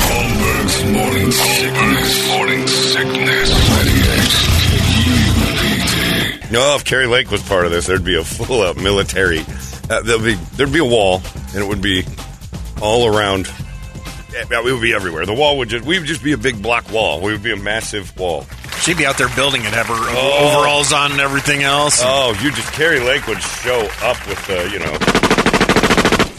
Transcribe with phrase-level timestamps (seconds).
[0.00, 2.28] Holmberg's morning sickness.
[2.28, 3.52] Morning sickness.
[6.50, 9.40] No, if Kari Lake was part of this, there'd be a full out military.
[9.88, 11.22] Uh, there'd be there'd be a wall,
[11.54, 12.04] and it would be
[12.82, 13.46] all around.
[14.32, 15.24] Yeah, it would be everywhere.
[15.26, 17.20] The wall would just we would just be a big block wall.
[17.22, 18.44] We would be a massive wall.
[18.82, 20.50] She'd be out there building it, have her Oh.
[20.58, 22.00] overalls on and everything else.
[22.04, 24.98] Oh, you just Kari Lake would show up with the you know.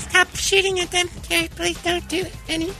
[0.09, 1.07] Stop shooting at them.
[1.19, 2.71] Okay, please don't do it, Benny.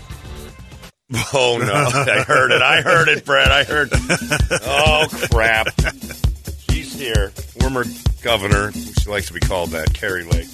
[1.34, 1.74] Oh no,
[2.12, 2.62] I heard it.
[2.62, 3.52] I heard it, Brad.
[3.52, 3.90] I heard.
[4.66, 5.68] Oh crap.
[6.70, 7.30] She's here.
[7.60, 7.86] Former
[8.22, 8.72] governor.
[8.72, 9.94] She likes to be called that.
[9.94, 10.48] Kari Lake.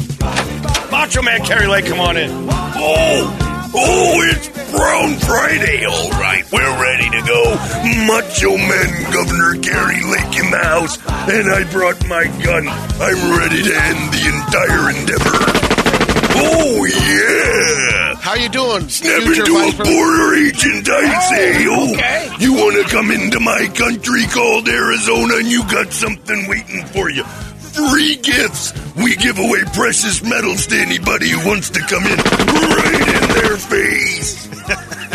[0.91, 2.29] Macho Man Kari Lake, come on in.
[2.51, 5.85] Oh, oh, it's Brown Friday.
[5.85, 7.55] All right, we're ready to go.
[8.07, 10.97] Macho Man Governor Gary Lake in the house,
[11.29, 12.67] and I brought my gun.
[12.67, 15.68] I'm ready to end the entire endeavor.
[16.31, 18.15] Oh yeah.
[18.21, 21.65] How you doing, Snap future into a border agent, I'd oh, say.
[21.67, 22.35] Oh, okay.
[22.39, 27.09] you want to come into my country called Arizona, and you got something waiting for
[27.09, 27.23] you.
[27.23, 28.73] Free gifts.
[28.95, 33.57] We give away precious metals to anybody who wants to come in right in their
[33.57, 34.47] face.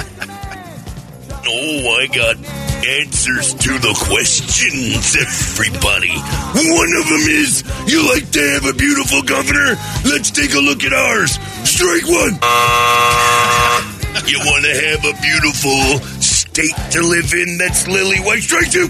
[1.55, 2.37] oh, I got
[2.85, 6.11] answers to the questions, everybody.
[6.11, 9.79] One of them is, you like to have a beautiful governor?
[10.05, 11.39] Let's take a look at ours.
[11.69, 12.39] Strike one.
[14.27, 18.43] You want to have a beautiful state to live in that's lily white?
[18.43, 18.89] Strike two.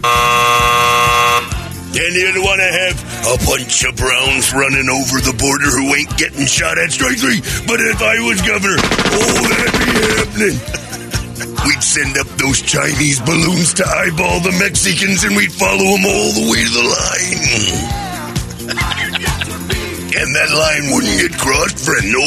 [1.97, 2.97] And you want to have
[3.33, 6.93] a bunch of browns running over the border who ain't getting shot at?
[6.93, 7.41] Strike three.
[7.67, 10.85] But if I was governor, oh, that'd be happening.
[11.67, 16.31] We'd send up those Chinese balloons to eyeball the Mexicans and we'd follow them all
[16.37, 17.41] the way to the line.
[20.15, 22.05] and that line wouldn't get crossed, friend.
[22.13, 22.25] No.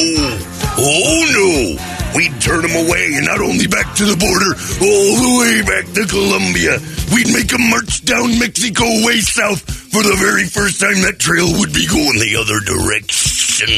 [0.79, 1.77] Oh, no.
[2.15, 5.85] We'd turn them away, and not only back to the border, all the way back
[5.93, 6.79] to Colombia.
[7.13, 9.61] We'd make them march down Mexico way south
[9.91, 13.69] for the very first time that trail would be going the other direction.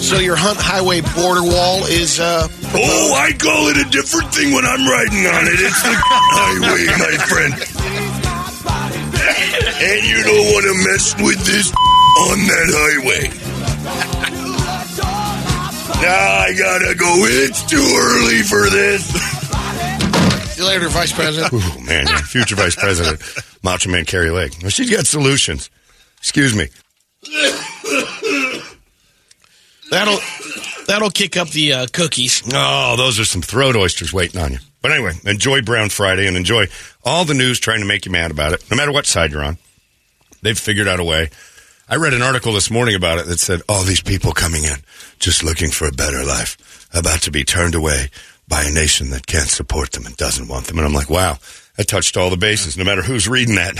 [0.00, 4.52] So your Hunt Highway border wall is uh Oh, I call it a different thing
[4.54, 5.58] when I'm riding on it.
[5.60, 7.54] It's the highway, my friend.
[9.80, 11.70] And you don't want to mess with this
[12.30, 13.28] on that highway.
[16.00, 17.26] Now I gotta go.
[17.26, 19.04] It's too early for this.
[20.54, 21.52] See you later, Vice President.
[21.52, 23.20] Oh man, future vice president,
[23.62, 24.52] Macho Man Kari Lake.
[24.62, 25.70] Well, she's got solutions.
[26.18, 26.68] Excuse me.
[29.90, 30.18] That'll
[30.86, 32.42] that'll kick up the uh, cookies.
[32.52, 34.58] Oh, those are some throat oysters waiting on you.
[34.82, 36.66] But anyway, enjoy Brown Friday and enjoy
[37.04, 39.42] all the news trying to make you mad about it, no matter what side you're
[39.44, 39.58] on.
[40.42, 41.30] They've figured out a way.
[41.88, 44.76] I read an article this morning about it that said all these people coming in
[45.18, 48.10] just looking for a better life, about to be turned away
[48.46, 50.78] by a nation that can't support them and doesn't want them.
[50.78, 51.38] And I'm like, wow,
[51.76, 52.76] that touched all the bases.
[52.76, 53.74] No matter who's reading that,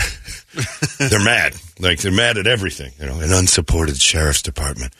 [1.09, 1.53] they're mad.
[1.79, 2.91] Like they're mad at everything.
[2.99, 4.93] You know, an unsupported sheriff's department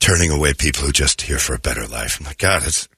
[0.00, 2.18] turning away people who just here for a better life.
[2.20, 2.88] I'm like, God, it's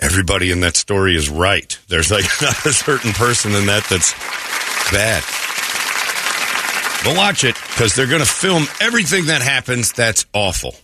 [0.00, 1.78] everybody in that story is right.
[1.88, 4.12] There's like not a certain person in that that's
[4.92, 5.22] bad.
[7.04, 10.74] But watch it because they're going to film everything that happens that's awful.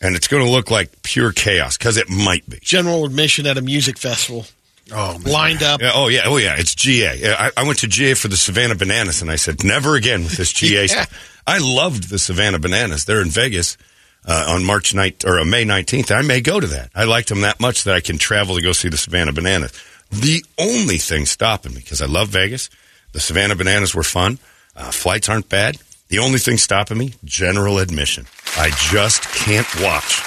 [0.00, 2.58] And it's going to look like pure chaos because it might be.
[2.60, 4.44] General admission at a music festival.
[4.92, 5.32] Oh, man.
[5.32, 5.80] lined up.
[5.80, 7.16] Yeah, oh yeah, oh yeah, it's GA.
[7.16, 10.24] Yeah, I, I went to GA for the Savannah Bananas, and I said never again
[10.24, 10.80] with this GA.
[10.82, 11.04] Yeah.
[11.04, 11.40] stuff.
[11.46, 13.06] I loved the Savannah Bananas.
[13.06, 13.78] They're in Vegas
[14.26, 16.10] uh, on March night or uh, May nineteenth.
[16.10, 16.90] I may go to that.
[16.94, 19.72] I liked them that much that I can travel to go see the Savannah Bananas.
[20.10, 22.70] The only thing stopping me because I love Vegas,
[23.12, 24.38] the Savannah Bananas were fun.
[24.76, 25.78] Uh, flights aren't bad.
[26.08, 28.26] The only thing stopping me, general admission.
[28.56, 30.20] I just can't watch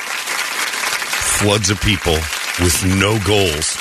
[1.38, 2.13] floods of people
[2.59, 3.77] with no goals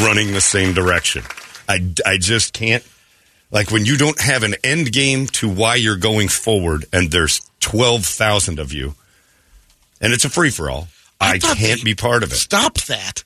[0.00, 1.24] running the same direction.
[1.68, 2.86] I, I just can't.
[3.50, 7.40] Like when you don't have an end game to why you're going forward and there's
[7.60, 8.94] 12,000 of you
[10.00, 10.88] and it's a free for all,
[11.20, 12.36] I, thought can't be part of it.
[12.36, 13.24] Stop that.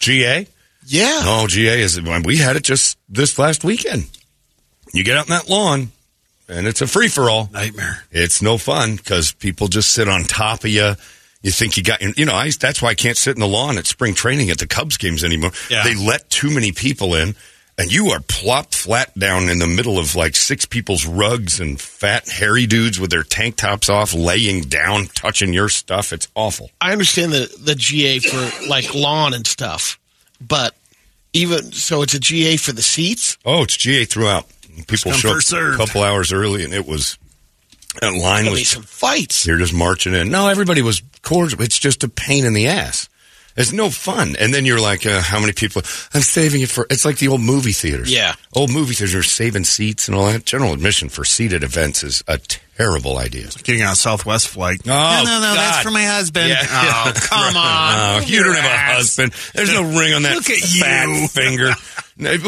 [0.00, 0.46] GA?
[0.86, 1.22] Yeah.
[1.24, 4.08] No, GA is, we had it just this last weekend.
[4.94, 5.92] You get out in that lawn
[6.48, 7.50] and it's a free for all.
[7.52, 8.04] Nightmare.
[8.10, 10.94] It's no fun because people just sit on top of you.
[11.42, 13.78] You think you got, you know, I, that's why I can't sit in the lawn
[13.78, 15.52] at spring training at the Cubs games anymore.
[15.70, 15.84] Yeah.
[15.84, 17.36] They let too many people in,
[17.78, 21.80] and you are plopped flat down in the middle of like six people's rugs and
[21.80, 26.12] fat, hairy dudes with their tank tops off, laying down, touching your stuff.
[26.12, 26.70] It's awful.
[26.80, 29.98] I understand the the GA for like lawn and stuff,
[30.40, 30.74] but
[31.32, 33.38] even so, it's a GA for the seats.
[33.44, 34.46] Oh, it's GA throughout.
[34.86, 37.18] People come, show up first a couple hours early, and it was
[38.00, 39.46] that line There'll be was some fights.
[39.46, 40.30] You're just marching in.
[40.30, 41.62] No, everybody was cordial.
[41.62, 43.08] It's just a pain in the ass.
[43.58, 44.36] It's no fun.
[44.38, 45.82] And then you're like, uh, how many people?
[46.14, 46.86] I'm saving it for.
[46.90, 48.12] It's like the old movie theaters.
[48.12, 48.34] Yeah.
[48.54, 50.44] Old movie theaters are saving seats and all that.
[50.44, 53.48] General admission for seated events is a terrible idea.
[53.64, 54.80] Getting on a Southwest flight.
[54.86, 55.56] Oh, no, no, no, God.
[55.56, 56.48] that's for my husband.
[56.48, 56.62] Yeah.
[56.62, 58.22] Oh, come on.
[58.22, 59.32] Oh, you don't have a husband.
[59.54, 61.26] There's no ring on that Look at fat you.
[61.28, 61.72] finger.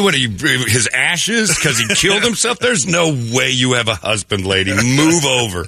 [0.01, 0.29] What are you?
[0.29, 2.59] His ashes because he killed himself.
[2.59, 4.71] There's no way you have a husband, lady.
[4.73, 5.65] Move over.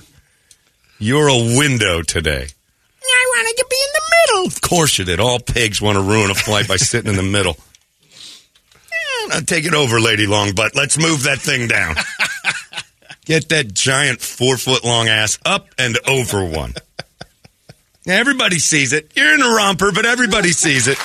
[1.00, 2.48] You're a window today.
[3.06, 4.48] I wanted to be in the middle.
[4.48, 5.20] Of course you did.
[5.20, 7.58] All pigs want to ruin a flight by sitting in the middle.
[9.30, 10.76] Now take it over, Lady Longbutt.
[10.76, 11.96] Let's move that thing down.
[13.26, 16.74] Get that giant four foot long ass up and over one.
[18.06, 19.14] Now, everybody sees it.
[19.16, 20.98] You're in a romper, but everybody sees it.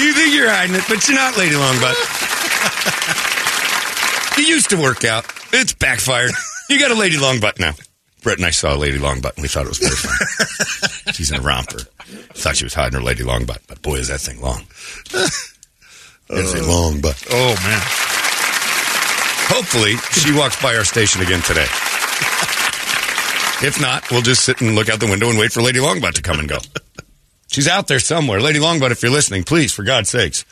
[0.00, 1.94] you think you're hiding it, but you're not, Lady Longbutt.
[4.38, 5.26] you used to work out.
[5.52, 6.30] It's backfired.
[6.70, 7.74] You got a Lady Longbutt now.
[8.22, 11.12] Brett and I saw a Lady Longbutt, and we thought it was very funny.
[11.14, 11.80] She's in a romper.
[12.34, 14.62] Thought she was hiding her Lady Longbutt, but boy, is that thing long.
[16.30, 17.24] It's a long butt.
[17.30, 17.80] Oh, man.
[19.48, 21.64] Hopefully, she walks by our station again today.
[23.66, 26.12] If not, we'll just sit and look out the window and wait for Lady Longbutt
[26.14, 26.58] to come and go.
[27.50, 28.40] She's out there somewhere.
[28.40, 30.44] Lady Longbutt, if you're listening, please, for God's sakes,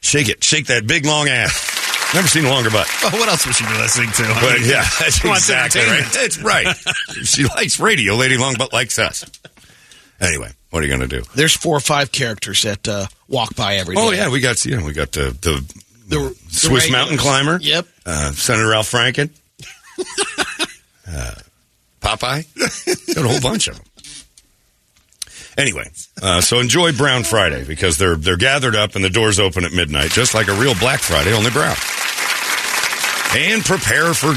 [0.00, 0.44] shake it.
[0.44, 1.85] Shake that big long ass.
[2.14, 2.88] Never seen a longer butt.
[3.02, 4.22] Well, what else would she be listening to?
[4.24, 6.00] I But mean, yeah, that's she wants exactly right.
[6.00, 6.12] entertainment.
[6.14, 6.76] That's right.
[7.26, 8.14] she likes radio.
[8.14, 9.24] Lady Long Longbutt likes us.
[10.20, 11.24] Anyway, what are you going to do?
[11.34, 14.00] There's four or five characters that uh, walk by every day.
[14.02, 15.64] Oh yeah, we got you know we got the the,
[16.08, 16.90] The- the Swiss regulars.
[16.92, 17.58] mountain climber.
[17.60, 17.86] Yep.
[18.06, 19.28] Uh, Senator Ralph Franken.
[21.08, 21.34] uh,
[22.00, 23.14] Popeye.
[23.14, 23.84] got a whole bunch of them.
[25.56, 25.88] Anyway,
[26.20, 29.72] uh, so enjoy Brown Friday because they're they're gathered up and the doors open at
[29.72, 31.76] midnight, just like a real Black Friday, only brown.
[33.34, 34.34] And prepare for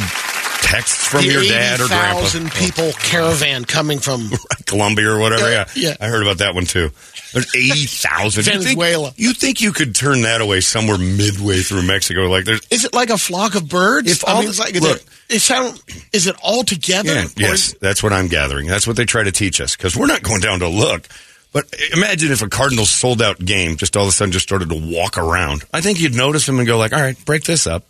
[0.61, 2.19] texts from The your dad or grandpa.
[2.19, 4.29] 80,000 people caravan coming from
[4.65, 5.50] Colombia or whatever.
[5.50, 5.95] Yeah, Yeah.
[6.00, 6.91] I heard about that one too.
[7.33, 8.44] There's eighty thousand.
[8.45, 9.13] Venezuela.
[9.15, 12.21] You think you could turn that away somewhere midway through Mexico?
[12.27, 14.09] Like there's Is it like a flock of birds?
[14.11, 14.83] If I mean, the- like look.
[14.83, 15.79] look, it sound,
[16.11, 17.13] is it all together?
[17.13, 18.65] yeah, yes, is- that's what I'm gathering.
[18.67, 21.07] That's what they try to teach us because we're not going down to look.
[21.51, 24.69] But imagine if a Cardinals sold out game just all of a sudden just started
[24.69, 25.63] to walk around.
[25.74, 27.84] I think you'd notice them and go like, "All right, break this up."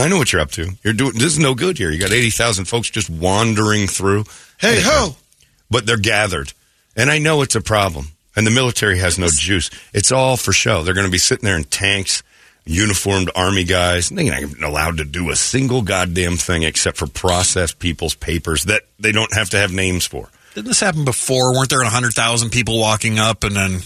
[0.00, 0.70] I know what you're up to.
[0.82, 1.90] You're doing this is no good here.
[1.90, 4.24] You got eighty thousand folks just wandering through.
[4.58, 5.16] Hey ho!
[5.70, 6.52] but they're gathered.
[6.96, 8.08] And I know it's a problem.
[8.34, 9.70] And the military has no juice.
[9.92, 10.82] It's all for show.
[10.82, 12.22] They're going to be sitting there in tanks,
[12.64, 14.08] uniformed army guys.
[14.10, 18.64] They're not even allowed to do a single goddamn thing except for process people's papers
[18.64, 20.28] that they don't have to have names for.
[20.54, 21.52] Didn't this happen before?
[21.54, 23.80] Weren't there 100,000 people walking up and then.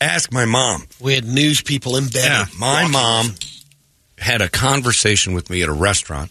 [0.00, 0.84] Ask my mom.
[1.00, 2.24] We had news people embedded.
[2.24, 2.92] Yeah, My walking.
[2.92, 3.34] mom
[4.18, 6.30] had a conversation with me at a restaurant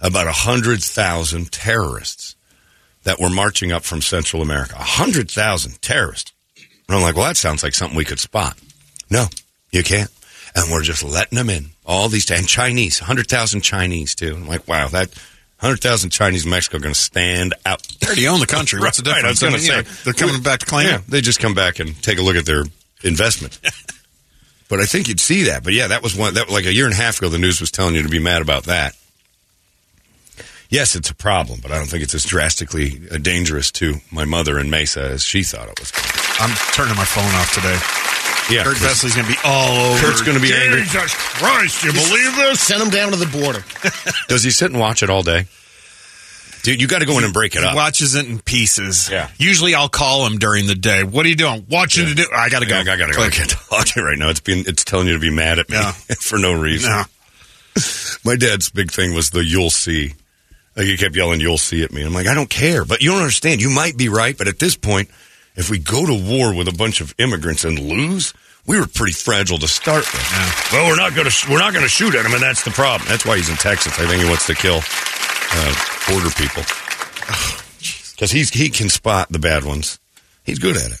[0.00, 2.36] about a hundred thousand terrorists
[3.04, 4.74] that were marching up from Central America.
[4.76, 6.32] A hundred thousand terrorists.
[6.88, 8.58] And I'm like, well, that sounds like something we could spot.
[9.10, 9.26] No,
[9.70, 10.10] you can't.
[10.54, 11.70] And we're just letting them in.
[11.86, 14.34] All these, and Chinese, 100,000 Chinese too.
[14.36, 15.08] I'm like, wow, that
[15.60, 17.82] 100,000 Chinese in Mexico are going to stand out.
[18.00, 18.78] They already own the country.
[18.80, 19.68] What's the Right, I was difference?
[19.70, 19.90] I mean, say.
[19.90, 21.06] yeah, they're coming back to claim Yeah, it.
[21.06, 22.64] they just come back and take a look at their
[23.02, 23.58] investment.
[24.72, 25.62] but I think you'd see that.
[25.62, 27.28] But yeah, that was one that like a year and a half ago.
[27.28, 28.96] The news was telling you to be mad about that.
[30.70, 34.24] Yes, it's a problem, but I don't think it's as drastically uh, dangerous to my
[34.24, 35.92] mother in Mesa as she thought it was.
[36.40, 37.76] I'm turning my phone off today.
[38.48, 40.06] Yeah, Kurt Chris- Vesley's going to be all over.
[40.06, 40.84] Kurt's going to be angry.
[40.84, 42.62] Jesus Christ, you believe this?
[42.62, 43.62] Send him down to the border.
[44.28, 45.44] Does he sit and watch it all day?
[46.62, 47.74] Dude, you got to go in and break it He up.
[47.74, 49.10] watches it in pieces.
[49.10, 49.28] Yeah.
[49.36, 51.02] Usually I'll call him during the day.
[51.02, 51.66] What are you doing?
[51.68, 52.24] Watching to do.
[52.32, 52.76] I got to go.
[52.78, 53.22] I gotta go.
[53.22, 54.28] I can't talk to you right now.
[54.30, 55.92] It's being it's telling you to be mad at me Yeah.
[56.20, 56.90] for no reason.
[56.90, 57.02] No.
[58.24, 60.12] My dad's big thing was the "you'll see."
[60.76, 62.02] Like he kept yelling "you'll see" at me.
[62.02, 63.60] I'm like, I don't care, but you don't understand.
[63.60, 65.08] You might be right, but at this point,
[65.56, 68.32] if we go to war with a bunch of immigrants and lose,
[68.66, 70.68] we were pretty fragile to start with.
[70.72, 72.70] Well, we're not going to we're not going to shoot at him, and that's the
[72.70, 73.08] problem.
[73.08, 73.98] That's why he's in Texas.
[73.98, 74.80] I think he wants to kill
[75.54, 75.74] uh,
[76.08, 76.62] border people
[78.12, 79.98] because he's he can spot the bad ones.
[80.44, 81.00] He's good at it.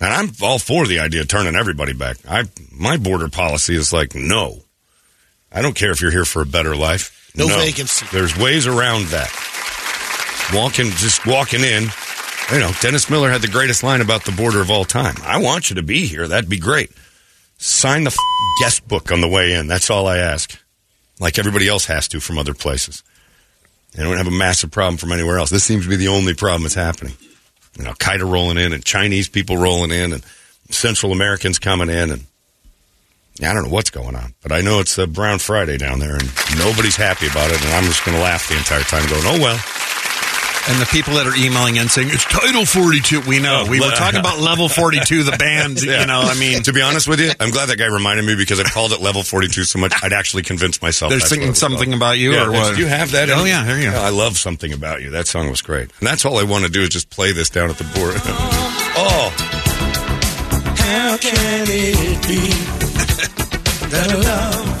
[0.00, 2.16] And I'm all for the idea of turning everybody back.
[2.28, 4.60] I my border policy is like no.
[5.52, 7.30] I don't care if you're here for a better life.
[7.36, 8.06] No vacancy.
[8.12, 9.30] There's ways around that.
[10.54, 11.84] Walking, just walking in.
[12.52, 15.14] You know, Dennis Miller had the greatest line about the border of all time.
[15.22, 16.26] I want you to be here.
[16.26, 16.90] That'd be great.
[17.58, 18.16] Sign the f-
[18.60, 19.68] guest book on the way in.
[19.68, 20.58] That's all I ask.
[21.20, 23.04] Like everybody else has to from other places.
[23.92, 25.50] They don't have a massive problem from anywhere else.
[25.50, 27.14] This seems to be the only problem that's happening.
[27.76, 30.24] You know, Qaeda rolling in and Chinese people rolling in and
[30.70, 32.24] Central Americans coming in and
[33.42, 36.14] I don't know what's going on, but I know it's a Brown Friday down there
[36.14, 37.64] and nobody's happy about it.
[37.64, 39.58] And I'm just going to laugh the entire time, going, "Oh well."
[40.68, 43.22] And the people that are emailing in saying it's Title 42.
[43.22, 43.64] We know.
[43.66, 45.82] Oh, we were le- talking about Level 42, the band.
[45.90, 46.00] Yeah.
[46.02, 48.36] You know, I mean, to be honest with you, I'm glad that guy reminded me
[48.36, 51.10] because I called it level 42 so much I'd actually convinced myself.
[51.10, 52.76] They're that's singing what it was something about you Yeah, or that's- what?
[52.76, 53.30] Do you have that?
[53.30, 53.96] Oh, yeah, here you go.
[53.98, 55.10] I love something about you.
[55.10, 57.48] That song was great, and that's all I want to do is just play this
[57.50, 58.14] down at the board.
[58.96, 59.32] oh,
[60.76, 62.50] How can it be
[63.88, 64.79] that love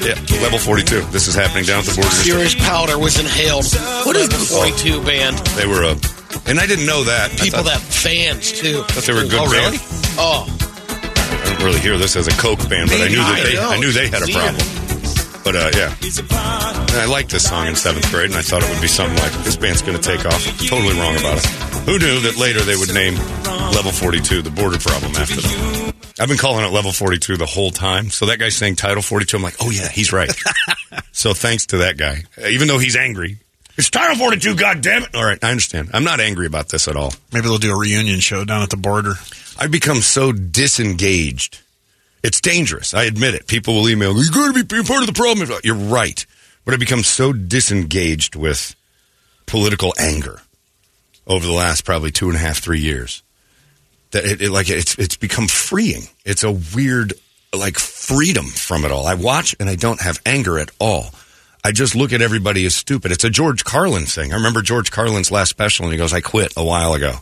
[0.00, 1.00] yeah, level 42.
[1.10, 2.10] This is happening down at the border.
[2.10, 3.64] Serious powder was inhaled.
[4.06, 5.38] What is the 42 band?
[5.58, 5.96] They were a,
[6.48, 7.30] and I didn't know that.
[7.38, 8.82] People thought- that fans too.
[8.84, 9.74] thought they were a good Oh, band.
[9.74, 9.78] really?
[10.18, 13.58] Oh, I don't really hear this as a Coke band, but I knew that they,
[13.58, 14.56] I knew they had a problem.
[15.48, 18.68] But uh, yeah, and I liked this song in seventh grade, and I thought it
[18.68, 20.44] would be something like this band's going to take off.
[20.68, 21.46] Totally wrong about it.
[21.88, 23.14] Who knew that later they would name
[23.72, 25.94] Level 42 the border problem after them?
[26.20, 28.10] I've been calling it Level 42 the whole time.
[28.10, 29.38] So that guy's saying Title 42.
[29.38, 30.30] I'm like, oh yeah, he's right.
[31.12, 33.38] so thanks to that guy, even though he's angry.
[33.78, 35.14] It's Title 42, God damn it!
[35.14, 35.88] All right, I understand.
[35.94, 37.14] I'm not angry about this at all.
[37.32, 39.14] maybe they'll do a reunion show down at the border.
[39.58, 41.62] I've become so disengaged.
[42.22, 42.94] It's dangerous.
[42.94, 43.46] I admit it.
[43.46, 45.48] People will email, you got to be part of the problem.
[45.62, 46.24] You're right.
[46.64, 48.74] But I've become so disengaged with
[49.46, 50.40] political anger
[51.26, 53.22] over the last probably two and a half, three years
[54.10, 56.02] that it, it like it's it's become freeing.
[56.24, 57.14] It's a weird
[57.54, 59.06] like freedom from it all.
[59.06, 61.10] I watch and I don't have anger at all.
[61.64, 63.12] I just look at everybody as stupid.
[63.12, 64.32] It's a George Carlin thing.
[64.32, 67.16] I remember George Carlin's last special, and he goes, "I quit a while ago.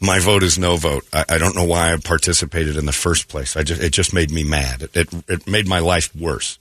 [0.00, 1.04] My vote is no vote.
[1.12, 3.56] I, I don't know why I participated in the first place.
[3.56, 4.82] I just it just made me mad.
[4.82, 6.58] It it, it made my life worse."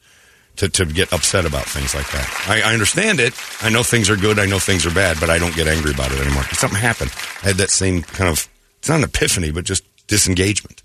[0.57, 2.45] To, to get upset about things like that.
[2.49, 3.33] I, I understand it.
[3.61, 4.39] I know things are good.
[4.39, 6.43] I know things are bad, but I don't get angry about it anymore.
[6.51, 7.13] Something happened.
[7.43, 10.83] I had that same kind of, it's not an epiphany, but just disengagement.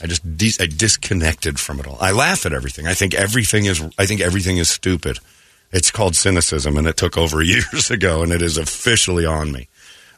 [0.00, 1.98] I just de- I disconnected from it all.
[2.00, 2.86] I laugh at everything.
[2.86, 5.18] I think everything is I think everything is stupid.
[5.72, 9.68] It's called cynicism, and it took over years ago, and it is officially on me.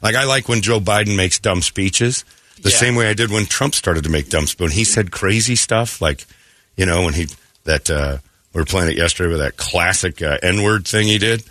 [0.03, 2.25] Like I like when Joe Biden makes dumb speeches,
[2.61, 2.75] the Yeah.
[2.77, 4.59] same way I did when Trump started to make dumb speeches.
[4.61, 6.25] When he said crazy stuff, like
[6.75, 7.27] you know when he
[7.63, 8.17] that uh,
[8.53, 11.43] we were playing it yesterday with that classic uh, N word thing he did.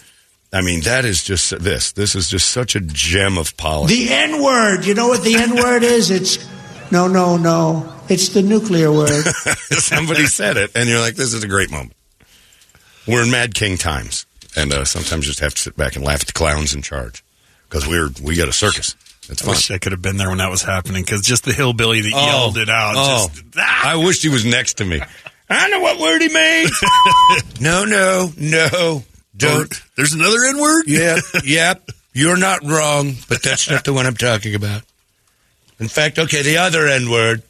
[0.52, 1.92] I mean, that is just this.
[1.92, 4.06] This is just such a gem of policy.
[4.06, 4.84] The N word.
[4.84, 6.10] You know what the N word is?
[6.10, 6.38] It's
[6.92, 7.90] no, no, no.
[8.10, 9.24] It's the nuclear word.
[9.70, 11.94] Somebody said it, and you're like, this is a great moment.
[13.08, 16.04] We're in Mad King times, and uh, sometimes you just have to sit back and
[16.04, 17.21] laugh at the clowns in charge
[17.72, 18.94] because we're we got a circus.
[19.30, 19.54] It's I fun.
[19.54, 22.10] wish I could have been there when that was happening because just the hillbilly that
[22.10, 22.94] yelled it out.
[22.96, 23.92] Oh, Just, ah!
[23.92, 25.00] I wish he was next to me.
[25.48, 26.68] I know what word he made.
[27.60, 29.04] no, no, no,
[29.36, 29.72] don't.
[29.96, 30.84] There's another N word?
[30.86, 31.88] Yeah, yep.
[32.12, 34.82] You're not wrong, but that's not the one I'm talking about.
[35.78, 37.42] In fact, okay, the other N word.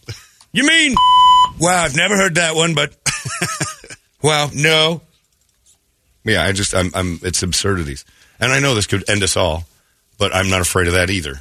[0.52, 0.94] You mean?
[1.58, 2.94] Wow, I've never heard that one, but
[4.22, 5.00] wow, no.
[6.24, 8.04] Yeah, I just, I'm, I'm, it's absurdities,
[8.38, 9.64] and I know this could end us all,
[10.18, 11.40] but I'm not afraid of that either.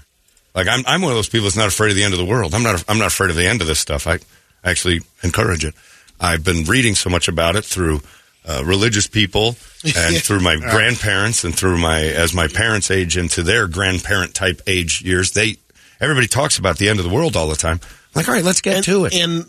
[0.54, 2.26] Like I'm, I'm one of those people that's not afraid of the end of the
[2.26, 2.54] world.
[2.54, 4.08] I'm not, I'm not afraid of the end of this stuff.
[4.08, 4.20] I
[4.64, 5.74] actually encourage it.
[6.20, 8.02] I've been reading so much about it through
[8.46, 9.56] uh, religious people
[9.96, 14.62] and through my grandparents and through my as my parents age into their grandparent type
[14.68, 15.32] age years.
[15.32, 15.58] They
[16.00, 17.80] everybody talks about the end of the world all the time.
[17.84, 19.16] I'm like, all right, let's get and, to it.
[19.16, 19.46] And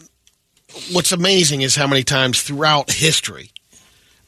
[0.93, 3.52] what's amazing is how many times throughout history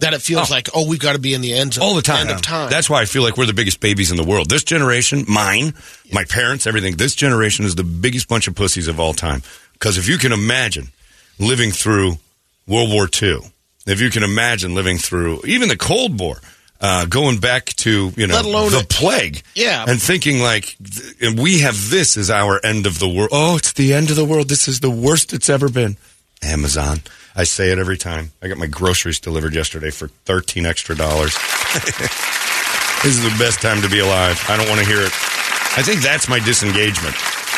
[0.00, 0.54] that it feels Oh.
[0.54, 1.84] like, oh, we've got to be in the end zone.
[1.84, 2.28] all the time.
[2.28, 2.68] Of time.
[2.70, 4.50] That's why I feel like we're the biggest babies in the world.
[4.50, 5.74] This generation, mine,
[6.12, 6.96] my parents, everything.
[6.96, 9.42] This generation is the biggest bunch of pussies of all time.
[9.74, 10.88] Because if you can imagine
[11.38, 12.18] living through
[12.66, 13.38] World War II,
[13.86, 16.40] if you can imagine living through even the Cold War,
[16.80, 19.84] uh, going back to you know Let alone the it- plague, Yeah.
[19.86, 23.30] and thinking like, th- we have this as our end of the world.
[23.32, 24.48] Oh, it's the end of the world.
[24.48, 25.96] This is the worst it's ever been.
[26.42, 27.00] Amazon.
[27.36, 28.30] I say it every time.
[28.42, 31.36] I got my groceries delivered yesterday for thirteen extra dollars.
[33.04, 34.42] This is the best time to be alive.
[34.48, 35.12] I don't want to hear it.
[35.76, 37.14] I think that's my disengagement.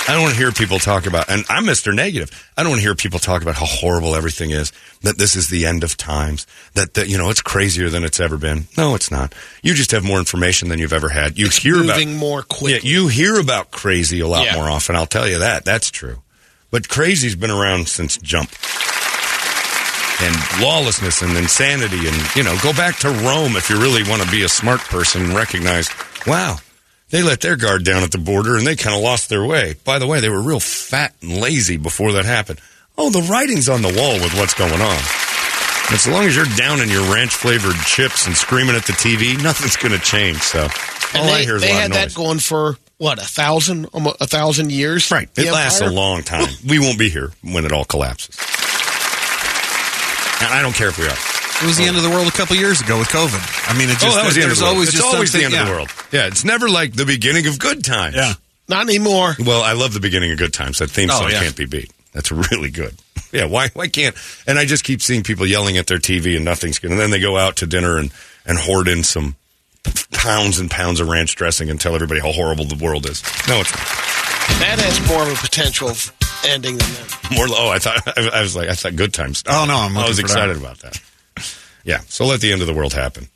[0.08, 1.94] I don't want to hear people talk about, and I'm Mr.
[1.94, 2.28] Negative.
[2.56, 5.48] I don't want to hear people talk about how horrible everything is, that this is
[5.48, 8.66] the end of times, that, that you know, it's crazier than it's ever been.
[8.76, 9.36] No, it's not.
[9.62, 11.38] You just have more information than you've ever had.
[11.38, 12.72] You hear about more quickly.
[12.90, 14.56] yeah, you hear about crazy a lot Yeah.
[14.56, 14.96] more often.
[14.96, 15.64] I'll tell you that.
[15.64, 16.22] That's true.
[16.72, 18.50] But crazy's been around since jump.
[20.22, 24.22] And lawlessness and insanity and, you know, go back to Rome if you really want
[24.22, 25.90] to be a smart person and recognize,
[26.26, 26.56] wow,
[27.10, 29.74] they let their guard down at the border and they kind of lost their way.
[29.84, 32.60] By the way, they were real fat and lazy before that happened.
[32.96, 34.98] Oh, the writing's on the wall with what's going on.
[35.98, 39.40] So long as you're down in your ranch flavored chips and screaming at the TV,
[39.42, 40.38] nothing's going to change.
[40.38, 40.68] So all
[41.22, 42.14] and I they, hear is they a lot had of noise.
[42.14, 45.10] that going for what a thousand, almost a thousand years.
[45.10, 45.28] Right.
[45.36, 46.48] It lasts a long time.
[46.66, 48.36] we won't be here when it all collapses.
[50.40, 51.16] And I don't care if we are.
[51.62, 53.40] It was the end of the world a couple years ago with COVID.
[53.70, 54.74] I mean, it oh, just oh, that was the end of the world.
[54.74, 55.90] always it's just always the end something- of the world.
[56.12, 58.16] Yeah, it's never like the beginning of good times.
[58.16, 58.34] Yeah.
[58.68, 59.34] Not anymore.
[59.38, 60.78] Well, I love the beginning of good times.
[60.80, 61.40] That theme Oh, song yeah.
[61.40, 61.90] can't be beat.
[62.12, 62.94] That's really good.
[63.32, 64.14] Yeah, why why can't?
[64.46, 66.90] And I just keep seeing people yelling at their TV and nothing's good.
[66.90, 68.10] And then they go out to dinner and
[68.44, 69.36] and hoard in some
[70.12, 73.22] pounds and pounds of ranch dressing and tell everybody how horrible the world is.
[73.48, 73.86] No, it's not.
[74.60, 76.12] That has more of a potential of
[76.48, 77.28] ending than that.
[77.34, 77.46] More.
[77.48, 79.42] Oh, I thought I, I was like I thought good times.
[79.46, 81.02] Oh, no, I'm I was for excited about that.
[81.84, 82.00] Yeah.
[82.08, 83.28] So let the end of the world happen.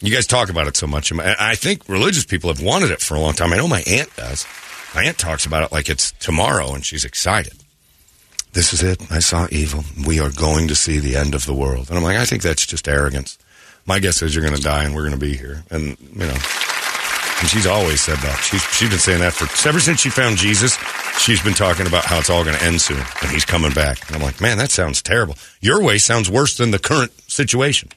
[0.00, 1.10] You guys talk about it so much.
[1.10, 3.52] and I think religious people have wanted it for a long time.
[3.52, 4.46] I know my aunt does.
[4.94, 7.54] My aunt talks about it like it's tomorrow, and she's excited.
[8.52, 9.10] This is it.
[9.10, 9.84] I saw evil.
[10.06, 11.88] We are going to see the end of the world.
[11.88, 13.36] And I'm like, I think that's just arrogance.
[13.84, 15.62] My guess is you're going to die, and we're going to be here.
[15.70, 16.36] And you know,
[17.40, 18.36] and she's always said that.
[18.38, 20.78] She's she's been saying that for ever since she found Jesus.
[21.18, 24.06] She's been talking about how it's all going to end soon, and he's coming back.
[24.06, 25.36] And I'm like, man, that sounds terrible.
[25.60, 27.90] Your way sounds worse than the current situation.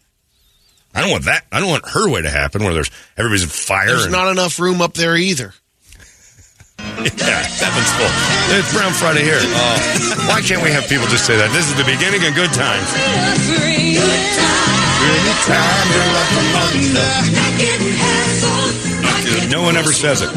[0.93, 1.45] I don't want that.
[1.51, 3.87] I don't want her way to happen, where there's everybody's in fire.
[3.87, 5.53] There's and, not enough room up there either.
[6.79, 8.11] yeah, heaven's full.
[8.57, 9.39] It's Brown Friday here.
[9.39, 11.51] Oh, why can't we have people just say that?
[11.51, 12.87] This is the beginning of good times.
[19.49, 20.29] No one ever says it.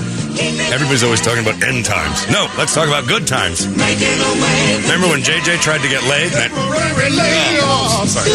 [0.72, 2.28] Everybody's always talking about end times.
[2.30, 3.66] No, let's talk about good times.
[3.66, 6.30] Remember when JJ tried to get laid?
[6.32, 6.50] That,
[7.64, 8.30] Oh, sorry.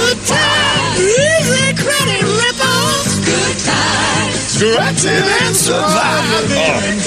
[4.57, 6.97] Scratching and surviving.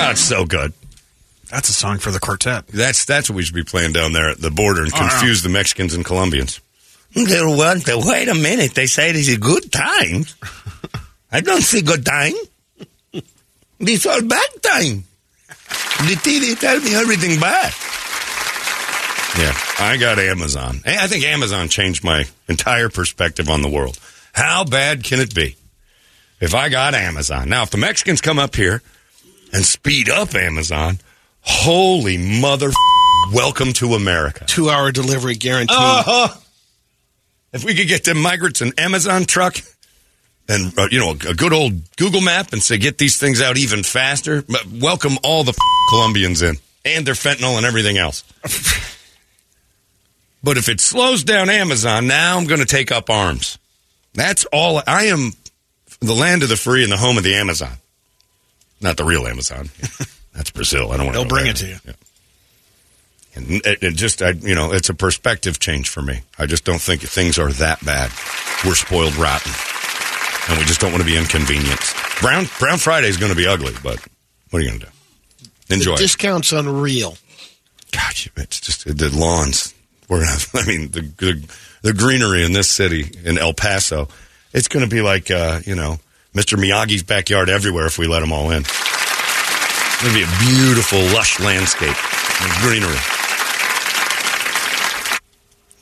[0.00, 0.72] Oh, it's so good.
[1.50, 2.66] That's a song for the quartet.
[2.68, 5.08] That's that's what we should be playing down there at the border and Oh, yeah.
[5.08, 6.60] confuse the Mexicans and Colombians.
[7.14, 8.74] They're wanting, wait a minute.
[8.74, 10.24] They say it is a good time.
[11.32, 12.34] I don't see good time.
[13.78, 15.04] This all bad time.
[15.98, 17.72] The TV tell me everything bad.
[19.38, 20.80] Yeah, I got Amazon.
[20.84, 23.98] I think Amazon changed my entire perspective on the world.
[24.32, 25.56] How bad can it be
[26.40, 27.48] if I got Amazon?
[27.48, 28.82] Now, if the Mexicans come up here
[29.52, 30.98] and speed up Amazon,
[31.42, 32.70] holy mother,
[33.32, 34.44] welcome to America.
[34.46, 35.74] Two hour delivery guarantee.
[35.76, 36.34] Uh-huh.
[37.52, 39.56] If we could get them migrants an Amazon truck
[40.48, 43.56] and uh, you know a, good old Google map and say get these things out
[43.56, 45.58] even faster, but welcome all the
[45.90, 48.22] Colombians in and their fentanyl and everything else.
[50.42, 53.58] but if it slows down Amazon, now I'm going to take up arms.
[54.14, 54.82] That's all.
[54.86, 55.32] I am
[56.00, 57.72] the land of the free and the home of the Amazon,
[58.80, 59.70] not the real Amazon.
[60.34, 60.92] That's Brazil.
[60.92, 61.28] I don't want They'll to.
[61.28, 61.76] bring it to you.
[63.38, 66.20] And it, it just, I, you know, it's a perspective change for me.
[66.38, 68.10] I just don't think things are that bad.
[68.66, 69.52] We're spoiled rotten,
[70.48, 71.94] and we just don't want to be inconvenienced.
[72.20, 74.04] Brown Brown Friday is going to be ugly, but
[74.50, 75.74] what are you going to do?
[75.74, 75.92] Enjoy.
[75.92, 76.06] The it.
[76.06, 77.16] discount's unreal.
[77.92, 79.72] Gosh, it's just the lawns.
[80.08, 80.32] We're gonna.
[80.32, 81.48] Have, I mean, the, the
[81.82, 84.08] the greenery in this city in El Paso.
[84.52, 86.00] It's going to be like uh, you know
[86.34, 86.58] Mr.
[86.58, 88.62] Miyagi's backyard everywhere if we let them all in.
[88.62, 91.96] It's going to be a beautiful, lush landscape
[92.42, 93.17] and greenery.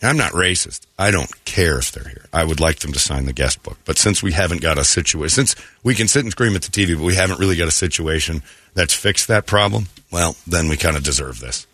[0.07, 0.87] I'm not racist.
[0.99, 2.27] I don't care if they're here.
[2.33, 3.79] I would like them to sign the guest book.
[3.85, 6.71] But since we haven't got a situation, since we can sit and scream at the
[6.71, 8.42] TV, but we haven't really got a situation
[8.75, 11.66] that's fixed that problem, well, then we kind of deserve this.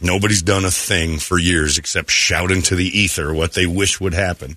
[0.00, 4.14] Nobody's done a thing for years except shout into the ether what they wish would
[4.14, 4.56] happen.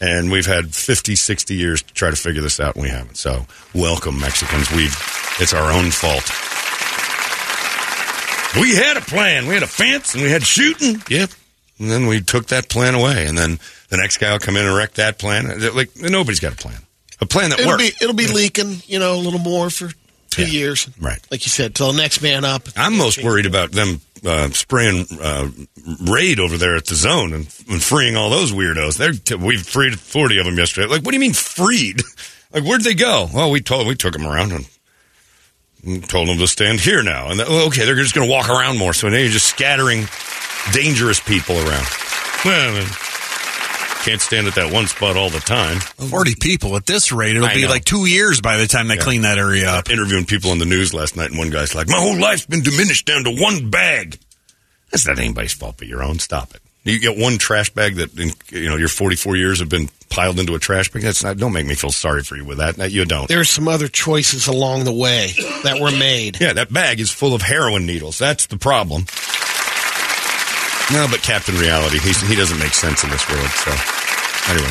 [0.00, 3.16] And we've had 50, 60 years to try to figure this out, and we haven't.
[3.16, 4.70] So, welcome, Mexicans.
[4.70, 4.94] We've,
[5.40, 6.30] it's our own fault.
[8.60, 9.46] We had a plan.
[9.46, 11.02] We had a fence, and we had shooting.
[11.08, 11.30] Yep.
[11.78, 13.26] And then we took that plan away.
[13.26, 13.58] And then
[13.88, 15.46] the next guy will come in and wreck that plan.
[15.74, 16.78] Like, nobody's got a plan.
[17.20, 17.82] A plan that It'll works.
[17.90, 19.90] be it'll be leaking, you know, a little more for
[20.30, 20.48] two Yeah.
[20.48, 20.88] years.
[21.00, 21.18] Right.
[21.30, 22.68] Like you said, till the next man up.
[22.76, 25.48] I'm most worried about them uh, spraying uh,
[26.10, 28.96] raid over there at the zone and, and freeing all those weirdos.
[28.96, 30.86] They're t- we freed 40 of them yesterday.
[30.88, 32.02] Like, what do you mean freed?
[32.52, 33.28] Like, where'd they go?
[33.34, 34.68] Well, we told we took them around and,
[35.84, 37.28] and told them to stand here now.
[37.30, 38.94] And well, okay, they're just going to walk around more.
[38.94, 40.04] So now you're just scattering
[40.72, 41.86] dangerous people around.
[42.44, 42.86] Well, then,
[44.04, 45.78] can't stand at that one spot all the time.
[45.80, 47.36] 40 people at this rate.
[47.36, 47.70] It'll I be know.
[47.70, 49.88] like two years by the time they clean that area up.
[49.90, 52.62] interviewing people on the news last night, and one guy's like, "My whole life's been
[52.62, 54.18] diminished down to one bag."
[54.90, 56.18] That's not anybody's fault but your own.
[56.18, 56.60] Stop it.
[56.84, 60.38] You get one trash bag that in, you know your 44 years have been piled
[60.38, 61.02] into a trash bag.
[61.02, 61.38] That's not.
[61.38, 62.76] Don't make me feel sorry for you with that.
[62.76, 63.26] That you don't.
[63.26, 66.38] There's some other choices along the way that were made.
[66.38, 68.18] Yeah, that bag is full of heroin needles.
[68.18, 69.06] That's the problem.
[70.92, 73.48] No, but Captain Reality, he's, he doesn't make sense in this world.
[73.48, 73.70] So,
[74.52, 74.68] anyway,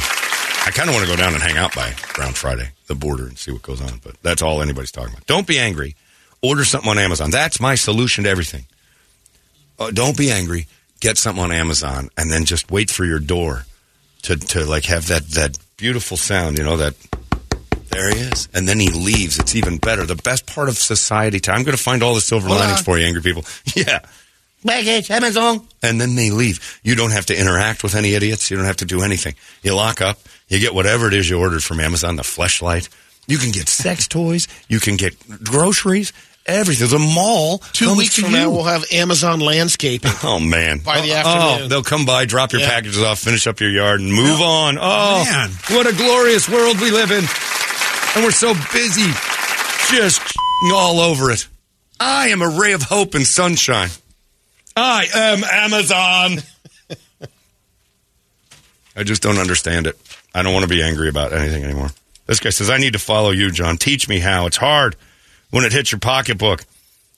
[0.65, 3.25] I kind of want to go down and hang out by Brown Friday, the border,
[3.25, 3.99] and see what goes on.
[4.03, 5.25] But that's all anybody's talking about.
[5.25, 5.95] Don't be angry.
[6.41, 7.31] Order something on Amazon.
[7.31, 8.65] That's my solution to everything.
[9.79, 10.67] Uh, don't be angry.
[10.99, 13.65] Get something on Amazon, and then just wait for your door
[14.23, 16.57] to to like have that that beautiful sound.
[16.57, 16.95] You know that
[17.93, 18.49] there he is.
[18.53, 19.39] And then he leaves.
[19.39, 20.05] It's even better.
[20.05, 21.57] The best part of society time.
[21.57, 22.83] I'm going to find all the silver Hold linings on.
[22.85, 23.45] for you, angry people.
[23.75, 23.99] yeah.
[24.63, 25.67] Baggage, Amazon.
[25.81, 26.79] And then they leave.
[26.83, 28.49] You don't have to interact with any idiots.
[28.49, 29.35] You don't have to do anything.
[29.61, 30.19] You lock up.
[30.47, 32.89] You get whatever it is you ordered from Amazon, the fleshlight.
[33.27, 34.47] You can get sex toys.
[34.67, 36.13] You can get groceries.
[36.45, 36.89] Everything.
[36.89, 37.59] The mall.
[37.71, 38.37] Two comes weeks from you.
[38.37, 40.11] now, we'll have Amazon landscaping.
[40.23, 40.79] Oh man!
[40.79, 41.69] By the Oh, afternoon.
[41.69, 42.69] they'll come by, drop your Yeah.
[42.69, 44.77] packages off, finish up your yard, and move on.
[44.77, 45.51] Oh Man.
[45.69, 47.23] what a glorious world we live in!
[48.15, 49.09] And we're so busy,
[49.95, 50.21] just
[50.73, 51.47] all over it.
[51.99, 53.89] I am a ray of hope and sunshine.
[54.75, 56.43] I am Amazon.
[58.95, 59.97] I just don't understand it.
[60.33, 61.89] I don't want to be angry about anything anymore.
[62.25, 63.77] This guy says, I need to follow you, John.
[63.77, 64.45] Teach me how.
[64.45, 64.95] It's hard
[65.51, 66.63] when it hits your pocketbook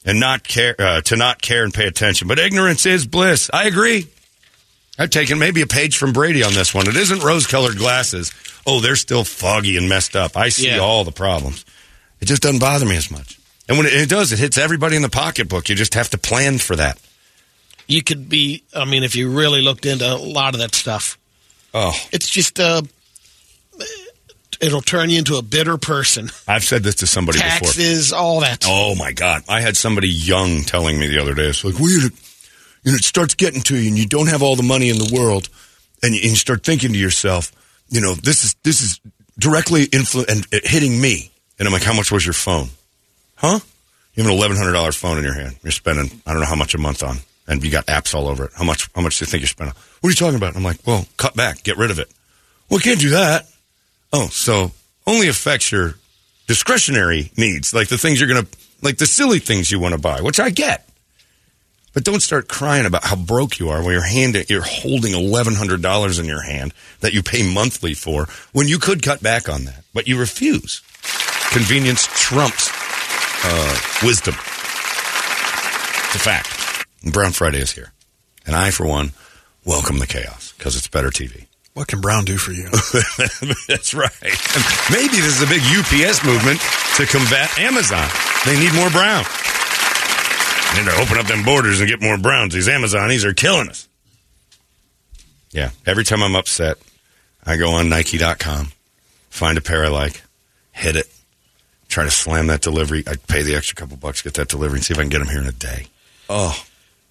[0.06, 2.28] and not care uh, to not care and pay attention.
[2.28, 3.50] But ignorance is bliss.
[3.54, 4.08] I agree.
[4.98, 6.88] I've taken maybe a page from Brady on this one.
[6.88, 8.34] It isn't rose-colored glasses.
[8.66, 10.38] Oh, they're still foggy and messed up.
[10.38, 10.80] I see Yeah.
[10.80, 11.66] all the problems.
[12.22, 13.38] It just doesn't bother me as much.
[13.68, 15.68] And when it, it does, it hits everybody in the pocketbook.
[15.70, 16.98] You just have to plan for that.
[17.88, 21.18] You could be, I mean, if you really looked into a lot of that stuff,
[21.74, 22.82] Oh, it's just, uh,
[24.62, 26.30] it'll turn you into a bitter person.
[26.48, 27.60] I've said this to somebody before.
[27.68, 28.64] Taxes, all that.
[28.68, 29.44] Oh my God!
[29.50, 31.48] I had somebody young telling me the other day.
[31.48, 32.12] It's like weird.
[32.84, 34.98] You know, it starts getting to you, and you don't have all the money in
[34.98, 35.50] the world,
[36.04, 37.52] and you, and you start thinking to yourself,
[37.90, 39.00] you know, this is this is
[39.38, 41.32] directly influ- and uh, hitting me.
[41.60, 42.70] And I'm like, how much was your phone?
[43.36, 43.60] Huh?
[44.14, 45.58] You have an eleven hundred dollar phone in your hand.
[45.64, 48.28] You're spending I don't know how much a month on, and you got apps all
[48.28, 48.52] over it.
[48.56, 48.90] How much?
[48.96, 49.76] How much do you think you're spending?
[50.02, 50.56] What are you talking about?
[50.56, 52.12] I'm like, well, cut back, get rid of it.
[52.70, 53.48] Well, can't do that.
[54.12, 54.72] Oh, so
[55.06, 55.96] only affects your
[56.48, 58.48] discretionary needs, like the things you're to,
[58.82, 60.88] like the silly things you want to buy, which I get.
[61.94, 65.56] But don't start crying about how broke you are when you're handing, you're holding eleven
[65.56, 69.48] hundred dollars in your hand that you pay monthly for when you could cut back
[69.48, 70.82] on that, but you refuse.
[71.52, 72.70] Convenience trumps
[73.46, 74.34] uh, wisdom.
[74.34, 76.55] It's a fact.
[77.06, 77.94] And Brown Friday is here,
[78.48, 79.12] and I, for one,
[79.64, 81.46] welcome the chaos because it's better TV.
[81.76, 82.64] What can Brown do for you?
[83.68, 84.12] That's right.
[84.90, 86.60] Maybe this is a big UPS movement
[86.98, 88.08] to combat Amazon.
[88.46, 89.24] They need more brown.
[90.74, 92.54] They need to open up them borders and get more browns.
[92.54, 93.88] These Amazonis are killing us.
[95.52, 95.72] Yeah.
[95.86, 96.78] Every time I'm upset,
[97.46, 98.72] I go on Nike.com,
[99.30, 100.24] find a pair I like,
[100.72, 101.08] hit it,
[101.88, 103.04] try to slam that delivery.
[103.06, 105.20] I pay the extra couple bucks, get that delivery, and see if I can get
[105.20, 105.88] them here in a day.
[106.30, 106.58] Oh,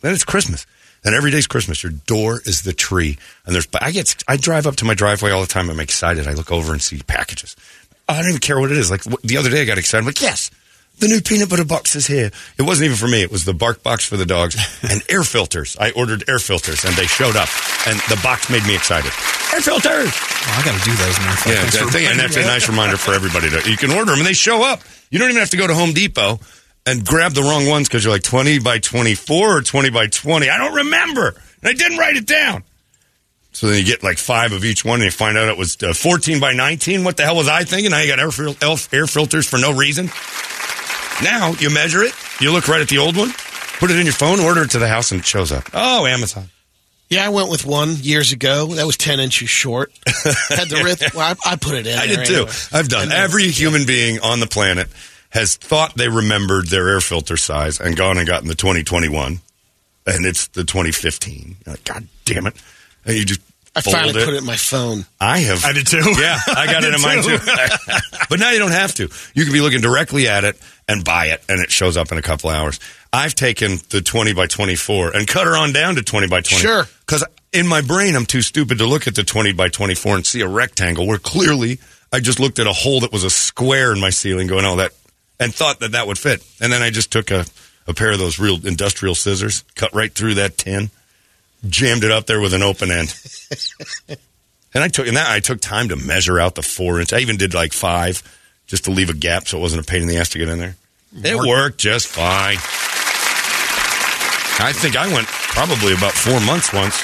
[0.05, 0.67] then it's Christmas.
[1.05, 1.83] And every day's Christmas.
[1.83, 3.19] Your door is the tree.
[3.45, 5.69] And there's, I get, I drive up to my driveway all the time.
[5.69, 6.27] I'm excited.
[6.27, 7.57] I look over and see packages.
[8.09, 8.91] I don't even care what it is.
[8.91, 10.03] Like the other day, I got excited.
[10.03, 10.51] I'm like, yes,
[11.01, 12.31] the new peanut butter box is here.
[12.57, 13.23] It wasn't even for me.
[13.23, 14.57] It was the bark box for the dogs
[14.91, 15.77] and air filters.
[15.79, 17.49] I ordered air filters and they showed up.
[17.87, 19.13] And the box made me excited.
[19.53, 20.09] Air filters.
[20.09, 21.35] Well, I got to do those now.
[21.47, 23.51] Yeah, that thing, and that's a nice reminder for everybody.
[23.51, 24.81] To, you can order them, and they show up.
[25.11, 26.41] You don't even have to go to Home Depot
[26.87, 30.49] and grab the wrong ones because you're like 20 by 24 or 20 by 20.
[30.51, 31.29] I don't remember.
[31.29, 32.63] And I didn't write it down.
[33.53, 35.81] So then you get like five of each one, and you find out it was
[35.83, 37.05] uh, 14 by 19.
[37.05, 37.93] What the hell was I thinking?
[37.93, 40.11] Now you got air, fil- elf- air filters for no reason.
[41.23, 42.13] Now you measure it.
[42.41, 43.31] You look right at the old one.
[43.79, 45.65] Put it in your phone, order it to the house, and it shows up.
[45.73, 46.49] Oh, Amazon.
[47.09, 48.67] Yeah, I went with one years ago.
[48.75, 49.93] That was 10 inches short.
[50.07, 51.15] Had the wrist.
[51.15, 51.97] Well, I, I put it in.
[51.97, 52.35] I did too.
[52.35, 52.51] anyway.
[52.73, 53.13] I've done.
[53.13, 54.89] Every human being on the planet
[55.35, 59.41] has thought they remembered their air filter size and gone and gotten the 2021,
[60.07, 61.57] and it's the 2015.
[61.67, 62.55] You're like, God damn it!
[63.05, 63.41] And you just
[63.77, 64.25] I fold finally it.
[64.25, 65.05] put it in my phone.
[65.21, 65.65] I have.
[65.65, 65.99] I did too.
[65.99, 67.39] Yeah, I got I it did in mine too.
[67.39, 67.93] too.
[68.31, 69.09] but now you don't have to.
[69.35, 70.57] You can be looking directly at it
[70.89, 72.79] and buy it, and it shows up in a couple hours.
[73.13, 76.63] I've taken the 20 by 24 and cut her on down to 20 by 20.
[76.63, 76.85] Sure.
[77.01, 80.27] Because in my brain, I'm too stupid to look at the 20 by 24 and
[80.27, 81.79] see a rectangle where clearly
[82.13, 84.77] I just looked at a hole that was a square in my ceiling going, oh,
[84.77, 84.93] that,
[85.41, 86.45] and thought that that would fit.
[86.61, 87.45] And then I just took a,
[87.87, 90.91] a pair of those real industrial scissors, cut right through that tin,
[91.67, 93.15] jammed it up there with an open end.
[94.75, 97.13] And I took and that I took time to measure out the four inch.
[97.13, 98.23] I even did like five
[98.67, 100.49] just to leave a gap so it wasn't a pain in the ass to get
[100.49, 100.75] in there.
[101.17, 102.57] It worked just fine.
[104.57, 107.01] I think I went probably about four months once,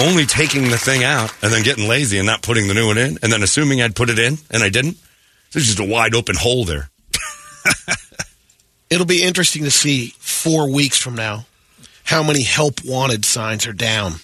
[0.00, 2.98] only taking the thing out and then getting lazy and not putting the new one
[2.98, 4.98] in, and then assuming I'd put it in and I didn't.
[5.52, 6.90] There's just a wide open hole there.
[8.90, 11.46] It'll be interesting to see four weeks from now
[12.04, 14.14] how many help wanted signs are down.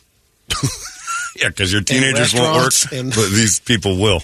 [1.36, 4.22] Yeah, because your teenagers won't work, and- but these people will.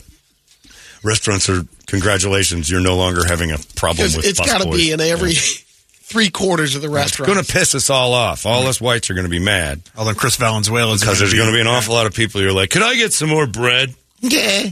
[1.05, 2.68] Restaurants are congratulations.
[2.68, 4.27] You're no longer having a problem Because with.
[4.27, 5.35] it's got to be in every
[5.92, 7.05] three quarters of the restaurant.
[7.07, 7.35] It's restaurant.
[7.37, 8.46] going to piss us all off.
[8.46, 11.46] All us whites are going to be mad Although Chris Valenzuela is because there's going
[11.46, 13.46] to be an awful lot of people who are like, "Could I get some more
[13.46, 14.70] bread?" Yeah.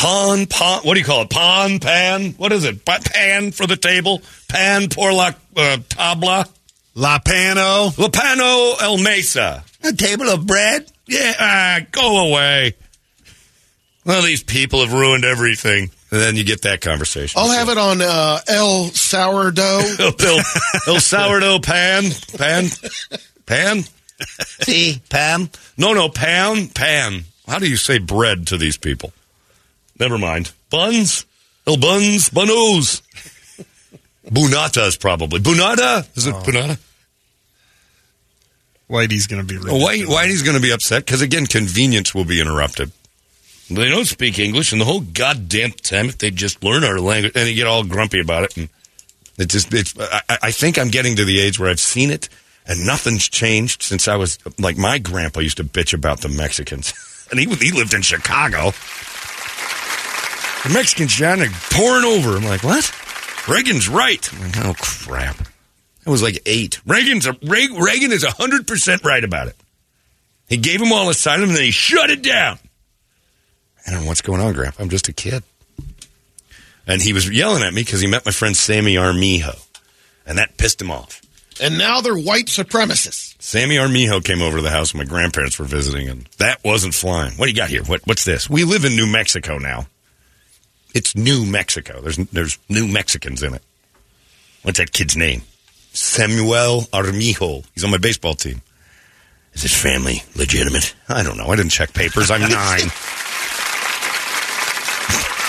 [0.00, 0.80] Pan, pan.
[0.82, 1.30] What do you call it?
[1.30, 2.30] Pan, pan.
[2.38, 2.86] What is it?
[2.86, 4.22] Pan for the table.
[4.48, 6.48] Pan por la uh, tabla.
[6.94, 7.98] La Pano.
[7.98, 9.62] La pano el mesa.
[9.84, 10.90] A table of bread.
[11.06, 11.34] Yeah.
[11.38, 12.76] Ah, go away.
[14.06, 15.90] Well, these people have ruined everything.
[16.10, 17.38] And then you get that conversation.
[17.38, 19.96] I'll have it on uh, El Sourdough.
[19.98, 20.40] El, el,
[20.88, 22.04] el sourdough pan,
[22.38, 22.68] pan,
[23.44, 23.84] pan.
[24.62, 25.50] See, pan.
[25.76, 27.24] No, no, pan, pan.
[27.46, 29.12] How do you say bread to these people?
[30.00, 30.52] Never mind.
[30.70, 31.26] Buns,
[31.66, 33.02] el buns, bunos.
[34.26, 35.40] Bunatas probably.
[35.40, 36.06] Bunata?
[36.16, 36.40] Is it oh.
[36.40, 36.78] bunata?
[38.88, 42.24] Whitey's going to be Oh, White, Whitey's going to be upset because again, convenience will
[42.24, 42.90] be interrupted.
[43.70, 47.32] They don't speak English, and the whole goddamn time if they just learn our language,
[47.36, 48.68] and they get all grumpy about it, and
[49.38, 49.94] it just it's.
[49.96, 52.28] I, I think I'm getting to the age where I've seen it,
[52.66, 56.92] and nothing's changed since I was like my grandpa used to bitch about the Mexicans,
[57.30, 58.72] and he he lived in Chicago.
[60.64, 62.36] The Mexicans John are pouring over.
[62.36, 62.92] I'm like, what?
[63.48, 64.32] Reagan's right.
[64.34, 65.36] I'm like, oh crap.
[66.06, 66.80] I was like eight.
[66.86, 69.56] Reagan's a, Reagan, is hundred percent right about it.
[70.48, 72.58] He gave them all asylum, and then he shut it down.
[73.86, 74.82] I don't know what's going on, Grandpa.
[74.82, 75.42] I'm just a kid.
[76.86, 79.52] And he was yelling at me because he met my friend Sammy Armijo,
[80.26, 81.22] and that pissed him off.
[81.62, 83.40] and now they're white supremacists.
[83.40, 86.94] Sammy Armijo came over to the house when my grandparents were visiting, and that wasn't
[86.94, 87.32] flying.
[87.34, 87.82] What do you got here?
[87.84, 88.50] What, what's this?
[88.50, 89.86] We live in New Mexico now.
[90.94, 92.00] It's New Mexico.
[92.00, 93.62] There's there's New Mexicans in it.
[94.62, 95.42] What's that kid's name?
[95.92, 97.62] Samuel Armijo.
[97.74, 98.62] He's on my baseball team.
[99.52, 100.94] Is his family legitimate?
[101.08, 101.46] I don't know.
[101.46, 102.30] I didn't check papers.
[102.30, 102.90] I'm nine.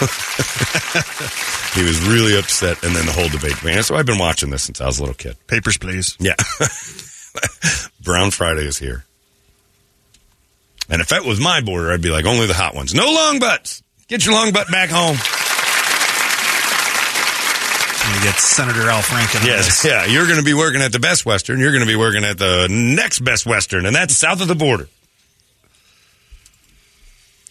[1.76, 3.84] he was really upset, and then the whole debate began.
[3.84, 5.38] So I've been watching this since I was a little kid.
[5.48, 6.18] Papers, please.
[6.20, 6.36] Yeah.
[8.04, 9.06] Brown Friday is here.
[10.90, 12.96] And if that was my border, I'd be like, only the hot ones.
[12.96, 13.84] No long butts.
[14.12, 15.16] Get your long butt back home.
[18.14, 19.46] You get Senator Al Franken.
[19.46, 19.86] Yes.
[19.86, 20.06] Yeah.
[20.06, 21.60] You're going to be working at the Best Western.
[21.60, 24.56] You're going to be working at the next Best Western, and that's south of the
[24.56, 24.90] border.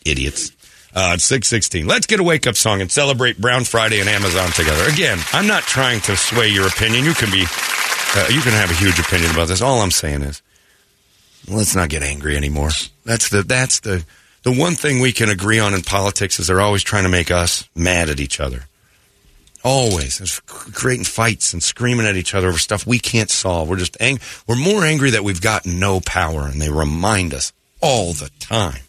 [0.04, 0.50] Idiots.
[0.94, 1.86] Uh, it's 616.
[1.86, 4.84] Let's get a wake up song and celebrate Brown Friday and Amazon together.
[4.92, 7.06] Again, I'm not trying to sway your opinion.
[7.06, 7.46] You can be,
[8.16, 9.62] uh, you can have a huge opinion about this.
[9.62, 10.42] All I'm saying is,
[11.48, 12.68] let's not get angry anymore.
[13.06, 14.04] That's the, that's the,
[14.42, 17.30] the one thing we can agree on in politics is they're always trying to make
[17.30, 18.64] us mad at each other.
[19.62, 20.18] Always.
[20.18, 23.68] There's creating fights and screaming at each other over stuff we can't solve.
[23.68, 27.52] We're just ang- we're more angry that we've got no power and they remind us
[27.82, 28.82] all the time.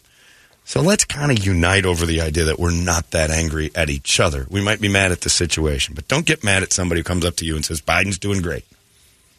[0.64, 4.20] So let's kind of unite over the idea that we're not that angry at each
[4.20, 4.46] other.
[4.48, 7.26] We might be mad at the situation, but don't get mad at somebody who comes
[7.26, 8.64] up to you and says, Biden's doing great.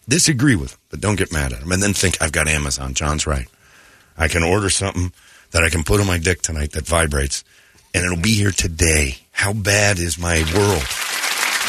[0.08, 1.72] Disagree with him, but don't get mad at him.
[1.72, 2.94] And then think, I've got Amazon.
[2.94, 3.48] John's right.
[4.18, 5.14] I can order something
[5.54, 7.44] that I can put on my dick tonight that vibrates,
[7.94, 9.18] and it'll be here today.
[9.32, 10.84] How bad is my world?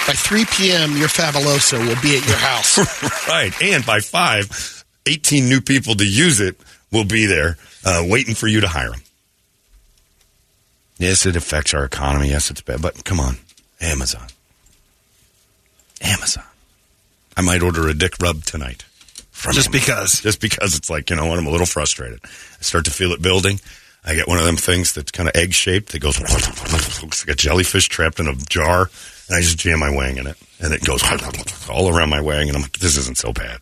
[0.07, 2.79] By 3 p.m., your Fabuloso will be at your house.
[3.29, 3.53] right.
[3.63, 6.57] And by five, 18 new people to use it
[6.91, 9.01] will be there uh, waiting for you to hire them.
[10.99, 12.31] Yes, it affects our economy.
[12.31, 12.83] Yes, it's bad.
[12.83, 13.39] But come on,
[13.81, 14.29] Amazon.
[16.01, 16.45] Amazon.
[17.37, 18.85] I might order a dick rub tonight.
[19.35, 19.73] From Just him.
[19.73, 20.21] because.
[20.21, 22.21] Just because it's like, you know what, I'm a little frustrated.
[22.25, 23.61] I start to feel it building.
[24.05, 27.35] I get one of them things that's kind of egg shaped that goes, looks like
[27.35, 28.89] a jellyfish trapped in a jar.
[29.29, 30.37] And I just jam my wang in it.
[30.61, 31.03] And it goes
[31.69, 32.49] all around my wang.
[32.49, 33.59] And I'm like, this isn't so bad.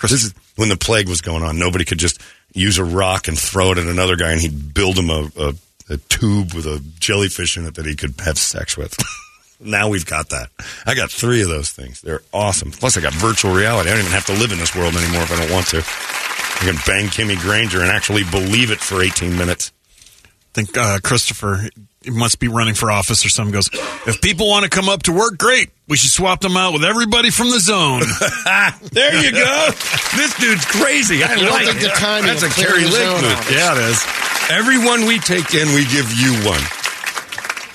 [0.00, 1.58] This is when the plague was going on.
[1.58, 2.22] Nobody could just
[2.54, 5.54] use a rock and throw it at another guy and he'd build him a, a,
[5.90, 8.96] a tube with a jellyfish in it that he could have sex with.
[9.60, 10.48] now we've got that.
[10.86, 12.00] I got three of those things.
[12.00, 12.70] They're awesome.
[12.70, 13.90] Plus, I got virtual reality.
[13.90, 15.78] I don't even have to live in this world anymore if I don't want to.
[15.78, 19.72] I can bang Kimmy Granger and actually believe it for 18 minutes.
[20.24, 21.68] I think uh, Christopher
[22.06, 23.52] must be running for office or something.
[23.52, 23.68] Goes,
[24.06, 25.70] if people want to come up to work, great.
[25.86, 28.00] We should swap them out with everybody from the zone.
[28.92, 29.68] there you go.
[30.16, 31.22] this dude's crazy.
[31.22, 31.82] I You don't like think it.
[31.82, 33.50] the timing That's a of clearing Kari Lake zone move.
[33.52, 34.00] Yeah, it is.
[34.50, 36.60] Everyone we take in, we give you one.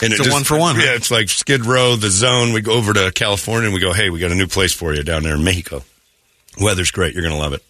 [0.01, 0.81] And It's a one for one, huh?
[0.85, 2.51] Yeah, it's like Skid Row, the zone.
[2.53, 4.93] We go over to California and we go, hey, we got a new place for
[4.93, 5.83] you down there in Mexico.
[6.59, 7.13] Weather's great.
[7.13, 7.63] You're going to love it.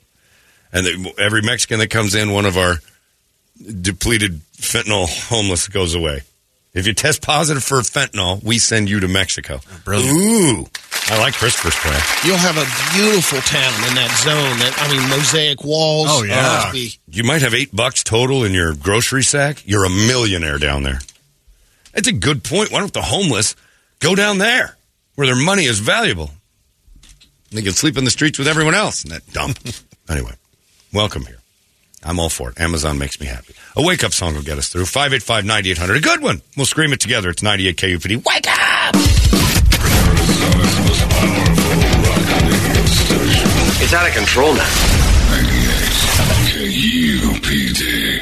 [0.73, 2.75] And the, every Mexican that comes in, one of our
[3.81, 6.21] depleted fentanyl homeless goes away.
[6.73, 9.61] If you test positive for fentanyl, we send you to Mexico.
[9.65, 10.11] Oh, brilliant.
[10.17, 10.65] Ooh.
[11.07, 12.01] I like Christopher's plan.
[12.25, 12.65] You'll have a
[12.97, 14.59] beautiful town in that zone.
[14.59, 16.07] That I mean, mosaic walls.
[16.09, 16.71] Oh, yeah.
[16.73, 19.61] be- You might have eight bucks total in your grocery sack.
[19.65, 20.99] You're a millionaire down there.
[21.95, 22.71] That's a good point.
[22.71, 23.55] Why don't the homeless
[23.99, 24.77] go down there
[25.15, 26.29] where their money is valuable?
[27.51, 29.57] They can sleep in the streets with everyone else in that dump.
[30.09, 30.33] anyway,
[30.93, 31.39] welcome here.
[32.03, 32.59] I'm all for it.
[32.59, 33.55] Amazon makes me happy.
[33.77, 34.85] A wake up song will get us through.
[34.85, 35.97] 585 9800.
[35.97, 36.41] A good one.
[36.57, 37.29] We'll scream it together.
[37.29, 38.25] It's 98 KUPD.
[38.25, 38.95] Wake up!
[43.81, 44.95] It's out of control now.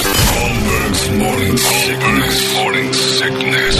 [0.00, 2.54] Holmberg's morning sickness.
[2.56, 3.76] Morning sickness.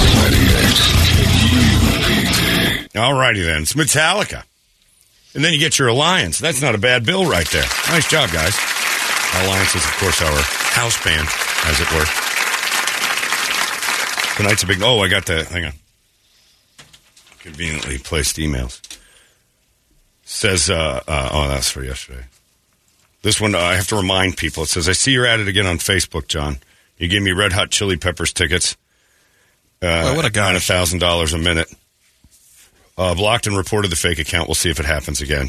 [2.96, 3.62] All righty then.
[3.62, 4.44] It's Metallica.
[5.34, 6.38] And then you get your Alliance.
[6.38, 7.66] That's not a bad bill right there.
[7.88, 8.56] Nice job, guys.
[9.34, 10.42] Alliance is, of course, our
[10.74, 11.28] house band,
[11.64, 12.06] as it were.
[14.36, 14.80] Tonight's a big.
[14.80, 15.44] Oh, I got the.
[15.44, 15.72] Hang on.
[17.40, 18.80] Conveniently placed emails.
[20.22, 22.26] Says, uh, uh, oh, that's for yesterday.
[23.22, 24.62] This one, uh, I have to remind people.
[24.62, 26.58] It says, I see you're at it again on Facebook, John.
[26.96, 28.76] You gave me Red Hot Chili Peppers tickets.
[29.82, 30.52] Uh, Boy, what a guy.
[30.54, 31.72] a thousand dollars a minute.
[32.96, 34.48] Uh, blocked and reported the fake account.
[34.48, 35.48] We'll see if it happens again.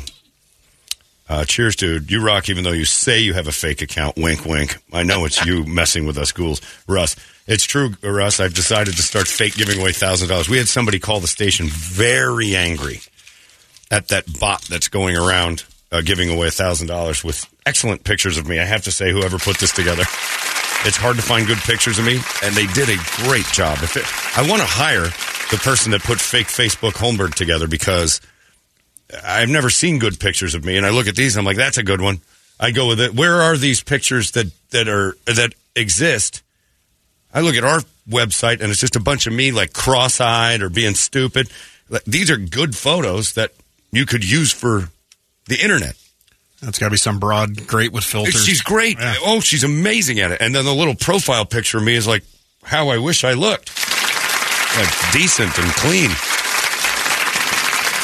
[1.27, 2.11] Uh, cheers, dude.
[2.11, 4.17] You rock, even though you say you have a fake account.
[4.17, 4.77] Wink, wink.
[4.91, 6.61] I know it's you messing with us ghouls.
[6.87, 7.15] Russ,
[7.47, 8.39] it's true, Russ.
[8.39, 10.49] I've decided to start fake giving away thousand dollars.
[10.49, 12.99] We had somebody call the station very angry
[13.89, 18.47] at that bot that's going around uh, giving away thousand dollars with excellent pictures of
[18.47, 18.59] me.
[18.59, 20.03] I have to say, whoever put this together,
[20.83, 23.79] it's hard to find good pictures of me, and they did a great job.
[23.81, 24.05] If it,
[24.37, 25.05] I want to hire
[25.51, 28.21] the person that put fake Facebook Holmberg together because
[29.23, 31.57] I've never seen good pictures of me, and I look at these, and I'm like,
[31.57, 32.21] that's a good one.
[32.59, 33.13] I go with it.
[33.13, 36.43] Where are these pictures that that are that exist?
[37.33, 40.69] I look at our website, and it's just a bunch of me like cross-eyed or
[40.69, 41.49] being stupid.
[42.05, 43.51] These are good photos that
[43.91, 44.89] you could use for
[45.47, 45.95] the internet.
[46.61, 48.45] That's got to be some broad, great with filters.
[48.45, 48.97] She's great.
[48.99, 50.41] Oh, she's amazing at it.
[50.41, 52.23] And then the little profile picture of me is like
[52.63, 53.71] how I wish I looked.
[54.77, 56.11] Like decent and clean.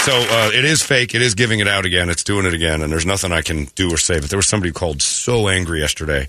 [0.08, 1.14] So uh, it is fake.
[1.14, 2.10] It is giving it out again.
[2.10, 4.20] It's doing it again, and there's nothing I can do or say.
[4.20, 6.28] But there was somebody who called so angry yesterday.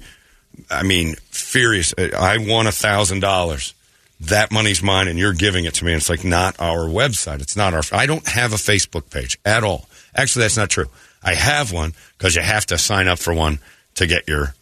[0.70, 1.94] I mean, furious.
[1.96, 3.74] I won a thousand dollars.
[4.22, 5.92] That money's mine, and you're giving it to me.
[5.92, 7.40] And it's like not our website.
[7.40, 7.82] It's not our.
[7.92, 9.87] I don't have a Facebook page at all.
[10.18, 10.86] Actually, that's not true.
[11.22, 13.60] I have one because you have to sign up for one
[13.94, 14.52] to get your,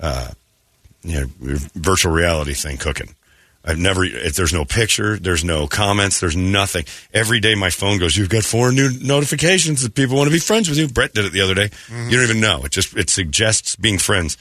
[0.00, 0.32] uh,
[1.02, 3.14] you know, your virtual reality thing cooking.
[3.64, 4.04] I've never.
[4.04, 6.84] If there's no picture, there's no comments, there's nothing.
[7.14, 8.16] Every day my phone goes.
[8.16, 10.88] You've got four new notifications that people want to be friends with you.
[10.88, 11.70] Brett did it the other day.
[11.90, 12.64] You don't even know.
[12.64, 14.36] It just it suggests being friends.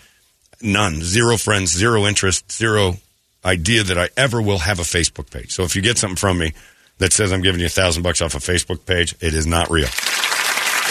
[0.61, 2.97] None, zero friends, zero interest, zero
[3.43, 5.51] idea that I ever will have a Facebook page.
[5.51, 6.53] So if you get something from me
[6.97, 9.69] that says I'm giving you a thousand bucks off a Facebook page, it is not
[9.69, 9.89] real.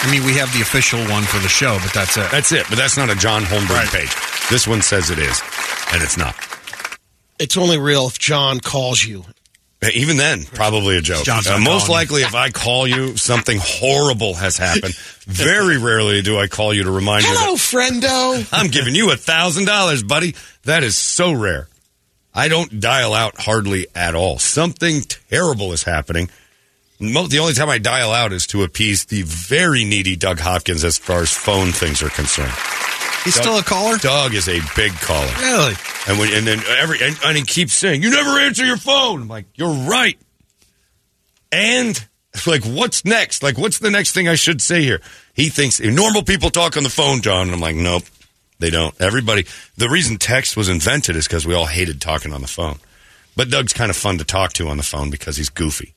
[0.04, 2.30] I mean, we have the official one for the show, but that's it.
[2.30, 2.66] That's it.
[2.68, 4.14] But that's not a John Holmberg page.
[4.50, 5.40] This one says it is,
[5.94, 6.36] and it's not.
[7.38, 9.24] It's only real if John calls you.
[9.94, 11.26] Even then, probably a joke.
[11.26, 11.92] Uh, most calling you.
[11.92, 14.94] likely, if I call you, something horrible has happened.
[15.26, 18.48] Very rarely do I call you to remind you that Hello, friendo.
[18.52, 20.34] I'm giving you a thousand dollars, buddy.
[20.64, 21.68] That is so rare.
[22.34, 24.38] I don't dial out hardly at all.
[24.38, 25.00] Something
[25.30, 26.30] terrible is happening.
[26.98, 30.96] The only time I dial out is to appease the very needy Doug Hopkins as
[30.96, 32.52] far as phone things are concerned.
[33.24, 33.98] He's Doug- still a caller?
[33.98, 35.32] Doug is a big caller.
[35.40, 35.74] Really?
[36.06, 39.22] And when, and then every and, and he keeps saying, "You never answer your phone."
[39.22, 40.18] I'm like, "You're right."
[41.50, 42.06] And
[42.46, 43.42] like, what's next?
[43.42, 45.00] Like, what's the next thing I should say here?
[45.34, 47.46] He thinks normal people talk on the phone, John.
[47.46, 48.02] And I'm like, nope,
[48.58, 48.94] they don't.
[49.00, 49.46] Everybody.
[49.76, 52.78] The reason text was invented is because we all hated talking on the phone.
[53.36, 55.94] But Doug's kind of fun to talk to on the phone because he's goofy.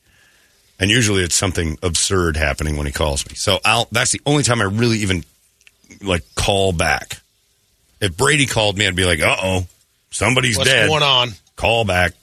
[0.79, 3.35] And usually it's something absurd happening when he calls me.
[3.35, 5.23] So I'll, that's the only time I really even
[6.01, 7.19] like call back.
[7.99, 9.67] If Brady called me, I'd be like, uh oh,
[10.11, 10.87] somebody's What's dead.
[10.87, 11.29] going on?
[11.55, 12.13] Call back.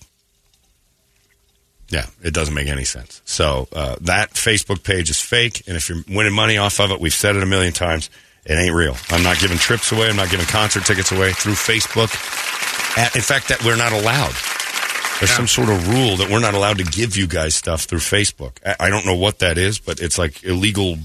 [1.88, 3.20] Yeah, it doesn't make any sense.
[3.24, 7.00] So uh, that Facebook page is fake, and if you're winning money off of it,
[7.00, 8.10] we've said it a million times,
[8.44, 8.96] it ain't real.
[9.10, 10.08] I'm not giving trips away.
[10.08, 12.12] I'm not giving concert tickets away through Facebook.
[13.14, 14.34] In fact, that we're not allowed.
[15.20, 18.00] There's some sort of rule that we're not allowed to give you guys stuff through
[18.00, 18.52] Facebook.
[18.66, 20.96] I, I don't know what that is, but it's like illegal.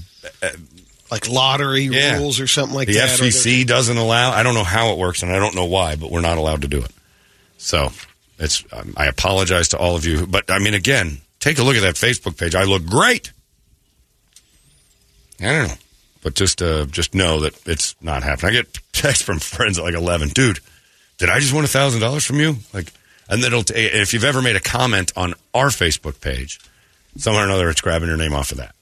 [1.10, 2.18] Like lottery Yeah.
[2.18, 3.18] rules or something like the that.
[3.18, 4.30] The FCC doesn't allow.
[4.32, 6.62] I don't know how it works, and I don't know why, but we're not allowed
[6.62, 6.90] to do it.
[7.58, 7.90] So
[8.38, 8.64] it's.
[8.72, 11.82] Um, I apologize to all of you, but I mean, again, take a look at
[11.82, 12.54] that Facebook page.
[12.54, 13.32] I look great.
[15.40, 15.74] I don't know,
[16.22, 18.50] but just uh, just know that it's not happening.
[18.50, 20.60] I get texts from friends at like eleven, dude.
[21.18, 22.56] Did I just win a thousand dollars from you?
[22.72, 22.92] Like,
[23.30, 23.62] and it'll.
[23.62, 26.60] T- if you've ever made a comment on our Facebook page,
[27.16, 28.74] somehow or another, it's grabbing your name off of that.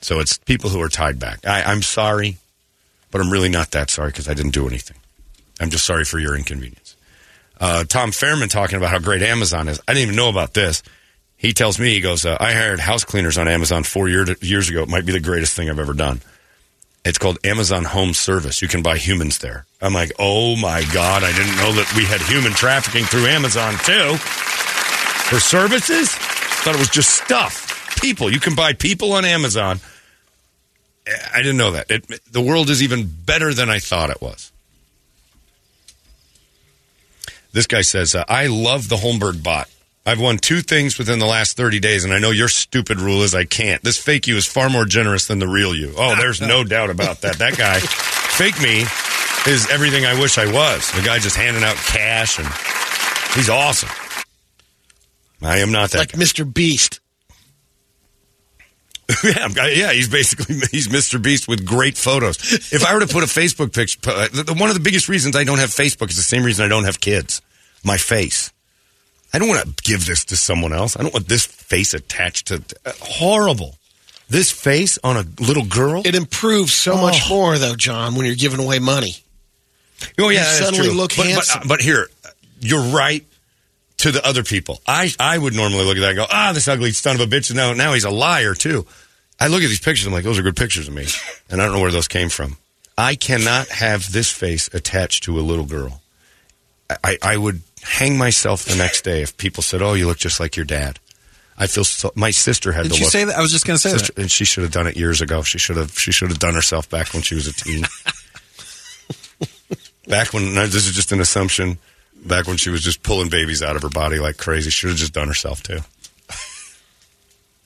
[0.00, 1.44] So it's people who are tied back.
[1.46, 2.36] I, I'm sorry,
[3.10, 4.96] but I'm really not that sorry because I didn't do anything.
[5.60, 6.96] I'm just sorry for your inconvenience.
[7.60, 9.80] Uh, Tom Fairman talking about how great Amazon is.
[9.88, 10.84] I didn't even know about this.
[11.36, 14.68] He tells me, he goes, uh, I hired house cleaners on Amazon four year, years
[14.68, 14.82] ago.
[14.82, 16.20] It might be the greatest thing I've ever done.
[17.04, 18.60] It's called Amazon Home Service.
[18.60, 19.66] You can buy humans there.
[19.80, 23.74] I'm like, oh my God, I didn't know that we had human trafficking through Amazon
[23.84, 24.16] too.
[25.28, 26.10] For services?
[26.10, 28.00] Thought it was just stuff.
[28.00, 28.30] People.
[28.30, 29.80] You can buy people on Amazon.
[31.32, 31.90] I didn't know that.
[31.90, 34.52] It, the world is even better than I thought it was.
[37.52, 39.68] This guy says, uh, I love the Holmberg bot.
[40.08, 43.22] I've won two things within the last 30 days, and I know your stupid rule
[43.22, 43.82] is I can't.
[43.84, 45.92] This fake you is far more generous than the real you.
[45.98, 47.36] Oh, there's no doubt about that.
[47.38, 48.86] That guy, fake me,
[49.52, 50.90] is everything I wish I was.
[50.92, 52.48] The guy just handing out cash, and
[53.34, 53.90] he's awesome.
[55.42, 56.50] I am not that Like Mr.
[56.50, 57.00] Beast.
[59.24, 61.22] yeah, I'm- yeah, he's basically he's Mr.
[61.22, 62.38] Beast with great photos.
[62.72, 65.44] If I were to put a Facebook picture, uh, one of the biggest reasons I
[65.44, 67.42] don't have Facebook is the same reason I don't have kids.
[67.84, 68.54] My face.
[69.32, 70.96] I don't want to give this to someone else.
[70.96, 73.76] I don't want this face attached to uh, horrible.
[74.28, 76.02] This face on a little girl.
[76.04, 79.16] It improves so much more, though, John, when you're giving away money.
[80.18, 80.96] Oh yeah, You suddenly true.
[80.96, 81.60] look but, handsome.
[81.62, 82.08] But, but here,
[82.60, 83.24] you're right.
[84.02, 86.68] To the other people, I I would normally look at that and go, ah, this
[86.68, 87.52] ugly son of a bitch.
[87.52, 88.86] Now now he's a liar too.
[89.40, 90.06] I look at these pictures.
[90.06, 91.06] I'm like, those are good pictures of me,
[91.50, 92.58] and I don't know where those came from.
[92.96, 96.00] I cannot have this face attached to a little girl.
[97.02, 100.40] I, I would hang myself the next day if people said, "Oh, you look just
[100.40, 100.98] like your dad."
[101.60, 102.12] I feel so.
[102.14, 103.12] My sister had Did to you look.
[103.12, 103.36] say that?
[103.36, 105.42] I was just going to say Sister- and she should have done it years ago.
[105.42, 105.98] She should have.
[105.98, 107.82] She should have done herself back when she was a teen.
[110.06, 111.78] back when no, this is just an assumption.
[112.24, 114.90] Back when she was just pulling babies out of her body like crazy, She should
[114.90, 115.78] have just done herself too.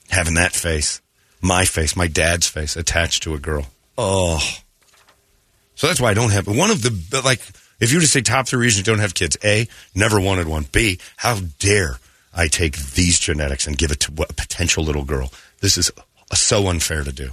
[0.09, 1.01] Having that face,
[1.41, 3.65] my face, my dad's face attached to a girl.
[3.97, 4.39] Oh,
[5.75, 7.41] so that's why I don't have one of the like.
[7.79, 10.65] If you to say top three reasons you don't have kids, A, never wanted one.
[10.71, 11.99] B, how dare
[12.33, 15.31] I take these genetics and give it to a potential little girl?
[15.59, 15.91] This is
[16.33, 17.31] so unfair to do.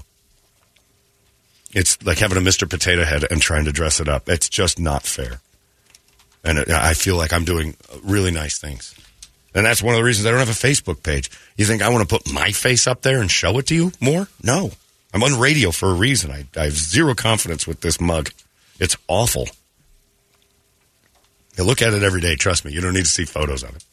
[1.72, 2.68] It's like having a Mr.
[2.68, 4.28] Potato Head and trying to dress it up.
[4.28, 5.40] It's just not fair.
[6.42, 8.94] And I feel like I'm doing really nice things.
[9.54, 11.30] And that's one of the reasons I don't have a Facebook page.
[11.56, 13.92] You think I want to put my face up there and show it to you
[14.00, 14.28] more?
[14.42, 14.70] No.
[15.12, 16.30] I'm on radio for a reason.
[16.30, 18.30] I, I have zero confidence with this mug.
[18.78, 19.48] It's awful.
[21.56, 22.36] You look at it every day.
[22.36, 22.72] Trust me.
[22.72, 23.84] You don't need to see photos of it.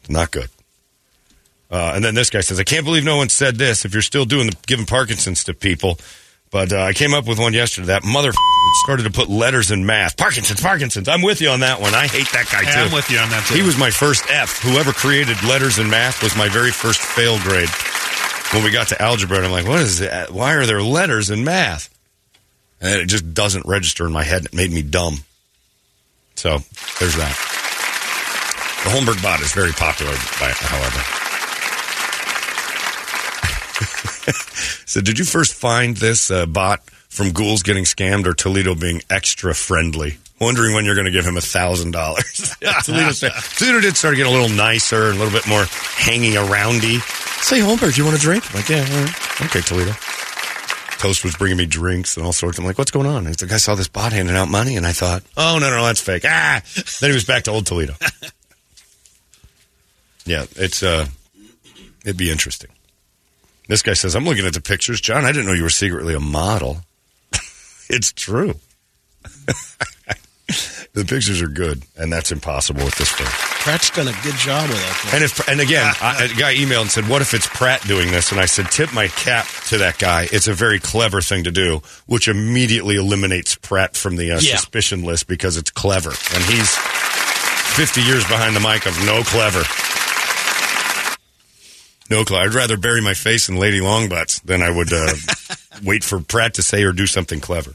[0.00, 0.48] It's not good.
[1.70, 3.84] Uh, and then this guy says, I can't believe no one said this.
[3.84, 5.98] If you're still doing the giving Parkinson's to people,
[6.50, 7.88] but uh, I came up with one yesterday.
[7.88, 8.30] That mother
[8.84, 10.16] started to put letters in math.
[10.16, 11.08] Parkinson's, Parkinson's.
[11.08, 11.94] I'm with you on that one.
[11.94, 12.78] I hate that guy Hey, too.
[12.80, 13.54] I'm with you on that, too.
[13.54, 14.60] He was my first F.
[14.62, 17.68] Whoever created letters in math was my very first fail grade.
[18.52, 20.30] When we got to algebra, and I'm like, what is that?
[20.30, 21.88] Why are there letters in math?
[22.80, 24.44] And it just doesn't register in my head.
[24.44, 25.24] It made me dumb.
[26.34, 26.58] So
[26.98, 27.54] there's that.
[28.84, 31.00] The Holmberg bot is very popular, by, however.
[34.86, 39.00] so, did you first find this uh, bot from ghouls getting scammed or Toledo being
[39.08, 40.18] extra friendly?
[40.38, 42.54] Wondering when you're going to give him a thousand dollars.
[42.84, 45.64] Toledo did start to get a little nicer and a little bit more
[45.96, 47.00] hanging aroundy.
[47.42, 48.44] Say, Holmberg, you want a drink?
[48.50, 48.82] I'm like, yeah,
[49.46, 49.92] okay, Toledo.
[51.04, 52.58] Toast was bringing me drinks and all sorts.
[52.58, 53.26] I'm like, what's going on?
[53.26, 55.84] He's like, I saw this bot handing out money, and I thought, oh no, no,
[55.84, 56.24] that's fake.
[56.26, 56.62] Ah,
[57.00, 57.92] then he was back to old Toledo.
[60.24, 61.04] yeah, it's uh,
[62.06, 62.70] it'd be interesting.
[63.68, 65.26] This guy says, I'm looking at the pictures, John.
[65.26, 66.78] I didn't know you were secretly a model.
[67.90, 68.54] it's true.
[70.92, 73.28] The pictures are good, and that's impossible with this film.
[73.30, 75.10] Pratt's done a good job with that.
[75.14, 78.10] And if and again, I, a guy emailed and said, "What if it's Pratt doing
[78.10, 80.28] this?" And I said, "Tip my cap to that guy.
[80.30, 84.56] It's a very clever thing to do, which immediately eliminates Pratt from the uh, Yeah.
[84.56, 86.76] suspicion list because it's clever, and he's
[87.76, 89.62] fifty years behind the mic of no clever."
[92.10, 92.44] No, clever.
[92.48, 95.14] I'd rather bury my face in Lady Longbutts than I would uh,
[95.82, 97.72] wait for Pratt to say or do something clever.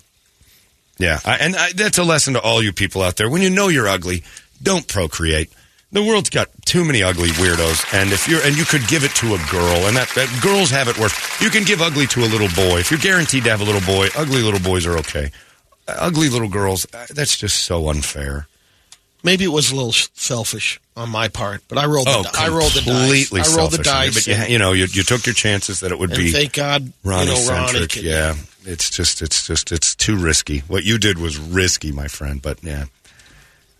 [0.99, 3.29] Yeah, I, and I, that's a lesson to all you people out there.
[3.29, 4.23] When you know you're ugly,
[4.61, 5.49] don't procreate.
[5.91, 9.11] The world's got too many ugly weirdos, and if you're and you could give it
[9.15, 11.41] to a girl, and that, that girls have it worse.
[11.41, 12.79] You can give ugly to a little boy.
[12.79, 15.31] If you're guaranteed to have a little boy, ugly little boys are okay.
[15.87, 18.45] Ugly little girls, that's just so unfair.
[19.23, 22.07] Maybe it was a little selfish on my part, but I rolled.
[22.09, 22.99] Oh, the, I rolled the dice.
[22.99, 24.13] completely I rolled the dice.
[24.13, 26.53] But you, you know, you, you took your chances that it would and be thank
[26.53, 27.79] God, Ronnie you know, Ronnie.
[27.79, 28.01] centric.
[28.01, 30.59] Yeah, it's just, it's just, it's too risky.
[30.59, 32.41] What you did was risky, my friend.
[32.41, 32.85] But yeah,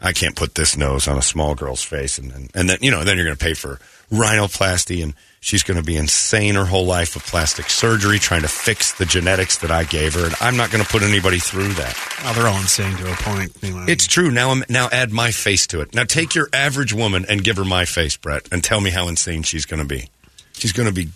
[0.02, 2.92] I can't put this nose on a small girl's face, and and, and then you
[2.92, 3.80] know, then you're going to pay for
[4.12, 8.48] rhinoplasty, and she's going to be insane her whole life with plastic surgery, trying to
[8.48, 11.74] fix the genetics that I gave her, and I'm not going to put anybody through
[11.74, 11.96] that.
[12.24, 13.52] Oh, they're all insane to a point.
[13.64, 13.86] Anyway.
[13.88, 14.32] It's true.
[14.32, 15.94] Now, I'm, now add my face to it.
[15.94, 19.08] Now take your average woman and give her my face, Brett, and tell me how
[19.08, 20.10] insane she's going to be.
[20.54, 21.10] She's going to be.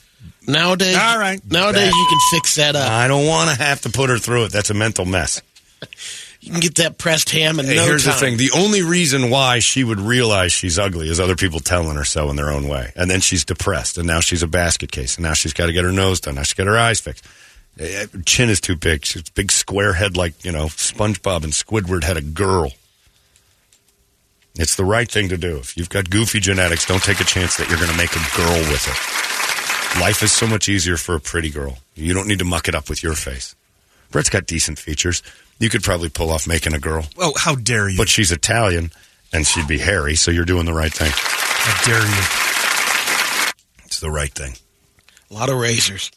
[0.47, 1.41] Nowadays, All right.
[1.49, 2.89] Nowadays, you can fix that up.
[2.89, 4.51] I don't want to have to put her through it.
[4.51, 5.41] That's a mental mess.
[6.43, 8.13] You can get that pressed ham in Hey, no here's time.
[8.15, 11.95] the thing: the only reason why she would realize she's ugly is other people telling
[11.95, 14.91] her so in their own way, and then she's depressed, and now she's a basket
[14.91, 16.99] case, and now she's got to get her nose done, now she's got her eyes
[16.99, 17.25] fixed.
[17.79, 19.05] Eh, Chin is too big.
[19.05, 22.71] She's a big square head, like you know SpongeBob and Squidward had a girl.
[24.55, 25.57] It's the right thing to do.
[25.57, 28.37] If you've got goofy genetics, don't take a chance that you're going to make a
[28.37, 29.99] girl with it.
[29.99, 31.77] Life is so much easier for a pretty girl.
[31.95, 33.55] You don't need to muck it up with your face.
[34.11, 35.23] Brett's got decent features.
[35.59, 37.05] You could probably pull off making a girl.
[37.17, 37.97] oh, how dare you?
[37.97, 38.91] But she's Italian,
[39.31, 41.11] and she'd be hairy, so you're doing the right thing.
[41.13, 43.53] how dare you?
[43.85, 44.53] It's the right thing.
[45.31, 46.11] a lot of razors.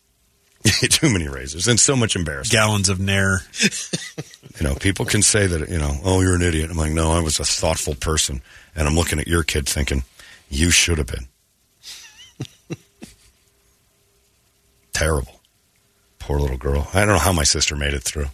[0.65, 2.51] Too many razors and so much embarrassment.
[2.53, 3.41] Gallons of Nair.
[4.59, 6.71] You know, people can say that, you know, oh, you're an idiot.
[6.71, 8.41] I'm like, no, I was a thoughtful person.
[8.75, 10.03] And I'm looking at your kid thinking,
[10.49, 11.29] you should have been.
[14.93, 15.41] Terrible.
[16.19, 16.89] Poor little girl.
[16.93, 18.27] I don't know how my sister made it through.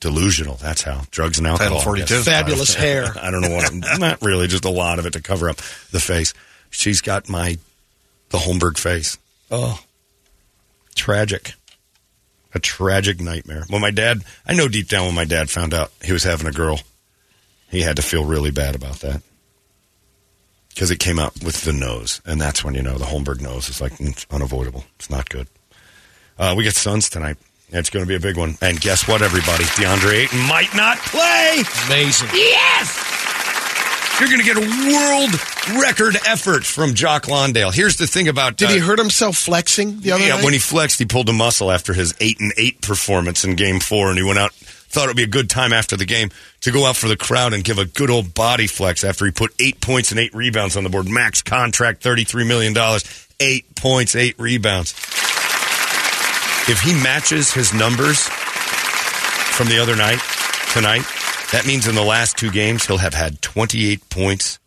[0.00, 0.54] Delusional.
[0.56, 1.02] That's how.
[1.10, 1.78] Drugs and alcohol.
[1.78, 2.14] Title 42.
[2.14, 2.24] Yes.
[2.24, 3.12] Fabulous hair.
[3.20, 3.98] I don't know what.
[4.00, 4.48] not really.
[4.48, 5.56] Just a lot of it to cover up
[5.92, 6.32] the face.
[6.70, 7.58] She's got my
[8.30, 9.18] the Holmberg face.
[9.50, 9.82] Oh,
[10.94, 11.52] tragic.
[12.54, 13.64] A tragic nightmare.
[13.68, 16.48] When my dad, I know deep down when my dad found out he was having
[16.48, 16.80] a girl,
[17.68, 19.22] he had to feel really bad about that
[20.70, 23.68] because it came out with the nose, and that's when you know the Holmberg nose
[23.68, 24.84] is like it's unavoidable.
[24.96, 25.46] It's not good.
[26.38, 27.36] Uh, we get Suns tonight.
[27.72, 28.56] It's going to be a big one.
[28.60, 29.64] And guess what, everybody?
[29.64, 31.62] DeAndre Ayton might not play.
[31.86, 32.28] Amazing.
[32.34, 33.06] Yes!
[34.18, 37.70] You're going to get a world record effort from Jock Landale.
[37.70, 40.44] Here's the thing about Did uh, he hurt himself flexing the other yeah, night?
[40.44, 43.80] when he flexed, he pulled a muscle after his eight and eight performance in Game
[43.80, 44.52] Four, and he went out.
[44.52, 46.30] Thought it would be a good time after the game
[46.62, 49.30] to go out for the crowd and give a good old body flex after he
[49.30, 51.08] put eight points and eight rebounds on the board.
[51.08, 54.92] Max contract, thirty-three million dollars, eight points, eight rebounds.
[56.68, 60.20] If he matches his numbers from the other night
[60.72, 61.02] tonight,
[61.52, 64.58] that means in the last two games he'll have had twenty-eight points,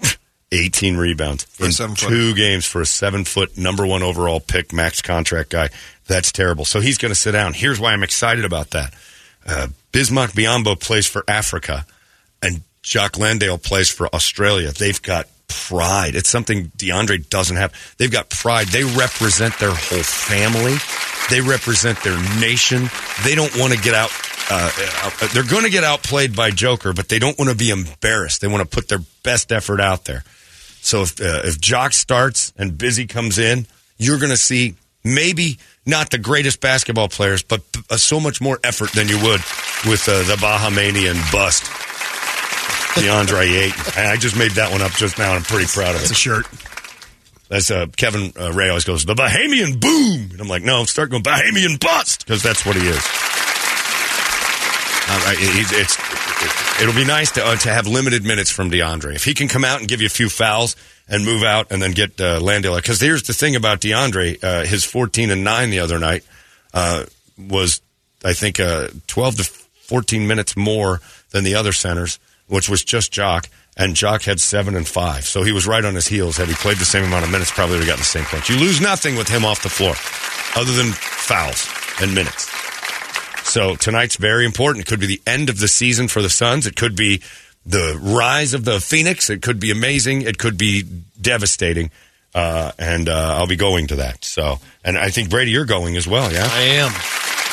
[0.52, 2.08] eighteen rebounds For in seven foot.
[2.08, 5.70] two games for a seven-foot number one overall pick max contract guy.
[6.06, 6.64] That's terrible.
[6.64, 7.54] So he's going to sit down.
[7.54, 8.92] Here's why I'm excited about that.
[9.46, 11.86] Uh, Bismack Biyombo plays for Africa,
[12.42, 14.70] and Jock Landale plays for Australia.
[14.72, 16.14] They've got pride.
[16.14, 17.74] It's something DeAndre doesn't have.
[17.98, 18.68] They've got pride.
[18.68, 20.76] They represent their whole family.
[21.30, 22.88] They represent their nation.
[23.24, 24.10] They don't want to get out.
[24.50, 24.70] Uh,
[25.02, 28.40] uh, they're going to get outplayed by Joker, but they don't want to be embarrassed.
[28.40, 30.24] They want to put their best effort out there.
[30.82, 33.66] So if uh, if Jock starts and Busy comes in,
[33.98, 34.74] you're going to see
[35.04, 39.40] maybe not the greatest basketball players, but uh, so much more effort than you would
[39.86, 41.64] with uh, the Bahamanian bust,
[42.94, 43.92] DeAndre Ayton.
[43.96, 46.02] I just made that one up just now, and I'm pretty proud of it.
[46.02, 46.46] It's a shirt.
[47.48, 50.30] That's uh, Kevin uh, Ray always goes, the Bahamian boom.
[50.32, 52.96] And I'm like, no, start going Bahamian bust because that's what he is.
[55.08, 55.98] Uh, I- he- it's,
[56.80, 59.14] it, will be nice to, uh, to have limited minutes from DeAndre.
[59.16, 60.76] If he can come out and give you a few fouls
[61.08, 62.76] and move out and then get uh, Landale.
[62.76, 64.42] Because here's the thing about DeAndre.
[64.42, 66.24] Uh, his 14 and 9 the other night
[66.72, 67.04] uh,
[67.36, 67.80] was,
[68.24, 72.20] I think, uh, 12 to 14 minutes more than the other centers,
[72.50, 73.48] which was just Jock.
[73.76, 75.24] And Jock had 7 and 5.
[75.24, 76.36] So he was right on his heels.
[76.36, 78.50] Had he played the same amount of minutes, probably would have gotten the same points.
[78.50, 79.94] You lose nothing with him off the floor
[80.60, 81.68] other than fouls
[82.02, 82.50] and minutes.
[83.48, 84.84] So tonight's very important.
[84.84, 86.66] It could be the end of the season for the Suns.
[86.66, 87.22] It could be
[87.64, 89.30] the rise of the Phoenix.
[89.30, 90.22] It could be amazing.
[90.22, 90.84] It could be
[91.20, 91.90] devastating.
[92.34, 94.24] Uh, and uh, I'll be going to that.
[94.24, 96.32] So, and I think Brady, you're going as well.
[96.32, 96.92] Yeah, I am.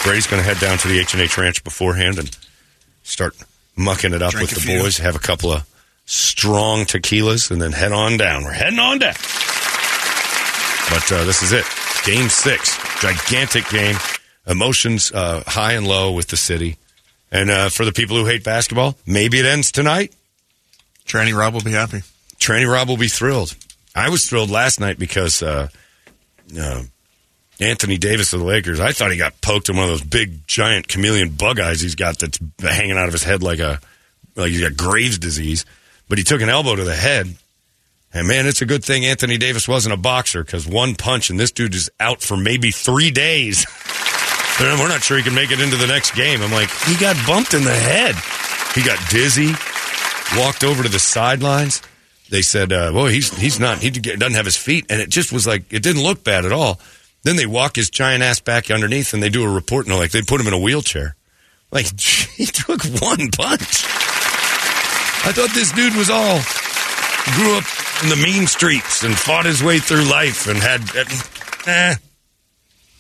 [0.04, 2.38] Brady's going to head down to the H and H Ranch beforehand and
[3.04, 3.36] start
[3.78, 4.80] mucking it up Drink with the few.
[4.80, 4.98] boys.
[4.98, 5.66] Have a couple of
[6.06, 8.44] strong tequilas and then head on down.
[8.44, 9.14] We're heading on down.
[10.90, 11.66] But uh, this is it.
[12.06, 12.78] Game six.
[13.02, 13.96] Gigantic game.
[14.48, 16.78] Emotions uh, high and low with the city.
[17.32, 20.14] And uh, for the people who hate basketball, maybe it ends tonight.
[21.06, 22.04] Tranny Rob will be happy.
[22.40, 23.56] Tranny Rob will be thrilled.
[23.94, 25.68] I was thrilled last night because uh,
[26.58, 26.84] uh,
[27.60, 30.46] Anthony Davis of the Lakers, I thought he got poked in one of those big,
[30.48, 33.80] giant chameleon bug eyes he's got that's hanging out of his head like a
[34.36, 35.66] like he's got Graves' disease.
[36.08, 37.36] But he took an elbow to the head.
[38.14, 41.40] And man, it's a good thing Anthony Davis wasn't a boxer because one punch and
[41.40, 43.66] this dude is out for maybe three days.
[44.60, 46.42] We're not sure he can make it into the next game.
[46.42, 48.16] I'm like, he got bumped in the head.
[48.74, 49.52] He got dizzy,
[50.36, 51.82] walked over to the sidelines.
[52.30, 53.80] They said, uh, "Well, he's he's not.
[53.80, 56.52] He doesn't have his feet." And it just was like it didn't look bad at
[56.52, 56.80] all.
[57.24, 60.00] Then they walk his giant ass back underneath, and they do a report, and they're
[60.00, 61.16] like, they put him in a wheelchair.
[61.72, 63.86] Like he took one punch.
[65.26, 66.40] I thought this dude was all
[67.36, 67.66] grew up
[68.04, 70.82] in the mean streets and fought his way through life and had.
[71.68, 71.96] Eh.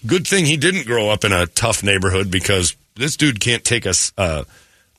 [0.05, 3.86] Good thing he didn't grow up in a tough neighborhood because this dude can't take
[3.86, 4.43] a uh,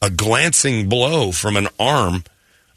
[0.00, 2.24] a glancing blow from an arm.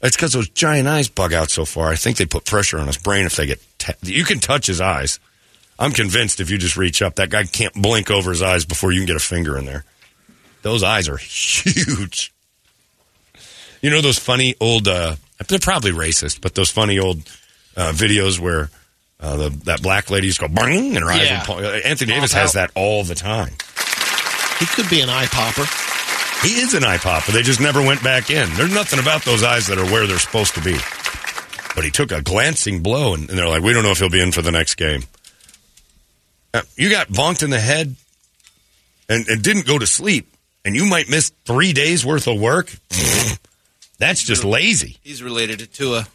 [0.02, 1.88] It's because those giant eyes bug out so far.
[1.88, 3.60] I think they put pressure on his brain if they get.
[3.78, 5.20] T- you can touch his eyes.
[5.82, 8.92] I'm convinced if you just reach up, that guy can't blink over his eyes before
[8.92, 9.84] you can get a finger in there.
[10.62, 12.32] Those eyes are huge.
[13.80, 15.16] You know those funny old, uh,
[15.48, 17.18] they're probably racist, but those funny old
[17.76, 18.70] uh, videos where
[19.18, 21.52] uh, the, that black lady just go bang and her eyes Yeah.
[21.52, 23.50] would Anthony Davis has that all the time.
[24.60, 25.64] He could be an eye popper.
[26.46, 27.32] He is an eye popper.
[27.32, 28.48] They just never went back in.
[28.54, 30.76] There's nothing about those eyes that are where they're supposed to be.
[31.74, 34.10] But he took a glancing blow, and, and they're like, we don't know if he'll
[34.10, 35.02] be in for the next game.
[36.54, 37.96] Uh, you got bonked in the head
[39.08, 40.34] and, and didn't go to sleep,
[40.64, 42.72] and you might miss three days worth of work.
[43.98, 44.98] That's just lazy.
[45.02, 46.06] He's related to a, Tua.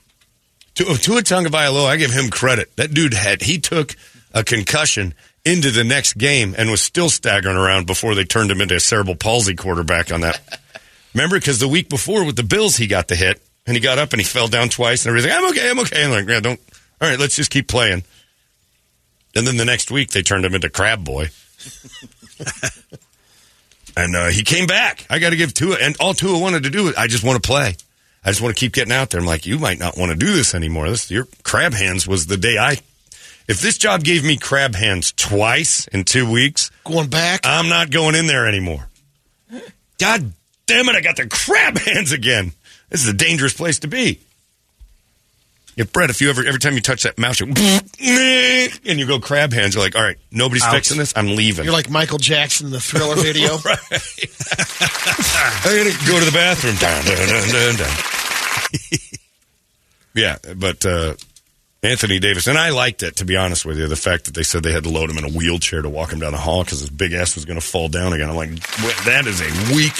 [0.76, 2.76] Tua, Tua Tagovailoa, I give him credit.
[2.76, 3.96] That dude had he took
[4.34, 5.14] a concussion
[5.46, 8.80] into the next game and was still staggering around before they turned him into a
[8.80, 10.42] cerebral palsy quarterback on that.
[11.14, 13.98] Remember, because the week before with the Bills, he got the hit and he got
[13.98, 15.32] up and he fell down twice and everything.
[15.32, 16.04] I'm okay, I'm okay.
[16.04, 16.60] I'm like, yeah, don't.
[17.00, 18.04] All right, let's just keep playing.
[19.38, 21.30] And then the next week they turned him into Crab Boy.
[23.96, 25.06] and uh, he came back.
[25.10, 27.42] I got to give Tua, and all Tua wanted to do is, I just want
[27.42, 27.76] to play.
[28.24, 29.22] I just want to keep getting out there.
[29.22, 30.90] I'm like, you might not want to do this anymore.
[30.90, 32.78] This your crab hands was the day I.
[33.48, 37.90] If this job gave me crab hands twice in two weeks, Going back, I'm not
[37.92, 38.90] going in there anymore.
[39.98, 40.34] God
[40.66, 40.96] damn it!
[40.96, 42.52] I got the crab hands again.
[42.90, 44.20] This is a dangerous place to be.
[45.78, 47.46] If Brett, if you ever every time you touch that mouse, you
[48.90, 50.74] and you go crab hands, you're like, all right, nobody's Out.
[50.74, 51.14] fixing this.
[51.16, 51.66] I'm leaving.
[51.66, 53.58] you're like Michael Jackson in the Thriller video.
[53.60, 53.78] right.
[53.90, 56.76] I gotta go to the bathroom.
[56.80, 57.98] Dun, dun, dun, dun, dun.
[60.16, 61.14] yeah, but uh,
[61.84, 63.88] Anthony Davis, and I liked it to be honest with you.
[63.88, 66.12] The fact that they said they had to load him in a wheelchair to walk
[66.12, 68.30] him down the hall because his big ass was going to fall down again.
[68.30, 68.50] I'm like,
[69.06, 69.94] that is a weak,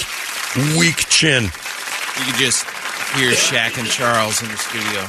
[0.80, 1.44] weak chin.
[1.44, 2.66] You could just
[3.14, 5.06] hear Shaq and Charles in the studio.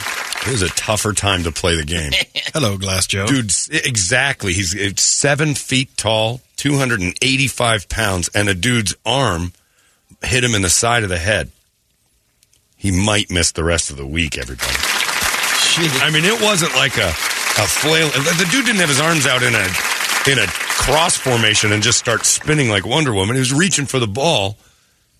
[0.47, 2.13] It was a tougher time to play the game.
[2.55, 3.27] Hello, Glass Joe.
[3.27, 4.53] Dude, exactly.
[4.53, 9.53] He's it's seven feet tall, 285 pounds, and a dude's arm
[10.23, 11.51] hit him in the side of the head.
[12.77, 14.73] He might miss the rest of the week, everybody.
[16.01, 18.09] I mean, it wasn't like a, a flail.
[18.09, 19.67] The dude didn't have his arms out in a
[20.31, 23.35] in a cross formation and just start spinning like Wonder Woman.
[23.37, 24.57] He was reaching for the ball,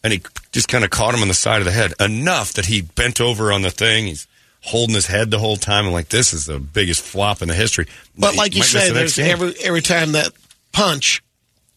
[0.03, 2.67] and he just kind of caught him on the side of the head enough that
[2.67, 4.07] he bent over on the thing.
[4.07, 4.27] He's
[4.63, 5.87] holding his head the whole time.
[5.87, 7.87] I'm like, this is the biggest flop in the history.
[8.17, 9.31] But like you miss say, the there's game.
[9.31, 10.33] every every time that
[10.73, 11.23] punch,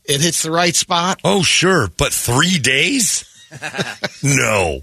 [0.06, 1.22] it hits the right spot.
[1.24, 1.90] Oh, sure.
[1.98, 3.26] But three days?
[4.24, 4.82] no.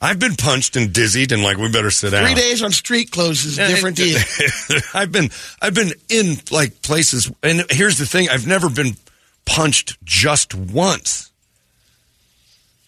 [0.00, 2.24] I've been punched and dizzied and like we better sit down.
[2.24, 4.18] Three days on street clothes is a different deal.
[4.94, 5.30] I've been
[5.60, 8.96] I've been in like places and here's the thing, I've never been
[9.44, 11.30] punched just once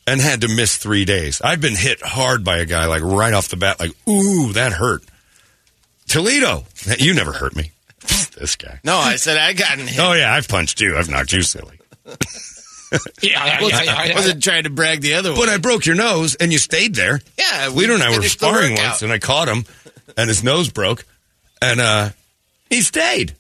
[0.09, 1.41] and had to miss 3 days.
[1.43, 4.73] I've been hit hard by a guy like right off the bat like ooh, that
[4.73, 5.05] hurt.
[6.07, 6.65] Toledo,
[6.99, 7.71] you never hurt me.
[8.39, 8.81] this guy.
[8.85, 9.99] No, I said I gotten hit.
[10.01, 10.97] Oh yeah, I've punched you.
[10.97, 11.79] I've knocked you silly.
[13.21, 15.39] yeah, yeah, yeah, I wasn't trying to brag the other way.
[15.39, 17.21] But I broke your nose and you stayed there.
[17.39, 19.65] Yeah, Leader and I were finished the sparring once and I caught him
[20.17, 21.05] and his nose broke
[21.61, 22.11] and uh,
[22.71, 23.35] he stayed.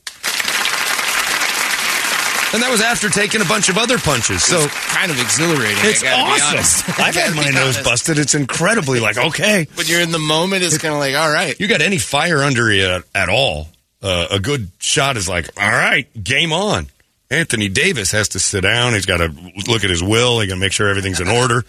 [2.50, 4.42] And that was after taking a bunch of other punches.
[4.42, 5.76] So kind of exhilarating.
[5.80, 6.94] it's I gotta be awesome.
[6.98, 8.18] I've had my nose busted.
[8.18, 9.66] It's incredibly like okay.
[9.74, 11.58] When you're in the moment, it's kind of like, all right.
[11.60, 13.68] You got any fire under you at, at all?
[14.02, 16.86] Uh, a good shot is like, all right, game on.
[17.30, 18.94] Anthony Davis has to sit down.
[18.94, 19.28] He's got to
[19.66, 20.40] look at his will.
[20.40, 21.64] He got to make sure everything's in order.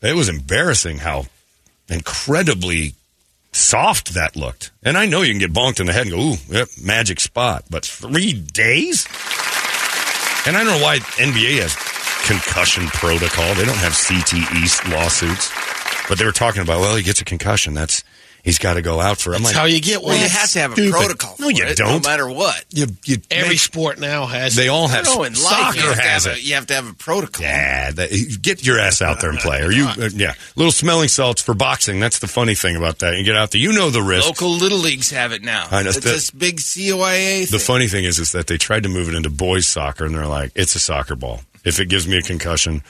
[0.00, 1.24] It was embarrassing how
[1.88, 2.94] incredibly
[3.58, 4.72] soft that looked.
[4.82, 7.20] And I know you can get bonked in the head and go, ooh, yep, magic
[7.20, 7.64] spot.
[7.70, 9.06] But three days?
[10.46, 11.74] And I don't know why NBA has
[12.26, 13.54] concussion protocol.
[13.54, 15.50] They don't have CTE lawsuits.
[16.08, 17.74] But they were talking about, well, he gets a concussion.
[17.74, 18.02] That's
[18.44, 19.34] he's got to go out for.
[19.34, 20.12] I'm That's like, how you get one.
[20.14, 20.92] Well, you have to have a Stupid.
[20.92, 21.36] protocol.
[21.38, 22.02] No, you it, don't.
[22.02, 22.64] No matter what.
[22.70, 24.54] You, you Every make- sport now has.
[24.54, 25.04] they all have.
[25.04, 26.42] No, in life, soccer you have, to has have a, it.
[26.44, 27.42] you have to have a protocol.
[27.42, 29.62] Yeah, that, get your ass out there and play.
[29.62, 32.00] Or you, uh, yeah, little smelling salts for boxing.
[32.00, 33.16] That's the funny thing about that.
[33.16, 34.26] You get out there, you know the risk.
[34.26, 35.66] Local little leagues have it now.
[35.70, 35.88] I know.
[35.90, 39.08] It's The- this big COIA The funny thing is, is that they tried to move
[39.08, 41.40] it into boys soccer, and they're like, it's a soccer ball.
[41.64, 42.82] If it gives me a concussion,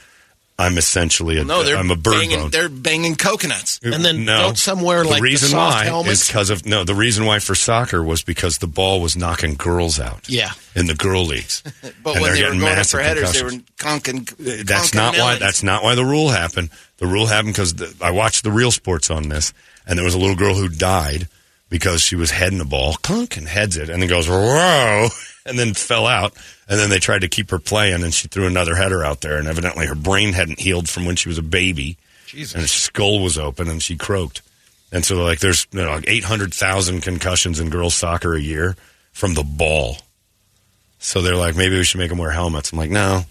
[0.60, 2.50] I'm essentially a, no, they're I'm a bird banging, bone.
[2.50, 3.78] They're banging coconuts.
[3.84, 6.50] Uh, and then no, don't somewhere the like the reason soft why helmets- is because
[6.50, 6.82] of no.
[6.82, 10.28] The reason why for soccer was because the ball was knocking girls out.
[10.28, 10.50] Yeah.
[10.74, 11.62] in the girl leagues.
[12.02, 13.62] But And when they're they were getting going up massive for headers, they concussions.
[13.62, 14.60] were conking.
[14.60, 15.36] Uh, that's conking not why.
[15.38, 16.70] That's not why the rule happened.
[16.98, 19.52] The rule happened because I watched the real sports on this,
[19.86, 21.28] and there was a little girl who died
[21.68, 25.08] because she was heading the ball, clunk, and heads it, and then goes whoa,
[25.46, 26.34] and then fell out.
[26.68, 29.38] And then they tried to keep her playing, and she threw another header out there,
[29.38, 31.96] and evidently her brain hadn't healed from when she was a baby,
[32.32, 34.42] and her skull was open, and she croaked.
[34.92, 38.74] And so, they're like, there's you know, like 800,000 concussions in girls' soccer a year
[39.12, 39.96] from the ball.
[40.98, 42.72] So they're like, maybe we should make them wear helmets.
[42.72, 43.22] I'm like, no,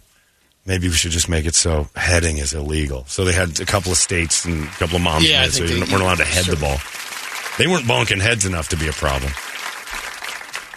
[0.65, 3.05] maybe we should just make it so heading is illegal.
[3.07, 5.51] So they had a couple of states and a couple of moms Yeah, I made
[5.53, 6.55] so think they- weren't allowed to head sure.
[6.55, 6.77] the ball.
[7.57, 9.31] They weren't bonking heads enough to be a problem.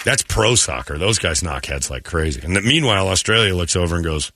[0.04, 0.96] That's pro soccer.
[0.96, 2.40] Those guys knock heads like crazy.
[2.42, 4.32] And meanwhile, Australia looks over and goes,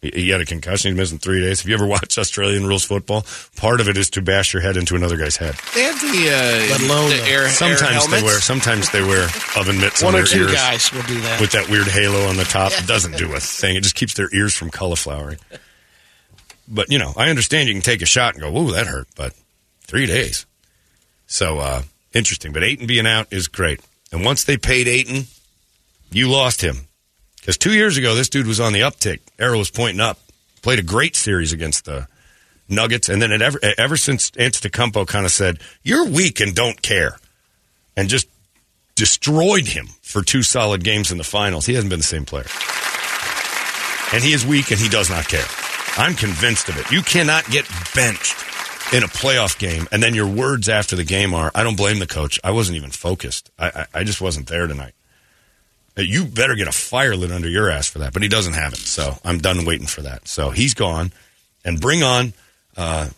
[0.00, 0.92] he he had a concussion.
[0.92, 1.60] He's missing three days.
[1.60, 3.26] Have you ever watched Australian rules football?
[3.56, 5.56] Part of it is to bash your head into another guy's head.
[5.74, 8.38] They have the, uh, Let alone the the- air, air Sometimes they wear.
[8.40, 9.24] Sometimes they wear
[9.56, 11.40] oven mitts One on or their two ears guys will do that.
[11.40, 12.70] with that weird halo on the top.
[12.70, 13.74] It doesn't do a thing.
[13.74, 15.38] It just keeps their ears from cauliflowering.
[16.68, 19.08] But you know, I understand you can take a shot and go, "Ooh, that hurt,"
[19.16, 19.32] but
[19.88, 20.46] three days.
[21.28, 22.52] So uh, interesting.
[22.52, 23.80] But Ayton being out is great.
[24.10, 25.26] And once they paid Ayton,
[26.10, 26.88] you lost him
[27.36, 29.20] because two years ago this dude was on the uptick.
[29.38, 30.18] Arrow was pointing up.
[30.62, 32.08] Played a great series against the
[32.68, 36.82] Nuggets, and then it ever ever since Antetokounmpo kind of said, "You're weak and don't
[36.82, 37.18] care,"
[37.96, 38.28] and just
[38.94, 41.64] destroyed him for two solid games in the finals.
[41.64, 42.46] He hasn't been the same player.
[44.12, 45.46] And he is weak and he does not care.
[45.96, 46.90] I'm convinced of it.
[46.90, 48.36] You cannot get benched
[48.92, 51.98] in a playoff game and then your words after the game are, I don't blame
[51.98, 52.40] the coach.
[52.42, 53.50] I wasn't even focused.
[53.58, 54.94] I, I, I just wasn't there tonight.
[55.96, 58.54] Uh, You better get a fire lit under your ass for that, but he doesn't
[58.54, 58.78] have it.
[58.78, 60.26] So I'm done waiting for that.
[60.28, 61.12] So he's gone
[61.64, 62.32] and bring on,
[62.76, 63.08] uh,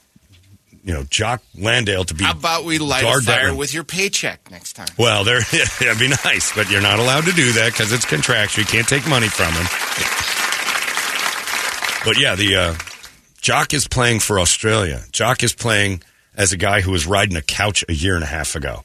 [0.83, 2.25] you know, Jock Landale to be.
[2.25, 4.89] How about we light a fire with your paycheck next time?
[4.99, 5.41] Well, there,
[5.81, 8.63] that'd be nice, but you're not allowed to do that because it's contractual.
[8.65, 9.67] You can't take money from him.
[12.03, 12.75] But yeah, the uh,
[13.41, 15.03] Jock is playing for Australia.
[15.13, 16.03] Jock is playing
[16.37, 18.85] as a guy who was riding a couch a year and a half ago.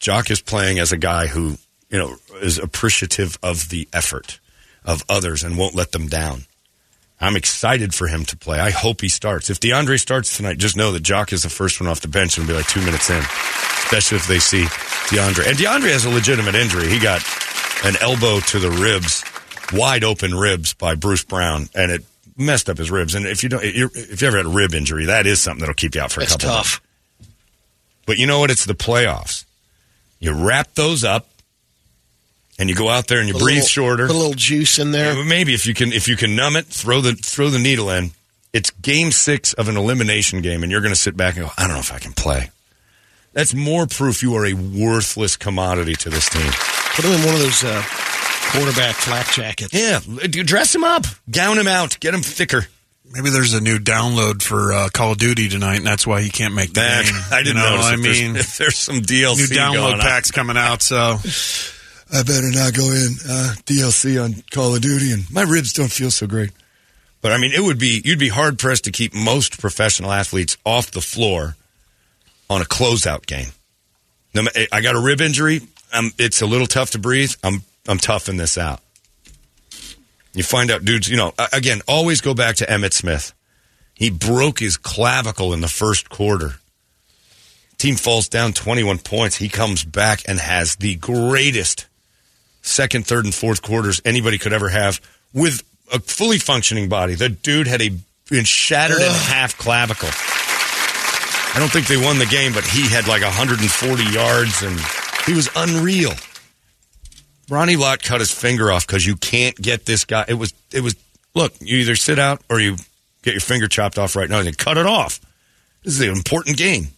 [0.00, 1.56] Jock is playing as a guy who
[1.90, 4.40] you know is appreciative of the effort
[4.84, 6.44] of others and won't let them down.
[7.20, 8.58] I'm excited for him to play.
[8.58, 9.48] I hope he starts.
[9.48, 12.36] If DeAndre starts tonight, just know that Jock is the first one off the bench
[12.36, 13.22] and will be like two minutes in,
[13.84, 15.46] especially if they see DeAndre.
[15.46, 16.88] And DeAndre has a legitimate injury.
[16.88, 17.22] He got
[17.84, 19.24] an elbow to the ribs,
[19.72, 22.04] wide open ribs by Bruce Brown, and it
[22.36, 23.14] messed up his ribs.
[23.14, 25.74] And if you don't, if you ever had a rib injury, that is something that'll
[25.74, 26.50] keep you out for a It's couple.
[26.50, 26.80] of tough.
[28.06, 28.50] but you know what?
[28.50, 29.44] It's the playoffs.
[30.20, 31.28] You wrap those up,
[32.58, 34.06] and you go out there and you a breathe little- shorter.
[34.06, 35.14] Put a little juice in there.
[35.14, 37.90] Yeah, maybe if you can if you can numb it, throw the throw the needle
[37.90, 38.12] in.
[38.52, 41.50] It's game six of an elimination game, and you're going to sit back and go,
[41.58, 42.50] I don't know if I can play.
[43.32, 46.52] That's more proof you are a worthless commodity to this team.
[46.94, 47.82] Put him in one of those uh,
[48.54, 49.72] quarterback flak jackets.
[49.74, 52.66] Yeah, dress him up, gown him out, get him thicker.
[53.12, 56.30] Maybe there's a new download for uh, Call of Duty tonight, and that's why he
[56.30, 57.14] can't make the That- game.
[57.30, 59.72] I didn't you know, notice I if there's- mean, if there's some DLC new going
[59.74, 60.00] download on.
[60.00, 60.82] packs coming out.
[60.82, 60.96] So
[62.12, 65.92] I better not go in uh, DLC on Call of Duty, and my ribs don't
[65.92, 66.50] feel so great.
[67.20, 70.56] But I mean, it would be you'd be hard pressed to keep most professional athletes
[70.64, 71.56] off the floor
[72.50, 73.48] on a closeout game.
[74.72, 75.60] I got a rib injury.
[75.92, 77.32] Um, it's a little tough to breathe.
[77.44, 78.80] I'm I'm toughing this out.
[80.32, 81.08] You find out, dudes.
[81.08, 83.32] You know, again, always go back to Emmitt Smith.
[83.94, 86.54] He broke his clavicle in the first quarter.
[87.78, 89.36] Team falls down 21 points.
[89.36, 91.86] He comes back and has the greatest
[92.62, 95.00] second, third, and fourth quarters anybody could ever have
[95.32, 95.62] with
[95.92, 97.14] a fully functioning body.
[97.14, 97.90] The dude had a
[98.30, 100.08] been shattered in half clavicle.
[101.54, 104.80] I don't think they won the game, but he had like 140 yards and
[105.26, 106.12] he was unreal.
[107.48, 110.24] Ronnie Lott cut his finger off because you can't get this guy.
[110.28, 110.96] It was it was
[111.34, 112.76] look, you either sit out or you
[113.22, 115.20] get your finger chopped off right now and then cut it off.
[115.82, 116.88] This is an important game.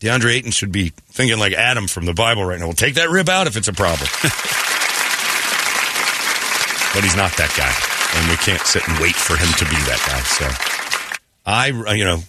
[0.00, 2.66] DeAndre Ayton should be thinking like Adam from the Bible right now.
[2.66, 4.08] We'll take that rib out if it's a problem.
[6.94, 7.72] but he's not that guy,
[8.18, 10.20] and we can't sit and wait for him to be that guy.
[10.22, 10.48] So,
[11.44, 12.20] I, you know,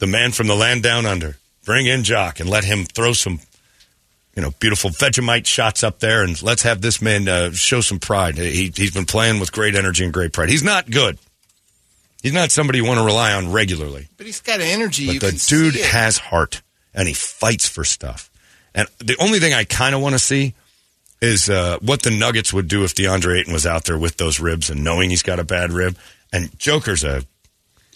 [0.00, 3.40] the man from the land down under, bring in Jock and let him throw some,
[4.34, 7.98] you know, beautiful Vegemite shots up there, and let's have this man uh, show some
[7.98, 8.38] pride.
[8.38, 10.48] He, he's been playing with great energy and great pride.
[10.48, 11.18] He's not good.
[12.22, 14.08] He's not somebody you want to rely on regularly.
[14.16, 15.06] But he's got energy.
[15.06, 15.86] But you the can dude see it.
[15.86, 16.62] has heart
[16.94, 18.30] and he fights for stuff.
[18.74, 20.54] And the only thing I kind of want to see
[21.20, 24.38] is uh, what the Nuggets would do if DeAndre Ayton was out there with those
[24.40, 25.96] ribs and knowing he's got a bad rib.
[26.32, 27.24] And Joker's a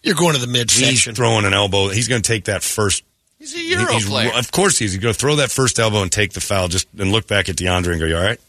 [0.03, 1.15] You're going to the he's midsection.
[1.15, 1.89] throwing an elbow.
[1.89, 3.05] He's going to take that first.
[3.39, 4.31] He's a Euro he's- player.
[4.35, 6.69] Of course, he's going to throw that first elbow and take the foul.
[6.69, 8.41] Just and look back at DeAndre and go, "You all right?"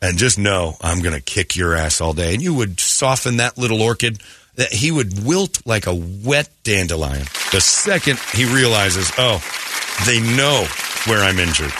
[0.00, 2.32] And just know I'm going to kick your ass all day.
[2.34, 4.20] And you would soften that little orchid.
[4.54, 9.40] That he would wilt like a wet dandelion the second he realizes, oh,
[10.04, 10.66] they know
[11.06, 11.70] where I'm injured,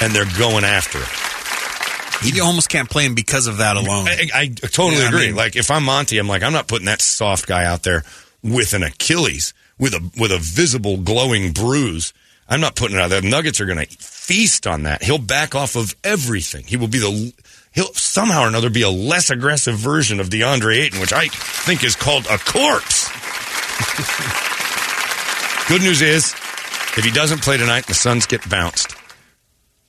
[0.00, 2.34] and they're going after it.
[2.34, 4.08] you almost can't play him because of that alone.
[4.08, 5.26] I, I totally Yeah, I agree.
[5.26, 8.02] mean- like if I'm Monty, I'm like I'm not putting that soft guy out there
[8.42, 12.12] with an Achilles with a with a visible glowing bruise.
[12.48, 13.20] I'm not putting it out there.
[13.20, 15.02] The Nuggets are going to feast on that.
[15.02, 16.64] He'll back off of everything.
[16.64, 17.32] He will be the
[17.72, 21.84] he'll somehow or another be a less aggressive version of DeAndre Ayton, which I think
[21.84, 23.08] is called a corpse.
[25.68, 26.34] Good news is,
[26.98, 28.94] if he doesn't play tonight, the Suns get bounced.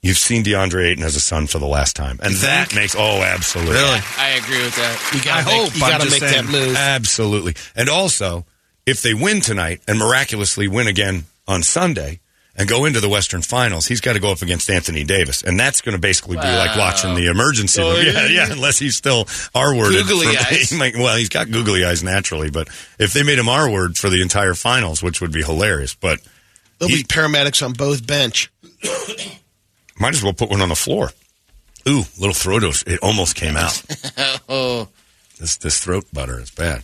[0.01, 3.21] You've seen DeAndre Ayton as a Sun for the last time, and that makes oh,
[3.21, 3.75] absolutely.
[3.75, 5.11] I agree with that.
[5.13, 6.45] You gotta I make, hope, you gotta make saying.
[6.45, 6.75] that move.
[6.75, 7.55] Absolutely.
[7.75, 8.45] And also,
[8.85, 12.19] if they win tonight and miraculously win again on Sunday
[12.55, 15.41] and go into the Western Finals, he's got to go up against Anthony Davis.
[15.41, 18.05] And that's going to basically be like watching the emergency Oh, room.
[18.05, 18.27] Yeah, yeah.
[18.47, 20.05] yeah, unless he's still R worded.
[20.05, 20.71] Googly eyes.
[20.95, 22.67] well, he's got googly eyes naturally, but
[22.99, 26.19] if they made him R word for the entire finals, which would be hilarious, but
[26.79, 28.51] There'll he- be paramedics on both bench.
[29.99, 31.11] might as well put one on the floor.
[31.87, 32.63] Ooh, little throat.
[32.87, 33.81] It almost came out.
[34.49, 34.87] oh,
[35.39, 36.83] This this throat butter is bad.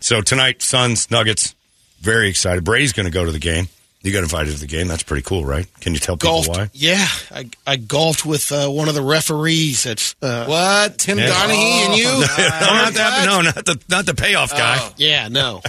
[0.00, 1.54] So tonight, Suns, Nuggets,
[2.00, 2.64] very excited.
[2.64, 3.68] Brady's going to go to the game.
[4.02, 4.86] You got invited to the game.
[4.86, 5.66] That's pretty cool, right?
[5.80, 6.70] Can you tell people why?
[6.72, 9.82] Yeah, I, I golfed with uh, one of the referees.
[9.82, 10.98] That's uh, what?
[10.98, 11.26] Tim Yeah.
[11.26, 11.58] Donahue
[11.90, 12.04] and you?
[12.04, 14.76] no, not that, no, not the not the payoff guy.
[14.78, 14.94] Oh.
[14.96, 15.62] Yeah, no.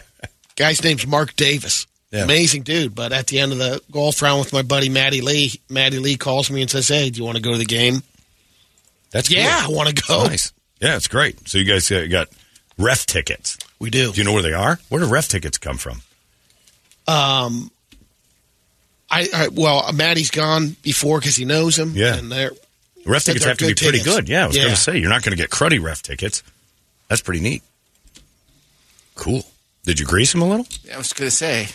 [0.56, 1.88] Guy's name's Mark Davis.
[2.12, 2.24] Yeah.
[2.24, 2.94] Amazing dude.
[2.94, 6.16] But at the end of the golf round with my buddy Matty Lee, Matty Lee
[6.16, 8.04] calls me and says, "Hey, do you want to go to the game?"
[9.12, 9.74] That's Yeah, cool.
[9.74, 10.24] I want to go.
[10.28, 10.54] Nice.
[10.80, 11.48] Yeah, it's great.
[11.50, 12.30] So you guys uh, got
[12.78, 13.58] ref tickets.
[13.80, 14.12] We do.
[14.12, 14.80] Do you know where they are?
[14.90, 16.02] Where do ref tickets come from?
[17.08, 17.72] Um,
[19.10, 21.94] I, I well, Matty's gone before because he knows him.
[21.96, 22.16] Yeah.
[22.16, 22.52] and they're
[23.06, 24.16] Ref tickets they're have to be good pretty tickets.
[24.16, 24.30] good.
[24.30, 26.44] Yeah, I was going to say you're not going to get cruddy ref tickets.
[27.08, 27.64] That's pretty neat.
[29.16, 29.44] Cool.
[29.86, 30.68] Did you grease him a little?
[30.84, 31.70] Yeah, I was going to say.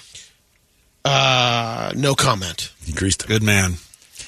[1.04, 2.72] uh, no comment.
[2.84, 3.28] He greased him.
[3.28, 3.74] Good man.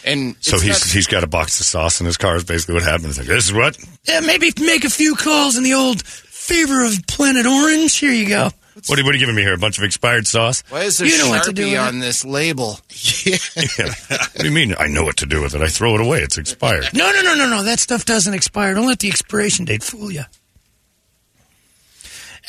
[0.05, 2.37] And So he's not- he's got a box of sauce in his car.
[2.37, 3.07] Is basically what happened.
[3.11, 6.03] It's like this is what Yeah, maybe make a few calls in the old
[6.47, 7.97] favor of Planet Orange.
[7.97, 8.51] Here you go.
[8.89, 9.55] What are, what are you giving me here?
[9.55, 10.63] A bunch of expired sauce?
[10.69, 12.79] why is there You know Sharpie what to do with on this label?
[13.25, 13.37] Yeah.
[13.79, 13.95] Yeah.
[14.09, 14.75] what do you mean?
[14.79, 15.63] I know what to do with it.
[15.63, 16.21] I throw it away.
[16.21, 16.87] It's expired.
[16.93, 17.63] No, no, no, no, no.
[17.63, 18.75] That stuff doesn't expire.
[18.75, 20.25] Don't let the expiration date fool you.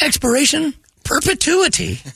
[0.02, 0.74] Expiration
[1.04, 2.00] perpetuity.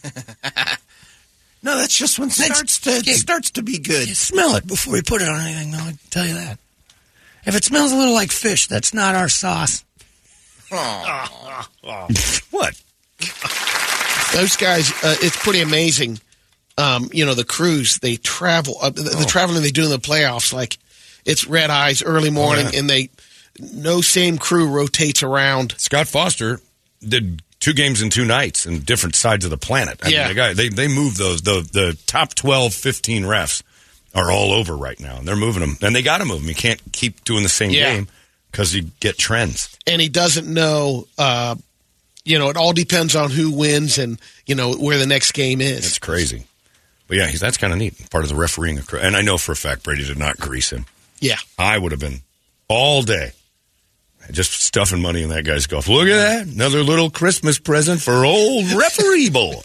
[1.63, 3.13] No, that's just when it starts to it yeah.
[3.13, 4.07] starts to be good.
[4.07, 5.75] You smell it before you put it on anything.
[5.75, 6.57] I'll tell you that.
[7.45, 9.84] If it smells a little like fish, that's not our sauce.
[12.51, 12.82] What?
[14.34, 16.19] Those guys, uh, it's pretty amazing.
[16.78, 19.19] Um, you know, the crews, they travel, uh, the, Oh.
[19.19, 20.78] the traveling they do in the playoffs, like
[21.26, 22.80] it's red eyes early morning, yeah.
[22.80, 23.09] and they,
[23.59, 25.76] no same crew rotates around.
[25.78, 26.61] Scott Foster
[27.05, 29.99] did two games in two nights in different sides of the planet.
[30.03, 30.19] I Yeah.
[30.19, 33.61] mean, they, got, they they move those the the top 12, 15 refs
[34.15, 36.47] are all over right now, and they're moving them, and they got to move them.
[36.49, 37.93] You can't keep doing the same Yeah.
[37.93, 38.07] game
[38.52, 39.78] because you get trends.
[39.88, 41.08] and he doesn't know.
[41.18, 41.56] Uh,
[42.24, 45.62] you know, it all depends on who wins and you know where the next game
[45.62, 45.80] is.
[45.88, 46.45] It's crazy.
[47.08, 48.10] But yeah, he's, that's kind of neat.
[48.10, 50.86] Part of the refereeing, and I know for a fact Brady did not grease him.
[51.20, 52.22] Yeah, I would have been
[52.68, 53.32] all day
[54.30, 55.88] just stuffing money in that guy's golf.
[55.89, 56.47] Look at that.
[56.47, 59.56] Another little Christmas present for old referee boy.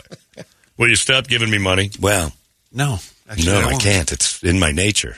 [0.77, 1.91] Will you stop giving me money?
[2.01, 2.33] Well,
[2.73, 2.99] No.
[3.29, 3.83] Actually, no, I won't.
[3.83, 4.13] can't.
[4.13, 5.17] It's in my nature.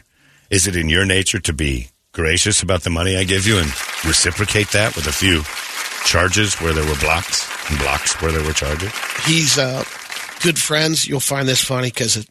[0.50, 3.66] Is it in your nature to be gracious about the money I give you and
[4.04, 5.42] reciprocate that with a few
[6.04, 8.90] charges where there were blocks and blocks where there were charges?
[9.26, 9.84] he's uh,
[10.42, 11.06] good friends.
[11.06, 12.28] You'll find this funny because it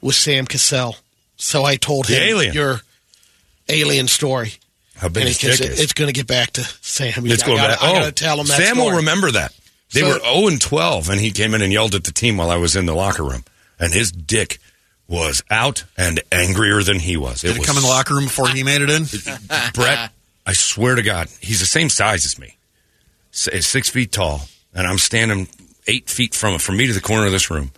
[0.00, 0.96] was Sam Cassell.
[1.36, 2.54] So I told The him alien.
[2.54, 2.80] your
[3.68, 4.54] alien story.
[4.96, 7.26] How big And his it- dick it- it's going to get back to Sam.
[7.26, 7.82] It's I going gotta, back.
[7.82, 9.52] I oh, got to tell him that Sam will remember that.
[9.92, 12.36] They So- were 0 and 12, and he came in and yelled at the team
[12.36, 13.44] while I was in the locker room.
[13.78, 14.58] And his dick
[15.12, 17.42] was out and angrier than he was.
[17.42, 19.04] Did it was come in the locker room before he made it in?
[19.74, 20.10] Brett,
[20.46, 22.56] I swear to God, he's the same size as me.
[23.30, 24.42] Six feet tall,
[24.74, 25.48] and I'm standing
[25.86, 27.72] eight feet from from me to the corner of this room.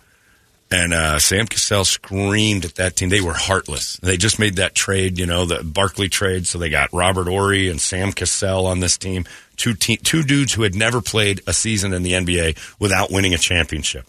[0.71, 3.09] And uh, Sam Cassell screamed at that team.
[3.09, 3.97] They were heartless.
[3.97, 6.47] They just made that trade, you know, the Barkley trade.
[6.47, 9.25] So they got Robert Horry and Sam Cassell on this team.
[9.57, 13.33] Two te- two dudes who had never played a season in the NBA without winning
[13.33, 14.07] a championship.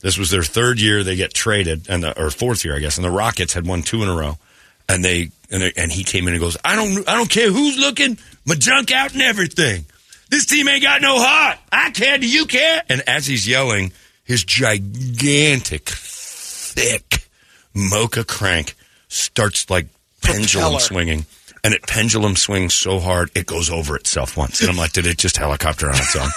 [0.00, 1.02] This was their third year.
[1.02, 2.96] They get traded, and the, or fourth year, I guess.
[2.96, 4.38] And the Rockets had won two in a row.
[4.88, 7.50] And they and, they, and he came in and goes, I don't I don't care
[7.50, 9.84] who's looking, my junk out and everything.
[10.30, 11.58] This team ain't got no heart.
[11.72, 12.18] I care.
[12.18, 12.82] Do you care?
[12.88, 13.92] And as he's yelling,
[14.24, 17.28] his gigantic, thick
[17.74, 18.74] mocha crank
[19.08, 19.86] starts like
[20.22, 20.80] pendulum Propeller.
[20.80, 21.26] swinging.
[21.64, 24.60] And it pendulum swings so hard it goes over itself once.
[24.60, 26.28] And I'm like, did it just helicopter on its own?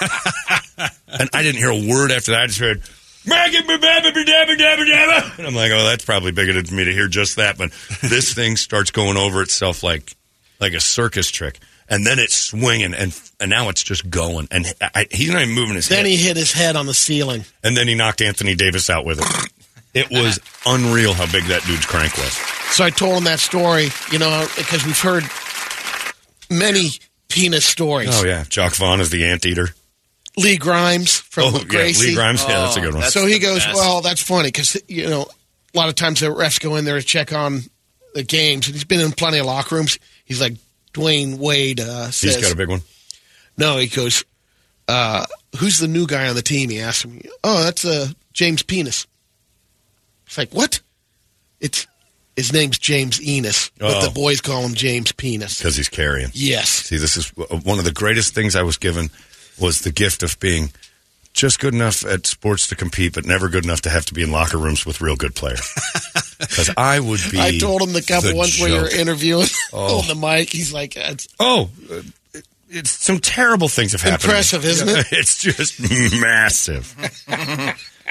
[1.20, 2.42] and I didn't hear a word after that.
[2.42, 2.82] I just heard,
[5.38, 7.58] and I'm like, oh, that's probably bigoted for me to hear just that.
[7.58, 10.16] But this thing starts going over itself like
[10.60, 11.60] like a circus trick.
[11.90, 14.48] And then it's swinging, and and now it's just going.
[14.50, 15.98] And I, he's not even moving his head.
[15.98, 16.12] Then head.
[16.12, 17.44] he hit his head on the ceiling.
[17.66, 19.52] and then he knocked Anthony Davis out with it.
[19.94, 22.32] It was unreal how big that dude's crank was.
[22.74, 25.26] So I told him that story, you know, because we've heard
[26.50, 26.92] many
[27.28, 28.10] penis stories.
[28.14, 29.72] Oh yeah, Jock Vaughn is the anteater.
[30.38, 32.42] Lee Grimes from Oh yeah, Lee Grimes.
[32.44, 33.02] yeah, that's a Oh, good one.
[33.02, 33.76] that's- so he goes, best.
[33.76, 35.28] well, that's funny because you know
[35.74, 37.62] a lot of times the refs go in there to check on
[38.14, 40.00] the games, and he's been in plenty of locker rooms.
[40.26, 40.54] He's like
[40.94, 42.36] Dwyane Wade uh, says.
[42.36, 42.82] He's got a big one.
[43.58, 44.24] no, he goes,
[44.88, 45.26] uh,
[45.58, 47.22] "Who's the new guy on the team?" He asked him.
[47.44, 49.08] Oh, that's uh, James Penis.
[50.28, 50.80] It's like what?
[51.60, 51.88] It's
[52.38, 54.06] his name's James Enos, but Oh.
[54.06, 55.58] the boys call him James Penis.
[55.58, 56.30] because he's carrying.
[56.34, 59.10] Yes, See, this is one of the greatest things I was given
[59.60, 60.72] was the gift of being
[61.34, 64.22] just good enough at sports to compete, but never good enough to have to be
[64.24, 65.62] in locker rooms with real good players.
[66.42, 67.40] Because I would be.
[67.40, 70.00] I told him the couple the ones where you're interviewing Oh.
[70.00, 70.50] on the mic.
[70.52, 72.02] He's like, "That's Oh, uh,
[72.68, 74.24] it's some terrible things have happened.
[74.24, 75.06] Impressive, isn't it?
[75.12, 75.80] It's just
[76.20, 76.96] massive.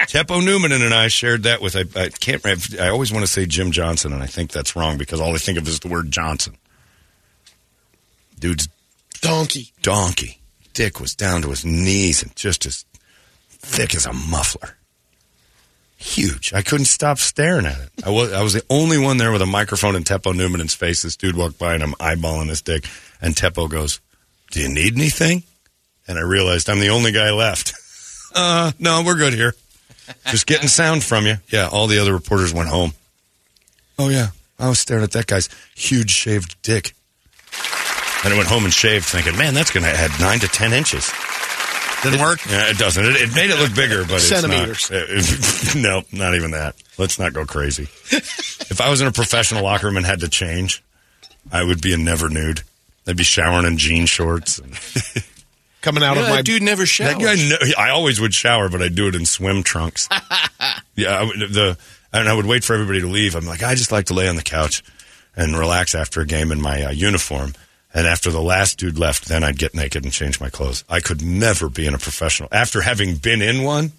[0.07, 2.41] Teppo Numminen and I shared that with I, I can't.
[2.81, 5.39] I always want to say Jim Johnson, and I think that's wrong because all I
[5.39, 6.57] think of is the word Johnson.
[8.39, 8.69] Dude's
[9.21, 10.40] donkey." donkey.
[10.81, 12.87] Dick was down to his knees and just as
[13.51, 14.79] thick as a muffler.
[15.99, 16.55] Huge.
[16.55, 17.91] I couldn't stop staring at it.
[18.03, 21.03] I was I was the only one there with a microphone in Teppo Numminen's face.
[21.03, 22.87] This dude walked by and I'm eyeballing his dick.
[23.21, 24.01] And Teppo goes,
[24.53, 25.43] Do you need anything?
[26.09, 27.75] And I realized I'm the only guy left.
[28.33, 29.57] Uh, no, we're good here.
[30.27, 31.39] Just getting sound from you.
[31.49, 32.93] Yeah, all the other reporters went home.
[33.99, 34.29] Oh, yeah.
[34.57, 36.95] I was staring at that guy's huge shaved dick.
[38.25, 40.73] And I went home and shaved, thinking, man, that's going to add nine to ten
[40.73, 41.11] inches.
[42.03, 42.45] Didn't work?
[42.47, 43.05] Yeah, it doesn't.
[43.05, 44.91] It, it made it look bigger, but Centimeters.
[44.93, 45.83] it's not.
[46.13, 46.75] no, not even that.
[46.99, 47.85] Let's not go crazy.
[48.11, 50.83] if I was in a professional locker room and had to change,
[51.53, 52.63] I would be a never nude.
[53.07, 54.59] I'd be showering in jean shorts.
[54.59, 54.73] And
[55.83, 57.15] Coming out Yeah, of my dude never showers.
[57.17, 60.09] that guy, kn- I always would shower, but I'd do it in swim trunks.
[60.95, 61.79] yeah, I would, the
[62.13, 63.35] and I would wait for everybody to leave.
[63.35, 64.83] I'm like, I just like to lay on the couch
[65.37, 67.55] and relax after a game in my uh, uniform.
[67.93, 70.85] And after the last dude left, then I'd get naked and change my clothes.
[70.89, 72.49] I could never be in a professional.
[72.53, 73.93] After having been in one,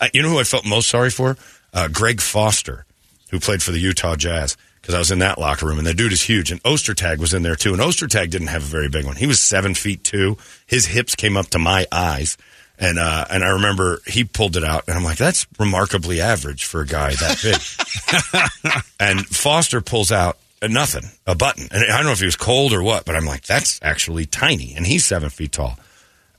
[0.00, 1.36] I, you know who I felt most sorry for?
[1.72, 2.84] Uh, Greg Foster,
[3.30, 5.94] who played for the Utah Jazz, because I was in that locker room, and the
[5.94, 6.50] dude is huge.
[6.50, 9.16] And Ostertag was in there too, and Ostertag didn't have a very big one.
[9.16, 10.36] He was seven feet two.
[10.66, 12.38] His hips came up to my eyes,
[12.78, 16.64] and uh, and I remember he pulled it out, and I'm like, that's remarkably average
[16.64, 18.82] for a guy that big.
[19.00, 22.72] and Foster pulls out nothing, a button, and I don't know if he was cold
[22.72, 25.78] or what, but I'm like, that's actually tiny, and he's seven feet tall.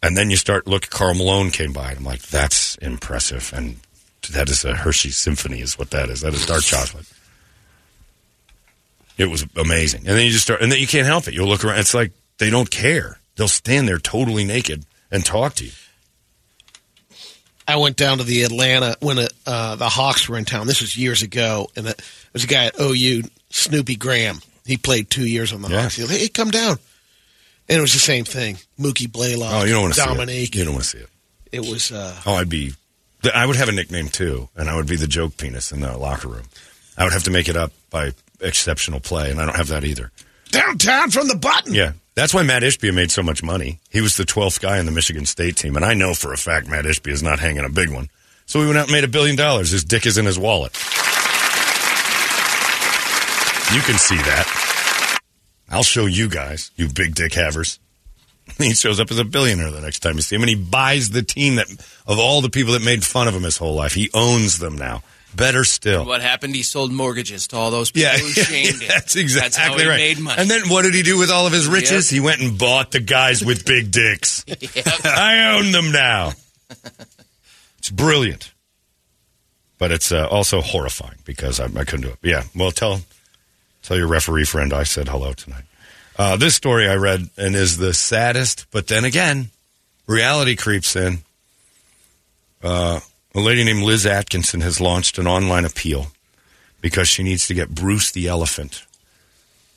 [0.02, 0.90] And then you start look.
[0.90, 3.52] Karl Malone came by, and I'm like, that's impressive.
[3.54, 3.78] And
[4.32, 6.22] that is a Hershey Symphony, is what that is.
[6.22, 7.06] That is dark chocolate.
[9.18, 10.08] It was amazing.
[10.08, 11.34] And then you just start, and then you can't help it.
[11.34, 11.80] You'll look around.
[11.80, 13.20] It's like they don't care.
[13.36, 15.72] They'll stand there totally naked and talk to you.
[17.68, 20.66] I went down to the Atlanta when uh, the Hawks were in town.
[20.66, 21.96] This was years ago, and there
[22.34, 24.39] was a guy at OU, Snoopy Graham.
[24.66, 25.82] He played two years on the Yeah.
[25.84, 25.95] Hawks.
[25.95, 26.78] He was like, hey, come down.
[27.68, 28.58] And it was the same thing.
[28.80, 29.52] Mookie Blaylock.
[29.54, 30.56] Oh, you don't want to see Dominique.
[30.56, 30.60] it.
[30.60, 31.10] You don't want to see it.
[31.52, 31.91] It was.
[31.91, 32.74] Uh, Oh, I'd be.
[33.34, 35.97] I would have a nickname too, and I would be the joke penis in the
[35.97, 36.45] locker room.
[36.97, 39.84] I would have to make it up by exceptional play, and I don't have that
[39.84, 40.12] either.
[40.52, 41.74] downtown from the button.
[41.74, 43.80] Yeah, that's why Matt Ishbia made so much money.
[43.89, 46.38] He was the twelfth guy in the Michigan State team, and I know for a
[46.38, 48.10] fact Matt Ishbia is not hanging a big one.
[48.45, 49.70] So he went out and made a billion dollars.
[49.72, 50.72] His dick is in his wallet.
[53.74, 55.20] You can see that.
[55.70, 57.80] I'll show you guys, you big dick havers.
[58.58, 61.12] He shows up as a billionaire the next time you see him, and he buys
[61.12, 61.70] the team that
[62.08, 63.94] of all the people that made fun of him his whole life.
[63.94, 65.04] He owns them now.
[65.36, 66.04] Better still.
[66.04, 66.56] What happened?
[66.56, 68.88] He sold mortgages to all those people Yeah, who shamed him.
[68.90, 69.98] that's exactly That's how he right.
[69.98, 70.42] made money.
[70.42, 72.10] And then what did he do with all of his riches?
[72.10, 74.44] He went and bought the guys with big dicks.
[75.06, 76.32] I own them now.
[77.78, 78.52] It's brilliant,
[79.78, 82.18] but it's uh, also horrifying because I, I couldn't do it.
[82.24, 83.02] Yeah, well, tell
[83.90, 85.64] tell your referee friend I said hello tonight.
[86.16, 89.50] Uh, this story I read and is the saddest, but then again,
[90.06, 91.20] reality creeps in.
[92.62, 93.00] Uh,
[93.34, 96.12] a lady named Liz Atkinson has launched an online appeal
[96.82, 98.86] because she needs to get Bruce the elephant,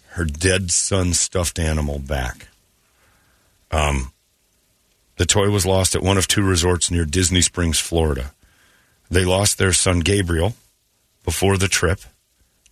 [0.08, 2.48] her dead son's stuffed animal, back.
[3.70, 4.12] Um,
[5.16, 8.32] the toy was lost at one of two resorts near Disney Springs, Florida.
[9.10, 10.54] They lost their son Gabriel
[11.24, 12.00] before the trip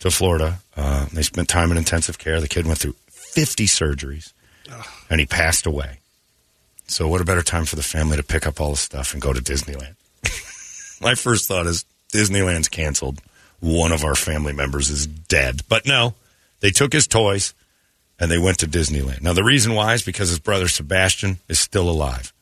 [0.01, 0.59] to Florida.
[0.77, 2.41] Uh, they spent time in intensive care.
[2.41, 4.33] The kid went through 50 surgeries,
[5.09, 5.99] and he passed away.
[6.89, 9.23] So, what a better time for the family to pick up all the stuff and
[9.23, 9.95] go to Disneyland?
[11.01, 13.21] My first thought is Disneyland's canceled.
[13.61, 15.61] One of our family members is dead.
[15.69, 16.15] But no,
[16.61, 17.55] they took his toys
[18.19, 19.23] and they went to Disneyland.
[19.23, 22.33] Now, the reason why is because his brother Sebastian is still alive.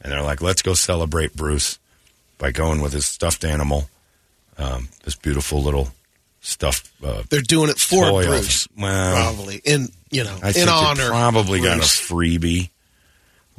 [0.00, 1.78] And they're like, let's go celebrate Bruce
[2.36, 3.88] by going with his stuffed animal,
[4.58, 5.92] um, this beautiful little
[6.44, 6.90] stuffed.
[7.02, 8.68] Uh, They're doing it for Bruce.
[8.78, 11.08] Well, probably in you know I in think honor.
[11.08, 12.70] probably of got a freebie.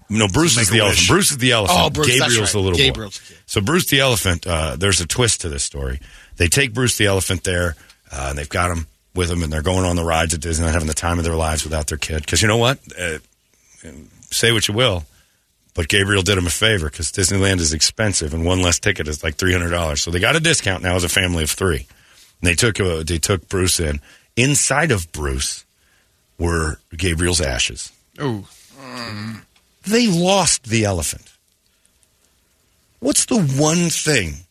[0.08, 0.82] No, Bruce is the Make-A-Wish.
[0.82, 1.08] elephant.
[1.08, 1.80] Bruce is the elephant.
[1.82, 3.36] Oh, Bruce, that's Gabriel's the little Gabriel's boy.
[3.48, 4.46] So Bruce the elephant.
[4.46, 6.00] Uh, there's a twist to this story.
[6.38, 7.76] They take Bruce the elephant there,
[8.12, 10.74] uh, and they've got him with them, and they're going on the rides at Disneyland,
[10.74, 12.22] having the time of their lives without their kid.
[12.22, 12.78] Because you know what?
[13.00, 13.18] Uh,
[14.30, 15.06] say what you will,
[15.74, 19.24] but Gabriel did him a favor because Disneyland is expensive, and one less ticket is
[19.24, 20.04] like three hundred dollars.
[20.04, 21.88] So they got a discount now as a family of three.
[22.46, 24.00] And they took uh, they took Bruce in.
[24.36, 25.66] Inside of Bruce
[26.38, 27.92] were Gabriel's ashes.
[28.20, 28.48] Oh.
[29.82, 31.34] They lost the elephant.
[33.00, 34.46] What's the one thing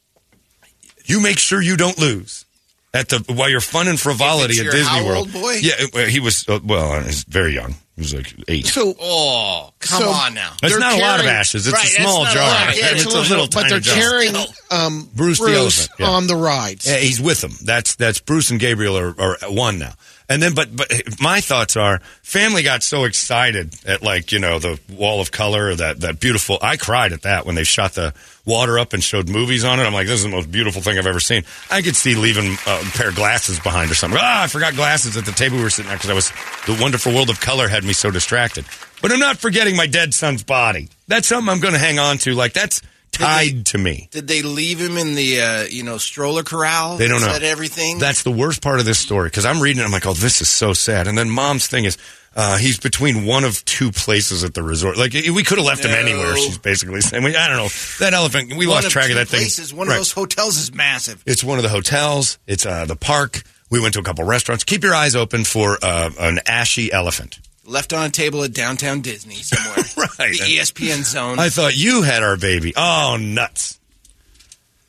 [1.04, 2.44] you make sure you don't lose
[2.92, 5.32] at the while you're fun and frivolity at Disney World?
[5.32, 5.60] boy?
[5.62, 7.76] Yeah, he was uh, well, he's very young.
[7.96, 8.66] He was like eight.
[8.66, 10.52] So oh, come So- on now.
[10.60, 11.66] That's they're not a lot of ashes.
[11.68, 12.74] It's Right, a small not a jar.
[12.74, 13.94] Yeah, it's, a little, but tiny they're jar.
[13.94, 14.34] carrying
[14.72, 16.06] um, Bruce Bruce, the elephant, yeah.
[16.08, 16.86] on the rides.
[16.88, 17.52] Yeah, he's with them.
[17.62, 19.92] That's that's Bruce and Gabriel are, are one now.
[20.28, 24.58] And then, but but my thoughts are, family got so excited at like you know
[24.58, 26.58] the wall of color or that that beautiful.
[26.62, 28.14] I cried at that when they shot the
[28.46, 29.84] water up and showed movies on it.
[29.84, 31.44] I'm like, this is the most beautiful thing I've ever seen.
[31.70, 34.18] I could see leaving uh, a pair of glasses behind or something.
[34.20, 36.30] Ah, I forgot glasses at the table we were sitting at because I was
[36.66, 38.64] the wonderful world of color had me so distracted.
[39.02, 40.88] But I'm not forgetting my dead son's body.
[41.06, 42.34] That's something I'm going to hang on to.
[42.34, 42.80] Like that's
[43.18, 44.08] tied to me.
[44.10, 46.96] Did they leave him in the uh, you know stroller corral?
[46.96, 47.36] They don't know.
[47.40, 47.98] everything.
[47.98, 49.86] That's the worst part of this story because I'm reading it.
[49.86, 51.06] I'm like, oh, this is so sad.
[51.06, 51.96] And then mom's thing is,
[52.36, 54.96] uh, he's between one of two places at the resort.
[54.96, 56.36] Like we could have left him anywhere.
[56.36, 57.68] She's basically saying, we, I don't know
[58.00, 58.50] that elephant.
[58.56, 59.40] We One lost of track of that thing.
[59.40, 59.72] places.
[59.72, 59.94] One Right.
[59.94, 61.22] of those hotels is massive.
[61.26, 62.38] It's one of the hotels.
[62.46, 63.42] It's uh, the park.
[63.70, 64.64] We went to a couple restaurants.
[64.64, 67.38] Keep your eyes open for uh, an ashy elephant.
[67.66, 69.84] Left on a table at downtown Disney somewhere.
[70.18, 70.32] Right.
[70.32, 71.38] The ESPN zone.
[71.40, 72.72] I thought you had our baby.
[72.76, 73.80] Oh, nuts.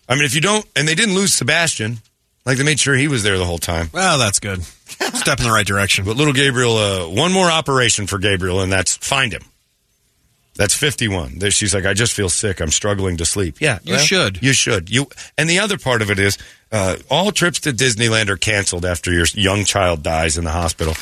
[0.07, 1.97] I mean, if you don't, and they didn't lose Sebastian,
[2.45, 3.89] like they made sure he was there the whole time.
[3.91, 4.63] Well, that's good.
[4.63, 6.05] Step in the right direction.
[6.05, 9.41] But little Gabriel, uh, one more operation for Gabriel, and that's find him.
[10.57, 11.39] That's 51.
[11.51, 12.61] She's like, I just feel sick.
[12.61, 13.57] I'm struggling to sleep.
[13.59, 14.41] Yeah, You should.
[14.41, 14.89] You should.
[14.89, 15.07] You.
[15.37, 16.37] And the other part of it is,
[16.71, 20.93] uh, all trips to Disneyland are canceled after your young child dies in the hospital.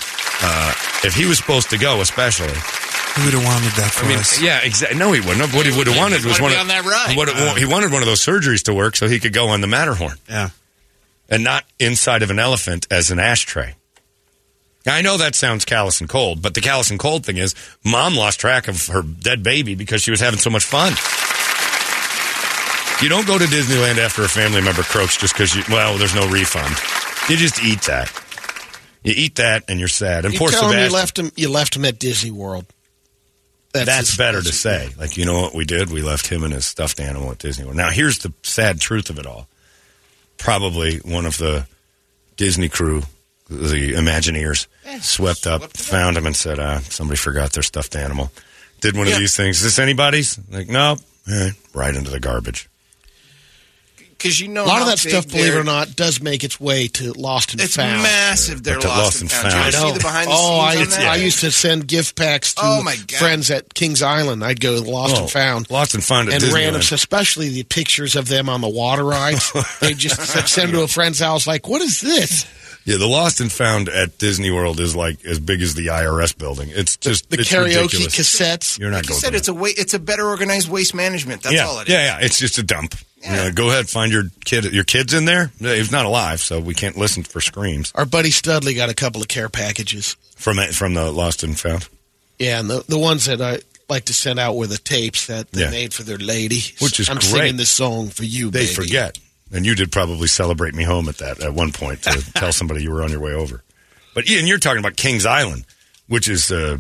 [0.42, 0.74] Uh,
[1.04, 2.48] if he was supposed to go, especially.
[2.48, 4.42] Who would have wanted that for I mean, us?
[4.42, 4.98] yeah, exactly.
[4.98, 5.38] No, he wouldn't.
[5.38, 5.54] have.
[5.56, 7.16] What he would have wanted was one of, on that ride.
[7.16, 9.62] what it- he wanted one of those surgeries to work so he could go on
[9.62, 10.50] the Matterhorn Yeah.
[11.30, 13.76] and not inside of an elephant as an ashtray.
[14.86, 17.56] I know that sounds callous and cold, but the callous and cold thing is
[17.86, 20.92] mom lost track of her dead baby because she was having so much fun.
[23.02, 26.16] You don't go to Disneyland after a family member croaks just because you, well, there's
[26.16, 26.74] no refund.
[27.30, 28.10] You just eat that.
[29.04, 30.24] You eat that and you're sad.
[30.24, 30.80] And You poor Sebastian.
[30.84, 31.32] you left him.
[31.36, 32.66] You left him at Disney World.
[33.74, 34.90] That's, his- better that's to say.
[34.98, 35.92] Like, you know what we did?
[35.92, 37.76] We left him and his stuffed animal at Disney World.
[37.76, 39.48] Now, here's the sad truth of it all.
[40.38, 41.68] Probably one of the
[42.38, 43.02] Disney crew,
[43.50, 44.68] the Imagineers,
[45.02, 48.32] swept up, found him, and said, uh, somebody forgot their stuffed animal.
[48.82, 49.58] Did one of these things.
[49.58, 50.38] Is this anybody's?
[50.50, 51.00] Like, nope.
[51.30, 51.54] All right.
[51.74, 52.70] Right into the garbage.
[54.10, 56.58] Because you know A lot of that stuff, believe it or not, does make its
[56.58, 57.96] way to Lost and It's Found.
[57.96, 58.64] It's massive.
[58.64, 59.52] They're But the lost, and found.
[59.52, 59.88] Did you I know.
[59.90, 61.12] see the behind the oh, scenes I, on that?
[61.12, 64.42] I used to send gift packs to Oh, my friends at Kings Island.
[64.42, 65.70] I'd go Lost Oh, and Found.
[65.70, 66.54] Lost and Found at and Disneyland.
[66.54, 69.52] random, especially the pictures of them on the water rides.
[69.82, 72.46] they just send them to a friend's house, like, "What is this?"
[72.86, 76.38] Yeah, the Lost and Found at Disney World is like as big as the IRS
[76.38, 76.70] building.
[76.72, 78.16] It's just The it's karaoke ridiculous.
[78.16, 78.78] cassettes.
[78.80, 80.94] You're not Like you going said, to it's a wa- it's a better organized waste
[80.94, 81.44] management.
[81.44, 81.94] That's yeah, all it is.
[81.94, 82.96] Yeah, yeah, it's just a dump.
[83.24, 84.66] You know, go ahead, find your kid.
[84.74, 85.50] Your kid's in there.
[85.60, 89.22] He's not alive, so we can't listen for screams Our buddy Studley got a couple
[89.22, 90.18] of care packages.
[90.36, 91.88] from from the Lost and Found,
[92.38, 95.52] Yeah, and the the ones that I like to send out were the tapes that
[95.54, 95.70] they Yeah.
[95.70, 96.62] made for their lady.
[96.80, 97.30] Which is I'm great.
[97.30, 98.50] singing this song for you.
[98.52, 98.74] they baby.
[98.74, 99.18] forget.
[99.54, 102.82] And you did probably celebrate me home at that at one point to tell somebody
[102.84, 103.64] you were on your way over.
[104.16, 105.66] But Ian, you're talking about Kings Island,
[106.08, 106.80] which is uh,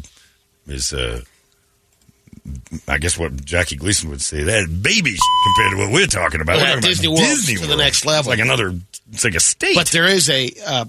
[0.68, 1.22] is uh,
[2.88, 6.58] I guess what Jackie Gleason would say that babies compared to what we're talking about.
[6.58, 8.32] Well, We're talking Disney about World Disney to the next level.
[8.32, 8.74] It's like another.
[9.12, 9.76] It's like a state.
[9.76, 10.86] But there is a, uh,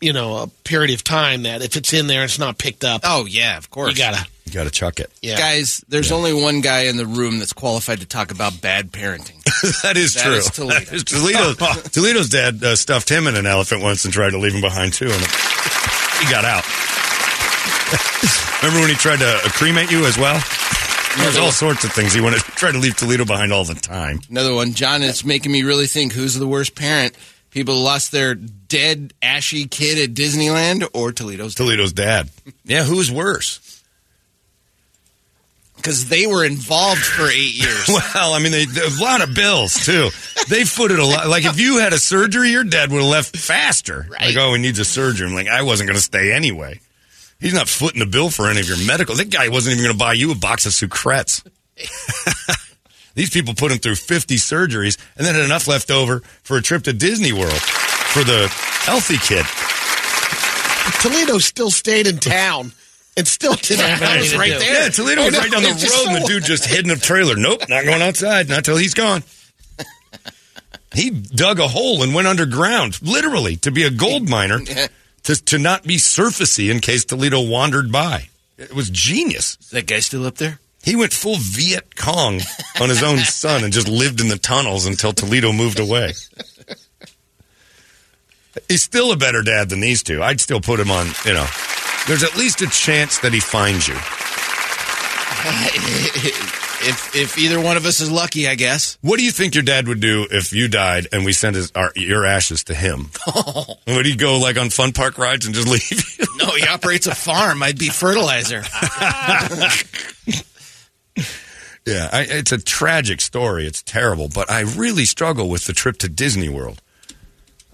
[0.00, 3.00] you know, a period of time that if it's in there, it's not picked up.
[3.04, 3.92] Oh yeah, of course.
[3.92, 5.10] You gotta, you got to chuck it.
[5.22, 5.38] yeah.
[5.38, 9.42] Guys, there's only one guy in the room that's qualified to talk about bad parenting.
[9.82, 10.34] that is That true.
[10.34, 10.80] is Toledo.
[10.84, 11.54] That is Toledo.
[11.90, 14.92] Toledo's dad uh, stuffed him in an elephant once and tried to leave him behind
[14.92, 15.20] too, and
[16.20, 16.64] he got out.
[18.62, 20.42] Remember when he tried to uh, cremate you as well?
[21.18, 24.20] There's all sorts of things he wanted tried to leave Toledo behind all the time.
[24.28, 25.02] Another one, John.
[25.02, 27.16] It's making me really think: who's the worst parent?
[27.50, 32.28] People lost their dead, ashy kid at Disneyland or Toledo's Toledo's dad.
[32.64, 33.60] Yeah, who's worse?
[35.86, 37.86] Because they were involved for eight years.
[38.14, 40.08] Well, I mean, they, a lot of bills too.
[40.48, 41.28] They footed a lot.
[41.28, 44.06] Like if you had a surgery, your dad would have left faster.
[44.10, 45.28] Like, oh, he needs a surgery.
[45.28, 46.80] I'm like, I wasn't going to stay anyway.
[47.38, 49.14] He's not footing the bill for any of your medical.
[49.14, 51.46] That guy wasn't even going to buy you a box of Sucrets.
[53.14, 56.62] These people put him through 50 surgeries and then had enough left over for a
[56.62, 58.48] trip to Disney World for the
[58.84, 59.46] healthy kid.
[61.02, 62.72] Toledo still stayed in town
[63.16, 64.58] and still didn't have anything right do.
[64.58, 64.82] there.
[64.84, 66.44] Yeah, Toledo was oh, I know, right down the it's just road, and the dude
[66.44, 67.36] just hid in a trailer.
[67.36, 68.48] Nope, not going outside.
[68.48, 69.22] Not till he's gone.
[70.94, 74.60] He dug a hole and went underground, literally, to be a gold miner,
[75.24, 78.28] to, to not be surfacey in case Toledo wandered by.
[78.56, 79.58] It was genius.
[79.60, 80.58] Is that guy still up there?
[80.82, 82.40] He went full Viet Cong
[82.80, 86.12] on his own son and just lived in the tunnels until Toledo moved away.
[88.68, 90.22] He's still a better dad than these two.
[90.22, 91.46] I'd still put him on, you know.
[92.06, 93.94] There's at least a chance that he finds you.
[96.88, 98.98] if if either one of us is lucky, I guess.
[99.02, 101.72] What do you think your dad would do if you died and we sent his,
[101.74, 103.10] our, your ashes to him?
[103.86, 106.26] Would he go like on fun park rides and just leave you?
[106.38, 107.62] No, he operates a farm.
[107.62, 108.62] I'd be fertilizer.
[111.86, 113.64] Yeah, I, it's a tragic story.
[113.64, 116.82] It's terrible, but I really struggle with the trip to Disney World.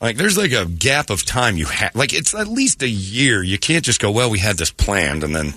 [0.03, 1.95] Like, there's like a gap of time you have.
[1.95, 3.41] Like, it's at least a year.
[3.41, 5.55] You can't just go, well, we had this planned, and then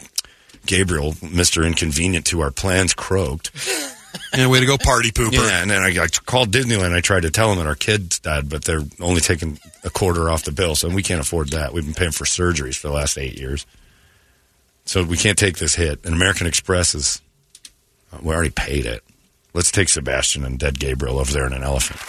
[0.67, 1.65] Gabriel, Mr.
[1.65, 3.51] Inconvenient to our plans, croaked.
[4.33, 5.33] Yeah, way to go, party pooper.
[5.33, 6.93] Yeah, and then I, I called Disneyland.
[6.93, 10.29] I tried to tell them that our kids died, but they're only taking a quarter
[10.29, 11.73] off the bill, so we can't afford that.
[11.73, 13.65] We've been paying for surgeries for the last eight years,
[14.85, 16.05] so we can't take this hit.
[16.05, 17.21] And American Express is
[18.11, 19.03] uh, we already paid it.
[19.53, 22.01] Let's take Sebastian and dead Gabriel over there in an elephant.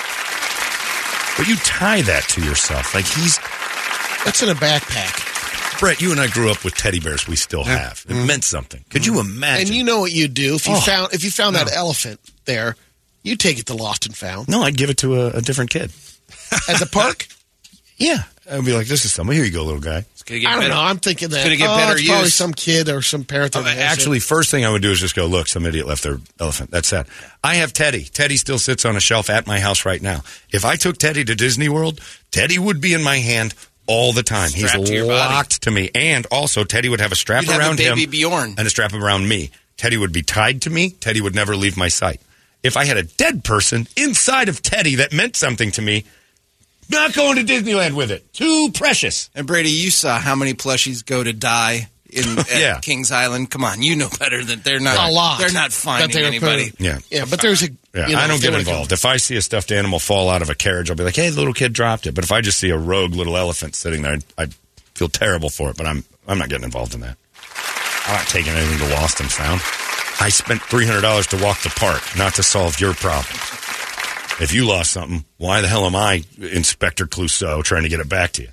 [1.36, 3.38] But you tie that to yourself, like he's
[4.24, 5.34] That's in a backpack.
[5.78, 6.00] Brett.
[6.00, 7.28] You and I grew up with teddy bears.
[7.28, 8.04] We still have.
[8.08, 8.82] It meant something.
[8.88, 9.36] Could you mm-hmm.
[9.36, 9.66] imagine?
[9.66, 12.18] And you know what you'd do if you Oh, found if you found that elephant
[12.46, 12.76] there,
[13.22, 15.70] you take it to Lost and Found no, I'd give it to a, a different
[15.70, 15.90] kid.
[16.68, 17.26] at the park.
[17.98, 19.34] Yeah, I'd be like, "This is something.
[19.36, 20.80] Here you go, little guy." It's Gonna get I don't better- know.
[20.80, 21.42] I'm thinking that.
[21.44, 22.34] gonna get oh, better it's probably use.
[22.34, 23.52] some kid or some parent.
[23.52, 23.80] That Uh, has it.
[23.80, 26.70] Actually, first thing I would do is just go, look, some idiot left their elephant.
[26.70, 27.06] That's sad.
[27.44, 28.04] I have Teddy.
[28.04, 30.22] Teddy still sits on a shelf at my house right now.
[30.52, 32.00] If I took Teddy to Disney World,
[32.30, 33.54] Teddy would be in my hand
[33.86, 34.48] all the time.
[34.50, 35.34] Strapped He's to your body.
[35.34, 35.90] locked to me.
[35.94, 38.54] And also, Teddy would have a strap You'd have a around baby him Bjorn.
[38.58, 39.50] and a strap around me.
[39.76, 40.90] Teddy would be tied to me.
[40.90, 42.20] Teddy would never leave my sight.
[42.62, 46.04] If I had a dead person inside of Teddy that meant something to me,
[46.90, 48.32] Not going to Disneyland with it.
[48.32, 49.28] Too precious.
[49.34, 52.78] And Brady, you saw how many plushies go to die in at Yeah.
[52.80, 53.50] Kings Island.
[53.50, 55.38] Come on, you know better that they're not A lot.
[55.40, 56.70] They're not That finding they were anybody.
[56.70, 56.98] putting- Yeah.
[57.10, 57.68] Yeah, but there's a.
[57.94, 58.92] Yeah, you know, I don't get would've involved.
[58.92, 61.30] If I see a stuffed animal fall out of a carriage, I'll be like, "Hey,
[61.30, 64.02] the little kid dropped it." But if I just see a rogue little elephant sitting
[64.02, 64.48] there, I
[64.94, 65.78] feel terrible for it.
[65.78, 67.16] But I'm I'm not getting involved in that.
[68.06, 69.60] I'm not taking anything to Lost and Found.
[70.20, 73.34] I spent three hundred dollars to walk the park, not to solve your problem.
[74.40, 78.08] If you lost something, why the hell am I, Inspector Clouseau, trying to get it
[78.08, 78.48] back to you?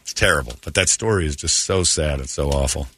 [0.00, 0.54] It's terrible.
[0.64, 2.88] But that story is just so sad and so awful.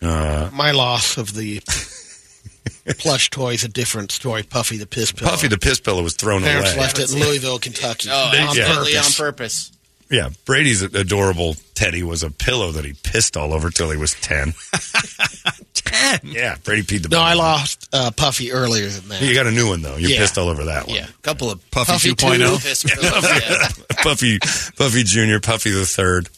[0.00, 1.60] Uh, My loss of the
[2.98, 4.42] plush toy is a different story.
[4.42, 5.30] Puffy the piss pillow.
[5.32, 6.80] Puffy the piss pillow was thrown Parents away.
[6.80, 8.08] left it in Louisville, Kentucky.
[8.12, 9.20] Oh, on absolutely purpose.
[9.20, 9.72] on purpose.
[10.08, 14.12] Yeah, Brady's adorable Teddy was a pillow that he pissed all over till he was
[14.14, 14.54] 10.
[16.20, 16.20] 10?
[16.32, 17.20] Yeah, Brady peed the No.
[17.20, 19.22] I lost uh, Puffy earlier than that.
[19.22, 19.96] You got a new one, though.
[19.96, 20.18] You Yeah.
[20.20, 20.96] pissed all over that one.
[20.96, 21.06] Yeah.
[21.08, 22.62] A couple of Puffy, Puffy 2.0.
[22.62, 23.24] piss pillows.
[23.24, 23.68] yeah.
[24.02, 24.38] Puffy,
[24.76, 26.28] Puffy Jr., Puffy the Third.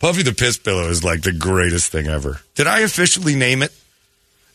[0.00, 2.40] Puffy the Piss Pillow is like the greatest thing ever.
[2.54, 3.72] Did I officially name it?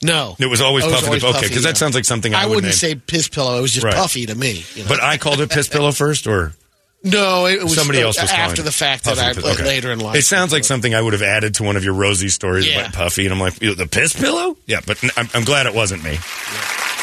[0.02, 0.36] No.
[0.40, 2.34] It was always It was Puffy always the Okay, Puffy, because that sounds like something
[2.34, 2.74] I, I would wouldn't name.
[2.74, 3.58] say piss pillow.
[3.58, 3.94] It was just Right.
[3.94, 4.64] Puffy to me.
[4.76, 4.90] You know?
[4.90, 6.54] But I called it Piss Pillow first, or
[7.04, 9.64] no, it was somebody else was after the fact that I okay.
[9.64, 10.18] later in life.
[10.18, 12.82] It sounds like something I would have added to one of your rosy stories Yeah.
[12.82, 14.58] about Puffy, and I'm like, the piss pillow?
[14.66, 16.18] Yeah, but I'm, I'm glad it wasn't me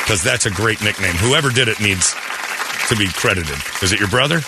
[0.03, 1.15] because that's a great nickname.
[1.15, 2.15] Whoever did it needs
[2.89, 3.57] to be credited.
[3.83, 4.41] Is it your brother?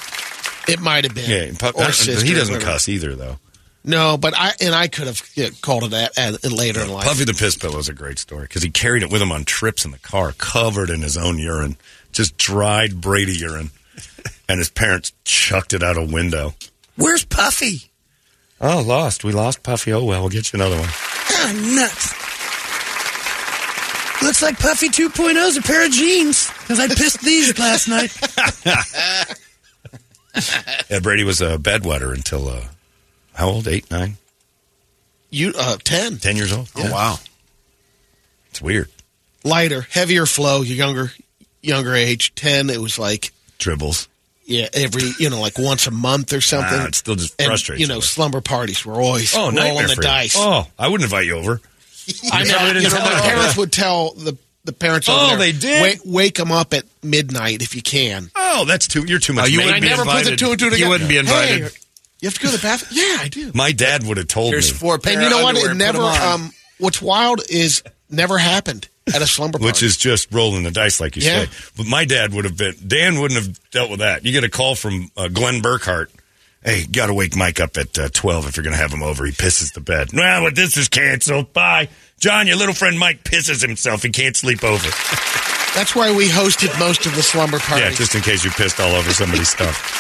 [0.69, 1.29] It might have been.
[1.29, 3.39] Yeah, Pu- or sister, he doesn't cuss either, though.
[3.85, 7.05] No, but I and I could have yeah, called it that at, later in life.
[7.05, 9.45] Puffy the piss pillow is a great story because he carried it with him on
[9.45, 11.77] trips in the car, covered in his own urine,
[12.13, 13.71] just dried Brady urine,
[14.49, 16.55] and his parents chucked it out a window.
[16.97, 17.91] Where's Puffy?
[18.61, 19.25] Oh, lost.
[19.25, 19.93] We lost Puffy.
[19.93, 20.89] Oh well, we'll get you another one.
[20.91, 22.13] Ah, nuts.
[24.23, 28.17] Looks like Puffy 2.0 is a pair of jeans because I pissed these last night.
[30.89, 32.63] Yeah, Brady was a bedwetter until uh,
[33.35, 33.69] how old?
[33.69, 34.17] Eight, nine,
[35.29, 36.71] You uh, ten ten years old.
[36.75, 37.17] Oh, wow.
[38.51, 38.89] It's weird.
[39.45, 40.63] lighter, heavier flow.
[40.63, 41.13] Your younger
[41.61, 42.71] younger age, ten.
[42.71, 43.31] It was like
[43.63, 44.09] Dribbles.
[44.45, 46.79] yeah, every you know like once a month or something.
[46.81, 48.01] Ah, it still just And, frustrates You know, you.
[48.03, 50.09] slumber parties were always Oh, rolling nightmare the for you.
[50.09, 50.35] dice.
[50.37, 51.61] Oh, I wouldn't invite you over.
[52.33, 52.51] I know.
[52.51, 55.09] probably didn't You know, my parents would tell the the parents.
[55.11, 55.83] Oh, there, they did?
[55.83, 58.31] Wake, wake them up at midnight if you can.
[58.37, 59.05] Oh, that's too.
[59.07, 59.45] You're too much.
[59.45, 59.69] Oh, you maybe.
[59.71, 60.77] And I be never put the two and two together.
[60.77, 61.63] You wouldn't be invited.
[61.63, 61.69] Hey,
[62.21, 62.91] you have to go to the bathroom.
[62.93, 63.51] Yeah, I do.
[63.55, 64.79] My dad would have told Here's me.
[64.79, 65.57] four pair And you know what?
[65.57, 65.99] It put never.
[65.99, 66.33] 'em on.
[66.43, 69.67] Um, what's wild is never happened at a slumber party.
[69.67, 71.45] which is just rolling the dice, like you Yeah.
[71.47, 71.51] say.
[71.77, 72.75] But my dad would have been.
[72.87, 74.25] Dan wouldn't have dealt with that.
[74.25, 76.07] You get a call from uh, Glenn Burkhart.
[76.65, 79.03] Hey, got to wake Mike up at uh, twelve if you're going to have him
[79.03, 79.27] over.
[79.27, 80.11] He pisses the bed.
[80.13, 81.53] Well, but this is canceled.
[81.53, 81.89] Bye,
[82.21, 82.47] John.
[82.47, 84.03] Your little friend Mike pisses himself.
[84.05, 84.89] He can't sleep over.
[85.75, 87.83] That's why we hosted most of the slumber party.
[87.83, 89.99] Yeah, just in case you pissed all over somebody's stuff.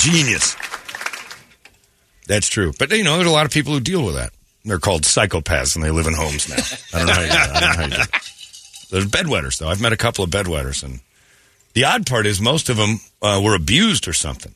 [0.00, 0.56] Genius.
[2.26, 2.72] That's true.
[2.78, 4.32] But, you know, there's a lot of people who deal with that.
[4.64, 6.56] They're called psychopaths and they live in homes now.
[6.94, 7.50] I don't know how you do that.
[7.50, 8.30] I don't know how you do that.
[8.90, 9.68] There's bedwetters, though.
[9.68, 10.84] I've met a couple of bedwetters.
[10.84, 11.00] And
[11.72, 14.54] the odd part is most of them uh, were abused or something.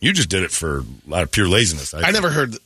[0.00, 1.92] You just did it for a lot of pure laziness.
[1.92, 2.56] I never heard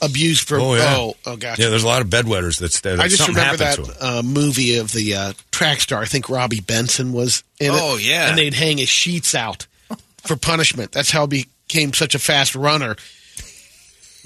[0.00, 0.58] abused for.
[0.58, 0.94] Oh, yeah.
[0.96, 1.62] Oh, oh, gotcha.
[1.62, 2.98] Yeah, there's a lot of bedwetters that, there.
[2.98, 6.00] I just remember that uh, movie of the uh, track star.
[6.00, 7.80] I think Robby Benson was in it.
[7.80, 8.28] Oh, yeah.
[8.28, 9.66] and they'd hang his sheets out
[10.24, 10.92] for punishment.
[10.92, 12.96] That's how he became such a fast runner.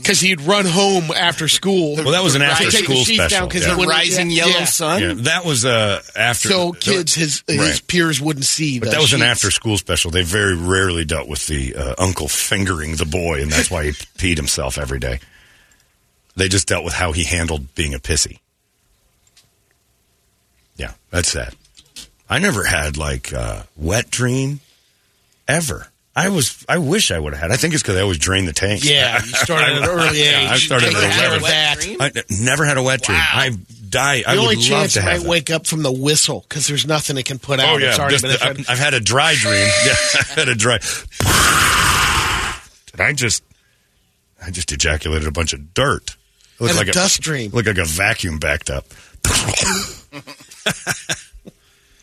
[0.03, 1.97] Because he'd run home after school.
[1.97, 3.29] Well, that was an after school special.
[3.29, 3.77] down 'cause Yeah.
[3.77, 4.65] when- Rising yeah, yellow yeah.
[4.65, 5.03] sun.
[5.03, 6.49] Yeah, that was uh, after.
[6.49, 7.87] So kids, his his Right.
[7.87, 8.79] peers wouldn't see.
[8.79, 10.11] But the that was an after school special.
[10.11, 13.91] They very rarely dealt with the uh, uncle fingering the boy, and that's why he
[14.19, 15.21] peed himself every day.
[16.37, 18.39] They just dealt with how he handled being a pissy.
[20.77, 21.55] Yeah, that's that.
[22.29, 24.61] I never had like uh, wet dream
[25.47, 25.89] ever.
[26.15, 26.65] I was.
[26.69, 27.51] I wish I would have had.
[27.53, 28.85] I think it's because I always drained the tank.
[28.85, 30.27] Yeah, you started at an early age.
[30.27, 31.77] Yeah, I started at of that.
[32.01, 33.19] I never had a wet dream.
[33.21, 33.57] I
[33.89, 34.25] die.
[34.27, 35.29] I the only would love chance have might that.
[35.29, 37.75] wake up from the whistle because there's nothing it can put oh, out.
[37.75, 38.37] Oh yeah, Just been.
[38.43, 39.69] I've, I've had a dry dream.
[39.87, 40.79] Yeah, I've had a dry.
[42.91, 43.45] Did I just?
[44.45, 46.17] I just ejaculated a bunch of dirt.
[46.59, 47.53] It looked And a like dust dream.
[47.53, 48.87] Looked like a vacuum backed up.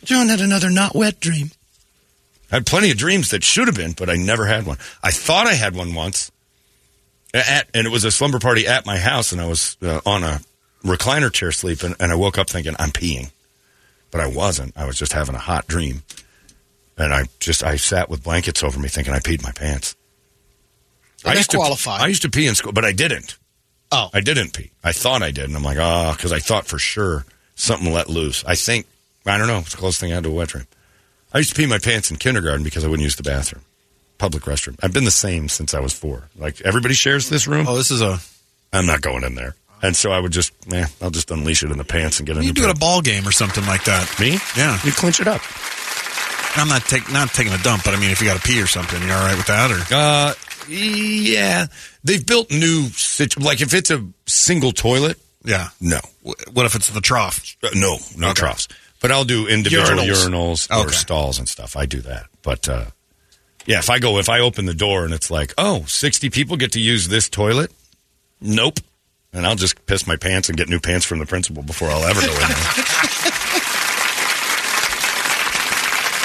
[0.04, 1.52] John had another not wet dream.
[2.52, 4.78] I had plenty of dreams that should have been, but I never had one.
[5.04, 6.32] I thought I had one once,
[7.34, 10.24] at, and it was a slumber party at my house, and I was uh, on
[10.24, 10.40] a
[10.84, 13.32] recliner chair sleeping, and I woke up thinking I'm peeing,
[14.12, 14.78] but I wasn't.
[14.78, 16.04] I was just having a hot dream,
[16.98, 19.96] and I just I sat with blankets over me, thinking I peed my pants.
[21.26, 22.02] Well, that used to- qualified.
[22.02, 23.38] I used to pee in school, but I didn't.
[23.92, 24.10] Oh.
[24.14, 24.72] I didn't pee.
[24.84, 27.26] I thought I did, and I'm like, ah, because I thought for sure
[27.56, 28.44] something let loose.
[28.46, 28.86] I think
[29.26, 29.60] I don't know.
[29.60, 30.68] It's the closest thing I had to a wet dream.
[31.38, 33.64] I used to pee my pants in kindergarten because I wouldn't use the bathroom,
[34.18, 34.76] public restroom.
[34.82, 36.30] I've been the same since I was four.
[36.36, 37.68] Like everybody shares this room.
[37.70, 38.18] Oh, this is a.
[38.74, 39.54] I'm not going in there.
[39.84, 42.38] And so I would just, eh, I'll just unleash it in the pants and get
[42.38, 42.42] in.
[42.42, 44.12] You do it at a ball game or something like that.
[44.20, 44.40] Me?
[44.58, 44.80] Yeah.
[44.84, 45.42] You clinch it up.
[46.58, 48.60] I'm not take, not taking a dump, but I mean, if you got to pee
[48.60, 49.70] or something, you all right with that?
[49.70, 50.34] Or Uh,
[50.68, 51.68] yeah.
[52.04, 55.18] They've built new situ- like if it's a single toilet.
[55.46, 55.70] Yeah.
[55.80, 56.00] No.
[56.52, 57.56] what if it's the trough?
[57.64, 58.34] Uh, no, no Okay.
[58.40, 58.68] troughs.
[59.00, 60.28] But I'll do individual Urinals.
[60.30, 60.96] urinals, or Okay.
[60.96, 61.76] stalls and stuff.
[61.76, 62.26] I do that.
[62.42, 62.86] But uh,
[63.66, 66.58] yeah, if I go, if I open the door and it's like, oh, 60 people
[66.58, 67.72] get to use this toilet,
[68.42, 68.80] nope.
[69.34, 72.06] And I'll just piss my pants and get new pants from the principal before I'll
[72.06, 72.48] ever go in there.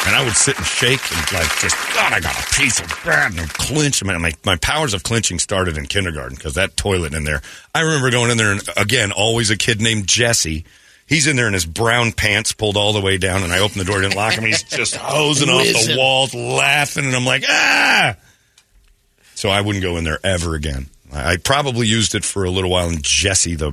[0.04, 2.88] And I would sit and shake and like just God, I got a piece of
[3.04, 4.02] bread and clinch.
[4.02, 7.40] Man, my my powers of clinching started in kindergarten because that toilet in there.
[7.72, 10.64] I remember going in there and again, always a kid named Jesse.
[11.12, 13.76] He's in there in his brown pants pulled all the way down, and I open
[13.78, 14.44] the door, didn't lock him.
[14.44, 18.16] He's just hosing off the walls, laughing, and I'm like, ah.
[19.34, 20.86] So I wouldn't go in there ever again.
[21.12, 23.72] I I probably used it for a little while, and Jesse, the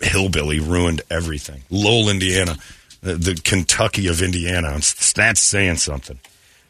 [0.00, 1.62] hillbilly, ruined everything.
[1.70, 2.56] Lowell, Indiana,
[3.02, 4.70] the, the Kentucky of Indiana.
[4.70, 6.18] It's- That's saying something.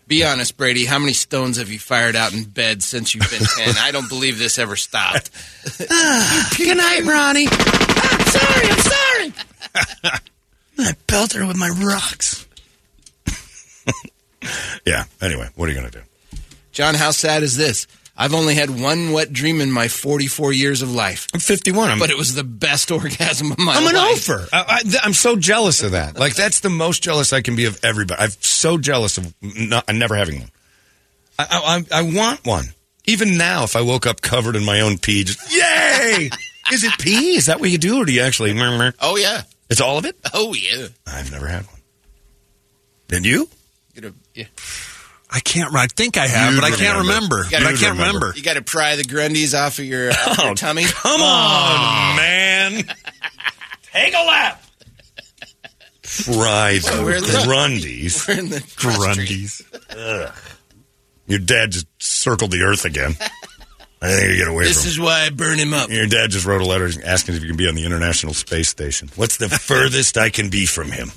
[0.07, 0.85] Be honest, Brady.
[0.85, 3.77] How many stones have you fired out in bed since you've been 10?
[3.79, 5.31] I don't believe this ever stopped.
[5.79, 7.47] Good night, Ronnie.
[7.49, 8.67] I'm sorry.
[8.69, 9.33] I'm sorry.
[11.31, 12.47] I pelted her with my rocks.
[14.87, 15.05] Yeah.
[15.21, 16.05] Anyway, what are you going to do?
[16.73, 17.87] John, how sad is this?
[18.17, 21.29] I've only had one wet dream in my 44 years of life.
[21.35, 21.91] I'm 51.
[21.91, 23.77] I'm, But it was the best orgasm of my life.
[23.83, 24.47] I'm an offer.
[24.51, 26.19] I, I, I'm so jealous of that.
[26.19, 28.19] Like that's the most jealous I can be of everybody.
[28.23, 30.51] I'm so jealous of not, never having one.
[31.39, 31.47] I,
[31.93, 32.65] I, I I want one.
[33.05, 36.31] Even now, if I woke up covered in my own pee, just yay!
[36.73, 37.37] Is it pee?
[37.37, 38.55] Is that what you do, or do you actually?
[38.55, 38.95] Murmur?
[39.01, 39.43] Oh, yeah.
[39.71, 40.17] It's all of it.
[40.35, 40.89] Oh, yeah.
[41.07, 41.81] I've never had one.
[43.09, 43.49] Did you?
[44.35, 44.45] Yeah.
[45.33, 45.75] I can't.
[45.75, 47.37] I think I have, You'd but I can't remember.
[47.37, 47.45] remember.
[47.45, 48.19] But gotta I can't remember.
[48.19, 48.33] remember.
[48.37, 50.85] You got to pry the grundies off of your, off Oh, your tummy.
[50.87, 52.83] Come on, man.
[53.93, 54.63] Take a lap.
[56.03, 58.27] Fry the we're the- Grundies.
[58.29, 58.59] We're in the.
[58.59, 59.63] Grundies.
[61.27, 63.15] Your dad just circled the earth again.
[64.03, 64.85] I think you get away This from.
[64.85, 65.91] This is why I burn him up.
[65.91, 68.69] Your dad just wrote a letter asking if you can be on the International Space
[68.69, 69.11] Station.
[69.17, 71.11] What's the furthest I can be from him?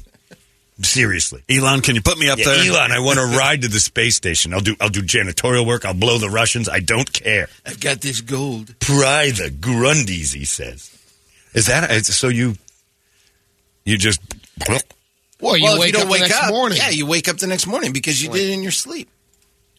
[0.81, 1.43] Seriously.
[1.49, 2.65] Elon, can you put me up Yeah, there?
[2.71, 4.53] Elon, I want to ride to the space station.
[4.53, 5.85] I'll do I'll do janitorial work.
[5.85, 6.67] I'll blow the Russians.
[6.67, 7.47] I don't care.
[7.65, 8.77] I've got this gold.
[8.79, 10.89] Pry the Grundies, he says.
[11.53, 12.27] Is that it's- so?
[12.27, 12.55] You
[13.85, 14.19] you just
[15.39, 16.77] Well, you well, wake you up don't wake the next up, morning.
[16.79, 19.09] yeah, you wake up the next morning because you did it in your sleep.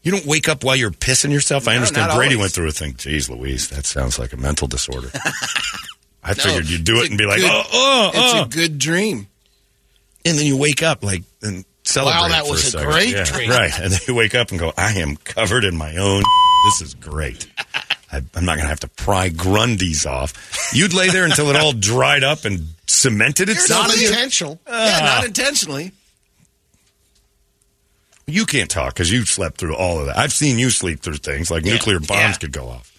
[0.05, 1.67] You don't wake up while you're pissing yourself.
[1.67, 2.39] I understand Brady always.
[2.39, 2.93] went through a thing.
[2.95, 5.11] Jeez, Louise, that sounds like a mental disorder.
[6.23, 8.43] I No, figured you'd do it and be like, good- oh, oh, It's oh.
[8.45, 9.27] a good dream.
[10.25, 12.19] and then you wake up like and celebrate.
[12.21, 12.91] Wow, that was a second.
[12.91, 13.51] great Yeah, dream.
[13.51, 13.73] right?
[13.81, 16.23] And then you wake up and go, I am covered in my own.
[16.65, 17.47] This is great.
[18.11, 20.33] I, I'm not going to have to pry Grundies off.
[20.73, 23.89] You'd lay there until it all dried up and cemented itself.
[23.89, 24.59] Not intentional.
[24.67, 24.73] yeah,
[25.03, 25.15] Ah.
[25.17, 25.93] not intentionally.
[28.27, 30.17] You can't talk because you slept through all of that.
[30.19, 32.33] I've seen you sleep through things like nuclear bombs Yeah.
[32.33, 32.91] could go off.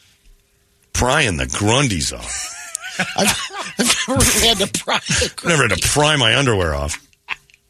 [0.94, 2.52] Prying the Grundies off.
[3.18, 3.28] I've,
[3.80, 5.00] I've never really had to pry.
[5.00, 7.02] the never had to pry my underwear off.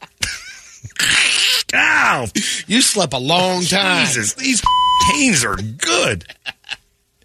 [1.73, 2.27] Ow!
[2.67, 4.05] You slept a long time.
[4.05, 4.61] Jesus, these
[5.11, 6.25] canes are good.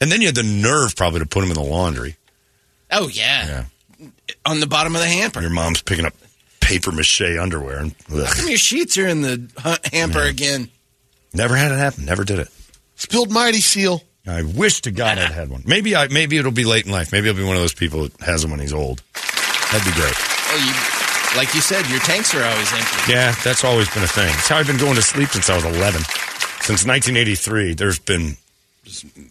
[0.00, 2.16] And then you had the nerve probably to put them in the laundry.
[2.90, 3.64] Oh yeah.
[4.00, 4.08] Yeah.
[4.46, 5.40] on the bottom of the hamper.
[5.40, 6.14] Your mom's picking up
[6.70, 7.78] paper mache underwear.
[7.78, 8.26] And, ugh.
[8.26, 10.68] How come your sheets are in the hu- hamper again?
[11.34, 12.04] Never had it happen.
[12.04, 12.48] Never did it.
[12.96, 14.02] Spilled Mighty Seal.
[14.26, 15.62] I wish to God I'd had one.
[15.66, 17.10] Maybe I maybe it'll be late in life.
[17.12, 19.02] Maybe I'll be one of those people that has them when he's old.
[19.72, 20.14] That'd be great.
[20.16, 20.56] Oh,
[21.32, 23.12] you, like you said, your tanks are always empty.
[23.12, 24.28] Yeah, that's always been a thing.
[24.28, 26.02] It's how I've been going to sleep since I was 11.
[26.60, 28.36] Since 1983, there's been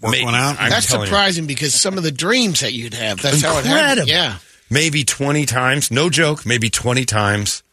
[0.01, 0.55] Work one out.
[0.59, 1.07] I'm That's telling you.
[1.07, 4.07] surprising because some of the dreams that you'd have, that's how it happened.
[4.07, 4.37] Yeah.
[4.69, 7.63] Maybe 20 times, no joke, maybe 20 times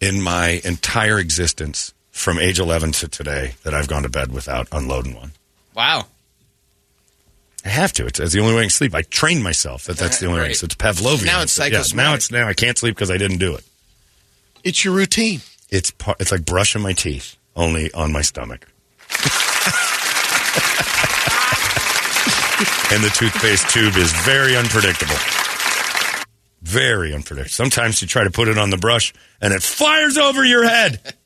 [0.00, 4.68] in my entire existence from age 11 to today that I've gone to bed without
[4.72, 5.32] unloading one.
[5.74, 6.06] Wow.
[7.64, 8.06] I have to.
[8.06, 8.94] It's, it's the only way I can sleep.
[8.94, 10.52] I trained myself that that's the only way.
[10.52, 11.26] So it's Pavlovian.
[11.26, 13.64] Now it's Yeah, now it's now I can't sleep because I didn't do it.
[14.62, 15.40] It's your routine.
[15.70, 18.68] It's par- it's like brushing my teeth, only on my stomach.
[22.92, 25.16] and the toothpaste tube is very unpredictable.
[26.66, 27.48] Very unpredictable.
[27.48, 31.00] Sometimes you try to put it on the brush and it fires over your head.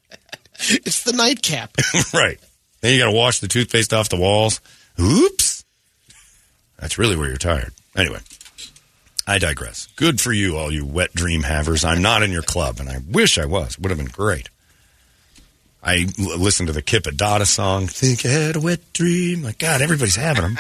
[0.63, 1.71] It's the nightcap.
[2.13, 2.39] right.
[2.83, 4.61] Then you got to wash the toothpaste off the walls.
[5.01, 5.65] Oops.
[6.79, 7.73] That's really where you're tired.
[7.97, 8.19] Anyway,
[9.27, 9.89] I digress.
[9.97, 11.83] Good for you, all you wet dream havers.
[11.83, 13.79] I'm not in your club, and I wish I was.
[13.79, 14.51] Would have been great.
[15.83, 17.87] I l- listened to the Kip Addotta song.
[17.87, 19.43] Think I had a wet dream.
[19.43, 20.59] Like God, everybody's having them.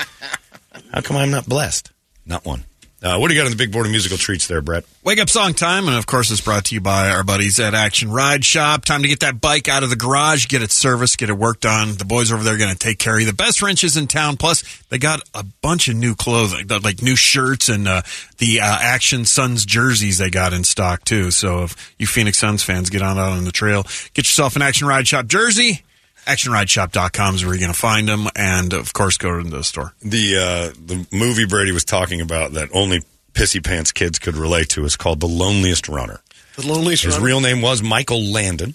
[0.94, 1.90] How come I'm not blessed?
[2.24, 2.64] Not one.
[3.02, 4.84] Uh, what do you got on the big board of musical treats there, Brett?
[5.02, 7.72] Wake up song time, and of course, it's brought to you by our buddies at
[7.72, 8.84] Action Ride Shop.
[8.84, 11.64] Time to get that bike out of the garage, get it serviced, get it worked
[11.64, 11.94] on.
[11.94, 13.26] The boys over there are going to take care of you.
[13.26, 14.36] The best wrenches in town.
[14.36, 18.02] Plus, they got a bunch of new clothing, like new shirts and uh,
[18.36, 21.30] the uh, Action Suns jerseys they got in stock too.
[21.30, 24.62] So, if you Phoenix Suns fans get on out on the trail, get yourself an
[24.62, 25.84] Action Ride Shop jersey.
[26.26, 29.94] ActionRideShop.com is where you're going to find them, and of course, go to the store.
[30.02, 33.02] The uh, the movie Brady was talking about that only
[33.32, 36.20] pissy pants kids could relate to is called The Loneliest Runner.
[36.56, 37.26] The loneliest His runner.
[37.26, 38.74] real name was Michael Landon.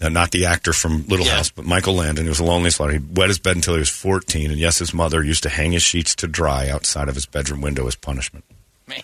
[0.00, 2.24] Uh, not the actor from Little House, but Michael Landon.
[2.24, 2.92] He was the loneliest runner.
[2.92, 5.72] He wet his bed until he was 14, and yes, his mother used to hang
[5.72, 8.44] his sheets to dry outside of his bedroom window as punishment.
[8.86, 9.00] Man.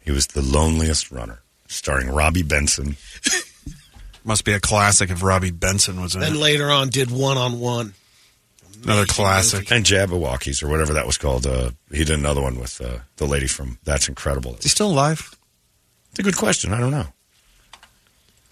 [0.00, 2.96] He was the loneliest runner, starring Robby Benson.
[4.24, 6.38] Must be a classic if Robby Benson was in Then it.
[6.38, 7.94] later on, did one on one.
[8.82, 9.70] Another classic.
[9.70, 11.46] And Jabberwockies, or whatever that was called.
[11.46, 14.56] Uh, he did another one with uh, the lady from That's Incredible.
[14.56, 15.34] Is he still alive?
[16.10, 16.72] It's a good question.
[16.72, 17.06] I don't know.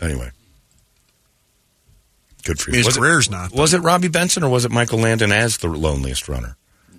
[0.01, 0.31] Anyway.
[2.45, 2.77] Good for you.
[2.79, 3.53] His was, it, career's not.
[3.53, 6.57] was it Robby Benson or was it Michael Landon as the loneliest runner?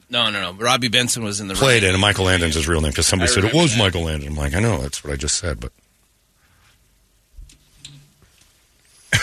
[0.10, 0.54] No, no, no.
[0.54, 1.96] Robby Benson was in the Played it, running.
[1.96, 3.80] and Michael Landon's his real name because somebody I said it was that.
[3.80, 4.30] Michael Landon.
[4.30, 5.72] I'm like, I know, that's what I just said, but.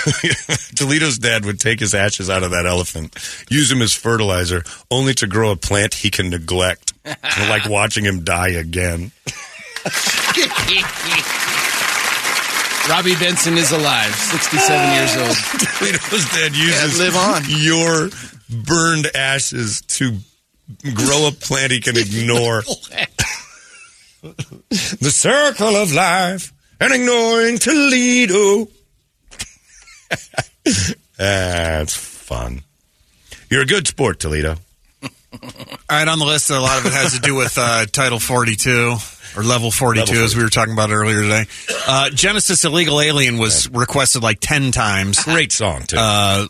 [0.76, 3.14] Toledo's dad would take his ashes out of that elephant,
[3.50, 6.92] use them as fertilizer, only to grow a plant he can neglect.
[7.48, 9.12] Like watching him die again.
[12.88, 15.36] Robby Benson is alive, 67 years old.
[15.78, 17.42] Toledo's dad uses live on.
[17.48, 18.08] your
[18.64, 20.18] burned ashes to
[20.94, 22.62] grow a plant he can ignore.
[24.22, 28.68] the circle of life and ignoring Toledo.
[31.16, 32.62] That's fun.
[33.50, 34.56] You're a good sport, Toledo.
[35.42, 35.48] All
[35.90, 38.96] right, on the list, a lot of it has to do with uh, Title 42
[39.36, 41.44] or Level 42, Level as we were talking about earlier today.
[41.86, 45.22] Uh, Genesis Illegal Alien was requested like 10 times.
[45.22, 45.96] Great song, too.
[45.98, 46.46] Uh,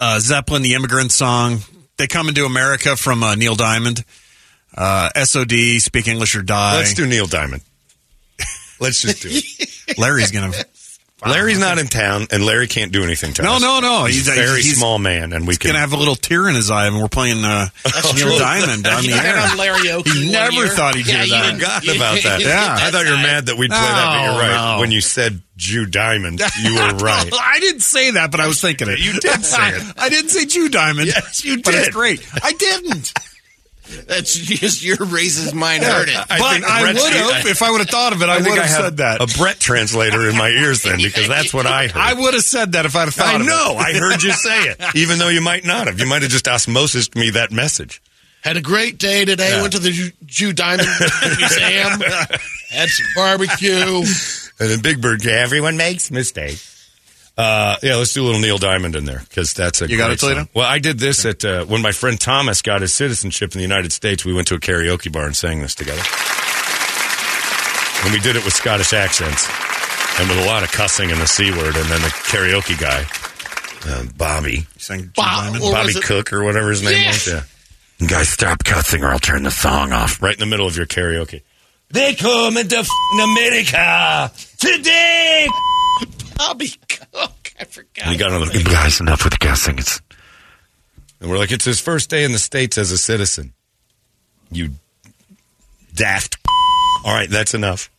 [0.00, 1.58] uh, Zeppelin, the Immigrant Song.
[1.96, 4.04] They Come Into America from uh, Neil Diamond.
[4.76, 6.76] Uh, SOD, Speak English or Die.
[6.76, 7.62] Let's do Neil Diamond.
[8.80, 9.98] Let's just do it.
[9.98, 10.66] Larry's going to.
[11.26, 13.60] Larry's not in town, and Larry can't do anything to No, us.
[13.60, 14.04] no, no.
[14.04, 15.96] He's, He's- a very he's- small man, and we He's can going to have a
[15.96, 17.68] little tear in his eye, and we're playing uh,
[18.14, 18.38] Neil.
[18.38, 19.50] Diamond on the He had air.
[19.50, 20.68] on Larry Oki He never year.
[20.68, 21.42] thought he'd Yeah, hear you that.
[21.42, 22.40] didn't- forgot you- about that.
[22.40, 22.76] Yeah.
[22.78, 24.74] I thought you were mad that we'd play that, but you're right.
[24.76, 24.80] no.
[24.80, 27.30] When you said Jew Diamond, you were right.
[27.32, 29.00] I didn't say that, but I was thinking it.
[29.00, 29.82] You did say it.
[29.98, 31.08] I didn't say Jew Diamond.
[31.08, 31.94] Yes, you But it's did.
[31.94, 32.24] great.
[32.44, 33.12] I didn't.
[34.06, 36.16] That's just your racist mind heard it.
[36.16, 38.28] I but I would have if I would have thought of it.
[38.28, 39.20] I, think would have have said that.
[39.20, 41.96] A Brett translator in my ears then, because that's what I heard.
[41.96, 43.46] I would have said that if I'd have thought I of it.
[43.46, 43.74] know.
[43.76, 45.98] I heard you say it, even though you might not have.
[45.98, 48.02] You might have just osmosis me that message.
[48.42, 49.50] Had a great day today.
[49.50, 49.62] Yeah.
[49.62, 50.88] Went to the Jew, Jew Diamond
[51.38, 52.00] Museum.
[52.70, 54.04] Had some barbecue.
[54.60, 56.77] And then Big Bird, everyone makes mistakes.
[57.38, 60.10] Uh, yeah, let's do a little Neil Diamond in there because that's a You got
[60.10, 60.40] it, Toledo?
[60.40, 60.48] song.
[60.54, 63.62] Well, I did this at uh, when my friend Thomas got his citizenship in the
[63.62, 64.24] United States.
[64.24, 66.02] We went to a karaoke bar and sang this together,
[68.04, 69.46] and we did it with Scottish accents
[70.18, 71.76] and with a lot of cussing and the c word.
[71.76, 73.06] And then the karaoke guy,
[73.88, 75.62] uh, Bobby, You sang Bob- Diamond.
[75.64, 77.24] or Bobby Cook or whatever his name was.
[77.28, 77.42] Yeah.
[78.04, 80.20] Guys, stop cussing or I'll turn the song off.
[80.20, 81.42] Right in the middle of your karaoke.
[81.90, 85.46] They come into f***ing America today.
[86.38, 87.52] Bobby Cook.
[87.60, 88.06] I forgot.
[88.06, 88.62] And he got another.
[88.62, 89.78] Guys, enough with the cussing.
[89.78, 90.00] It's
[91.20, 93.52] and we're like, it's his first day in the states as a citizen.
[94.50, 94.70] You
[95.94, 96.38] daft.
[97.04, 97.90] All right, that's enough.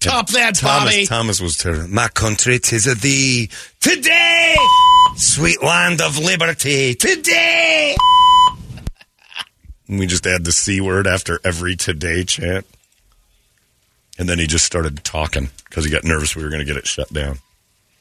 [0.00, 1.06] Top that, Tommy Thomas, Bobby.
[1.06, 1.88] Thomas was terrible.
[1.88, 3.48] My country, tis a thee.
[3.80, 4.54] Today,
[5.16, 6.94] sweet land of liberty.
[6.94, 7.96] Today.
[9.86, 12.64] We just add the C word after every today chant.
[14.18, 16.76] And then he just started talking because he got nervous we were going to get
[16.76, 17.38] it shut down.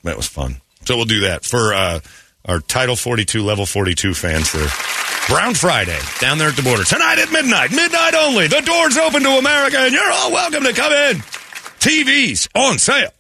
[0.04, 0.58] That was fun.
[0.86, 2.00] So we'll do that for uh,
[2.46, 4.68] our Title 42, Level 42 fans for
[5.32, 6.84] Brown Friday down there at the border.
[6.84, 8.48] Tonight at midnight, midnight only.
[8.48, 11.18] The doors open to America and you're all welcome to come in.
[11.80, 13.12] TVs on sale.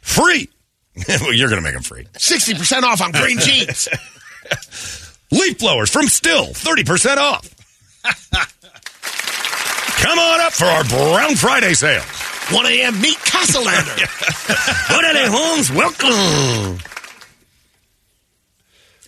[0.00, 0.48] Free.
[1.08, 2.04] well, you're going to make them free.
[2.14, 3.88] 60% off on green jeans.
[5.30, 7.54] Leaf blowers from Stihl, 30% off.
[10.02, 12.02] Come on up for our Brown Friday sale.
[12.52, 13.00] 1 a.m.
[13.00, 14.90] Meet Castellander.
[14.90, 15.70] What are they, Holmes?
[15.70, 16.78] Welcome.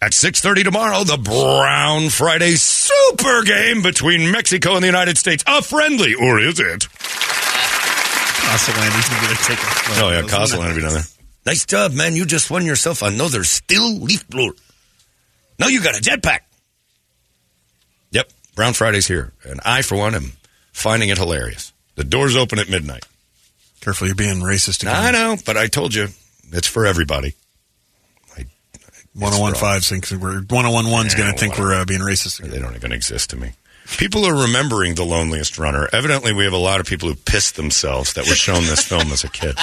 [0.01, 5.45] At 6.30 tomorrow, the Brown Friday Super Game between Mexico and the United States.
[5.47, 6.89] A friendly, or is it?
[8.43, 9.65] Castellani's going to be there taking
[10.03, 11.03] Oh, yeah, Castellan will be down there.
[11.47, 12.15] Nice job, man.
[12.17, 14.53] You just won yourself another Stihl leaf blower.
[15.59, 16.41] Now you got a jetpack.
[18.11, 19.33] Yep, Brown Friday's here.
[19.45, 20.33] And I, for one, am
[20.73, 21.73] finding it hilarious.
[21.95, 23.05] The doors open at midnight.
[23.83, 24.95] Careful, you're being racist again.
[24.95, 26.09] I know, but I told you,
[26.53, 27.35] it's for everybody.
[29.15, 32.39] 1015 thinks we're 1011's going to think we're uh, being racist.
[32.49, 33.53] They don't even exist to me.
[33.99, 35.89] People are remembering the loneliest runner.
[35.93, 39.13] Evidently, we have a lot of people who pissed themselves that were shown this film
[39.13, 39.59] as a kid.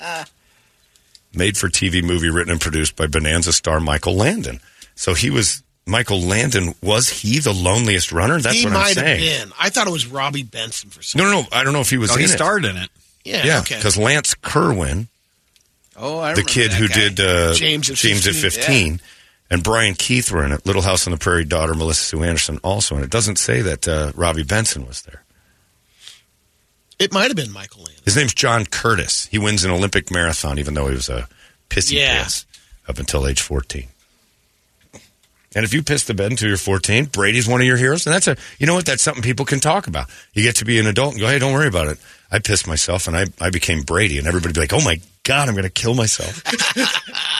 [1.34, 4.60] Made for TV movie written and produced by Bonanza star Michael Landon.
[4.96, 6.74] So he was Michael Landon.
[6.82, 8.38] Was he the loneliest runner?
[8.38, 9.20] That's he what I'm might have saying.
[9.20, 9.52] been.
[9.58, 11.20] I thought it was Robby Benson for some.
[11.20, 11.46] No, no, no.
[11.52, 12.10] I don't know if he was.
[12.10, 12.28] Oh, in he it.
[12.30, 12.90] starred in it.
[13.24, 13.76] Yeah, Yeah, okay.
[13.76, 15.08] because Lance Kerwin,
[15.96, 16.94] Oh, I the kid who guy.
[16.94, 19.00] did uh, James at James at 15, 15,
[19.50, 20.66] and Brian Keith were in it.
[20.66, 23.86] Little House on the Prairie daughter Melissa Sue Anderson also, and it doesn't say that
[23.88, 25.22] uh, Robby Benson was there.
[26.98, 28.02] It might have been Michael Landon.
[28.04, 29.26] His name's John Curtis.
[29.26, 31.28] He wins an Olympic marathon, even though he was a
[31.70, 32.22] pissy Yeah.
[32.24, 32.46] piss
[32.88, 33.88] up until age 14.
[35.54, 38.06] And if you piss the bed until you're 14, Brady's one of your heroes.
[38.06, 38.86] And that's a, you know what?
[38.86, 40.08] That's something people can talk about.
[40.32, 41.98] You get to be an adult and go, hey, don't worry about it.
[42.30, 44.18] I pissed myself and I, I became Brady.
[44.18, 46.42] And everybody be like, oh my God, I'm going to kill myself.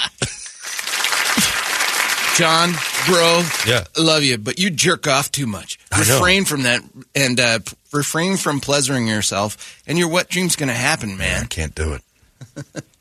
[2.36, 2.73] John,
[3.07, 3.85] bro, Yeah.
[3.97, 5.78] Love you, but you jerk off too much.
[5.97, 6.82] Refrain from that
[7.15, 7.61] and uh,
[7.93, 11.45] refrain from pleasuring yourself, and your wet dream's going to happen, man.
[11.45, 12.03] I can't do it.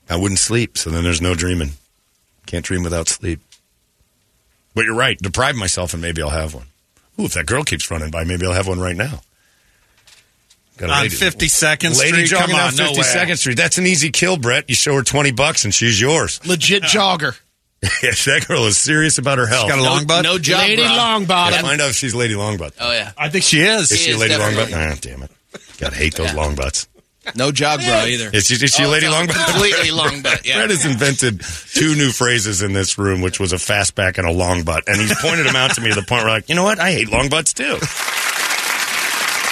[0.07, 1.71] I wouldn't sleep, so then there's no dreaming.
[2.45, 3.39] Can't dream without sleep.
[4.75, 5.17] But you're right.
[5.19, 6.65] Deprive myself, and maybe I'll have one.
[7.19, 9.21] Ooh, if that girl keeps running by, maybe I'll have one right now.
[10.77, 12.25] Got a On lady- 52nd Lady Street?
[12.25, 13.35] jogging Come on on, no 52nd way.
[13.35, 13.57] Street.
[13.57, 14.65] That's an easy kill, Brett.
[14.67, 16.39] You show her 20 bucks, and she's yours.
[16.47, 17.37] Legit jogger.
[18.01, 19.67] yeah, that girl is serious about her health.
[19.69, 20.23] got a long butt?
[20.23, 20.85] No job, Lady bro.
[20.85, 21.61] Yeah, Longbottom.
[21.61, 22.71] find out if she's Lady Longbutt.
[22.79, 23.91] Oh yeah, I think she is.
[23.91, 24.69] Is she a is Lady Longbutt?
[24.69, 25.11] definitely.
[25.11, 25.31] Nah, damn it.
[25.79, 26.87] Gotta hate those long butts.
[27.35, 28.29] No jog, bra either.
[28.33, 29.51] Is she, is she Oh, Lady no, Longbutt?
[29.51, 30.45] Completely long butt.
[30.45, 30.57] Yeah.
[30.57, 31.41] Brett has invented
[31.73, 34.83] two new phrases in this room, which was a fastback and a long butt.
[34.87, 36.79] And he's pointed them out to me to the point where, like, you know what?
[36.79, 37.77] I hate long butts too.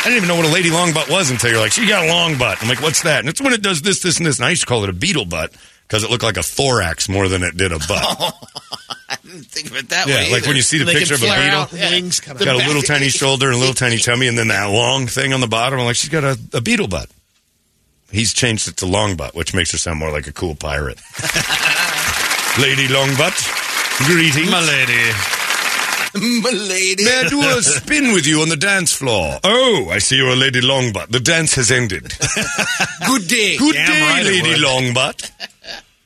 [0.04, 2.06] I didn't even know what a lady long butt was until you're like, she got
[2.06, 2.58] a long butt.
[2.62, 3.20] I'm like, what's that?
[3.20, 4.38] And it's when it does this, this, and this.
[4.40, 5.54] And I used to call it a beetle butt
[5.88, 8.34] because it looked like a thorax more than it did a butt.
[9.04, 10.32] Oh, I didn't think of it that yeah, way.
[10.32, 11.38] like when you see the They picture of a beetle.
[11.40, 14.48] out wings come Got a little tiny shoulder and a little tiny tummy, and then
[14.48, 15.80] that long thing on the bottom.
[15.80, 17.10] I'm like, she's got a, a beetle butt.
[18.12, 21.00] He's changed it to long butt, which makes her sound more like a cool pirate.
[22.60, 23.34] Lady long butt,
[24.06, 24.52] greetings.
[24.52, 25.12] My lady.
[26.42, 27.06] My lady.
[27.06, 29.40] May I do a spin with you on the dance floor?
[29.46, 31.08] Oh, I see you're a Lady Longbutt.
[31.08, 32.04] The dance has ended.
[33.08, 33.56] Good day.
[33.58, 34.62] Good Damn day, right Lady.
[34.62, 35.32] Longbutt.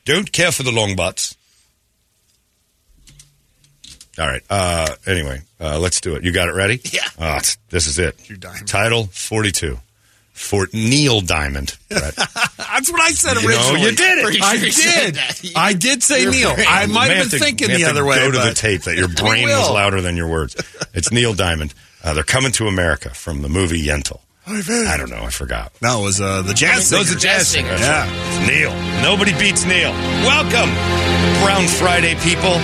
[0.04, 1.34] Don't care for the Longbutts.
[4.18, 4.42] All right.
[4.48, 6.22] Uh, anyway, uh, let's do it.
[6.22, 6.80] You got it ready?
[6.84, 7.00] Yeah.
[7.18, 8.16] Uh, this is it.
[8.66, 9.76] Title 42.
[10.36, 11.76] Fort Neil Diamond.
[11.88, 13.80] That's what I said You know, originally.
[13.80, 14.42] you did it.
[14.42, 15.14] I sure said did.
[15.16, 15.42] that.
[15.56, 16.54] I did say Neil.
[16.56, 18.16] I might have been to- thinking the other way.
[18.16, 20.54] Go to the tape that your brain was louder than your words.
[20.94, 21.72] It's Neil Diamond.
[22.04, 24.20] Uh, they're coming to America from the movie Yentl.
[24.48, 25.24] I don't know.
[25.24, 25.72] I forgot.
[25.82, 26.88] No, it was uh, the jazz.
[26.90, 27.16] Those singer.
[27.16, 27.80] are jazz singers.
[27.80, 27.80] singers.
[27.80, 28.38] Yeah.
[28.38, 29.02] It's Neil.
[29.02, 29.90] Nobody beats Neil.
[30.22, 30.70] Welcome,
[31.42, 32.54] Brown Friday people.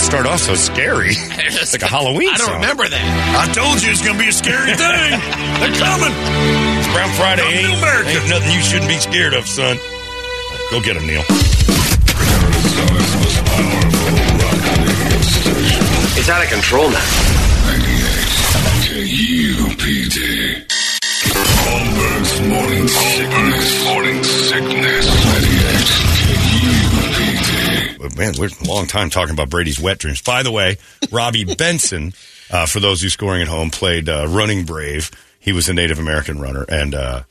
[0.00, 1.12] Does it start off so scary?
[1.12, 2.60] It's like a Halloween I don't song.
[2.64, 3.04] remember that.
[3.36, 5.12] I told you it's going to be a scary thing.
[5.60, 6.14] They're coming.
[6.80, 7.44] It's Brown Friday.
[7.44, 8.08] Come to Ain't, America.
[8.08, 9.76] ain't nothing you shouldn't be scared of, son.
[10.72, 11.20] Go get him, Neil.
[16.16, 17.04] It's out of control now.
[18.88, 20.64] KUPD.
[21.60, 23.84] Holmberg's morning sickness.
[23.84, 25.09] Morning sickness.
[28.00, 28.16] 98 KUPD.
[28.16, 30.22] But man, we're a long time talking about Brady's wet dreams.
[30.22, 30.76] By the way,
[31.10, 32.12] Robby Benson,
[32.50, 35.10] uh, for those who scoring at home, played uh, Running Brave.
[35.38, 37.22] He was a Native American runner, and uh,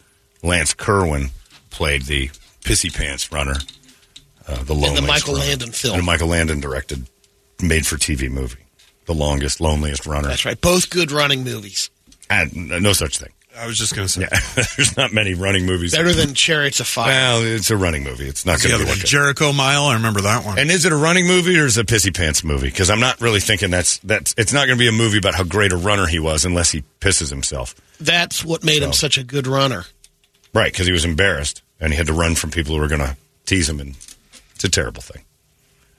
[0.41, 1.29] Lance Kerwin
[1.69, 2.29] played the
[2.61, 3.55] Pissy Pants runner,
[4.47, 5.45] uh, the In the Michael runner.
[5.45, 5.97] Landon film.
[5.97, 7.07] And Michael Landon directed,
[7.61, 8.65] made for TV movie,
[9.05, 10.27] the longest, loneliest runner.
[10.29, 10.59] That's right.
[10.59, 11.91] Both good running movies.
[12.31, 13.29] And no such thing.
[13.59, 14.21] I was just going to say.
[14.21, 14.39] Yeah,
[14.77, 15.93] there's not many running movies.
[15.95, 17.07] Better than Chariots of Fire.
[17.09, 18.27] Well, it's a running movie.
[18.27, 19.83] It's not The going to other be one, Jericho Mile.
[19.85, 20.57] I remember that one.
[20.57, 22.67] And is it a running movie or is it a pissy pants movie?
[22.67, 24.33] Because I'm not really thinking that's that's.
[24.37, 26.71] It's not going to be a movie about how great a runner he was unless
[26.71, 27.75] he pisses himself.
[27.99, 29.85] That's what made him such a good runner.
[30.53, 30.71] Right?
[30.71, 33.15] Because he was embarrassed and he had to run from people who were going to
[33.45, 33.95] tease him, and
[34.55, 35.23] it's a terrible thing.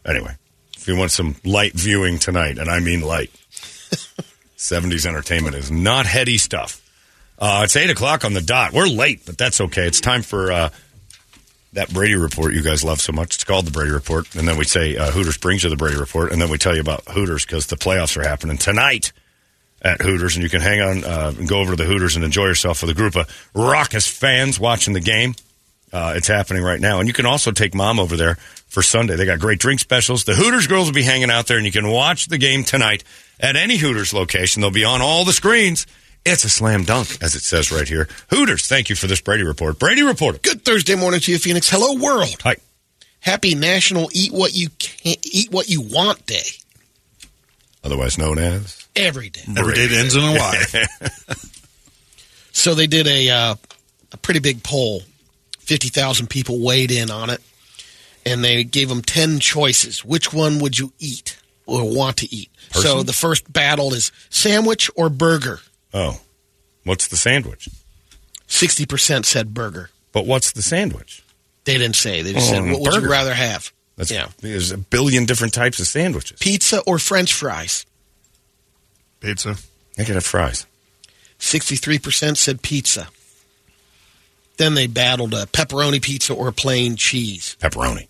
[0.06, 0.34] Anyway,
[0.76, 3.30] if you want some light viewing tonight, and I mean light,
[4.56, 6.80] 70s entertainment is not heady stuff.
[7.40, 8.72] Uh, it's eight o'clock on the dot.
[8.72, 9.86] We're late, but that's okay.
[9.86, 10.70] It's time for uh,
[11.72, 13.36] that Brady report you guys love so much.
[13.36, 15.96] It's called the Brady Report, and then we say uh, Hooters brings you the Brady
[15.96, 19.12] Report, and then we tell you about Hooters because the playoffs are happening tonight
[19.82, 22.24] at Hooters, and you can hang on uh, and go over to the Hooters and
[22.24, 25.34] enjoy yourself with a group of raucous fans watching the game.
[25.92, 27.00] Uh, it's happening right now.
[27.00, 28.36] And you can also take mom over there
[28.68, 29.16] for Sunday.
[29.16, 30.24] They got great drink specials.
[30.24, 33.02] The Hooters girls will be hanging out there, and you can watch the game tonight
[33.40, 34.60] at any Hooters location.
[34.60, 35.86] They'll be on all the screens.
[36.24, 38.08] It's a slam dunk, as it says right here.
[38.28, 39.78] Hooters, thank you for this Brady report.
[39.78, 40.42] Brady report.
[40.42, 41.68] Good Thursday morning to you, Phoenix.
[41.70, 42.36] Hello, world.
[42.42, 42.56] Hi.
[43.20, 46.42] Happy National Eat What You Can Eat What You Want Day.
[47.82, 49.42] Otherwise known as Every day.
[49.56, 50.86] Every day that ends in a Y.
[52.52, 53.54] So they did a uh,
[54.12, 55.02] a pretty big poll.
[55.60, 57.40] Fifty thousand people weighed in on it,
[58.26, 60.04] and they gave them ten choices.
[60.04, 62.50] Which one would you eat or want to eat?
[62.72, 65.60] So the first battle is sandwich or burger.
[65.92, 66.20] Oh,
[66.84, 67.68] what's the sandwich?
[68.46, 69.90] Sixty percent said burger.
[70.12, 71.22] But what's the sandwich?
[71.64, 72.22] They didn't say.
[72.22, 74.28] They just Oh, said, "What would you rather have?" That's, Yeah.
[74.40, 76.38] There's a billion different types of sandwiches.
[76.40, 77.84] Pizza or French fries.
[79.20, 79.56] Pizza.
[79.98, 80.66] I could have fries.
[81.38, 83.08] Sixty-three percent said pizza.
[84.56, 87.56] Then they battled a pepperoni pizza or plain cheese.
[87.60, 88.08] Pepperoni.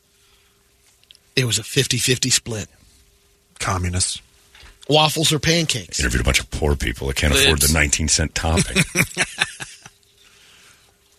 [1.36, 2.69] It was a 50-50 split.
[3.61, 4.20] Communists.
[4.89, 6.01] Waffles or pancakes.
[6.01, 8.78] Interviewed a bunch of poor people that can't afford the 19 cent topping.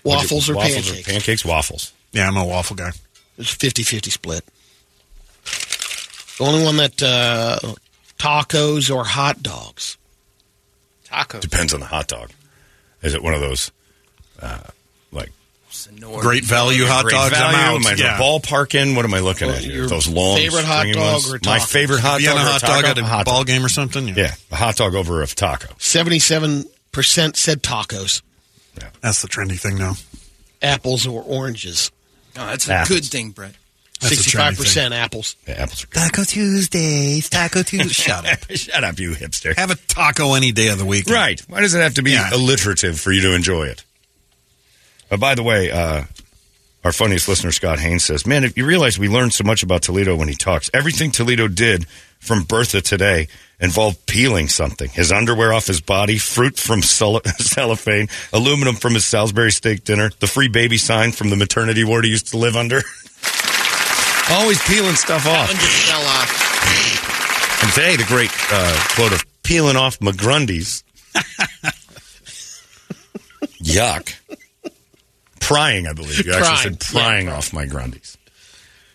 [0.04, 1.08] Waffles or waffles pancakes.
[1.08, 1.94] Or pancakes, waffles.
[2.12, 2.90] Yeah, I'm a waffle guy.
[3.38, 4.44] It's was 50-50 split.
[6.38, 7.60] The only one that uh,
[8.18, 9.98] tacos or hot dogs.
[11.06, 11.42] Tacos.
[11.42, 12.32] Depends on the hot dog.
[13.04, 13.72] Is it one of those,
[14.42, 14.62] uh,
[16.02, 17.32] like Great value hot great dogs.
[17.38, 17.58] value?
[17.58, 17.86] I'm out.
[17.86, 18.18] Am I yeah.
[18.20, 18.96] ballpark in?
[18.96, 19.74] What am I looking Well, at here?
[19.76, 21.34] your Those long favorite hot stringy dog ones?
[21.34, 22.46] or My favorite hot Vienna dog.
[22.48, 23.48] or hot dog at a hot ball dog.
[23.48, 24.08] game or something.
[24.10, 25.68] Yeah, a hot dog over a taco.
[25.76, 26.66] 77%
[27.36, 28.22] said tacos.
[28.80, 28.90] Yeah.
[29.02, 29.96] That's the trendy thing now.
[30.62, 31.92] Apples or oranges.
[32.36, 33.00] No, that's a Apples.
[33.00, 33.54] good thing, Brett.
[34.00, 35.36] That's a trendy 65% apples.
[35.48, 36.00] Yeah, apples are good.
[36.00, 37.30] Taco Tuesdays.
[37.30, 37.92] Taco Tuesdays.
[37.96, 38.40] Shut up.
[38.56, 39.56] Shut up, you hipster.
[39.58, 41.08] Have a taco any day of the week.
[41.08, 41.40] Right.
[41.48, 42.30] Why does it have to be Yeah.
[42.34, 43.84] alliterative for you to enjoy it?
[45.12, 46.04] Uh, by the way, uh,
[46.84, 49.84] our funniest listener, Scott Haynes, says, Man, if you realize we learned so much about
[49.84, 51.86] Toledo when he talks, everything Toledo did
[52.20, 53.28] from Bertha today
[53.60, 54.90] involved peeling something.
[54.90, 60.10] His underwear off his body, fruit from cell- cellophane, aluminum from his Salisbury steak dinner,
[60.20, 62.78] the free baby sign from the maternity ward he used to live under.
[64.32, 65.52] Always peeling stuff off.
[65.52, 67.62] off.
[67.62, 70.84] And today, the great uh, quote of peeling off McGrundy's.
[73.62, 74.16] Yuck.
[75.54, 76.26] Prying, I believe.
[76.26, 78.18] You actually said prying off my Grundies.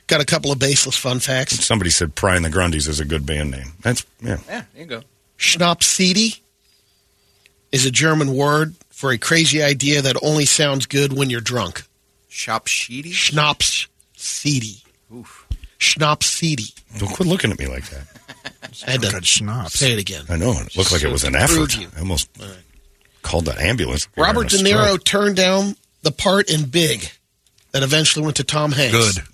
[0.07, 1.65] Got a couple of baseless fun facts.
[1.65, 3.73] Somebody said prying the Grundies is a good band name.
[3.81, 4.39] That's, yeah.
[4.49, 5.03] Yeah, there you go.
[5.39, 6.41] Schnapsidee
[7.73, 11.85] is a German word for a crazy idea that only sounds good when you're drunk.
[12.28, 13.12] Shop sheety.
[13.12, 14.83] Schnapsidee.
[15.78, 16.73] Schnapsidee.
[16.99, 18.07] Don't quit looking at me like that.
[18.87, 19.78] I had to Good schnapps.
[19.78, 20.24] say it again.
[20.28, 20.53] I know.
[20.53, 21.77] It looked like it was an To effort.
[21.97, 22.28] I almost
[23.23, 24.09] called that ambulance.
[24.16, 25.77] Robert De Niro turned down
[26.07, 27.11] the part in Big
[27.73, 28.93] that eventually went to Tom Hanks.
[29.15, 29.24] Good.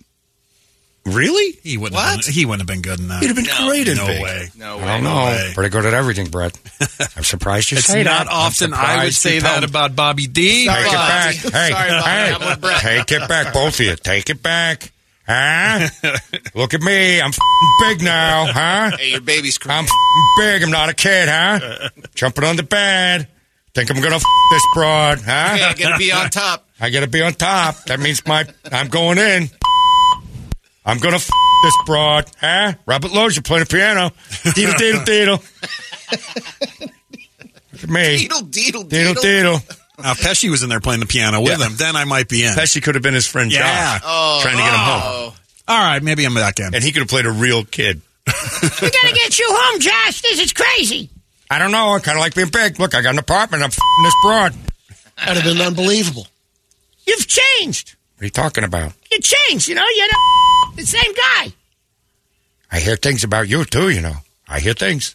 [1.04, 1.58] Really?
[1.64, 2.00] He wouldn't.
[2.00, 2.24] Have What?
[2.26, 3.20] been, he wouldn't have been good in that.
[3.22, 4.22] He'd have been great in no Big.
[4.22, 4.48] way.
[4.56, 4.86] No I way.
[4.86, 5.24] don't No know.
[5.26, 5.50] way.
[5.52, 6.56] Pretty good at everything, Brett.
[7.16, 8.32] I'm surprised you It's say not that.
[8.32, 10.68] I'm often I would say that told- about Bobby D.
[10.68, 11.34] Take it back.
[11.34, 12.02] Hey, Sorry, Bobby.
[12.08, 12.80] hey, I'm with Brett.
[12.80, 13.96] take it back, both of you.
[13.96, 14.92] Take it back.
[15.26, 15.88] Huh?
[16.54, 17.20] Look at me.
[17.20, 18.96] I'm f***ing big now, huh?
[18.96, 19.80] Hey, your baby's crying.
[19.80, 20.26] I'm crying.
[20.38, 20.62] f***ing big.
[20.62, 21.88] I'm not a kid, huh?
[22.14, 23.26] Jumping on the bed.
[23.74, 25.56] Think I'm gonna f- this broad, huh?
[25.56, 26.68] Hey, I gotta be on top.
[26.78, 27.76] I gotta be on top.
[27.84, 29.48] That means my I'm going in.
[30.84, 31.30] I'm gonna f-
[31.62, 32.74] this broad, huh?
[32.86, 34.10] Robert Loggia's, you're playing the piano.
[34.54, 36.90] Deedle, deedle, deedle.
[37.72, 38.26] Look at me.
[38.28, 39.58] Deedle, deedle, Deedle, deedle.
[39.60, 39.78] deedle.
[40.02, 41.66] Now, Pesci was in there playing the piano with Yeah.
[41.66, 41.76] him.
[41.76, 42.52] Then I might be in.
[42.54, 43.98] Pesci could have been his friend Yeah.
[43.98, 45.00] Josh, Oh, trying to get him home.
[45.04, 45.34] oh.
[45.68, 46.74] All right, maybe I'm back in.
[46.74, 48.02] And he could have played a real kid.
[48.26, 48.32] We
[48.90, 50.20] gotta get you home, Josh.
[50.22, 51.08] This is crazy.
[51.52, 51.90] I don't know.
[51.90, 52.80] I kind of like being big.
[52.80, 53.62] Look, I got an apartment.
[53.62, 54.54] I'm f***ing this broad.
[55.18, 56.26] That'd have been unbelievable.
[57.06, 57.94] You've changed.
[58.16, 58.94] What are you talking about?
[59.10, 59.68] You changed.
[59.68, 61.52] You know, you're the, the same guy.
[62.70, 63.90] I hear things about you too.
[63.90, 64.14] You know,
[64.48, 65.14] I hear things.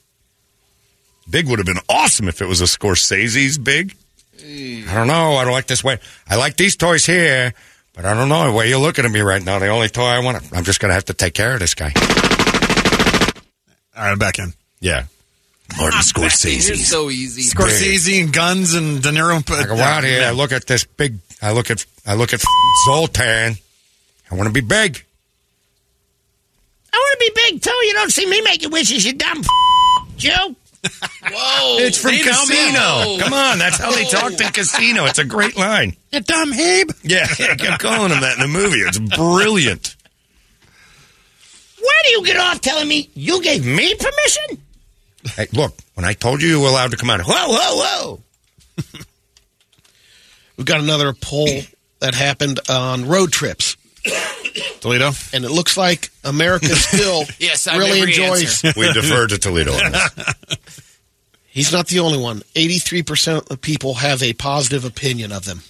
[1.28, 3.96] Big would have been awesome if it was a Scorsese's big.
[4.40, 5.38] I don't know.
[5.38, 5.98] I don't like this way.
[6.30, 7.56] I like these toys here,
[7.94, 9.58] but I don't know the way you're looking at me right now.
[9.58, 11.74] The only toy I want, I'm just going to have to take care of this
[11.74, 11.92] guy.
[13.96, 14.54] All right, I'm back in.
[14.80, 15.06] Yeah.
[15.76, 16.88] Martin You're Scorsese's.
[16.88, 17.44] so easy.
[17.44, 19.38] Scorsese and guns and De Niro.
[19.52, 20.24] I go out here.
[20.26, 21.18] I look at this big.
[21.42, 21.86] I look at.
[22.06, 22.42] I look at
[22.88, 23.60] Zoltar.
[24.32, 25.04] I want to be big.
[26.94, 27.70] I want to be big too.
[27.86, 29.44] You don't see me making wishes, you dumb
[30.18, 30.56] Joe.
[31.32, 31.78] Whoa.
[31.80, 32.72] It's from Hey, Casino.
[32.72, 33.20] man.
[33.20, 35.06] Come on, that's how they talked in Casino.
[35.06, 35.96] It's a great line.
[36.12, 36.94] You dumb Habe.
[37.04, 38.78] Yeah, I kept calling him that in the movie.
[38.80, 39.96] It's brilliant.
[41.80, 44.64] Where do you get off telling me you gave me permission?
[45.36, 48.22] Hey, look, when I told you you were allowed to come out, whoa, whoa, whoa.
[50.58, 51.48] We've got another poll
[52.00, 53.78] that happened on road trips.
[54.80, 55.12] Toledo.
[55.34, 58.64] And it looks like America still Yes, I really enjoys.
[58.64, 58.80] answer.
[58.80, 60.10] We defer to Toledo on this.
[61.48, 62.40] He's not the only one.
[62.56, 65.62] 83% of people have a positive opinion of them.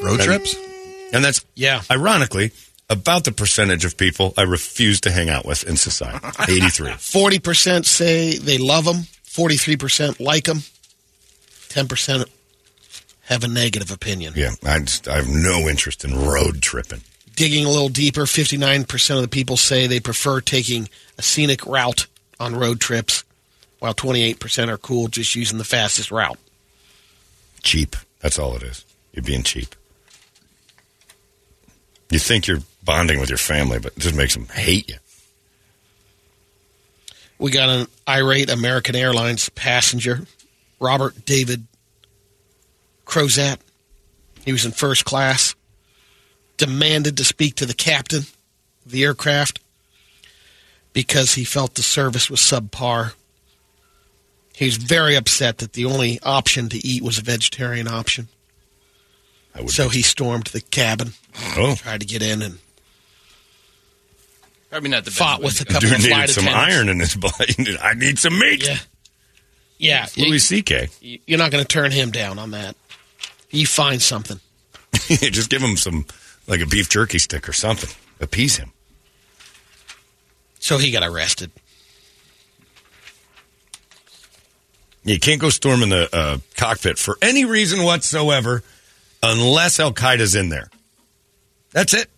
[0.00, 0.54] Road trips?
[0.54, 1.14] Mm.
[1.14, 1.82] And that's, Yeah.
[1.90, 2.52] ironically,
[2.90, 6.26] about the percentage of people I refuse to hang out with in society.
[6.48, 6.90] 83.
[6.92, 10.62] 40% say they love them, 43% like them,
[11.68, 12.28] 10%
[13.26, 14.32] have a negative opinion.
[14.36, 17.02] Yeah, I, just, I have no interest in road tripping.
[17.34, 20.88] Digging a little deeper, 59% of the people say they prefer taking
[21.18, 22.06] a scenic route
[22.40, 23.24] on road trips,
[23.78, 26.38] while 28% are cool just using the fastest route.
[27.62, 27.94] Cheap.
[28.20, 28.84] That's all it is.
[29.12, 29.74] You're being cheap.
[32.10, 34.94] You think you're bonding with your family, but it just makes them hate you.
[37.38, 40.26] We got an irate American Airlines passenger,
[40.80, 41.66] Robert David
[43.04, 43.58] Crozat.
[44.42, 45.54] He was in first class,
[46.56, 48.20] demanded to speak to the captain
[48.86, 49.60] of the aircraft
[50.94, 53.12] because he felt the service was subpar.
[54.54, 58.28] He was very upset that the only option to eat was a vegetarian option.
[59.66, 61.12] So he stormed the cabin,
[61.54, 62.58] Oh, tried to get in, and
[64.70, 66.74] Probably not the fought with a couple dude of needed flight some attendants.
[66.76, 67.78] iron in his body.
[67.82, 68.66] I need some meat.
[68.66, 68.76] Yeah,
[69.78, 70.06] yeah.
[70.16, 70.88] Louis C.K.
[71.00, 72.76] you- You're not going to turn him down on that.
[73.50, 74.40] You find something.
[75.08, 76.04] just give him some,
[76.46, 77.88] like a beef jerky stick or something.
[78.20, 78.72] Appease him.
[80.60, 81.50] So he got arrested.
[85.04, 88.62] You can't go storming the uh, cockpit for any reason whatsoever
[89.22, 90.68] unless Al Qaeda's in there.
[91.72, 92.10] That's it.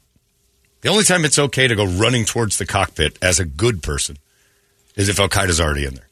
[0.80, 4.16] The only time it's okay to go running towards the cockpit as a good person
[4.96, 6.08] is if Al Qaeda's already in there.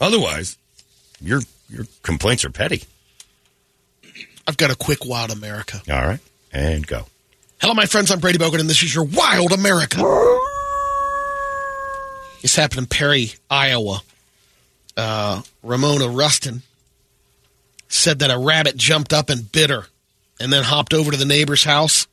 [0.00, 0.58] Otherwise,
[1.20, 2.84] your your complaints are petty.
[4.46, 5.80] I've got a quick Wild America.
[5.90, 6.20] All right,
[6.52, 7.06] and go.
[7.60, 8.10] Hello, my friends.
[8.10, 9.96] I'm Brady Bogan, and this is your Wild America.
[12.42, 14.02] This happened in Perry, Iowa.
[14.96, 16.62] Uh, Ramona Rustin
[17.88, 19.86] said that a rabbit jumped up and bit her
[20.38, 22.06] and then hopped over to the neighbor's house.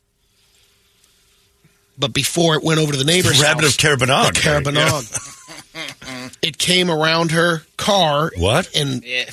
[1.98, 6.58] But before it went over to the neighbor's Rabbit house, of Caerbannog, the Caerbannog, it
[6.58, 8.30] came around her car.
[8.36, 8.68] What?
[8.74, 9.30] And Yeah.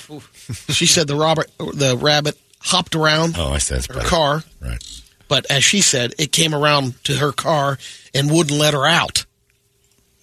[0.70, 4.08] she said the Robert, the rabbit hopped around Oh, I said it's her better.
[4.08, 4.44] car.
[4.60, 4.84] Right.
[5.28, 7.80] But as she said, it came around to her car
[8.14, 9.26] and wouldn't let her out.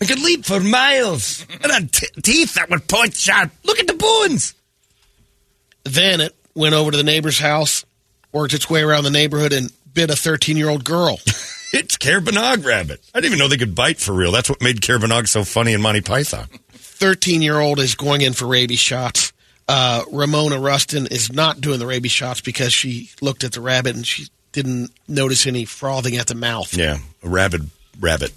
[0.01, 1.44] I could leap for miles.
[1.51, 3.51] It had t- teeth that would point sharp.
[3.65, 4.55] Look at the bones.
[5.85, 7.85] Then it went over to the neighbor's house,
[8.31, 11.19] worked its way around the neighborhood, and bit a 13 year old girl.
[11.73, 13.01] It's Caerbannog rabbit.
[13.15, 14.32] I didn't even know they could bite for real.
[14.32, 16.47] That's what made Caerbannog so funny in Monty Python.
[16.73, 19.32] 13 year old is going in for rabies shots.
[19.69, 23.97] Uh, Ramona Rustin is not doing the rabies shots because she looked at the rabbit
[23.97, 26.74] and she didn't notice any frothing at the mouth.
[26.74, 27.69] Yeah, a rabid
[28.01, 28.32] rabbit.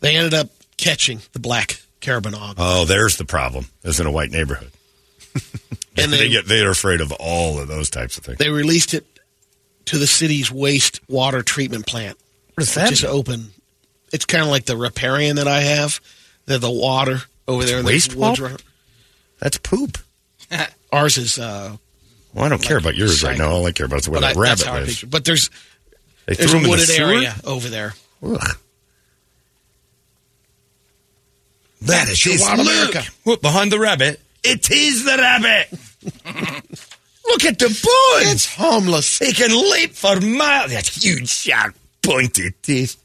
[0.00, 0.48] They ended up
[0.78, 2.54] catching the black Caerbannog.
[2.56, 3.66] Oh, there's the problem.
[3.82, 4.70] It's in a white neighborhood.
[5.96, 8.38] And they they- get they are afraid of all of those types of things.
[8.38, 9.06] They released it
[9.86, 12.16] to the city's wastewater treatment plant.
[12.54, 13.50] What is which is open.
[14.12, 16.00] It's kind of like the riparian that I have.
[16.46, 18.38] They're the water over there in the waste woods.
[18.40, 18.60] pulp?
[19.40, 19.98] That's poop.
[20.92, 21.38] Ours is.
[21.38, 21.76] Uh,
[22.32, 23.50] Well, I don't care about yours right now.
[23.50, 25.02] All I care about is where but that I- rabbit how lives.
[25.04, 25.50] But there's
[26.26, 27.94] They there's threw a him in the wooded area over there.
[28.22, 28.38] Ugh.
[31.82, 32.66] That is your his Wild look.
[32.68, 33.02] America.
[33.24, 34.20] What, behind the rabbit?
[34.42, 35.68] It is the rabbit.
[37.26, 38.32] Look at the bones.
[38.34, 39.18] It's homeless.
[39.18, 40.70] He can leap for miles.
[40.72, 42.96] That huge, sharp, pointed teeth.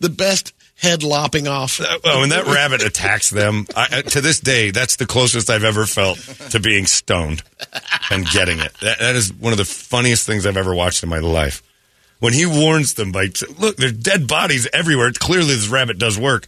[0.00, 1.80] The best head lopping off.
[1.80, 5.50] Uh, oh, when that rabbit attacks them, I, I- to this day, that's the closest
[5.50, 6.18] I've ever felt
[6.50, 7.42] to being stoned
[8.10, 8.72] and getting it.
[8.80, 11.62] That, that is one of the funniest things I've ever watched in my life.
[12.20, 13.28] When he warns them by,
[13.58, 15.12] look, there's dead bodies everywhere.
[15.12, 16.46] Clearly, this rabbit does work.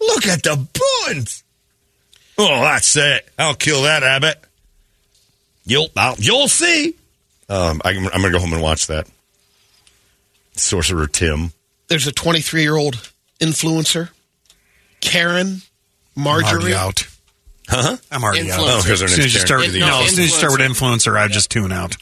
[0.00, 0.56] Look at the
[1.06, 1.42] bones.
[2.38, 3.28] Oh, that's it.
[3.38, 4.36] I'll kill that rabbit.
[5.66, 6.94] You'll, I'll, you'll see.
[7.48, 9.06] Um, I, I'm going to go home and watch that.
[10.54, 11.52] Sorcerer Tim.
[11.88, 12.94] There's a 23 year old
[13.40, 14.10] influencer,
[15.00, 15.66] Caryn
[16.16, 16.74] I'm Marjorie.
[16.74, 17.06] out.
[17.68, 17.96] Huh?
[18.10, 18.60] I'm already out.
[18.62, 19.62] Oh, because her As soon name's as you Karen.
[19.64, 21.96] start, The no, as soon as you start with influencer, I just tune out.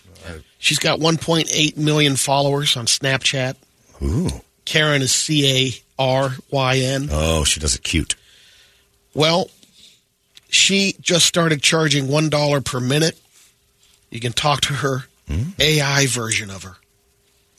[0.58, 3.56] She's got 1.8 million followers on Snapchat.
[4.02, 4.28] Ooh.
[4.64, 5.46] Karen is C
[5.98, 7.08] A R Y N.
[7.10, 8.14] Oh, she does it cute.
[9.12, 9.50] Well,
[10.48, 13.18] she just started charging one dollar per minute.
[14.14, 15.06] You can talk to her
[15.58, 16.76] AI version of her.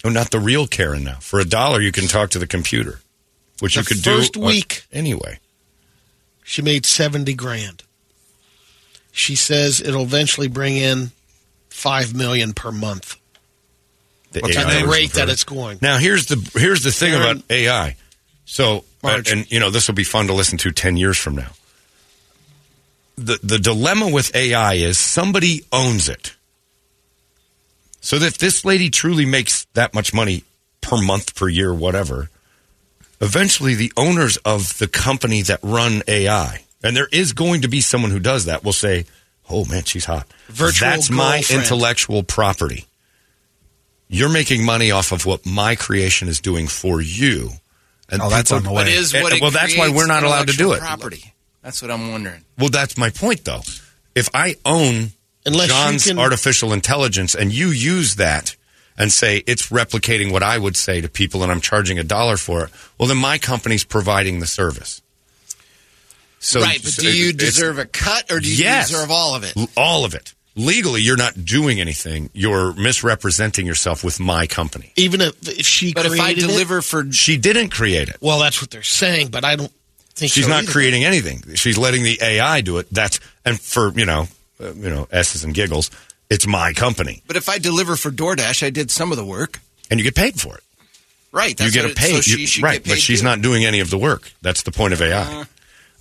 [0.05, 1.17] Oh, not the real Caryn now.
[1.19, 3.01] For a dollar, you can talk to the computer,
[3.59, 4.85] which The you could first do uh, week.
[4.93, 5.39] anyway.
[6.45, 7.83] She made seventy grand.
[9.11, 11.11] She says it'll eventually bring in
[11.69, 13.17] five million per month.
[14.31, 15.79] The What's AI the rate that it's going?
[15.81, 17.95] Now here's the here's the thing Aaron- about AI.
[18.45, 21.51] So and you know this will be fun to listen to ten years from now.
[23.17, 26.33] The the dilemma with AI is somebody owns it.
[28.05, 30.43] So that if this lady truly makes that much money
[30.79, 32.29] per month, per year, whatever,
[33.19, 37.81] eventually the owners of the company that run AI, and there is going to be
[37.81, 39.07] someone who does that, will say,
[39.49, 40.27] "Oh man, she's hot.
[40.49, 41.63] Virtual That's my girlfriend.
[41.63, 42.85] intellectual property.
[44.07, 47.53] You're making money off of what my creation is doing for you."
[48.07, 48.83] And Oh, that's on the way.
[48.83, 50.79] What is what it well, that's why we're not allowed to do it.
[50.79, 51.33] Property.
[51.63, 52.45] That's what I'm wondering.
[52.59, 53.63] Well, that's my point, though.
[54.13, 55.13] If I own
[55.45, 58.55] Unless John's can- artificial intelligence and you use that
[58.97, 62.37] and say it's replicating what I would say to people and I'm charging a dollar
[62.37, 65.01] for it, well, then my company's providing the service.
[66.39, 68.89] So, right, but do you deserve a cut or do you Yes.
[68.89, 69.55] deserve all of it?
[69.75, 70.33] all of it?
[70.55, 72.29] Legally, you're not doing anything.
[72.33, 74.93] You're misrepresenting yourself with my company.
[74.95, 76.47] Even if, if she But if I created it?
[76.47, 78.17] deliver for She didn't create it.
[78.21, 79.71] well, that's what they're saying, but I don't
[80.13, 80.71] think She's so not either.
[80.71, 81.43] creating anything.
[81.55, 82.87] She's letting the AI do it.
[82.91, 84.29] That's and for you know,
[84.59, 85.91] uh, you know, s's and giggles.
[86.29, 89.59] It's my company, But if I deliver for DoorDash, I did some of the work.
[89.91, 90.63] and you get paid for it.
[91.31, 91.55] Right.
[91.55, 92.73] That's you get a pay, So she should right?
[92.75, 93.25] get paid but she's too.
[93.25, 94.31] not doing any of the work.
[94.41, 95.21] That's the point of AI.
[95.41, 95.45] Uh.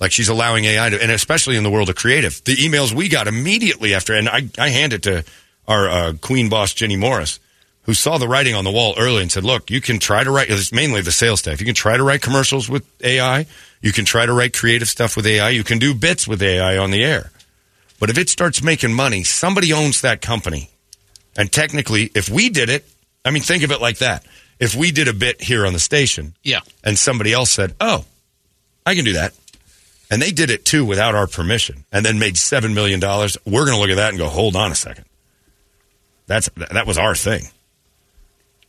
[0.01, 3.09] like she's allowing AI to, and especially in the world of creative, the emails we
[3.09, 5.25] got immediately after, and I, I hand it to
[5.69, 7.41] our uh, queen boss Jenny Morris,
[7.83, 10.31] who saw the writing on the wall early and said, "Look, you can try to
[10.31, 10.49] write.
[10.51, 11.61] It's mainly the sales staff.
[11.61, 13.47] You can try to write commercials with AI.
[13.83, 15.51] You can try to write creative stuff with AI.
[15.51, 17.31] You can do bits with AI on the air.
[18.01, 20.71] But if it starts making money, somebody owns that company."
[21.37, 22.87] And technically, if we did it,
[23.25, 24.25] I mean, think of it like that.
[24.61, 26.61] If we did a bit here on the station, Yeah.
[26.85, 28.05] and somebody else said, "Oh,
[28.87, 29.35] I can do that,"
[30.11, 33.65] and they did it too without our permission, and then made seven million dollars, we're
[33.65, 35.07] going to look at that and go, "Hold on a second,
[36.27, 37.49] that's that was our thing,"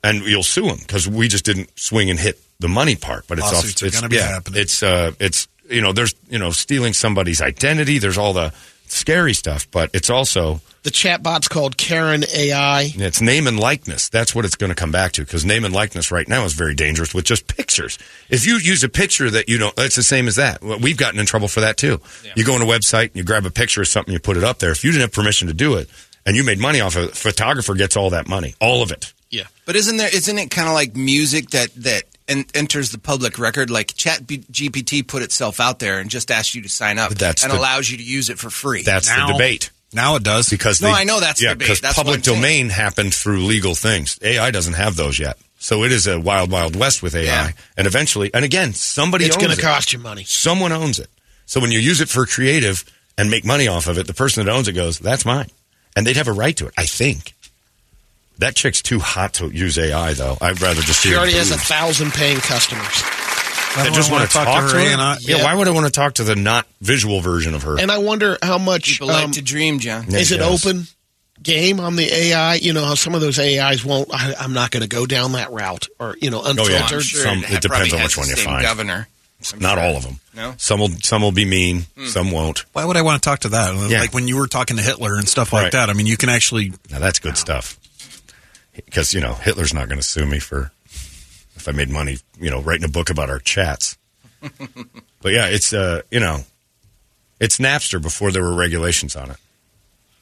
[0.03, 3.25] and you'll sue them because we just didn't swing and hit the money part.
[3.27, 4.61] But it's Lawsuits off, it's, yeah, happening.
[4.61, 7.99] It's uh, it's you know, there's you know, stealing somebody's identity.
[7.99, 8.53] There's all the
[8.95, 12.91] scary stuff, but it's also The chatbot's called Caryn AI.
[12.95, 14.09] it's name and likeness.
[14.09, 16.53] That's what it's going to come back to because name and likeness right now is
[16.53, 17.97] very dangerous with just pictures.
[18.29, 20.61] If you use a picture that you don't, it's the same as that.
[20.61, 21.99] We've gotten in trouble for that too.
[22.35, 24.43] You go on a website and you grab a picture of something, you put it
[24.43, 24.71] up there.
[24.71, 25.89] If you didn't have permission to do it
[26.25, 29.13] and you made money off of it, photographer gets all that money, all of it.
[29.31, 29.43] Yeah.
[29.65, 30.09] But isn't there?
[30.13, 33.69] Isn't it kind of like music that that en- enters the public record?
[33.69, 37.13] Like Chat B- GPT put itself out there and just asked you to sign up,
[37.15, 38.83] that's and the- allows you to use it for free.
[38.83, 39.69] That's Now- the debate.
[39.93, 40.49] Now it does.
[40.49, 41.67] Because No, they- I know that's the yeah, debate.
[41.67, 42.37] because That's public I'm saying.
[42.41, 44.19] domain happened through legal things.
[44.21, 45.37] AI doesn't have those yet.
[45.57, 47.23] So it is a wild, wild west with AI.
[47.23, 47.51] Yeah.
[47.77, 50.25] And eventually, and again, somebody It's owns going to cost you money.
[50.27, 51.09] Someone owns it.
[51.45, 52.83] So when you use it for creative
[53.17, 55.49] and make money off of it, the person that owns it goes, "That's mine,"
[55.95, 56.73] and they'd have a right to it.
[56.77, 57.33] I think.
[58.39, 60.37] That chick's too hot to use AI, though.
[60.41, 63.03] I'd rather just see She already has a thousand paying customers.
[63.77, 64.79] I just want to talk, to her.
[64.79, 65.43] and I- yeah, Yeah.
[65.43, 67.77] why would I want to talk to the not visual version of her?
[67.79, 70.05] And I wonder how much People like um, to dream, John.
[70.09, 70.87] Yeah, is it open
[71.43, 72.55] game on the AI?
[72.55, 74.09] You know how some of those AIs won't.
[74.13, 76.85] I, I'm not going to go down that route, or you know, Oh, yeah.
[76.87, 78.61] sure Some- it, it depends on which one you same find.
[78.63, 79.07] Governor.
[79.53, 79.83] I'm not sure.
[79.83, 80.19] all of them.
[80.33, 80.53] No?
[80.57, 81.85] Some will some will be mean.
[81.97, 82.05] Hmm.
[82.07, 82.63] Some won't.
[82.73, 83.89] Why would I want to talk to that?
[83.91, 83.99] Yeah.
[83.99, 85.71] Like when you were talking to Hitler and stuff like Right.
[85.73, 85.89] that.
[85.89, 86.71] I mean, you can actually.
[86.89, 87.77] Now that's good stuff.
[88.75, 90.71] Because you know Hitler's not going to sue me for
[91.55, 93.97] if I made money, you know, writing a book about our chats.
[95.21, 96.39] but yeah, it's uh, you know,
[97.39, 99.37] it's Napster before there were regulations on it,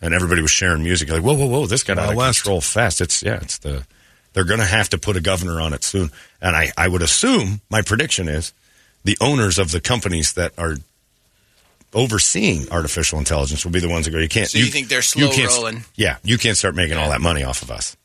[0.01, 1.09] and everybody was sharing music.
[1.09, 2.41] Like, whoa, whoa, whoa, this got out of West.
[2.43, 3.01] control fast.
[3.01, 3.85] It's yeah, it's the
[4.33, 6.11] they're going to have to put a governor on it soon,
[6.41, 8.53] and I I would assume my prediction is
[9.03, 10.75] the owners of the companies that are
[11.93, 14.19] overseeing artificial intelligence will be the ones that go.
[14.19, 14.49] You can't.
[14.49, 15.83] So you think they're slow can't- rolling?
[15.95, 17.97] Yeah, you can't start making all that money off of us.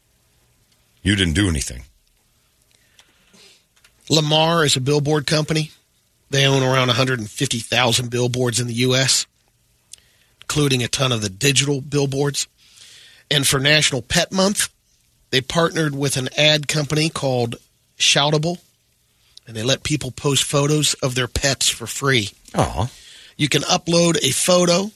[1.02, 1.84] You didn't do anything.
[4.10, 5.70] Lamar is a billboard company.
[6.30, 9.26] They own around 150,000 billboards in the U.S.,
[10.42, 12.46] including a ton of the digital billboards.
[13.30, 14.68] And for National Pet Month,
[15.30, 17.56] they partnered with an ad company called
[17.98, 18.58] Shoutable,
[19.46, 22.30] and they let people post photos of their pets for free.
[22.54, 22.90] Oh,
[23.36, 24.90] You can upload a photo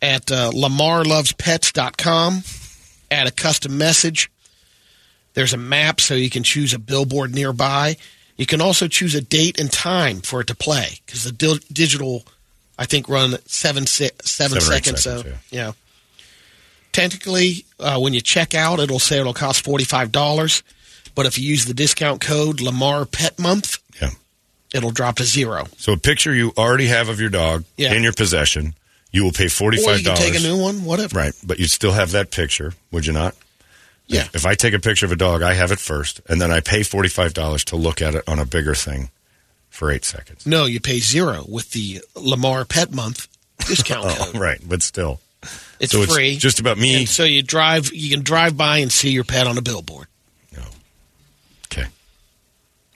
[0.00, 2.42] at uh, lamarlovespets.com,
[3.10, 4.30] add a custom message.
[5.34, 7.96] There's a map so you can choose a billboard nearby.
[8.36, 11.58] You can also choose a date and time for it to play because the dil-
[11.72, 12.24] digital,
[12.78, 15.02] I think, run seven, se- seven Seven seconds.
[15.02, 15.72] seconds, so, yeah.
[16.92, 20.62] Technically, uh, when you check out, it'll say it'll cost $45.
[21.14, 24.10] But if you use the discount code Lamar Pet Month, yeah.
[24.74, 25.66] it'll drop to zero.
[25.76, 27.92] So a picture you already have of your dog Yeah.
[27.94, 28.74] in your possession,
[29.12, 31.16] you will pay forty Or five you can take a new one, whatever.
[31.18, 33.34] Right, but you'd still have that picture, would you not?
[34.10, 34.26] Yeah.
[34.34, 36.60] If I take a picture of a dog, I have it first, and then I
[36.60, 39.10] pay $45 to look at it on a bigger thing
[39.68, 40.46] for eight seconds.
[40.46, 43.28] No, you pay zero with the Lamar Pet Month
[43.66, 44.40] discount Oh, code.
[44.40, 45.20] right, but still.
[45.78, 46.36] It's So free.
[46.36, 46.96] just about me.
[46.96, 50.08] And so you drive, you can drive by and see your pet on a billboard.
[50.56, 50.62] No.
[51.72, 51.86] Okay.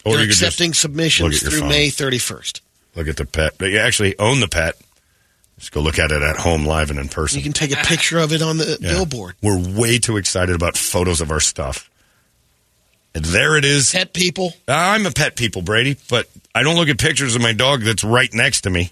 [0.05, 1.69] You're you accepting submissions through phone.
[1.69, 2.61] May 31st.
[2.97, 3.55] Look at the pet.
[3.57, 4.75] But you actually own the pet.
[5.59, 7.39] Just go look at it at home, live, and in person.
[7.39, 8.91] You can take a picture of it on the Yeah.
[8.93, 9.37] billboard.
[9.41, 11.89] We're way too excited about photos of our stuff.
[13.15, 13.93] And there it is.
[13.93, 14.55] Pet people.
[14.67, 18.03] I'm a pet people, Brady, but I don't look at pictures of my dog that's
[18.03, 18.91] right next to me.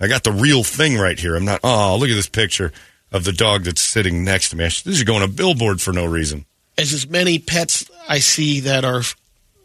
[0.00, 1.34] I got the real thing right here.
[1.36, 2.72] I'm not, oh, look at this picture
[3.12, 4.64] of the dog that's sitting next to me.
[4.64, 6.46] This is going on a billboard for no reason.
[6.78, 9.02] As as many pets I see that are,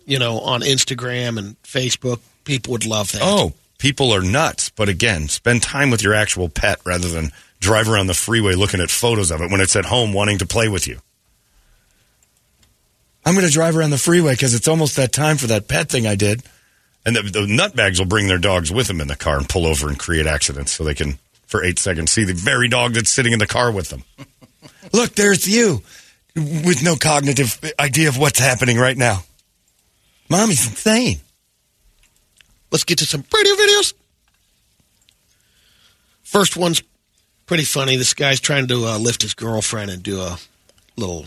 [0.06, 3.22] you know, on Instagram and Facebook, people would love that.
[3.24, 4.70] Oh, people are nuts.
[4.70, 8.82] But again, spend time with your actual pet rather than drive around the freeway looking
[8.82, 11.00] at photos of it when it's at home wanting to play with you.
[13.26, 15.90] I'm going to drive around the freeway because it's almost that time for that pet
[15.90, 16.44] thing I did.
[17.06, 19.66] And the, the nutbags will bring their dogs with them in the car and pull
[19.66, 23.12] over and create accidents so they can, for eight seconds, see the very dog that's
[23.12, 24.04] sitting in the car with them.
[24.94, 25.82] Look, there's you
[26.36, 29.24] with no cognitive idea of what's happening right now.
[30.30, 31.20] Mommy's insane.
[32.76, 33.94] Let's get to some pretty videos.
[36.24, 36.84] First one's
[37.46, 37.96] pretty funny.
[37.96, 40.38] This guy's trying to uh, lift his girlfriend and do a
[40.98, 41.26] little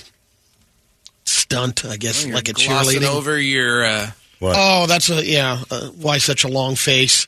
[1.25, 3.09] stunt, I guess, You're like a glossing cheerleading.
[3.09, 3.87] over your.
[3.87, 4.11] Uh,
[4.43, 5.63] Oh, that's a yeah.
[5.71, 7.27] Uh, why such a long face?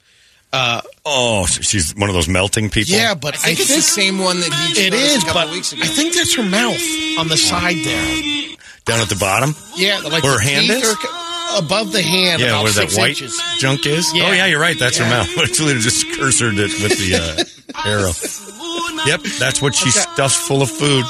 [0.53, 2.95] Uh, Oh, she's one of those melting people.
[2.95, 5.27] yeah, but I think it's the same one that he It showed us is, a
[5.27, 5.81] couple but weeks ago.
[5.83, 6.79] I think that's her mouth
[7.19, 8.49] on the side there.
[8.85, 9.55] down at the bottom.
[9.77, 10.85] Yeah, like Where her hand is?
[10.93, 11.27] are co-
[11.59, 12.41] above the hand.
[12.41, 13.41] Yeah, about where that white inches.
[13.59, 14.11] junk is.
[14.15, 14.25] Yeah.
[14.29, 14.79] Oh yeah, you're right.
[14.79, 15.05] That's Yeah.
[15.07, 15.39] her mouth.
[15.43, 18.13] Actually, just cursored it with the uh, arrow.
[19.07, 19.99] Yep, that's what she Okay.
[20.13, 21.05] stuffs full of food.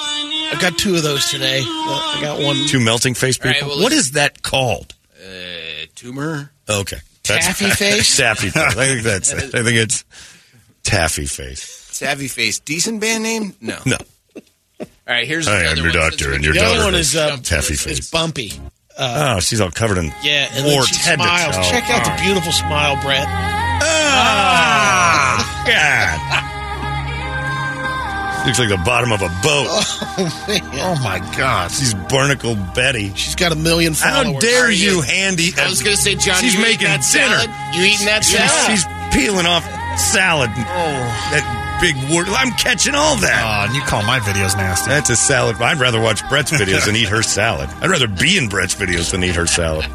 [0.52, 1.60] I've got two of those today.
[1.60, 2.66] Uh, I got one.
[2.66, 3.70] Two melting face All right, people.
[3.70, 4.94] well, what that called?
[5.16, 6.50] uh, tumor.
[6.68, 8.16] Okay, Taffy face?
[8.16, 8.56] taffy face.
[8.76, 9.54] I think that's it.
[9.54, 10.04] I think it's
[10.82, 11.62] taffy face.
[11.92, 12.60] Savvy face.
[12.60, 13.54] Decent band name?
[13.60, 13.78] No.
[13.84, 13.96] No,
[14.80, 16.74] All right, here's Hi, the I'm your one, doctor, since and we your the just
[16.74, 18.10] other one is is uh, taffy is face.
[18.10, 18.52] bumpy.
[19.00, 21.56] Oh, she's all covered in Yeah, and then she smiles.
[21.56, 21.62] toe.
[21.62, 23.26] Check out the beautiful smile, Brett.
[24.12, 26.18] Ah, God.
[28.46, 29.68] Looks like the bottom of a boat.
[29.68, 30.60] Oh, man.
[30.80, 33.12] Oh my God, she's Barnacle Betty.
[33.14, 34.32] She's got a million followers.
[34.34, 35.50] How dare you, Handy?
[35.58, 37.36] I was going to say, John, she's making that dinner.
[37.38, 37.50] salad?
[37.76, 38.70] You eating that She's, salad?
[38.70, 39.62] she's peeling off
[40.00, 40.48] salad.
[40.50, 40.56] Oh,
[41.36, 41.44] that
[41.80, 42.28] big word.
[42.28, 43.42] I'm catching all that.
[43.44, 44.88] Oh, and you call my videos nasty.
[44.90, 45.56] That's a salad.
[45.56, 47.68] I'd rather watch Brett's videos than eat her salad.
[47.80, 49.86] I'd rather be in Brett's videos than eat her salad.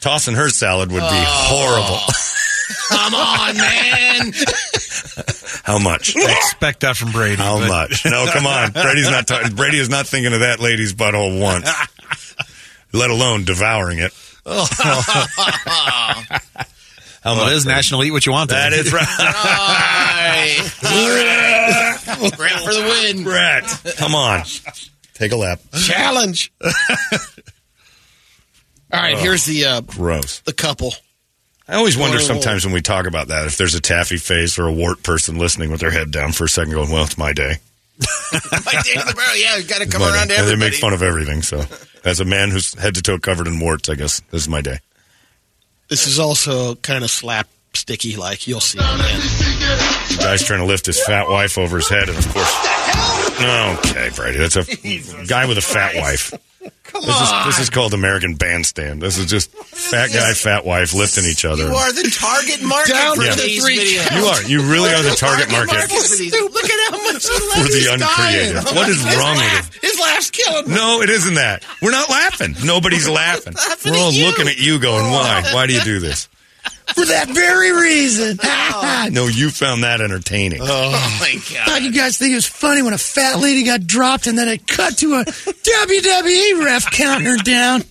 [0.00, 2.00] Tossing her salad would be horrible.
[2.88, 4.32] Come on, man.
[5.64, 6.16] How much?
[6.16, 7.36] Expect that from Brady.
[7.36, 8.04] How but- much?
[8.04, 8.72] No, come on.
[8.72, 9.26] Brady's not.
[9.54, 11.68] Brady is not thinking of that lady's butthole once,
[12.92, 14.12] let alone devouring it.
[17.22, 17.52] How Well, much?
[17.52, 18.50] it is National Eat What You Want.
[18.50, 18.56] Day.
[18.56, 19.06] That is right.
[20.84, 22.36] All right.
[22.36, 23.24] Brett for the win.
[23.24, 23.64] Brett,
[23.98, 24.42] come on.
[25.14, 25.60] Take a lap.
[25.78, 26.52] Challenge.
[28.92, 30.40] All right, here's the uh, Gross.
[30.40, 30.92] the couple.
[31.68, 34.58] I always wonder Or- sometimes when we talk about that if there's a taffy face
[34.58, 37.16] or a wart person listening with their head down for a second going, well, it's
[37.18, 37.56] my day.
[38.32, 39.36] My day of the barrel.
[39.36, 40.36] Yeah, got to come around day.
[40.36, 41.42] to And they make fun of everything.
[41.42, 41.62] So,
[42.02, 44.62] as a man who's head to toe covered in warts, I guess this is my
[44.62, 44.78] day.
[45.90, 48.78] This is also kind of slapsticky, like you'll see.
[48.78, 50.16] in the.
[50.16, 52.56] The guy's trying to lift his fat wife over his head, and of course.
[53.88, 54.38] Okay, Brady.
[54.38, 54.64] That's a
[55.26, 56.32] guy with a fat wife.
[56.84, 57.46] Come This is, on.
[57.46, 59.00] this is called American Bandstand.
[59.00, 61.64] This is just fat guy, fat wife lifting each other.
[61.64, 64.18] You are the target market Down for to the these three videos.
[64.18, 64.42] You are.
[64.42, 65.94] You really are the target market for.
[65.96, 68.76] Look at how much for the uncreative.
[68.76, 69.80] What is wrong with it?
[69.80, 70.74] His laugh's killing me.
[70.74, 71.64] No, it isn't that.
[71.80, 72.54] We're not laughing.
[72.64, 73.54] Nobody's laughing.
[73.54, 75.42] Laughing We're all at looking at you going, why?
[75.54, 76.28] Why do you do this?
[76.94, 78.38] For that very reason.
[79.12, 80.60] no, you found that entertaining.
[80.62, 80.90] Oh
[81.20, 81.66] my god!
[81.68, 84.48] thought you guys think it was funny when a fat lady got dropped and then
[84.48, 87.82] it cut to a WWE ref counting her down.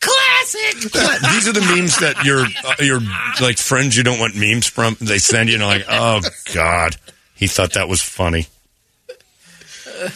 [0.00, 0.80] Classic.
[0.80, 3.00] These are the memes that your uh, your
[3.40, 4.96] like friends you don't want memes from.
[5.00, 6.20] They send you and like, oh
[6.52, 6.96] god,
[7.34, 8.48] he thought that was funny.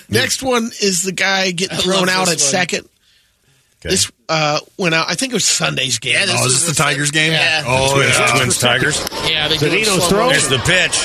[0.08, 2.50] Next one is the guy getting I thrown love out this at one.
[2.50, 2.88] second.
[3.86, 3.94] Okay.
[3.94, 5.06] This uh, went out.
[5.08, 6.14] I think it was Sunday's game.
[6.14, 7.32] Yeah, this Oh, was is this the the Tigers game?
[7.32, 7.62] Yeah.
[7.66, 8.26] Oh, Twins, yeah.
[8.36, 9.08] Twins Tigers.
[9.30, 10.28] yeah, they do it Sedino's slow throw.
[10.30, 10.58] Here's motion.
[10.58, 10.96] the pitch.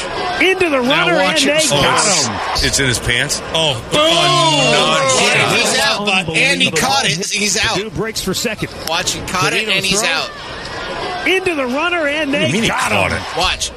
[0.49, 1.81] Into the runner, and watch they slow.
[1.81, 2.51] got Oh, him.
[2.53, 3.39] it's, it's in his pants.
[3.53, 7.29] Oh, Yeah, oh he's out, but and he caught it.
[7.31, 7.77] He's out.
[7.77, 8.69] Two breaks for second.
[8.87, 10.09] Watch, he caught it, and he's throw.
[10.09, 11.27] out.
[11.27, 12.39] Into the runner, and no!
[12.39, 13.21] What do they you mean he got caught him.
[13.21, 13.37] it?
[13.37, 13.71] Watch.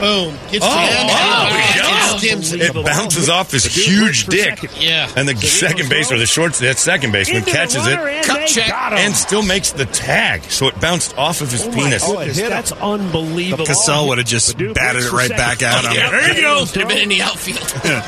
[0.00, 0.34] Boom.
[0.50, 1.10] Gets Oh, to end.
[1.10, 2.20] oh, and he does.
[2.20, 2.60] skims it.
[2.62, 4.58] It bounces off his huge dick.
[4.78, 5.10] Yeah.
[5.16, 8.46] And the second base or the short that second baseman Into catches it and Cup
[8.46, 8.72] check.
[8.72, 10.42] and still makes the tag.
[10.44, 12.06] So it bounced off of his Oh my penis.
[12.06, 13.66] goodness, that's unbelievable.
[13.66, 15.92] Cassell would have just Purdue batted it right back at him.
[15.94, 16.10] Yeah.
[16.10, 16.64] There you go.
[16.66, 17.58] Could have been in the outfield.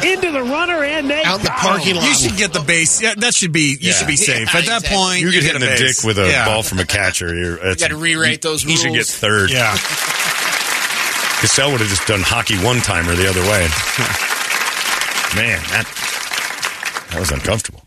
[0.05, 2.05] Into the runner and they Out the parking lot.
[2.07, 3.03] You should get the base.
[3.03, 3.73] Yeah, that should be.
[3.73, 3.93] You Yeah.
[3.95, 4.97] should be safe at that exactly.
[4.97, 5.21] point.
[5.21, 5.97] You get hit in the base.
[5.99, 7.35] dick with a ball from a catcher.
[7.35, 8.81] You're, it's- got to rewrite those rules.
[8.81, 9.51] He should get third.
[9.51, 9.77] Yeah.
[11.41, 13.67] Cassell would have just done hockey one timer the other way.
[15.37, 15.87] Man, that
[17.11, 17.83] that was uncomfortable.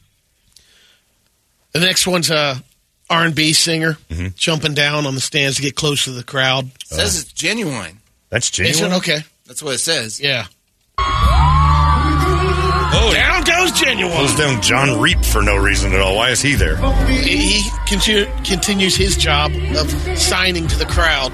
[1.74, 2.64] The next one's a
[3.10, 4.28] R&B singer Mm-hmm.
[4.36, 6.72] jumping down on the stands to get close to the crowd.
[6.86, 8.00] says it's genuine.
[8.30, 8.94] That's Is it genuine.
[8.98, 9.20] okay?
[9.46, 10.20] That's what it says.
[10.20, 10.46] Yeah.
[12.96, 14.16] Oh, Down goes Ginuwine.
[14.16, 16.16] Pulls down John Reap for no reason at all.
[16.16, 16.78] Why is he there?
[17.08, 21.32] He he continu- continues his job of signing to the crowd.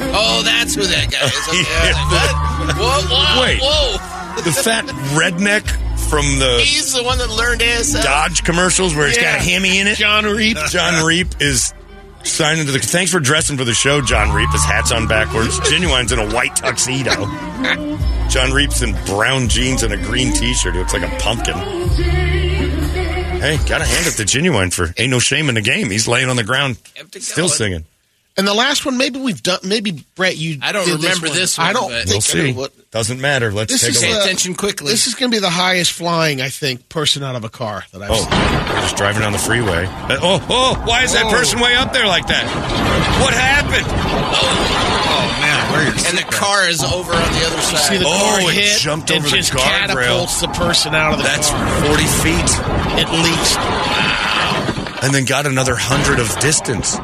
[0.00, 1.48] Oh, that's who that guy is.
[1.48, 2.76] Okay, I was like, what?
[2.76, 3.60] Whoa, whoa, Wait.
[3.62, 4.42] whoa.
[4.42, 4.84] The fat
[5.18, 5.66] redneck
[6.08, 8.02] from the He's the one that learned ASL.
[8.02, 9.96] Dodge commercials where it's got a hammy in it.
[9.96, 10.56] John Reap.
[10.70, 11.74] John Reap is
[12.22, 12.78] signing to the.
[12.78, 14.50] Thanks for dressing for the show, John Reap.
[14.50, 15.58] His hat's on backwards.
[15.68, 17.10] Ginuwine's in a white tuxedo.
[18.28, 20.74] John Reap's in brown jeans and a green T-shirt.
[20.74, 21.54] He looks like a pumpkin.
[23.40, 25.90] Hey, gotta hand it to Genuine for ain't no shame in the game.
[25.90, 26.76] He's laying on the ground,
[27.18, 27.56] still going.
[27.56, 27.84] singing.
[28.38, 29.58] And the last one, maybe we've done.
[29.64, 30.58] Maybe Brett, you.
[30.62, 31.66] I don't did remember this this one.
[31.66, 32.52] one, I don't but- think We'll I see.
[32.52, 32.72] what.
[32.90, 33.52] Doesn't matter.
[33.52, 34.22] Let's This take is a Pay look.
[34.24, 34.90] attention quickly.
[34.90, 37.84] This is going to be the highest flying, I think, person out of a car
[37.92, 38.30] that I've Oh, seen.
[38.30, 39.84] they're just driving down the freeway.
[39.84, 40.82] Uh, Oh, oh!
[40.86, 41.30] Why is that Oh.
[41.30, 42.44] person way up there like that?
[43.20, 43.84] What happened?
[43.84, 47.78] Oh man, where are and the car is over on the other side.
[47.90, 49.96] See the Oh, car it hit jumped and over the just guardrail.
[49.96, 51.86] catapults the person out of the That's car.
[51.86, 52.50] forty feet.
[53.02, 53.58] At least.
[55.04, 56.96] and then got another hundred of distance.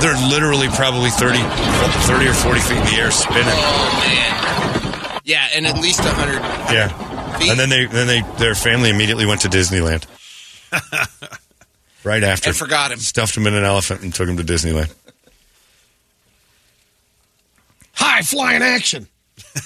[0.00, 3.44] They're literally probably 30, 30 or 40 feet in the air spinning.
[3.46, 5.20] Oh man.
[5.24, 6.40] Yeah, and at least a hundred.
[6.72, 7.50] Yeah.
[7.50, 10.06] And then they then they their family immediately went to Disneyland.
[12.04, 12.50] right after.
[12.50, 12.98] And forgot him.
[12.98, 14.94] Stuffed him in an elephant and took him to Disneyland.
[17.92, 19.08] High flying action.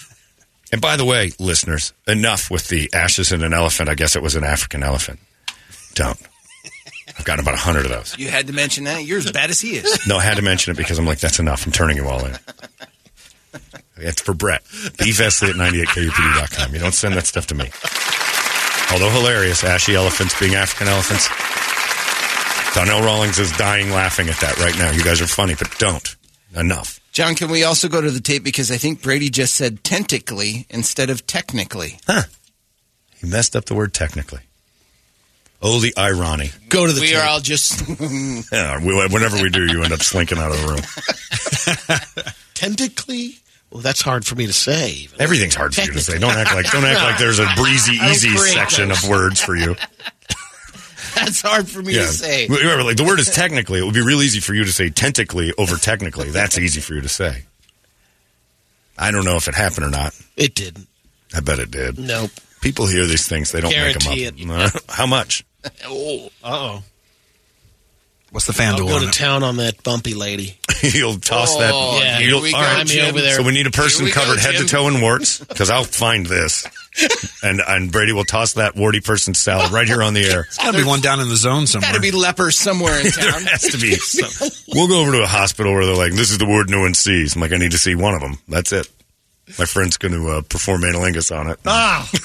[0.72, 3.88] And by the way, listeners, enough with the ashes in an elephant.
[3.88, 5.18] I guess it was an African elephant.
[5.94, 6.16] Don't.
[7.18, 8.16] I've got about a hundred of those.
[8.18, 9.04] You had to mention that.
[9.04, 10.06] You're as bad as he is.
[10.06, 11.66] No, I had to mention it because I'm like, that's enough.
[11.66, 12.36] I'm turning you all in.
[13.96, 14.62] It's for Brett.
[14.98, 16.72] Beefesley at 98kupd.com.
[16.72, 17.70] You don't send that stuff to me.
[18.92, 21.28] Although hilarious, ashy elephants being African elephants.
[22.74, 24.90] Donnell Rawlings is dying laughing at that right now.
[24.90, 26.16] You guys are funny, but don't.
[26.54, 27.00] Enough.
[27.12, 30.66] John, can we also go to the tape because I think Brady just said tentacly
[30.70, 31.98] instead of technically.
[32.06, 32.22] Huh.
[33.16, 34.40] He messed up the word technically.
[35.62, 36.50] Oh, the irony.
[36.70, 37.18] Go to the We tape.
[37.18, 37.86] are all just
[38.52, 40.80] Yeah, we- whenever we do, you end up slinking out of the room.
[42.54, 43.38] Tentacly?
[43.70, 45.08] Well, that's hard for me to say.
[45.18, 46.18] Everything's hard for you to say.
[46.18, 49.04] Don't act like don't act like there's a breezy, oh, easy section those.
[49.04, 49.76] of words for you.
[51.14, 52.48] that's hard for me to say.
[52.48, 53.78] Remember, like the word is technically.
[53.80, 56.30] It would be real easy for you to say tentacly over technically.
[56.30, 57.44] That's easy for you to say.
[58.98, 60.18] I don't know if it happened or not.
[60.36, 60.88] It didn't.
[61.34, 61.96] I bet it did.
[61.98, 62.30] Nope.
[62.60, 63.52] People hear these things.
[63.52, 64.72] They don't Guarantee make them up.
[64.88, 65.44] How much?
[65.86, 66.82] Oh, Uh oh.
[68.32, 69.12] What's the I'll FanDuel go to it?
[69.12, 70.56] town on that bumpy lady.
[70.82, 71.72] You'll toss that.
[71.74, 73.08] Oh, yeah, You'll- here we all go, right, Jim.
[73.10, 73.34] over there.
[73.36, 75.68] So we need a person Here we go, covered head to toe in warts because
[75.68, 76.64] I'll find this,
[77.42, 80.42] and and Brady will toss that warty person salad right here on the air.
[80.44, 81.90] There's got to be one down in the zone somewhere.
[81.90, 83.20] got to be lepers somewhere in town.
[83.22, 83.42] there town.
[83.46, 83.94] has to be.
[83.96, 84.48] Some.
[84.74, 86.94] We'll go over to a hospital where they're like, "This is the word no one
[86.94, 88.88] sees." I'm like, "I need to see one of them." That's it.
[89.58, 91.58] My friend's going to uh, perform analingus on it.
[91.66, 92.08] Ah,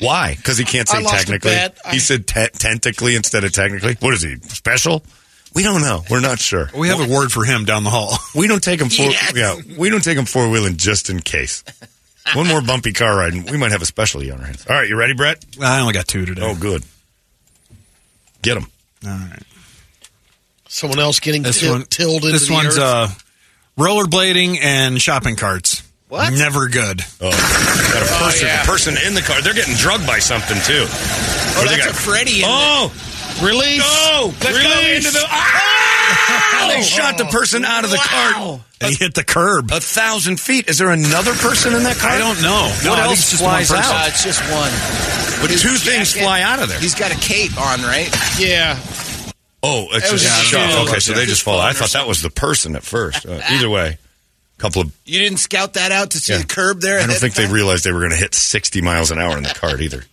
[0.00, 0.34] Why?
[0.34, 1.50] Because he can't say I lost a technically.
[1.50, 1.78] bet.
[1.84, 3.96] I- He said te- tentacly instead of technically.
[4.00, 5.04] What is he special?
[5.52, 6.02] We don't know.
[6.08, 6.70] We're not sure.
[6.74, 8.16] we have a word for him down the hall.
[8.34, 9.06] We don't take him four.
[9.06, 9.32] Yes.
[9.34, 11.64] Yeah, we don't take him four wheeling just in case.
[12.34, 14.64] One more bumpy car ride, and we might have a specialty on our hands.
[14.68, 15.44] All right, you ready, Brett?
[15.60, 16.42] I only got two today.
[16.44, 16.84] Oh, good.
[18.42, 18.66] Get him.
[19.04, 19.42] All right.
[20.68, 21.84] someone else getting This til- one.
[21.86, 22.82] tilled into This the one's earth.
[22.84, 23.08] uh,
[23.78, 25.82] rollerblading and shopping carts.
[26.08, 26.32] What?
[26.32, 27.02] Never good.
[27.20, 28.64] Oh, got a person, yeah.
[28.66, 29.40] person in the car.
[29.42, 30.84] They're getting drugged by something too.
[30.88, 32.40] Oh, that's a Freddy.
[32.40, 32.90] In Oh,
[33.42, 33.78] Release.
[33.78, 34.34] no!
[34.42, 35.06] Let go Release.
[35.06, 35.24] into the.
[35.28, 35.86] Ah!
[36.70, 38.60] They shot the person out of the cart.
[38.80, 39.70] He hit the curb.
[39.72, 40.68] A thousand feet.
[40.68, 42.10] Is there another person in that car?
[42.12, 42.70] I don't know.
[42.70, 43.90] What No, I else it's just flies one out?
[43.90, 44.70] Uh, it's just one.
[45.42, 46.78] But His two things fly out of there.
[46.78, 48.08] He's got a cape on, right?
[48.38, 48.78] Yeah.
[49.62, 50.86] Oh, it's That was just just shot.
[50.86, 51.60] a- Okay, so they just just fall.
[51.60, 53.26] I thought that was the person at first.
[53.26, 53.98] Uh, either way,
[54.58, 54.92] a couple of.
[55.04, 56.38] You didn't scout that out to see Yeah.
[56.38, 56.98] the curb there.
[57.00, 59.36] I don't think of they realized they were going to hit sixty miles an hour
[59.36, 60.04] in the cart either.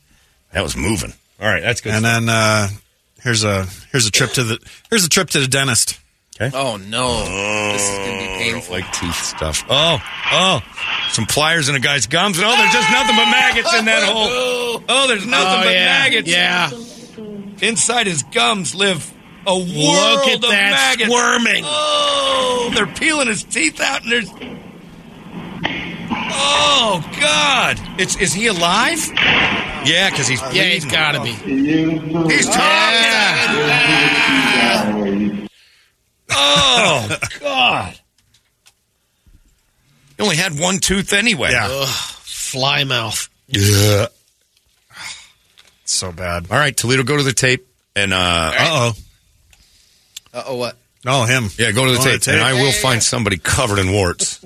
[0.53, 1.13] That was moving.
[1.41, 1.93] All right, that's good.
[1.93, 2.67] And then uh,
[3.23, 4.59] here's a here's a trip to the
[4.89, 5.99] here's a trip to the dentist.
[6.39, 6.55] Okay.
[6.55, 7.23] Oh no,
[7.73, 8.75] this is gonna be painful.
[8.75, 9.63] Like teeth stuff.
[9.69, 9.97] Oh,
[10.31, 10.61] oh,
[11.11, 12.37] some pliers in a guy's gums.
[12.37, 14.83] Oh, there's just nothing but maggots in that hole.
[14.89, 15.85] Oh, there's nothing Oh, but yeah.
[15.85, 16.29] maggots.
[16.29, 16.69] Yeah.
[17.67, 19.11] Inside his gums live
[19.47, 21.09] a world Look at of that maggots.
[21.09, 21.63] squirming.
[21.65, 24.29] Oh, they're peeling his teeth out, and there's.
[26.39, 27.79] Oh God!
[27.99, 28.99] It's is he alive?
[29.85, 31.31] Yeah, because he's Yeah, he's got to be.
[31.31, 32.67] He's talking.
[36.29, 37.97] Oh God!
[40.17, 41.51] He only had one tooth anyway.
[41.55, 43.29] Ugh, fly mouth.
[43.47, 44.07] Yeah.
[45.85, 46.47] So bad.
[46.51, 48.93] All right, Toledo, go to the tape and uh Uh oh.
[50.37, 50.77] Uh oh, what?
[51.07, 51.49] Oh, him.
[51.57, 54.39] yeah, go to the Go tape, and I will find somebody covered in warts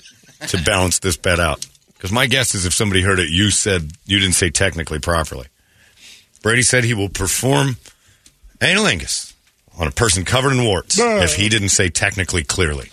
[0.48, 1.66] to balance this bet out.
[1.94, 5.48] Because my guess is if somebody heard it, you said you didn't say technically properly.
[6.42, 7.76] Brady said he will perform
[8.60, 9.34] analingus
[9.78, 12.90] on a person covered in warts if he didn't say technically clearly.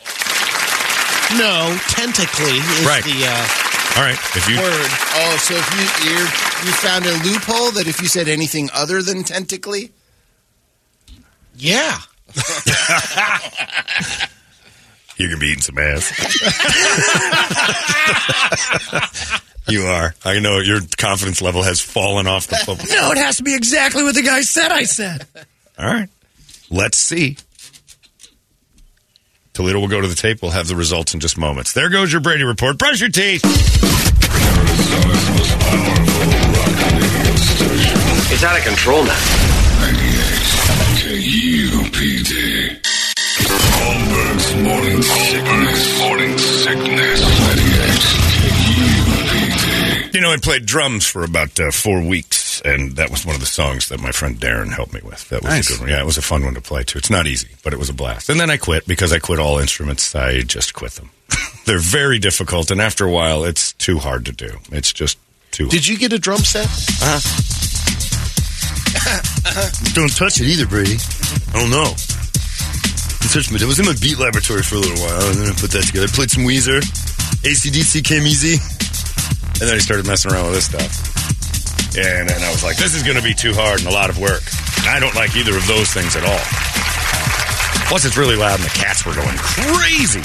[1.38, 3.04] No, tentacly is Right.
[3.04, 4.90] the uh, All right, if you Word.
[5.14, 6.20] Oh, so if you you're,
[6.66, 9.92] you found a loophole that if you said anything other than tentacly,
[11.56, 11.98] yeah.
[15.16, 16.12] You're gonna be eating some ass.
[19.68, 20.14] you are.
[20.24, 22.86] I know your confidence level has fallen off the football.
[22.88, 25.26] No, it has to be exactly what the guy said I said.
[25.78, 26.08] All right.
[26.70, 27.36] Let's see.
[29.54, 30.40] Toledo will go to the tape.
[30.40, 31.72] We'll have the results in just moments.
[31.72, 32.78] There goes your Brady report.
[32.78, 33.42] Brush your teeth.
[38.30, 39.18] It's out of control now.
[41.00, 41.77] KUPD.
[44.78, 45.98] Morning sickness.
[46.00, 47.20] Morning sickness.
[50.14, 53.40] You know, I played drums for about uh, four weeks, and that was one of
[53.40, 55.28] the songs that my friend Darren helped me with.
[55.30, 55.68] That was Nice.
[55.68, 55.88] a good one.
[55.90, 56.98] Yeah, it was a fun one to play too.
[56.98, 58.28] It's not easy, but it was a blast.
[58.28, 60.14] And then I quit because I quit all instruments.
[60.14, 61.10] I just quit them.
[61.66, 64.58] They're very difficult, and after a while, it's too hard to do.
[64.70, 65.18] It's just
[65.50, 65.64] too.
[65.64, 65.72] hard.
[65.72, 66.66] Did you get a drum set?
[67.02, 67.20] Uh
[69.94, 70.96] don't touch it either, Brady.
[71.48, 71.94] I don't know.
[73.28, 73.60] Don't touch me.
[73.60, 75.84] It was in my beat laboratory for a little while, and then I put that
[75.84, 76.08] together.
[76.08, 76.80] Played some Weezer.
[77.44, 78.56] ACDC came easy.
[79.60, 80.88] And then I started messing around with this stuff.
[81.92, 84.08] And then I was like, this is going to be too hard and a lot
[84.08, 84.40] of work.
[84.88, 86.40] I don't like either of those things at all.
[87.92, 90.24] Plus, it's really loud and the cats were going crazy.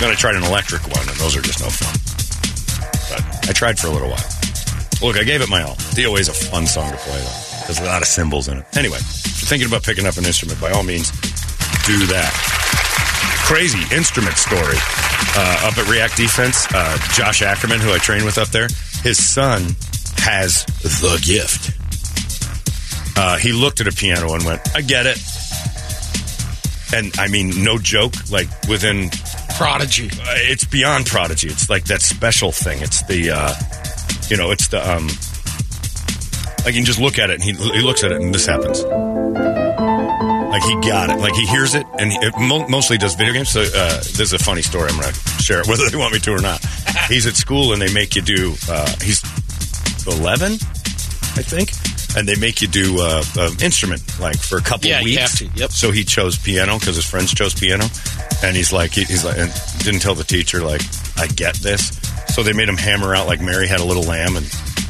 [0.00, 1.92] Then I tried an electric one, and those are just no fun.
[3.12, 4.24] But I tried for a little while.
[5.04, 5.76] Look, I gave it my all.
[5.92, 7.40] DOA is a fun song to play, though.
[7.68, 8.64] There's a lot of cymbals in it.
[8.72, 11.12] Anyway, if you're thinking about picking up an instrument, by all means,
[11.98, 12.30] do that.
[13.46, 14.76] Crazy instrument story
[15.36, 16.66] uh, up at React Defense.
[16.72, 18.68] Uh, Josh Ackerman, who I train with up there,
[19.02, 19.74] his son
[20.18, 21.76] has the gift.
[23.18, 25.18] Uh, he looked at a piano and went, I get it.
[26.94, 29.10] And I mean, no joke, like within
[29.56, 30.06] Prodigy.
[30.06, 31.48] uh, it's beyond prodigy.
[31.48, 32.80] It's like that special thing.
[32.82, 33.54] It's the, uh,
[34.28, 35.08] you know, it's the, um,
[36.64, 38.46] like you can just look at it and he, he looks at it and this
[38.46, 38.84] happens.
[40.50, 41.18] Like he got it.
[41.18, 43.50] Like he hears it and he, it mo- mostly does video games.
[43.50, 44.90] So, uh, this is a funny story.
[44.90, 46.60] I'm going to share it whether they want me to or not.
[47.08, 49.22] He's at school and they make you do, uh, he's
[50.06, 51.70] 11, I think.
[52.16, 55.38] And they make you do uh, uh, instrument like for a couple Yeah, you weeks.
[55.38, 55.70] have to, yep.
[55.70, 57.84] So he chose piano because his friends chose piano,
[58.42, 60.82] and he's like, he, he's like, and didn't tell the teacher like,
[61.16, 61.96] I get this.
[62.34, 64.44] So they made him hammer out like Mary had a little lamb, and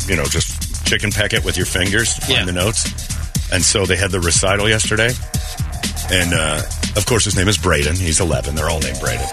[0.09, 2.85] you know, just chicken peck it with your fingers to find the notes.
[3.53, 5.11] And so they had the recital yesterday,
[6.11, 6.63] and uh,
[6.97, 7.97] of course his name is Braden.
[7.97, 8.55] He's 11.
[8.55, 9.27] They're all named Braden,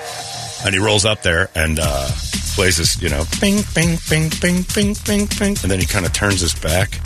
[0.65, 2.10] and he rolls up there and uh,
[2.56, 6.06] plays this, you know, bing, bing, bing, bing, bing, bing, bing, and then he kind
[6.06, 6.99] of turns his back.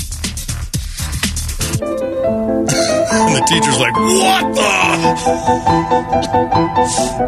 [3.13, 4.71] And the teacher's like, "What the?"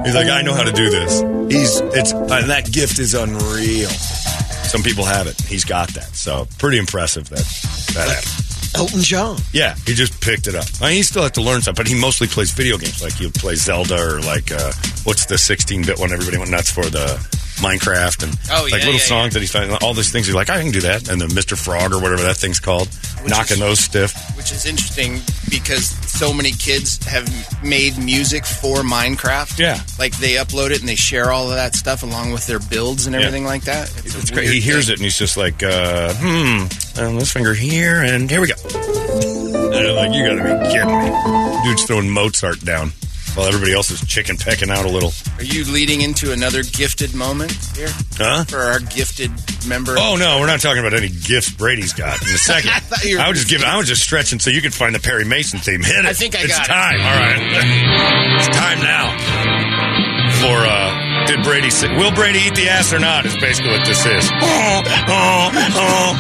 [0.05, 1.19] He's like, "I know how to do this."
[1.51, 3.89] He's it's and that gift is unreal.
[3.89, 5.39] Some people have it.
[5.41, 6.15] He's got that.
[6.15, 7.45] So pretty impressive that
[7.95, 8.52] that happened.
[8.75, 9.37] Elton John.
[9.51, 10.65] Yeah, he just picked it up.
[10.81, 13.01] I mean, he still has to learn stuff, but he mostly plays video games.
[13.01, 14.71] Like you play Zelda or like uh,
[15.03, 17.05] what's the 16-bit one everybody went nuts for the
[17.63, 19.75] Minecraft and Oh, like little yeah, songs that he's finding.
[19.81, 21.09] All these things he's like, I can do that.
[21.09, 21.57] And the Mr.
[21.57, 22.89] Frog or whatever that thing's called,
[23.25, 24.13] knocking those stiff.
[24.35, 27.25] which is interesting because so many kids have
[27.63, 29.57] made music for Minecraft.
[29.59, 29.79] Yeah.
[29.97, 33.05] like they upload it and they share all of that stuff along with their builds
[33.07, 33.21] and Yeah.
[33.21, 33.89] everything like that.
[34.05, 34.49] It's, It's great.
[34.49, 34.93] He hears thing.
[34.93, 36.65] it and he's just like, uh, hmm,
[36.99, 38.55] and this finger here, and here we go.
[38.63, 41.63] And I'm like, you gotta be kidding me.
[41.63, 42.91] Dude's throwing Mozart down.
[43.35, 45.11] While everybody else is chicken pecking out a little.
[45.37, 48.43] Are you leading into another gifted moment here Huh?
[48.45, 49.31] for our gifted
[49.67, 49.95] member?
[49.97, 52.69] Oh no, we're not talking about any gifts Brady's got in a second.
[52.71, 53.67] I thought you were- I was just giving.
[53.67, 55.81] I was just stretching so you could find the Perry Mason theme.
[55.83, 56.05] Hit it.
[56.05, 56.69] I think I it's got it.
[56.69, 56.99] time.
[57.01, 57.41] All right,
[58.39, 59.11] it's time now
[60.41, 60.57] for.
[60.65, 61.87] uh Did Brady say?
[61.97, 63.25] Will Brady eat the ass or not?
[63.25, 64.29] Is basically what this is.
[64.41, 66.15] Oh, oh, oh.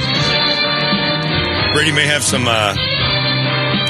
[1.73, 2.47] Brady may have some.
[2.47, 2.73] uh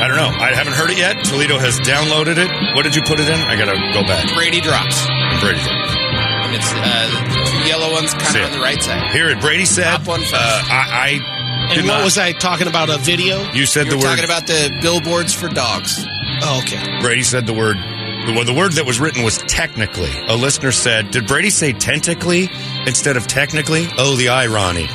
[0.03, 0.35] I don't know.
[0.35, 1.23] I haven't heard it yet.
[1.23, 2.75] Toledo has downloaded it.
[2.75, 3.39] What did you put it in?
[3.39, 4.27] I gotta go back.
[4.35, 5.07] Brady drops.
[5.39, 5.63] Brady.
[5.63, 5.95] drops.
[6.43, 8.51] And it's uh, the two yellow ones kind See of it.
[8.51, 9.11] on the right side.
[9.13, 9.39] Here it.
[9.39, 9.85] Brady said.
[9.85, 10.33] Top one first.
[10.35, 12.89] Uh, I, I did And what not- was I talking about?
[12.89, 13.49] A video?
[13.53, 14.09] You said You the were word.
[14.19, 16.03] talking about the billboards for dogs.
[16.43, 16.83] Oh, okay.
[17.01, 17.77] Brady said the word.
[17.77, 20.11] The, well, the word that was written was technically.
[20.27, 22.49] A listener said, "Did Brady say tentacly
[22.85, 24.87] instead of technically?" Oh, the irony.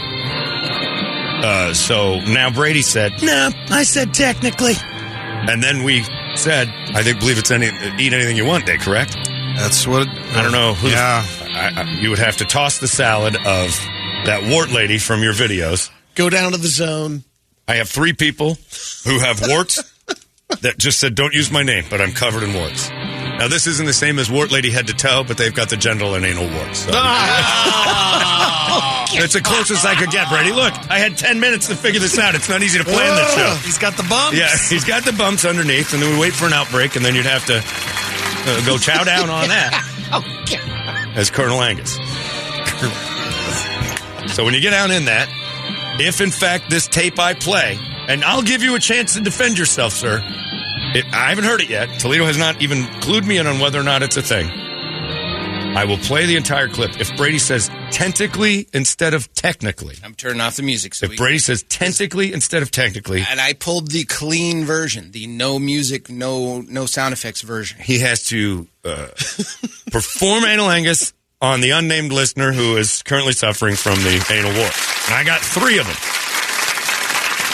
[1.40, 4.74] Uh, so now Brady said, No, I said technically.
[5.48, 6.02] And then we
[6.35, 7.66] said, "I think believe it's any
[7.98, 9.16] eat anything you want." Day, correct?
[9.56, 10.09] That's what.
[10.09, 10.74] I don't know.
[10.74, 11.24] Who Yeah.
[11.51, 13.70] I, I, you would have to toss the salad of
[14.27, 15.90] that wart lady from your videos.
[16.15, 17.24] Go down to the zone.
[17.66, 18.56] I have three people
[19.05, 19.82] who have warts
[20.60, 22.90] that just said, "Don't use my name," but I'm covered in warts.
[22.90, 25.77] Now, this isn't the same as wart lady head to toe, but they've got the
[25.77, 26.81] genital and anal warts.
[26.81, 26.90] So.
[29.24, 30.53] it's the closest I could get, Brady.
[30.53, 32.35] Look, I had ten minutes to figure this out.
[32.35, 33.55] It's not easy to plan this show.
[33.65, 34.36] He's got the bumps.
[34.36, 37.15] Yeah, he's got the bumps underneath, and then we wait for an outbreak, and then
[37.15, 39.73] you'd have to uh, go chow down on that
[40.12, 41.95] oh, as Colonel Angus.
[44.35, 45.28] so when you get down in that,
[46.01, 47.78] if in fact this tape I play,
[48.09, 50.23] and I'll give you a chance to defend yourself, sir.
[50.95, 52.01] It, I haven't heard it yet.
[52.01, 54.49] Toledo has not even clued me in on whether or not it's a thing.
[55.77, 57.01] I will play the entire clip.
[57.01, 60.95] If Brady says tentacly instead of technically, I'm turning off the music.
[60.95, 65.27] So if Brady says tentacly instead of technically, and I pulled the clean version, the
[65.27, 67.81] no music, no no sound effects version.
[67.81, 69.09] he has to uh,
[69.93, 74.74] perform anal angus on the unnamed listener who is currently suffering from the anal wart.
[75.07, 75.97] And I got three of them.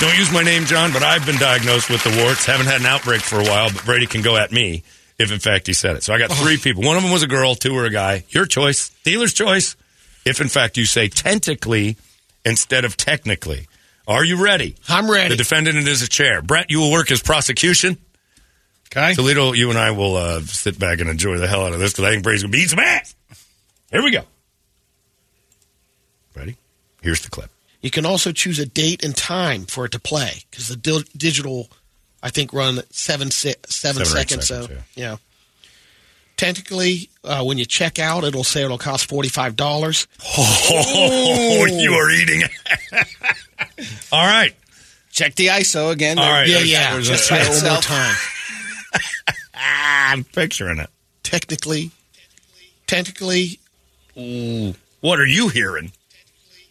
[0.00, 2.46] Don't use my name, John, but I've been diagnosed with the warts.
[2.46, 4.82] Haven't had an outbreak for a while, but Brady can go at me
[5.18, 6.02] if, in fact, he said it.
[6.02, 6.82] So I got three people.
[6.82, 8.24] One of them was a girl, two were a guy.
[8.30, 9.76] Your choice, dealer's choice.
[10.24, 11.96] If, in fact, you say tentacly
[12.44, 13.68] instead of technically.
[14.06, 14.76] Are you ready?
[14.88, 15.30] I'm ready.
[15.30, 16.42] The defendant is a chair.
[16.42, 17.96] Brett, you will work as prosecution.
[18.88, 19.14] Okay.
[19.14, 21.92] Toledo, you and I will uh, sit back and enjoy the hell out of this
[21.92, 23.14] because I think Brady's going to beat some ass.
[23.90, 24.22] Here we go.
[26.36, 26.56] Ready?
[27.02, 27.50] Here's the clip.
[27.80, 31.02] You can also choose a date and time for it to play because the dil-
[31.16, 31.68] digital,
[32.24, 34.46] I think, run seven se- seven, Seven seconds.
[34.48, 35.16] seconds, so yeah.
[36.38, 40.08] Technically, uh, when you check out, it'll say it'll cost forty five dollars.
[40.36, 42.42] Oh, you are eating.
[44.12, 44.54] All right.
[45.12, 46.18] Check the ISO again.
[46.18, 46.48] All right.
[46.48, 46.92] Yeah, There's- yeah.
[46.94, 48.16] there's Just a- try it one more time.
[49.54, 50.90] I'm picturing it.
[51.22, 51.90] Technically,
[52.86, 53.58] technically,
[54.14, 55.92] What are you hearing?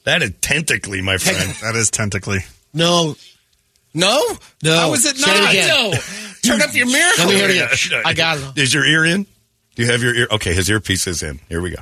[0.04, 1.52] That is tentacly, my friend.
[1.62, 2.40] That is tentacly.
[2.74, 3.16] no,
[3.94, 4.20] No,
[4.64, 4.76] No.
[4.78, 5.50] How is it Say it not?
[5.52, 5.68] again.
[5.92, 5.98] No.
[6.42, 7.26] Turn up your miracle.
[7.26, 8.02] Let me hear it again.
[8.06, 8.62] I got it.
[8.62, 9.24] Is your ear in?
[9.76, 10.28] Do you have your ear?
[10.32, 11.40] Okay, his earpiece is in.
[11.50, 11.78] Here we go.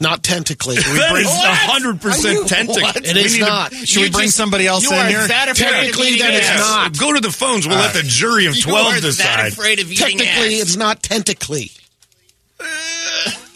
[0.00, 0.76] not technically.
[0.76, 2.82] That is hundred percent tentacle.
[3.02, 3.72] It is not.
[3.72, 5.26] Should we bring somebody else You in are here?
[5.26, 6.98] that afraid of Technically, eating that is not.
[6.98, 7.66] Go to the phones.
[7.66, 9.52] We'll let uh, the jury of You twelve are that decide.
[9.52, 10.26] afraid of Technically,
[10.56, 10.62] ass.
[10.62, 11.70] it's not technically.
[12.60, 12.64] Uh,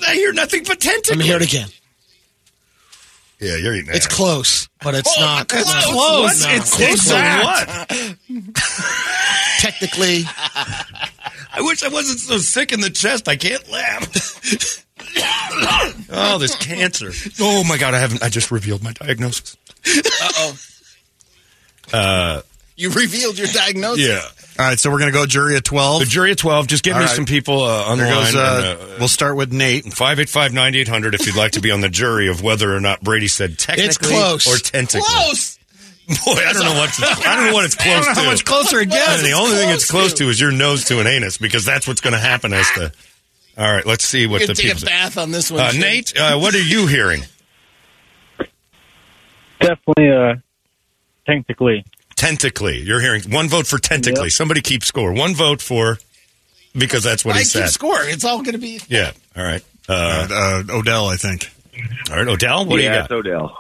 [0.09, 1.13] I hear nothing but tentacle.
[1.17, 1.69] Let me hear it again.
[3.41, 3.95] Yeah, you're eating.
[3.95, 4.15] It's ass.
[4.15, 5.53] close, but it's Oh, not.
[5.53, 6.43] it's not- Close.
[6.45, 6.51] No.
[6.51, 7.69] It's close to what?
[9.61, 10.23] Technically,
[11.53, 13.29] I wish I wasn't so sick in the chest.
[13.29, 14.85] I can't laugh.
[16.11, 17.11] oh, this cancer.
[17.41, 18.23] Oh my god, I haven't.
[18.23, 19.57] I just revealed my diagnosis.
[19.87, 20.55] Uh-oh.
[21.93, 22.43] Uh,
[22.77, 24.07] You revealed your diagnosis.
[24.07, 24.23] yeah.
[24.59, 26.01] All right, so we're going to go jury at 12.
[26.01, 26.67] The jury at twelve.
[26.67, 27.15] Just give All me right.
[27.15, 28.45] some people uh, on There the goes, line.
[28.45, 29.85] uh, and, uh, we'll start with Nate.
[29.85, 33.29] 585 9800 if you'd like to be on the jury of whether or not Brady
[33.29, 34.47] said technically close.
[34.53, 35.03] or tentacally.
[35.07, 35.59] Close.
[36.09, 36.91] Boy, I don't know what
[37.27, 38.21] I don't know what it's close I don't know to.
[38.23, 39.19] how much closer it gets.
[39.19, 41.87] And the only thing it's close to is your nose to an anus because that's
[41.87, 42.93] what's going to happen as the.
[43.59, 44.87] All right, let's see what the can take people a say.
[44.87, 45.61] bath on this one.
[45.61, 45.73] Uh.
[45.73, 47.23] Nate, uh, what are you hearing?
[49.61, 50.35] Definitely, uh,
[51.27, 51.85] technically.
[52.19, 52.85] Tentacly.
[52.85, 54.25] You're hearing one vote for tentacly.
[54.25, 54.33] Yep.
[54.33, 55.13] Somebody keep score.
[55.13, 55.99] One vote for
[56.77, 57.69] because that's what I he keep said.
[57.71, 58.11] scoring.
[58.11, 58.81] It's all going to be.
[58.89, 59.13] Yeah.
[59.37, 59.65] All right.
[59.89, 61.51] Uh, Uh, Odell, I think.
[62.11, 62.67] all right, Odell.
[62.67, 63.15] What yeah, do you it's got?
[63.19, 63.57] Odell.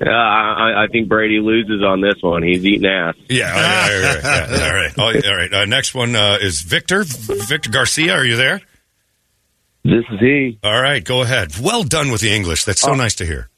[0.00, 2.42] Uh, I, I think Brady loses on this one.
[2.42, 3.14] He's eating ass.
[3.28, 3.52] Yeah.
[3.52, 3.92] All right.
[3.94, 4.50] All right.
[4.50, 4.92] yeah, all right.
[5.24, 5.52] Oh, all right.
[5.52, 7.04] Uh, next one uh, is Victor.
[7.04, 8.14] Victor Garcia.
[8.14, 8.60] Are you there?
[9.84, 10.58] This is he.
[10.64, 11.02] All right.
[11.04, 11.58] Go ahead.
[11.60, 12.64] Well done with the English.
[12.64, 13.48] That's so nice to hear.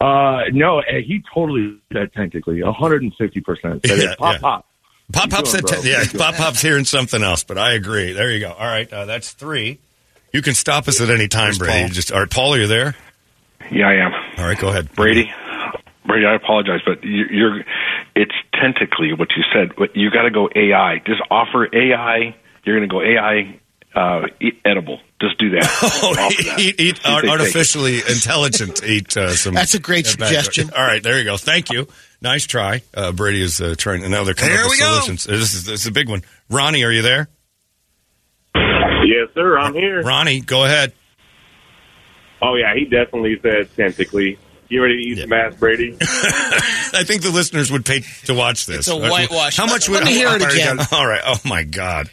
[0.00, 3.86] Uh, no, uh, he totally said technically, 150%.
[3.86, 4.14] Said Yeah.
[4.18, 4.38] Pop, yeah.
[4.38, 4.66] pop.
[5.12, 5.80] Pop Pop doing, said, bro?
[5.82, 8.12] yeah, Pop Pop's hearing something else, but I agree.
[8.12, 8.52] There you go.
[8.52, 9.78] All right, uh, that's three.
[10.32, 11.80] You can stop us at any time, Where's Brady.
[11.84, 11.88] Paul?
[11.88, 12.94] Just, all right, Paul, are you there?
[13.72, 14.12] Yeah, I am.
[14.38, 14.92] All right, go ahead.
[14.94, 15.32] Brady,
[16.06, 17.64] Brady, I apologize, but you- you're
[18.14, 19.70] it's tentacly what you said.
[19.76, 20.98] But you got to go AI.
[21.06, 22.34] Just offer AI.
[22.64, 23.58] You're going to go AI
[23.94, 24.26] uh,
[24.64, 25.00] edible.
[25.20, 25.64] Just do that.
[26.02, 26.60] Oh, Offer that.
[26.60, 27.40] eat, eat See if they art- take it.
[27.40, 28.84] artificially intelligent.
[28.84, 29.54] Eat uh, some.
[29.54, 30.70] That's a great uh, suggestion.
[30.76, 31.36] All right, there you go.
[31.36, 31.88] Thank you.
[32.20, 32.82] Nice try.
[32.94, 34.02] Uh, Brady is uh, trying.
[34.02, 35.00] And now they're coming There up with we go.
[35.36, 36.22] This is, this is a big one.
[36.50, 37.28] Ronnie, are you there?
[38.54, 39.58] Yes, sir.
[39.58, 40.02] I'm here.
[40.02, 40.92] Ronnie, go ahead.
[42.42, 44.38] Oh yeah, he definitely said tentacly.
[44.68, 45.96] You ready to eat some ass, Brady?
[46.00, 48.80] I think the listeners would pay to watch this.
[48.80, 49.56] It's a whitewash.
[49.56, 50.78] How much would Let me hear it again.
[50.92, 51.22] All right.
[51.24, 52.10] Oh my God.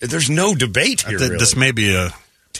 [0.00, 1.18] There's no debate here.
[1.18, 1.38] Th- really.
[1.38, 2.10] This may be a.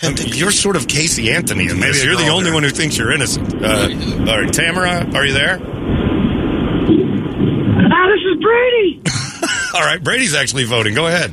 [0.03, 2.05] I mean, you're sort of Casey Anthony in Maybe this.
[2.05, 2.55] You're the only there.
[2.55, 3.53] one who thinks you're innocent.
[3.62, 3.89] Uh,
[4.31, 5.59] all right, Tamara, are you there?
[7.93, 9.03] Ah, this is Brady.
[9.75, 10.95] All right, Brady's actually voting.
[10.95, 11.31] Go ahead.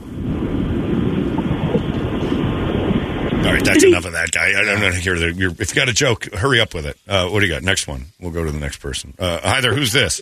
[3.46, 4.50] All right, that's enough of that guy.
[4.50, 5.32] I don't want to hear the.
[5.34, 6.98] You're, if you got a joke, hurry up with it.
[7.08, 7.64] Uh, what do you got?
[7.64, 8.08] Next one.
[8.20, 9.14] We'll go to the next person.
[9.18, 9.74] Uh, hi there.
[9.74, 10.22] Who's this?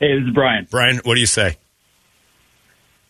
[0.00, 0.66] Hey, this is Brian.
[0.70, 1.56] Brian, what do you say?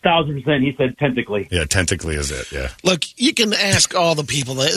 [0.03, 0.63] Thousand percent.
[0.63, 1.47] He said tentacly.
[1.51, 2.51] Yeah, tentacly is it.
[2.51, 2.69] Yeah.
[2.83, 4.55] Look, you can ask all the people.
[4.55, 4.71] That,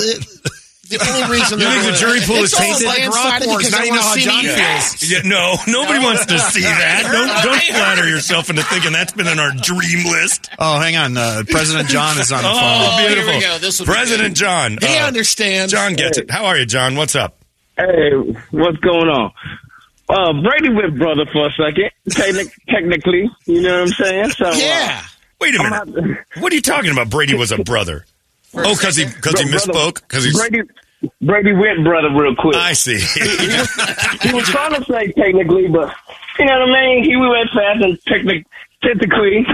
[0.88, 2.88] the only reason You think the jury pool is it's all tainted?
[2.88, 3.56] landsliding Rock wars.
[3.58, 5.10] because Now they you know how John feels.
[5.10, 7.02] Yeah, no, nobody wants to see that.
[7.06, 10.50] Don't, don't flatter yourself into thinking that's been on our dream list.
[10.58, 11.16] Oh, hang on.
[11.16, 12.98] Uh, President John is on the Oh, phone.
[13.00, 13.40] here we beautiful.
[13.40, 13.58] go.
[13.58, 14.78] This will be President John.
[14.80, 15.72] He uh, understands.
[15.72, 16.30] John gets it.
[16.32, 16.96] How are you, John?
[16.96, 17.38] What's up?
[17.78, 18.10] Hey,
[18.50, 19.30] what's going on?
[20.08, 21.90] Uh, Brady with brother for a second.
[22.68, 24.30] Technically, you know what I'm saying?
[24.30, 25.02] So uh, Yeah.
[25.42, 25.70] Wait a minute.
[26.06, 27.10] not- What are you talking about?
[27.10, 28.04] Brady was a brother.
[28.54, 29.94] Oh, because he because he misspoke.
[30.02, 30.36] Because he's.
[30.38, 30.62] Brady
[31.20, 32.54] Brady went brother real quick.
[32.56, 32.98] I see.
[34.22, 35.92] he was trying to say technically, but
[36.38, 37.04] you know what I mean.
[37.04, 38.46] He went fast and technic-
[38.82, 39.44] technically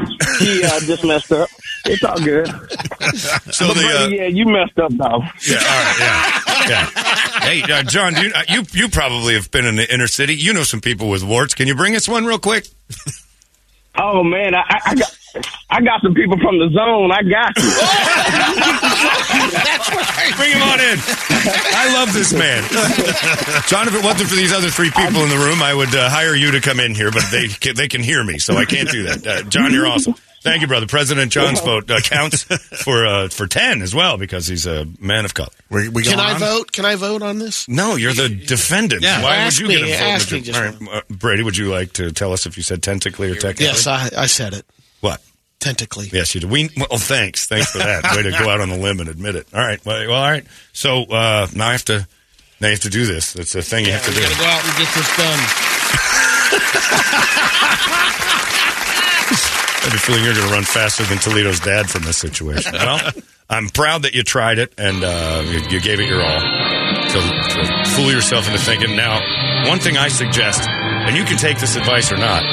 [0.41, 1.49] he uh, just messed up.
[1.87, 2.49] It's all good.
[2.49, 4.05] so but the.
[4.05, 5.23] Uh, yeah, you messed up though.
[5.47, 5.57] yeah.
[5.57, 5.97] All right.
[5.99, 6.45] Yeah.
[6.69, 6.91] Yeah.
[7.41, 10.35] Hey, uh, John, do you, uh, you you probably have been in the inner city.
[10.35, 11.55] You know some people with warts.
[11.55, 12.67] Can you bring us one real quick?
[14.01, 15.17] Oh man, I, I, I got
[15.71, 17.13] I got some people from the zone.
[17.13, 17.69] I got you.
[19.53, 20.37] That's right.
[20.37, 20.99] Bring him on in.
[21.75, 22.63] I love this man.
[23.69, 26.09] John, if it wasn't for these other three people in the room, I would uh,
[26.09, 28.65] hire you to come in here, but they can, they can hear me, so I
[28.65, 29.27] can't do that.
[29.27, 30.15] Uh, John, you're awesome.
[30.49, 30.87] Thank you, brother.
[30.87, 32.43] President John's vote uh, counts
[32.83, 35.51] for uh, for ten as well because he's a man of color.
[35.71, 36.41] We, we Can I on?
[36.41, 36.73] vote?
[36.73, 37.69] Can I vote on this?
[37.69, 39.03] No, you're the defendant.
[39.03, 39.23] Yeah.
[39.23, 40.11] Why Ask would you me, get a vote?
[40.11, 42.83] ask me just right, uh, Brady, would you like to tell us if you said
[42.83, 43.67] tentacly or technically?
[43.67, 44.65] Yes, I, I said it.
[45.01, 45.21] What?
[45.61, 46.09] Tentacly.
[46.13, 46.51] Yes, you did.
[46.51, 47.47] We, well, thanks.
[47.47, 48.05] Thanks for that.
[48.17, 49.49] Way to go out on the limb and admit it.
[49.53, 49.85] All right.
[49.85, 50.47] Well, well all right.
[50.73, 52.07] So uh, now I have to.
[52.61, 53.37] Now you have to do this.
[53.37, 54.21] It's a thing you have to do.
[54.21, 55.39] got to go out and get this done.
[59.89, 62.75] I have a feeling you're going to run faster than Toledo's dad from this situation.
[62.79, 63.01] Well,
[63.49, 67.21] I'm proud that you tried it and uh, you, you gave it your all to,
[67.21, 68.95] to fool yourself into thinking.
[68.95, 69.17] Now,
[69.67, 72.45] one thing I suggest, and you can take this advice or not,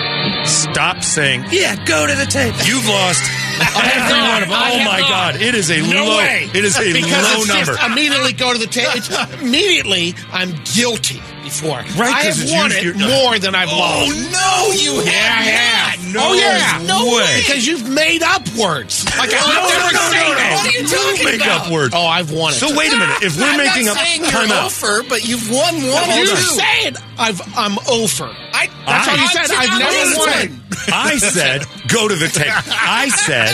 [0.47, 2.55] stop saying, Yeah, go to the tape.
[2.65, 3.29] You've lost
[3.59, 4.55] every one of them.
[4.57, 5.09] I Oh my not.
[5.09, 5.35] God!
[5.41, 6.17] It is a No low.
[6.19, 6.49] way.
[6.53, 7.73] It is a because low it's number.
[7.75, 9.41] Just immediately go to the table.
[9.45, 11.77] Immediately, I'm guilty before.
[11.95, 14.11] Right, I have won it more than I've Oh, lost.
[14.11, 15.49] Oh no, you yeah, have I
[16.01, 16.13] have.
[16.13, 16.23] not.
[16.26, 17.39] oh yeah, No way.
[17.45, 19.05] Because you've made up words.
[19.17, 20.45] Like I No, no, never no, no, no.
[20.51, 21.67] What are you You talking make about?
[21.67, 21.93] up words.
[21.95, 22.55] Oh, I've won it.
[22.57, 23.22] So wait a minute.
[23.22, 24.65] If we're I'm making not up saying you're time out.
[24.73, 26.35] over, but you've won one you two.
[26.35, 28.26] said I've I'm over.
[28.53, 29.47] I, That's how you said.
[29.55, 30.64] I've never won.
[30.91, 32.52] I said, go to the tape.
[32.52, 33.53] I said,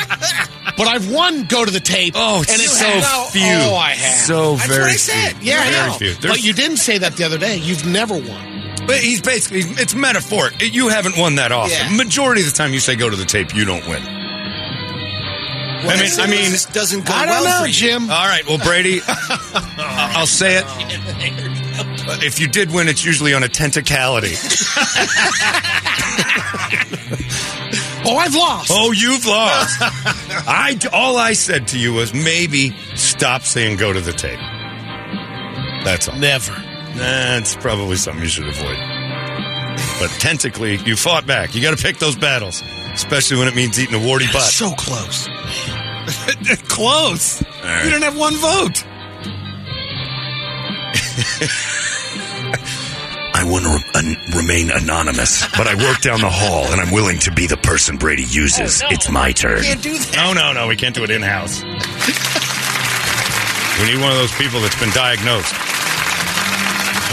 [0.77, 1.45] But I've won.
[1.45, 2.13] Go to the tape.
[2.17, 2.85] oh, and it's so
[3.31, 3.41] few.
[3.43, 4.17] Oh, I have.
[4.25, 5.33] So That's very what I said.
[5.37, 5.51] few.
[5.51, 5.93] Yeah, I know.
[5.93, 6.15] few.
[6.21, 7.57] But you didn't say that the other day.
[7.57, 8.47] You've never won.
[8.87, 10.55] But he's basically, it's metaphoric.
[10.61, 11.71] You haven't won that often.
[11.91, 11.95] Yeah.
[11.97, 14.01] Majority of the time you say go to the tape, you don't win.
[15.83, 17.73] I mean, I mean, this doesn't go I don't well know, for you.
[17.73, 18.09] Jim.
[18.09, 18.45] all right.
[18.47, 20.65] Well, Brady, I'll say it.
[22.23, 24.35] If you did win, it's usually on a tentacality.
[28.03, 28.71] Oh, I've lost.
[28.73, 29.77] Oh, you've lost.
[30.47, 34.39] I all I said to you was maybe stop saying go to the tape.
[35.85, 36.17] That's all.
[36.17, 36.51] Never.
[36.95, 38.77] That's probably something you should avoid.
[39.99, 41.53] But tentacally, you fought back.
[41.53, 42.63] You got to pick those battles,
[42.93, 44.41] especially when it means eating a warty butt.
[44.43, 45.27] So close.
[46.67, 47.41] Close.
[47.63, 47.83] right.
[47.85, 48.83] You didn't have one vote.
[53.33, 56.91] I want to re- an- remain anonymous, but I work down the hall and I'm
[56.91, 58.81] willing to be the person Brady uses.
[58.83, 59.61] Oh, it's my turn.
[59.63, 60.13] Can't do that.
[60.15, 60.67] No, no, no.
[60.67, 61.63] We can't do it in house.
[61.63, 61.69] we
[63.93, 65.53] need one of those people that's been diagnosed.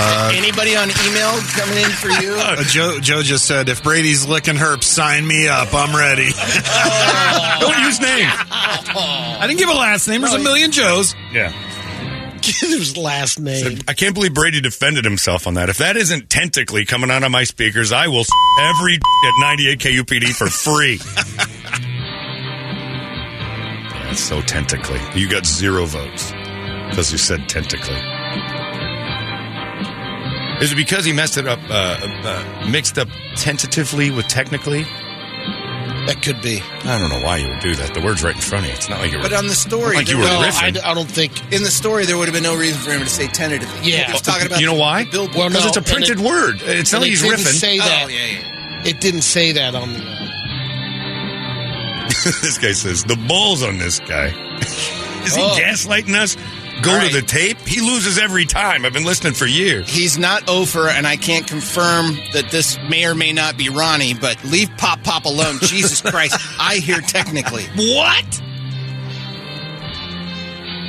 [0.00, 2.34] Uh, Anybody on email coming in for you?
[2.38, 5.74] Uh, Joe, Joe just said, if Brady's licking herp, sign me up.
[5.74, 6.30] I'm ready.
[7.60, 8.30] Don't use names.
[8.30, 10.20] I didn't give a last name.
[10.20, 11.14] There's a million Joes.
[11.32, 11.52] Yeah.
[12.40, 13.80] Give His last name.
[13.88, 15.68] I can't believe Brady defended himself on that.
[15.68, 18.24] If that isn't tentacly coming out of my speakers, I will
[18.60, 20.98] every at 98 KUPD for free.
[24.04, 25.00] That's so tentacly.
[25.20, 26.30] You got zero votes
[26.88, 27.96] because you said tentacly.
[30.60, 34.82] Is it because he messed it up, uh, uh, mixed up tentatively with technically?
[36.06, 36.60] That could be.
[36.84, 37.92] I don't know why you would do that.
[37.94, 38.76] The word's right in front of you.
[38.76, 39.24] It's not like you were.
[39.24, 40.80] But on the story, like you were there- riffing.
[40.82, 41.52] I, I don't think.
[41.52, 43.90] in the story, there would have been no reason for him to say tentatively.
[43.92, 44.06] Yeah.
[44.06, 44.58] he was talking about.
[44.58, 45.04] you know why?
[45.04, 45.36] the billboard.
[45.36, 46.56] Well, Because no, it's a printed it- word.
[46.62, 47.60] It's not like he's it didn't riffing.
[47.60, 48.10] say Oh, that.
[48.10, 48.86] yeah, yeah.
[48.88, 50.00] It didn't say that on the.
[50.00, 50.24] Uh,
[52.42, 54.28] this guy says the balls on this guy.
[55.24, 55.56] Is he Oh.
[55.60, 56.36] gaslighting us?
[56.82, 57.58] Go All to the tape.
[57.58, 58.84] He loses every time.
[58.84, 59.90] I've been listening for years.
[59.90, 64.14] He's not over, and I can't confirm that this may or may not be Ronnie,
[64.14, 65.58] but leave Pop Pop alone.
[65.62, 66.36] Jesus Christ.
[66.60, 67.64] I hear technically.
[67.76, 68.40] What?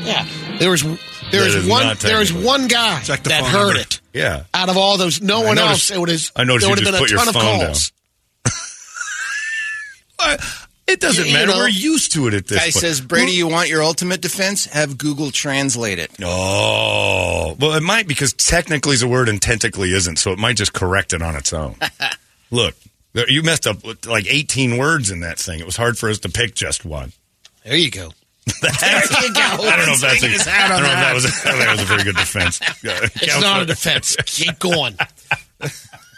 [0.06, 0.28] yeah.
[0.60, 0.84] There was
[1.32, 2.44] there is one there technically.
[2.46, 3.80] one guy that heard number.
[3.80, 4.02] it.
[4.14, 4.44] Yeah.
[4.54, 5.98] Out of all those, no I one noticed- else.
[5.98, 6.32] It would have.
[6.36, 7.92] I noticed there would have been a ton of calls.
[10.90, 11.48] It doesn't You- you matter.
[11.52, 12.74] know- We're used to it at this Guy point.
[12.74, 14.66] says, Brady, you want your ultimate defense?
[14.66, 16.12] Have Google translate it.
[16.22, 20.56] Oh, well, it might because technically is a word and tentacly isn't, so it might
[20.58, 21.76] just correct it on its own.
[22.52, 22.76] Look,
[23.28, 25.60] you messed up with like 18 words in that thing.
[25.60, 27.14] It was hard for us to pick just one.
[27.64, 28.12] There you go.
[28.62, 29.42] There you go.
[29.42, 31.14] I don't know if that's a, I don't know if that.
[31.14, 32.60] was a, that was a very good defense.
[32.84, 34.16] It's not a defense.
[34.26, 34.96] Keep going.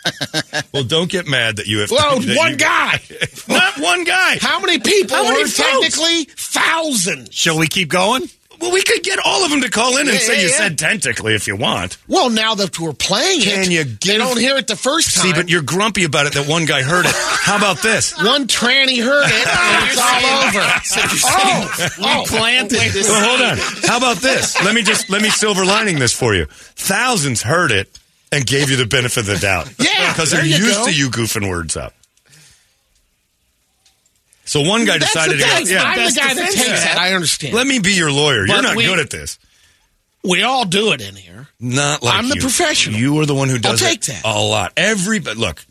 [0.74, 1.92] Well, don't get mad that you have.
[1.92, 3.02] Well, that one you- guy.
[3.50, 4.38] not one guy.
[4.40, 6.26] How many people How many technically?
[6.36, 7.34] Thousands.
[7.36, 8.30] Shall we keep going?
[8.60, 10.48] Well, we could get all of them to call in and Yeah, say yeah, you
[10.50, 10.56] yeah.
[10.58, 11.98] said tentacly if you want.
[12.08, 15.26] Well, now that we're playing Can it, you they don't hear it the first time.
[15.26, 17.12] See, but you're grumpy about it that one guy heard it.
[17.16, 18.16] How about this?
[18.24, 20.62] one tranny heard it, and it's all over.
[21.26, 23.10] oh, oh, planted this.
[23.10, 23.58] Well, hold on.
[23.90, 24.62] How about this?
[24.64, 26.46] Let me just let me silver lining this for you.
[26.76, 27.98] Thousands heard it
[28.32, 29.72] and gave you the benefit of the doubt.
[29.80, 30.86] Yeah, because they're used go.
[30.86, 31.94] to you goofing words up.
[34.46, 35.46] So one guy That's decided to go.
[35.46, 36.98] Yeah, I'm the guy that takes it.
[36.98, 37.54] I understand.
[37.54, 38.46] Let me be your lawyer.
[38.46, 39.38] You're not we- good at this.
[40.24, 41.48] we all do it in here.
[41.60, 43.00] Not like I'm the professional.
[43.00, 44.26] You are the one who does I'll take it that.
[44.26, 44.74] a lot.
[44.76, 45.64] Every but look,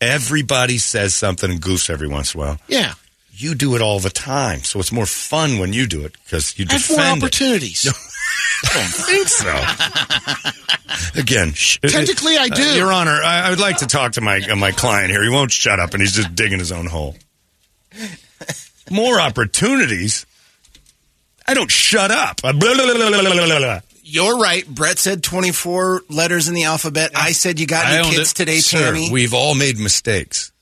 [0.00, 2.58] everybody says something and goofs every once in a while.
[2.68, 2.94] Yeah.
[3.32, 6.58] You do it all the time, so it's more fun when you do it because
[6.58, 7.22] you I have more defend it.
[7.24, 7.84] opportunities.
[8.64, 11.20] I don't think so.
[11.20, 12.62] Again, sh- Technically, I do.
[12.62, 15.22] Uh, Your Honor, I, I would like to talk to my uh, my client here.
[15.22, 17.16] He won't shut up, and he's just digging his own hole.
[18.90, 20.26] More opportunities.
[21.46, 22.42] I don't shut up.
[22.42, 23.80] Blah, blah, blah, blah, blah, blah, blah, blah.
[24.02, 24.66] You're right.
[24.66, 27.10] Brett said 24 letters in the alphabet.
[27.14, 28.36] I said you got I any kids it.
[28.36, 29.10] today, Sir, Tammy?
[29.10, 30.52] we've all made mistakes.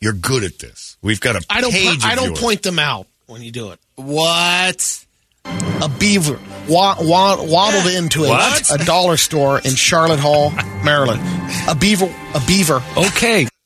[0.00, 0.96] You're good at this.
[1.02, 1.72] We've got a I don't.
[1.72, 2.40] page po- I don't yours.
[2.40, 3.78] point them out when you do it.
[3.96, 5.04] What?
[5.44, 6.38] A beaver
[6.68, 8.70] wa- wa- waddled into a, What?
[8.80, 10.50] a dollar store in Charlotte Hall,
[10.84, 11.20] Maryland.
[11.68, 12.12] A beaver.
[12.34, 12.82] A beaver.
[12.96, 13.46] Okay.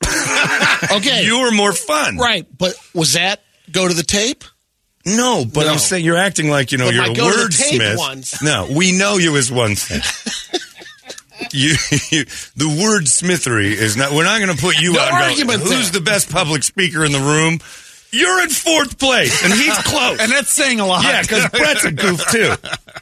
[0.92, 1.24] Okay.
[1.24, 2.18] You were more fun.
[2.18, 4.44] right, but was that go to the tape?
[5.06, 5.72] No, but No.
[5.72, 7.96] I'm saying you're acting like you know But you're my a go-to-tape wordsmith.
[7.98, 8.42] ones.
[8.42, 10.02] No, we know you as one thing.
[11.52, 11.70] you,
[12.10, 12.24] you,
[12.56, 14.12] the wordsmithery is not.
[14.12, 15.08] We're not going to put you No out.
[15.08, 16.00] and go, argument Who's there.
[16.00, 17.60] the best public speaker in the room?
[18.14, 20.20] You're in fourth place, and he's close.
[20.20, 21.04] And that's saying a lot.
[21.04, 22.52] yeah, because Brett's a goof too.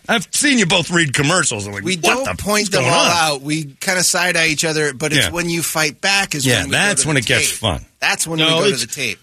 [0.08, 1.66] I've seen you both read commercials.
[1.66, 3.10] And like, We what don't the point them all going on?
[3.36, 3.42] out.
[3.42, 5.30] We kind of side eye each other, but it's Yeah.
[5.32, 7.50] when you fight back is Yeah, when we go that's to when the it gets
[7.52, 7.84] fun.
[8.00, 9.18] That's when No, we go to the tape.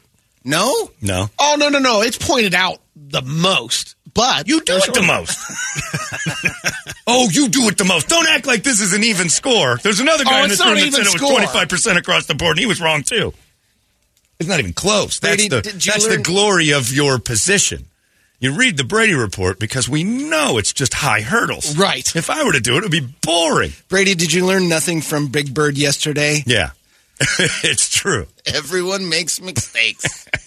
[0.45, 0.89] No?
[1.01, 2.01] No, Oh no no no!
[2.01, 5.37] It's pointed out the most, but you do it the most.
[7.07, 8.07] oh, you do it the most.
[8.07, 9.77] Don't act like this is an even score.
[9.83, 11.69] There's another guy Oh, in it's this room not that even said it was 25
[11.69, 13.33] percent across the board, and he was wrong too.
[14.39, 15.19] It's not even close.
[15.19, 17.85] That's Brady, the that's the glory of your position.
[18.39, 21.77] You read the Brady report because we know it's just high hurdles.
[21.77, 22.15] Right.
[22.15, 23.73] If I were to do it, it would be boring.
[23.89, 26.41] Brady, did you learn nothing from Big Bird yesterday?
[26.45, 26.71] Yeah,
[27.19, 28.27] it's true.
[28.45, 30.27] Everyone makes mistakes.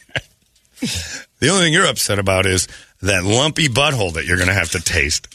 [1.39, 2.67] The only thing you're upset about is
[3.03, 5.27] that lumpy butthole that you're going to have to taste.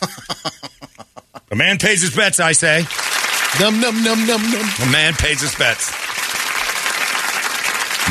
[1.50, 2.84] A man pays his bets, I say.
[3.60, 4.68] num num num num num.
[4.82, 5.90] A man pays his bets.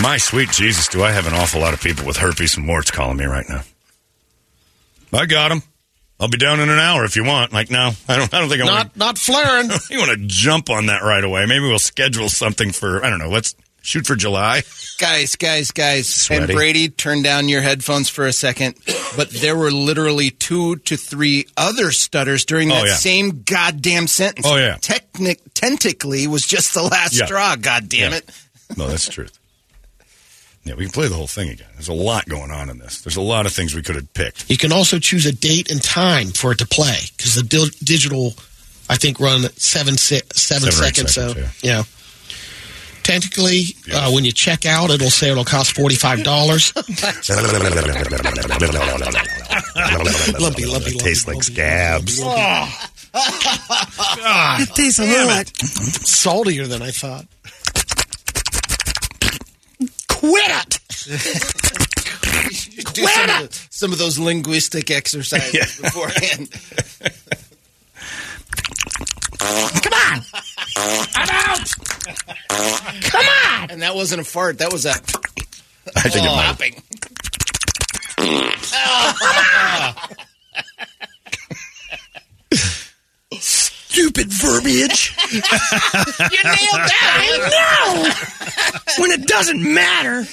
[0.02, 2.92] My sweet Jesus, do I have an awful lot of people with herpes and warts
[2.92, 3.62] calling me right now?
[5.12, 5.64] I got them.
[6.20, 7.52] I'll be down in an hour if you want.
[7.54, 8.34] Like, no, I don't.
[8.34, 8.66] I don't think I.
[8.66, 9.70] Not not flaring.
[9.90, 11.46] You want to jump on that right away?
[11.46, 13.04] Maybe we'll schedule something for.
[13.04, 13.30] I don't know.
[13.30, 13.56] Let's
[13.88, 14.64] Shoot for July.
[15.00, 16.10] Guys, guys, guys.
[16.14, 16.44] Sweaty.
[16.44, 18.76] And Brady, turn down your headphones for a second.
[19.16, 22.96] But there were literally two to three other stutters during Oh, that yeah.
[22.96, 24.46] same goddamn sentence.
[24.46, 24.76] Oh, yeah.
[24.82, 25.40] Technic-
[26.30, 27.28] was just the last Yeah.
[27.28, 28.18] straw, God damn Yeah.
[28.18, 28.30] it.
[28.76, 29.37] No, that's truth.
[30.68, 31.68] Yeah, we can play the whole thing again.
[31.76, 33.02] There's a lot going on in this.
[33.02, 34.50] There's a lot of things we could have picked.
[34.50, 37.70] You can also choose a date and time for it to play because the dil-
[37.84, 38.34] digital,
[38.90, 41.14] I think, run at seven, si- seven, Seven seconds.
[41.14, 41.84] seconds, so, yeah.
[43.04, 43.64] Technically,
[43.94, 46.74] uh, when you check out, it'll say it'll cost forty-five dollars.
[50.38, 52.20] lumpy, lumpy, It tastes like scabs.
[53.14, 55.46] it tastes a little
[56.06, 57.26] saltier than I thought.
[60.30, 60.80] Quit it!
[62.94, 66.50] Do some, of the- some of those linguistic exercises beforehand.
[69.40, 70.22] Come on!
[71.16, 71.74] I'm out!
[73.04, 73.72] Come on!
[73.72, 74.58] And that wasn't a fart.
[74.60, 74.90] That was a.
[74.90, 76.46] I think it oh, might.
[76.46, 76.84] hopping.
[83.98, 85.18] Stupid verbiage.
[85.34, 87.18] you nailed that.
[87.20, 89.02] I know.
[89.02, 90.24] when it doesn't matter.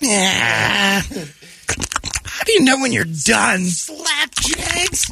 [0.00, 1.02] yeah.
[2.24, 3.60] How do you know when you're done?
[3.60, 5.06] Slapjacks.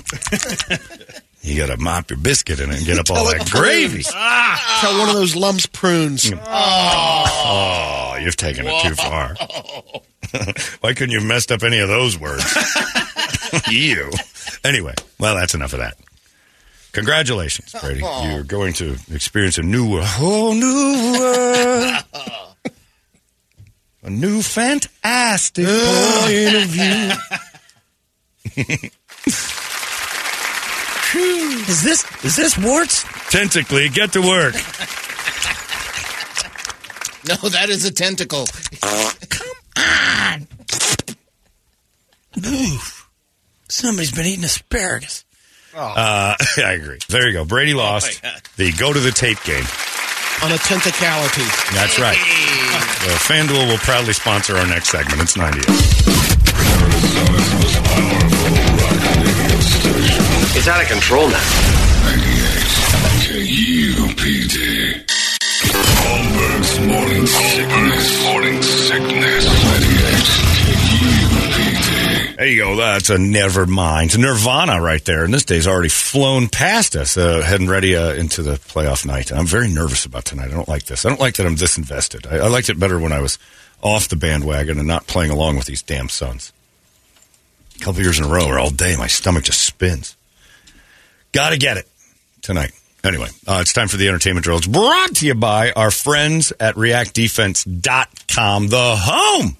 [1.47, 4.02] You got to mop your biscuit in it and get up all that gravy.
[4.12, 4.78] Ah.
[4.81, 6.31] Tell one of those lumps prunes.
[7.49, 9.34] Oh, you've taken it too far.
[10.81, 12.44] Why couldn't you have messed up any of those words?
[13.68, 14.10] you.
[14.65, 15.97] Anyway, well, that's enough of that.
[16.92, 17.81] Congratulations, oh.
[17.81, 18.00] Brady.
[18.25, 22.05] You're going to experience a new, a whole new world.
[24.02, 27.12] A new fantastic point of view.
[31.15, 33.05] Is this is this warts?
[33.31, 34.55] Tentacly, get to work.
[37.28, 38.47] No, that is a tentacle.
[39.28, 40.47] Come on.
[42.44, 43.10] Oof.
[43.68, 45.25] Somebody's been eating asparagus.
[45.75, 46.99] Uh, I agree.
[47.09, 47.44] There you go.
[47.44, 48.23] Brady lost
[48.57, 49.65] the go to the tape game.
[50.43, 51.75] On a tentacality.
[51.75, 52.17] That's right.
[52.18, 55.20] Uh, FanDuel will proudly sponsor our next segment.
[55.23, 55.67] It's 98.
[60.59, 61.39] It's out of control now.
[62.02, 62.57] 98
[64.17, 65.05] KUPD.
[66.01, 68.25] Holmberg's morning sickness.
[68.25, 69.44] Morning sickness.
[72.26, 72.75] 98 There you go.
[72.76, 74.18] That's a never mind.
[74.18, 75.25] Nirvana right there.
[75.25, 79.31] And this day's already flown past us, uh, heading ready uh, into the playoff night.
[79.31, 80.49] I'm very nervous about tonight.
[80.49, 81.05] I don't like this.
[81.05, 82.26] I don't like that I'm this invested.
[82.26, 83.39] I, I liked it better when I was
[83.83, 86.51] off the bandwagon and not playing along with these damn Suns.
[87.76, 90.17] A couple years in a row or all day, my stomach just spins.
[91.36, 91.86] Got to get it
[92.40, 92.73] tonight.
[93.05, 94.56] Anyway, uh, it's time for the entertainment drill.
[94.56, 99.58] It's brought to you by our friends at reactdefense.com, the home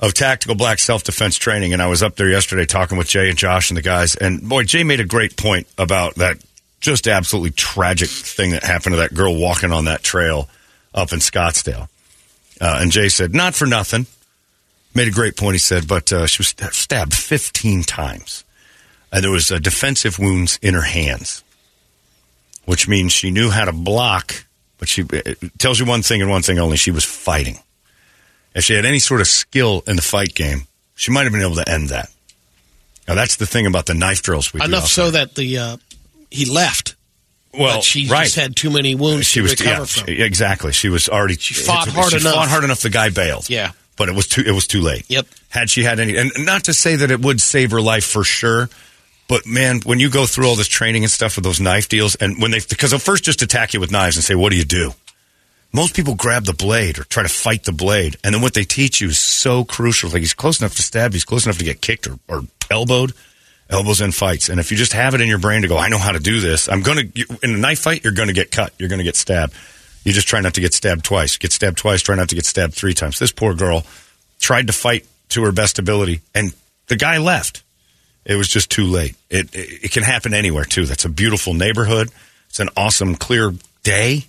[0.00, 1.72] of tactical black self defense training.
[1.72, 4.16] And I was up there yesterday talking with Jay and Josh and the guys.
[4.16, 6.38] And boy, Jay made a great point about that
[6.80, 10.48] just absolutely tragic thing that happened to that girl walking on that trail
[10.92, 11.88] up in Scottsdale.
[12.60, 14.06] Uh, and Jay said, not for nothing.
[14.96, 18.43] Made a great point, he said, but uh, she was stabbed 15 times.
[19.14, 21.44] And there was uh, defensive wounds in her hands,
[22.64, 24.44] which means she knew how to block,
[24.78, 26.76] but she it tells you one thing and one thing only.
[26.76, 27.60] She was fighting.
[28.56, 31.42] If she had any sort of skill in the fight game, she might have been
[31.42, 32.10] able to end that.
[33.06, 34.60] Now, that's the thing about the knife drills we.
[34.60, 35.76] Enough so that the uh,
[36.28, 36.96] he left.
[37.52, 38.24] Well, but she right.
[38.24, 40.06] just had too many wounds she to was recover yeah, from.
[40.06, 40.72] she- exactly.
[40.72, 42.34] She was already she fought hard she enough.
[42.34, 42.80] Fought hard enough.
[42.80, 43.48] The guy bailed.
[43.48, 43.70] Yeah.
[43.96, 44.42] but it was too.
[44.44, 45.04] It was too late.
[45.08, 45.26] Yep.
[45.50, 48.24] Had she had any, and not to say that it would save her life for
[48.24, 48.68] sure,
[49.28, 52.14] but man, when you go through all this training and stuff with those knife deals,
[52.16, 54.56] and when they because they'll first just attack you with knives and say, "What do
[54.56, 54.92] you do?"
[55.72, 58.64] Most people grab the blade or try to fight the blade, and then what they
[58.64, 60.10] teach you is so crucial.
[60.10, 63.12] Like he's close enough to stab, he's close enough to get kicked or, or elbowed.
[63.70, 65.88] Elbows in fights, and if you just have it in your brain to go, I
[65.88, 66.68] know how to do this.
[66.68, 67.04] I'm gonna
[67.42, 68.74] in a knife fight, you're gonna get cut.
[68.78, 69.54] You're gonna get stabbed.
[70.04, 71.38] You just try not to get stabbed twice.
[71.38, 72.02] Get stabbed twice.
[72.02, 73.18] Try not to get stabbed three times.
[73.18, 73.84] This poor girl
[74.38, 76.52] tried to fight to her best ability, and
[76.88, 77.63] the guy left.
[78.24, 79.16] It was just too late.
[79.30, 80.86] It, it it can happen anywhere too.
[80.86, 82.10] That's a beautiful neighborhood.
[82.48, 84.24] It's an awesome, clear day.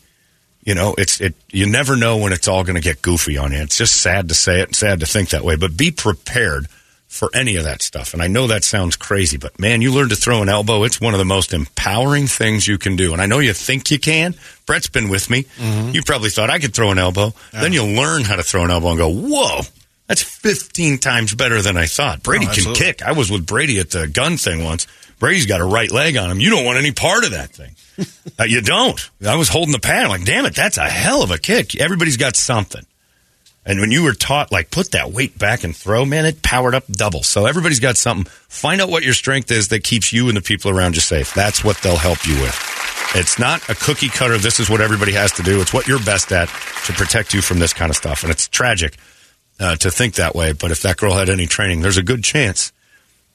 [0.63, 1.35] You know, it's it.
[1.51, 3.59] You never know when it's all going to get goofy on you.
[3.59, 5.55] It's just sad to say it, and sad to think that way.
[5.55, 6.67] But be prepared
[7.07, 8.13] for any of that stuff.
[8.13, 10.83] And I know that sounds crazy, but man, you learn to throw an elbow.
[10.83, 13.13] It's one of the most empowering things you can do.
[13.13, 14.35] And I know you think you can.
[14.65, 15.43] Brett's been with me.
[15.57, 15.91] Mm-hmm.
[15.91, 17.33] You probably thought I could throw an elbow.
[17.53, 19.61] Then you'll learn how to throw an elbow and go, whoa,
[20.07, 22.21] That's 15 times better than I thought.
[22.21, 23.01] Brady Oh, can kick.
[23.01, 24.85] I was with Brady at the gun thing once.
[25.19, 26.39] Brady's got a right leg on him.
[26.39, 27.75] You don't want any part of that thing.
[28.39, 28.99] uh, you don't.
[29.25, 30.03] I was holding the pad.
[30.03, 31.75] I'm like, damn it, that's a hell of a kick.
[31.79, 32.85] Everybody's got something.
[33.65, 36.75] And when you were taught, like, put that weight back and throw, man, it powered
[36.75, 37.23] up double.
[37.23, 38.31] So everybody's got something.
[38.47, 41.33] Find out what your strength is that keeps you and the people around you safe.
[41.33, 42.55] That's what they'll help you with.
[43.15, 44.37] It's not a cookie cutter.
[44.37, 45.61] This is what everybody has to do.
[45.61, 46.47] It's what you're best at
[46.85, 48.21] to protect you from this kind of stuff.
[48.21, 48.97] And it's tragic
[49.59, 50.53] uh, to think that way.
[50.53, 52.71] But if that girl had any training, there's a good chance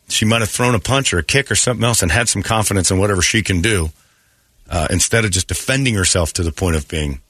[0.09, 2.43] she might have thrown a punch or a kick or something else and had some
[2.43, 3.91] confidence in whatever she can do
[4.69, 7.21] uh, instead of just defending herself to the point of being,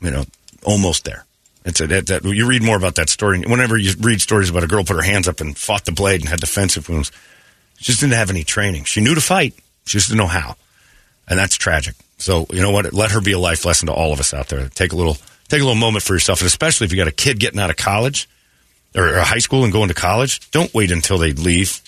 [0.00, 0.24] you know,
[0.64, 1.24] almost there.
[1.64, 3.40] It's a, that, that, you read more about that story.
[3.40, 6.20] Whenever you read stories about a girl put her hands up and fought the blade
[6.20, 7.10] and had defensive wounds,
[7.78, 8.84] she just didn't have any training.
[8.84, 9.54] She knew to fight,
[9.86, 10.56] she just didn't know how,
[11.26, 11.94] and that's tragic.
[12.18, 12.92] So you know what?
[12.92, 14.68] Let her be a life lesson to all of us out there.
[14.68, 15.16] Take a little,
[15.54, 17.70] take a little moment for yourself, and especially if you got a kid getting out
[17.70, 18.28] of college
[18.96, 21.80] or, high school and going to college, don't wait until they leave.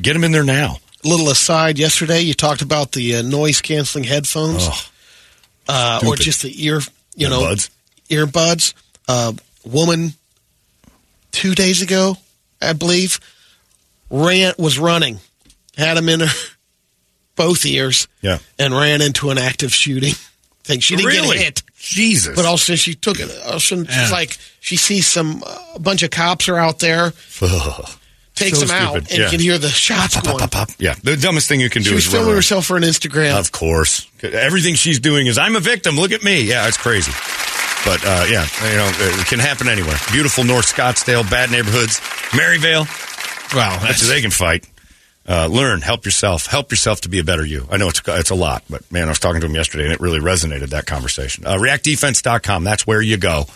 [0.00, 0.78] Get them in there now.
[1.04, 4.68] Little aside, yesterday you talked about the uh, noise canceling headphones,
[5.68, 6.80] uh, or just the ear,
[7.14, 7.70] you know, Earbuds.
[8.08, 8.74] earbuds.
[9.08, 9.32] Uh,
[9.64, 10.14] woman,
[11.32, 12.16] two days ago,
[12.60, 13.20] I believe,
[14.10, 15.20] rant was running,
[15.76, 16.34] had them in her
[17.36, 18.38] both ears, Yeah.
[18.58, 20.14] and ran into an active shooting.
[20.64, 21.36] Thing she didn't Really?
[21.36, 22.34] get hit, Jesus.
[22.36, 23.30] but all of a sudden she took it.
[23.44, 24.00] All of a sudden Yeah.
[24.02, 27.10] she's like she sees some uh, a bunch of cops are out there,
[28.34, 29.24] takes So them out, and Yeah.
[29.24, 30.38] you can hear the shots Pop, going.
[30.38, 30.76] pop, pop, pop.
[30.78, 33.38] Yeah, the dumbest thing you can do She is filming herself for an Instagram.
[33.38, 34.06] Of course.
[34.22, 35.96] Everything she's doing is, I'm a victim.
[35.96, 36.42] Look at me.
[36.42, 37.12] Yeah, it's crazy.
[37.84, 39.94] But, uh, yeah, you know, it can happen anywhere.
[40.10, 42.00] Beautiful North Scottsdale, bad neighborhoods,
[42.34, 42.86] Maryvale.
[43.54, 44.66] Wow, That's they can fight.
[45.28, 47.66] Uh, learn, help yourself, help yourself to be a better you.
[47.70, 49.92] I know it's it's a lot, but man, I was talking to him yesterday and
[49.92, 51.46] it really resonated that conversation.
[51.46, 53.46] Uh, ReactDefense.com, that's where you go.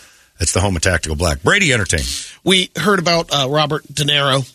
[0.41, 1.43] It's the home of Tactical Black.
[1.43, 2.05] Brady Entertain.
[2.43, 4.51] We heard about uh, Robert De Niro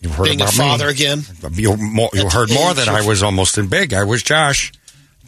[0.00, 0.92] You've heard being a father me.
[0.92, 1.22] again.
[1.52, 3.92] You, more, you heard more than I was almost in big.
[3.92, 4.72] I was Josh.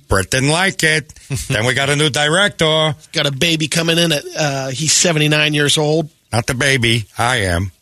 [0.09, 1.09] Brett didn't like it.
[1.49, 2.95] then we got a new director.
[3.13, 6.09] Got a baby coming in at uh, he's seventy nine years old.
[6.33, 7.07] Not the baby.
[7.19, 7.73] I am.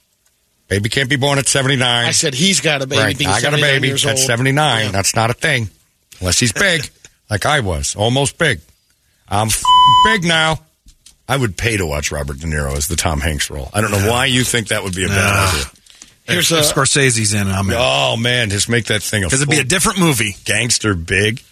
[0.69, 1.81] Baby can't be born at 79.
[2.07, 3.01] I said he's got a baby.
[3.03, 3.19] right.
[3.19, 4.85] being I got a baby at 79.
[4.85, 4.91] Yeah.
[4.91, 5.71] That's not a thing.
[6.21, 6.89] Unless he's big,
[7.31, 7.97] like I was.
[7.97, 8.61] Almost big.
[9.29, 9.63] I'm f-
[10.05, 10.61] big now.
[11.31, 13.69] I would pay to watch Robert De Niro as the Tom Hanks role.
[13.75, 15.49] I don't know why you think that would be a bad Nah.
[15.51, 15.65] idea.
[16.25, 17.47] Here's if a Scorsese's in.
[17.49, 17.77] I'm in.
[17.79, 18.51] Oh, man.
[18.51, 20.37] Just make that thing a Because it'd be a different movie.
[20.45, 21.43] gangster big.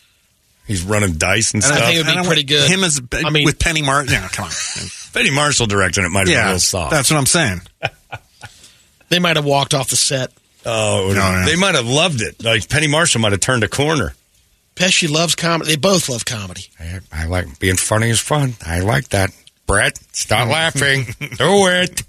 [0.67, 1.85] He's running dice and, And stuff.
[1.87, 2.69] think it would be and pretty good.
[2.71, 4.13] Him as I mean- with Penny Martin.
[4.13, 4.51] Yeah, come on.
[5.15, 6.91] Betty Marshall directing it might have been a little soft.
[6.91, 7.61] that's what I'm saying.
[9.09, 10.33] They might have walked off the set.
[10.65, 11.45] Oh, it would- No, no.
[11.47, 12.43] they might have loved it.
[12.43, 14.15] Like Penny Marshall might have turned a corner.
[14.75, 15.71] Pesci loves comedy.
[15.71, 16.67] They both love comedy.
[16.79, 18.55] I, I like being funny is fun.
[18.67, 19.31] I like that.
[19.67, 21.05] Brett, stop laughing.
[21.21, 22.03] Do it.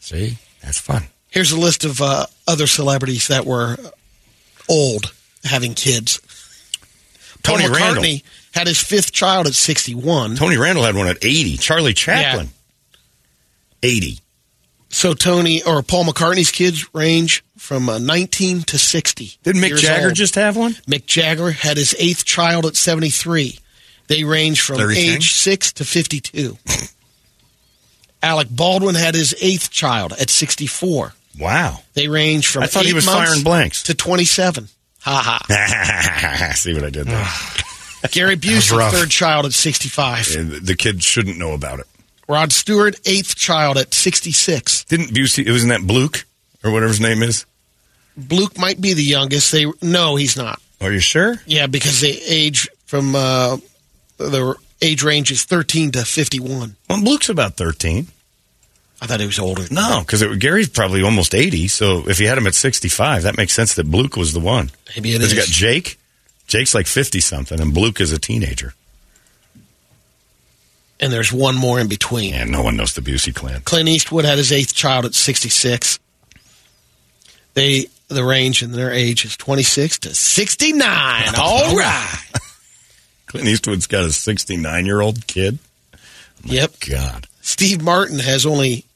[0.00, 1.04] See, that's fun.
[1.30, 3.76] Here's a list of uh, other celebrities that were
[4.68, 5.12] old
[5.44, 6.20] having kids.
[7.42, 8.18] Paul Tony McCartney Randall.
[8.54, 10.36] had his fifth child at 61.
[10.36, 11.56] Tony Randall had one at 80.
[11.56, 12.50] Charlie Chaplin,
[13.82, 14.18] 80.
[14.94, 19.38] So Tony or Paul McCartney's kids range from uh, 19 to 60.
[19.42, 20.14] Didn't Mick Jagger old.
[20.14, 20.74] just have one?
[20.88, 23.58] Mick Jagger had his eighth child at 73.
[24.06, 26.56] They range from Larry age 6 to 52.
[28.22, 31.12] Alec Baldwin had his eighth child at 64.
[31.40, 31.80] Wow.
[31.94, 33.82] They range from I thought he was firing blanks.
[33.84, 34.68] to 27.
[35.00, 36.52] Ha ha.
[36.54, 37.26] See what I did there?
[38.12, 38.92] Gary Busey, rough.
[38.92, 40.36] third child at 65.
[40.36, 41.86] And the kid shouldn't know about it.
[42.28, 44.84] Rod Stewart, eighth child at 66.
[44.84, 46.24] Didn't Busey, it wasn't that Bluke
[46.62, 47.44] or whatever his name is?
[48.16, 49.52] Bluke might be the youngest.
[49.52, 50.60] They No, he's not.
[50.80, 51.36] Are you sure?
[51.46, 53.56] Yeah, because they age from uh,
[54.18, 56.76] the age range is 13 to 51.
[56.88, 58.08] Well, Bluke's about 13.
[59.00, 59.62] I thought he was older.
[59.62, 61.68] than No, because Gary's probably almost 80.
[61.68, 64.70] So if you had him at 65, that makes sense that Bluke was the one.
[64.96, 65.98] Maybe it Because you got Jake.
[66.46, 68.74] Jake's like 50 something, and Bluke is a teenager.
[71.04, 72.32] And there's one more in between.
[72.32, 73.60] And no one knows the Busey clan.
[73.60, 75.98] Clint Eastwood had his eighth child at 66.
[77.52, 81.34] They the range in their age is 26 to 69.
[81.38, 82.24] All right.
[83.26, 85.58] Clint Eastwood's got a 69 year old kid.
[86.42, 86.72] Yep.
[86.88, 87.26] God.
[87.42, 88.86] Steve Martin has only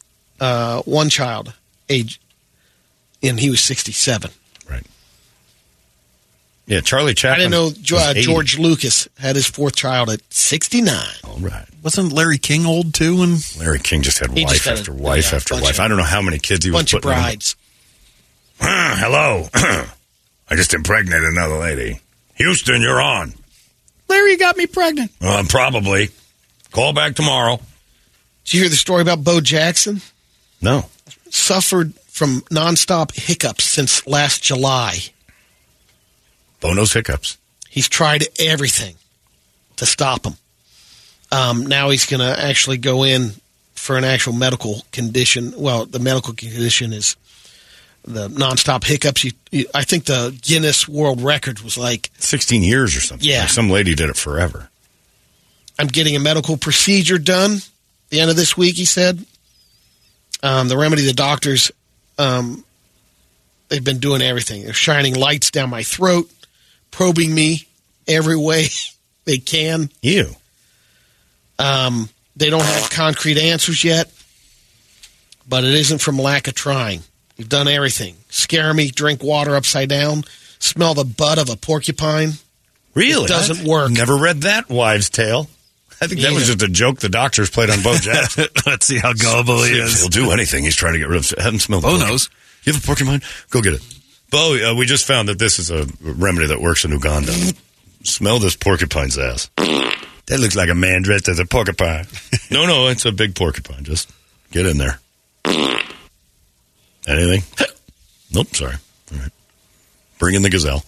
[0.40, 1.52] uh, one child,
[1.90, 2.22] age,
[3.22, 4.30] and he was 67.
[6.68, 7.40] Yeah, Charlie Chaplin.
[7.52, 10.94] I didn't know uh, George Lucas had his fourth child at 69.
[11.24, 11.64] All right.
[11.82, 13.22] Wasn't Larry King old too?
[13.22, 15.70] And Larry King just had He wife just had a- after wife yeah, after wife.
[15.74, 17.56] of- I don't know how many kids he was Bunch of brides.
[18.60, 19.48] Ah, hello.
[19.54, 22.00] I just impregnated another lady.
[22.34, 23.32] Houston, you're on.
[24.08, 25.10] Larry got me pregnant.
[25.22, 26.08] Uh, probably.
[26.70, 27.60] Call back tomorrow.
[28.44, 30.02] Did you hear the story about Bo Jackson?
[30.60, 30.84] No.
[31.30, 34.98] Suffered from nonstop hiccups since last July.
[36.60, 37.38] Bo knows hiccups.
[37.68, 38.96] He's tried everything
[39.76, 40.34] to stop him.
[41.30, 43.32] Um, now he's going to actually go in
[43.74, 45.52] for an actual medical condition.
[45.56, 47.16] Well, the medical condition is
[48.04, 49.24] the nonstop hiccups.
[49.24, 53.28] You, you, I think the Guinness World Record was like 16 years or something.
[53.28, 53.40] Yeah.
[53.40, 54.70] Like some lady did it forever.
[55.78, 57.58] I'm getting a medical procedure done
[58.10, 59.24] the end of this week, he said.
[60.42, 61.70] Um, the remedy, the doctors,
[62.18, 62.64] um,
[63.68, 64.64] they've been doing everything.
[64.64, 66.30] They're shining lights down my throat,
[66.98, 67.64] probing me
[68.08, 68.66] every way
[69.24, 69.88] they can.
[70.02, 70.30] You.
[71.56, 74.10] Um, they don't have concrete answers yet,
[75.48, 77.02] but it isn't from lack of trying.
[77.36, 78.16] We've done everything.
[78.30, 80.24] Scare me, drink water upside down,
[80.58, 82.32] smell the butt of a porcupine.
[82.94, 83.26] Really?
[83.26, 83.92] It doesn't work.
[83.92, 85.48] Never read that wives' tale.
[86.00, 88.46] I think that was just a joke the doctors played on Bo Jackson.
[88.66, 90.00] Let's see how gullible he is.
[90.00, 90.64] He'll do anything.
[90.64, 91.38] He's trying to get rid of.
[91.38, 91.80] Have him smell.
[91.80, 92.10] the Bo porcupine.
[92.10, 92.30] knows.
[92.64, 93.20] You have a porcupine?
[93.50, 93.97] Go get it.
[94.30, 97.32] Bo, uh, we just found that this is a remedy that works in Uganda.
[98.04, 99.50] Smell this porcupine's ass.
[99.56, 102.06] That looks like a man dressed as a porcupine.
[102.50, 103.84] no, no, it's a big porcupine.
[103.84, 104.10] Just
[104.50, 105.00] get in there.
[107.06, 107.42] Anything?
[108.32, 108.54] nope.
[108.54, 108.74] Sorry.
[109.12, 109.32] All right.
[110.18, 110.84] Bring in the gazelle.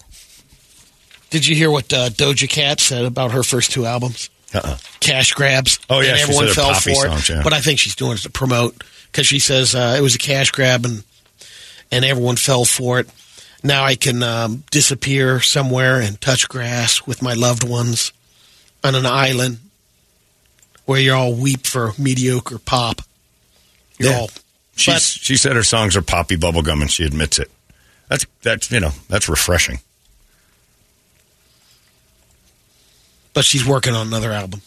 [1.31, 4.29] Did you hear what uh, Doja Cat said about her first two albums?
[4.53, 4.77] Uh-uh.
[4.99, 5.79] Cash grabs.
[5.89, 7.33] Oh, yeah, everyone said fell for songs, it.
[7.33, 7.41] yeah.
[7.43, 10.19] But I think she's doing it to promote because she says uh, it was a
[10.19, 11.03] cash grab and
[11.91, 13.09] and everyone fell for it.
[13.63, 18.11] Now I can um, disappear somewhere and touch grass with my loved ones
[18.83, 19.59] on an island
[20.85, 23.01] where you all weep for mediocre pop.
[23.99, 24.17] You're Yeah.
[24.19, 24.29] all
[24.75, 27.51] She's, she said her songs are poppy bubblegum, and she admits it.
[28.09, 29.79] That's that's you know that's refreshing.
[33.33, 34.61] but she's working on another album.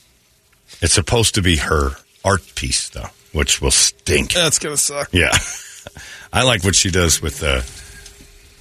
[0.80, 1.92] It's supposed to be her
[2.24, 4.32] art piece, though, which will stink.
[4.32, 5.08] That's gonna suck.
[5.12, 5.36] Yeah,
[6.32, 7.62] I like what she does with uh,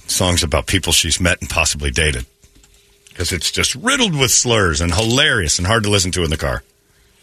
[0.06, 2.26] songs about people she's met and possibly dated,
[3.08, 6.36] because it's just riddled with slurs and hilarious and hard to listen to in the
[6.36, 6.62] car.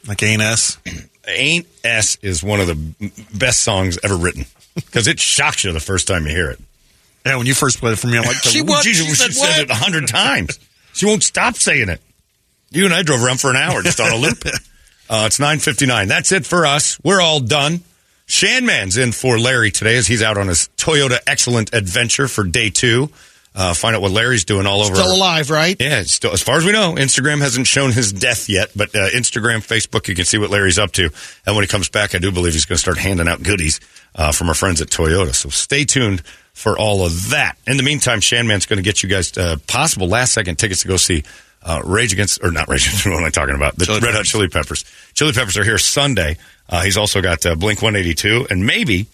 [0.07, 0.77] Like Ain't S.
[1.27, 4.45] Ain't S is one of the best songs ever written
[4.75, 6.59] because it shocks you the first time you hear it.
[7.25, 8.83] Yeah, when you first played it for me, I'm like, She, what?
[8.83, 10.59] Jesus, She she said said it a hundred times.
[10.93, 12.01] She won't stop saying it.
[12.71, 14.43] You and I drove around for an hour just on a loop.
[15.09, 16.07] Uh, it's nine fifty nine.
[16.07, 16.97] That's it for us.
[17.03, 17.81] We're all done.
[18.31, 22.69] Shanman's in for Larry today as he's out on his Toyota Excellent adventure for day
[22.69, 23.09] two.
[23.53, 24.95] Uh, find out what Larry's doing all over.
[24.95, 25.75] Still alive, right?
[25.77, 29.09] Yeah, still, as far as we know, Instagram hasn't shown his death yet, but uh,
[29.09, 31.09] Instagram, Facebook, you can see what Larry's up to.
[31.45, 33.81] And when he comes back, I do believe he's going to start handing out goodies
[34.15, 35.35] uh, from our friends at Toyota.
[35.35, 36.21] So stay tuned
[36.53, 37.57] for all of that.
[37.67, 40.87] In the meantime, Shanman's going to get you guys uh, possible last second tickets to
[40.87, 41.25] go see
[41.63, 43.75] uh, Rage Against, or not Rage Against, what am I talking about?
[43.75, 44.85] The Chili Red Hot Chili Peppers.
[45.13, 46.37] Chili Peppers are here Sunday.
[46.71, 49.07] Uh, he's also got uh, Blink 182 and maybe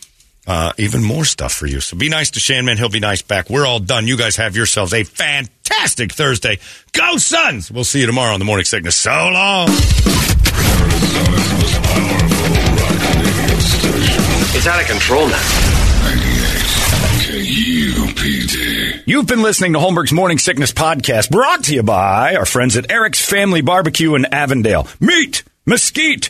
[0.45, 1.81] uh, even more stuff for you.
[1.81, 2.77] So be nice to Shanman.
[2.77, 3.49] He'll be nice back.
[3.49, 4.07] We're all done.
[4.07, 6.59] You guys have yourselves a fantastic Thursday.
[6.93, 7.71] Go Suns!
[7.71, 8.95] We'll see you tomorrow on the Morning Sickness.
[8.95, 9.67] So long.
[14.55, 15.43] It's out of control now.
[19.05, 22.91] You've been listening to Holmberg's Morning Sickness Podcast, brought to you by our friends at
[22.91, 24.87] Eric's Family Barbecue in Avondale.
[24.99, 26.29] Meat, mesquite,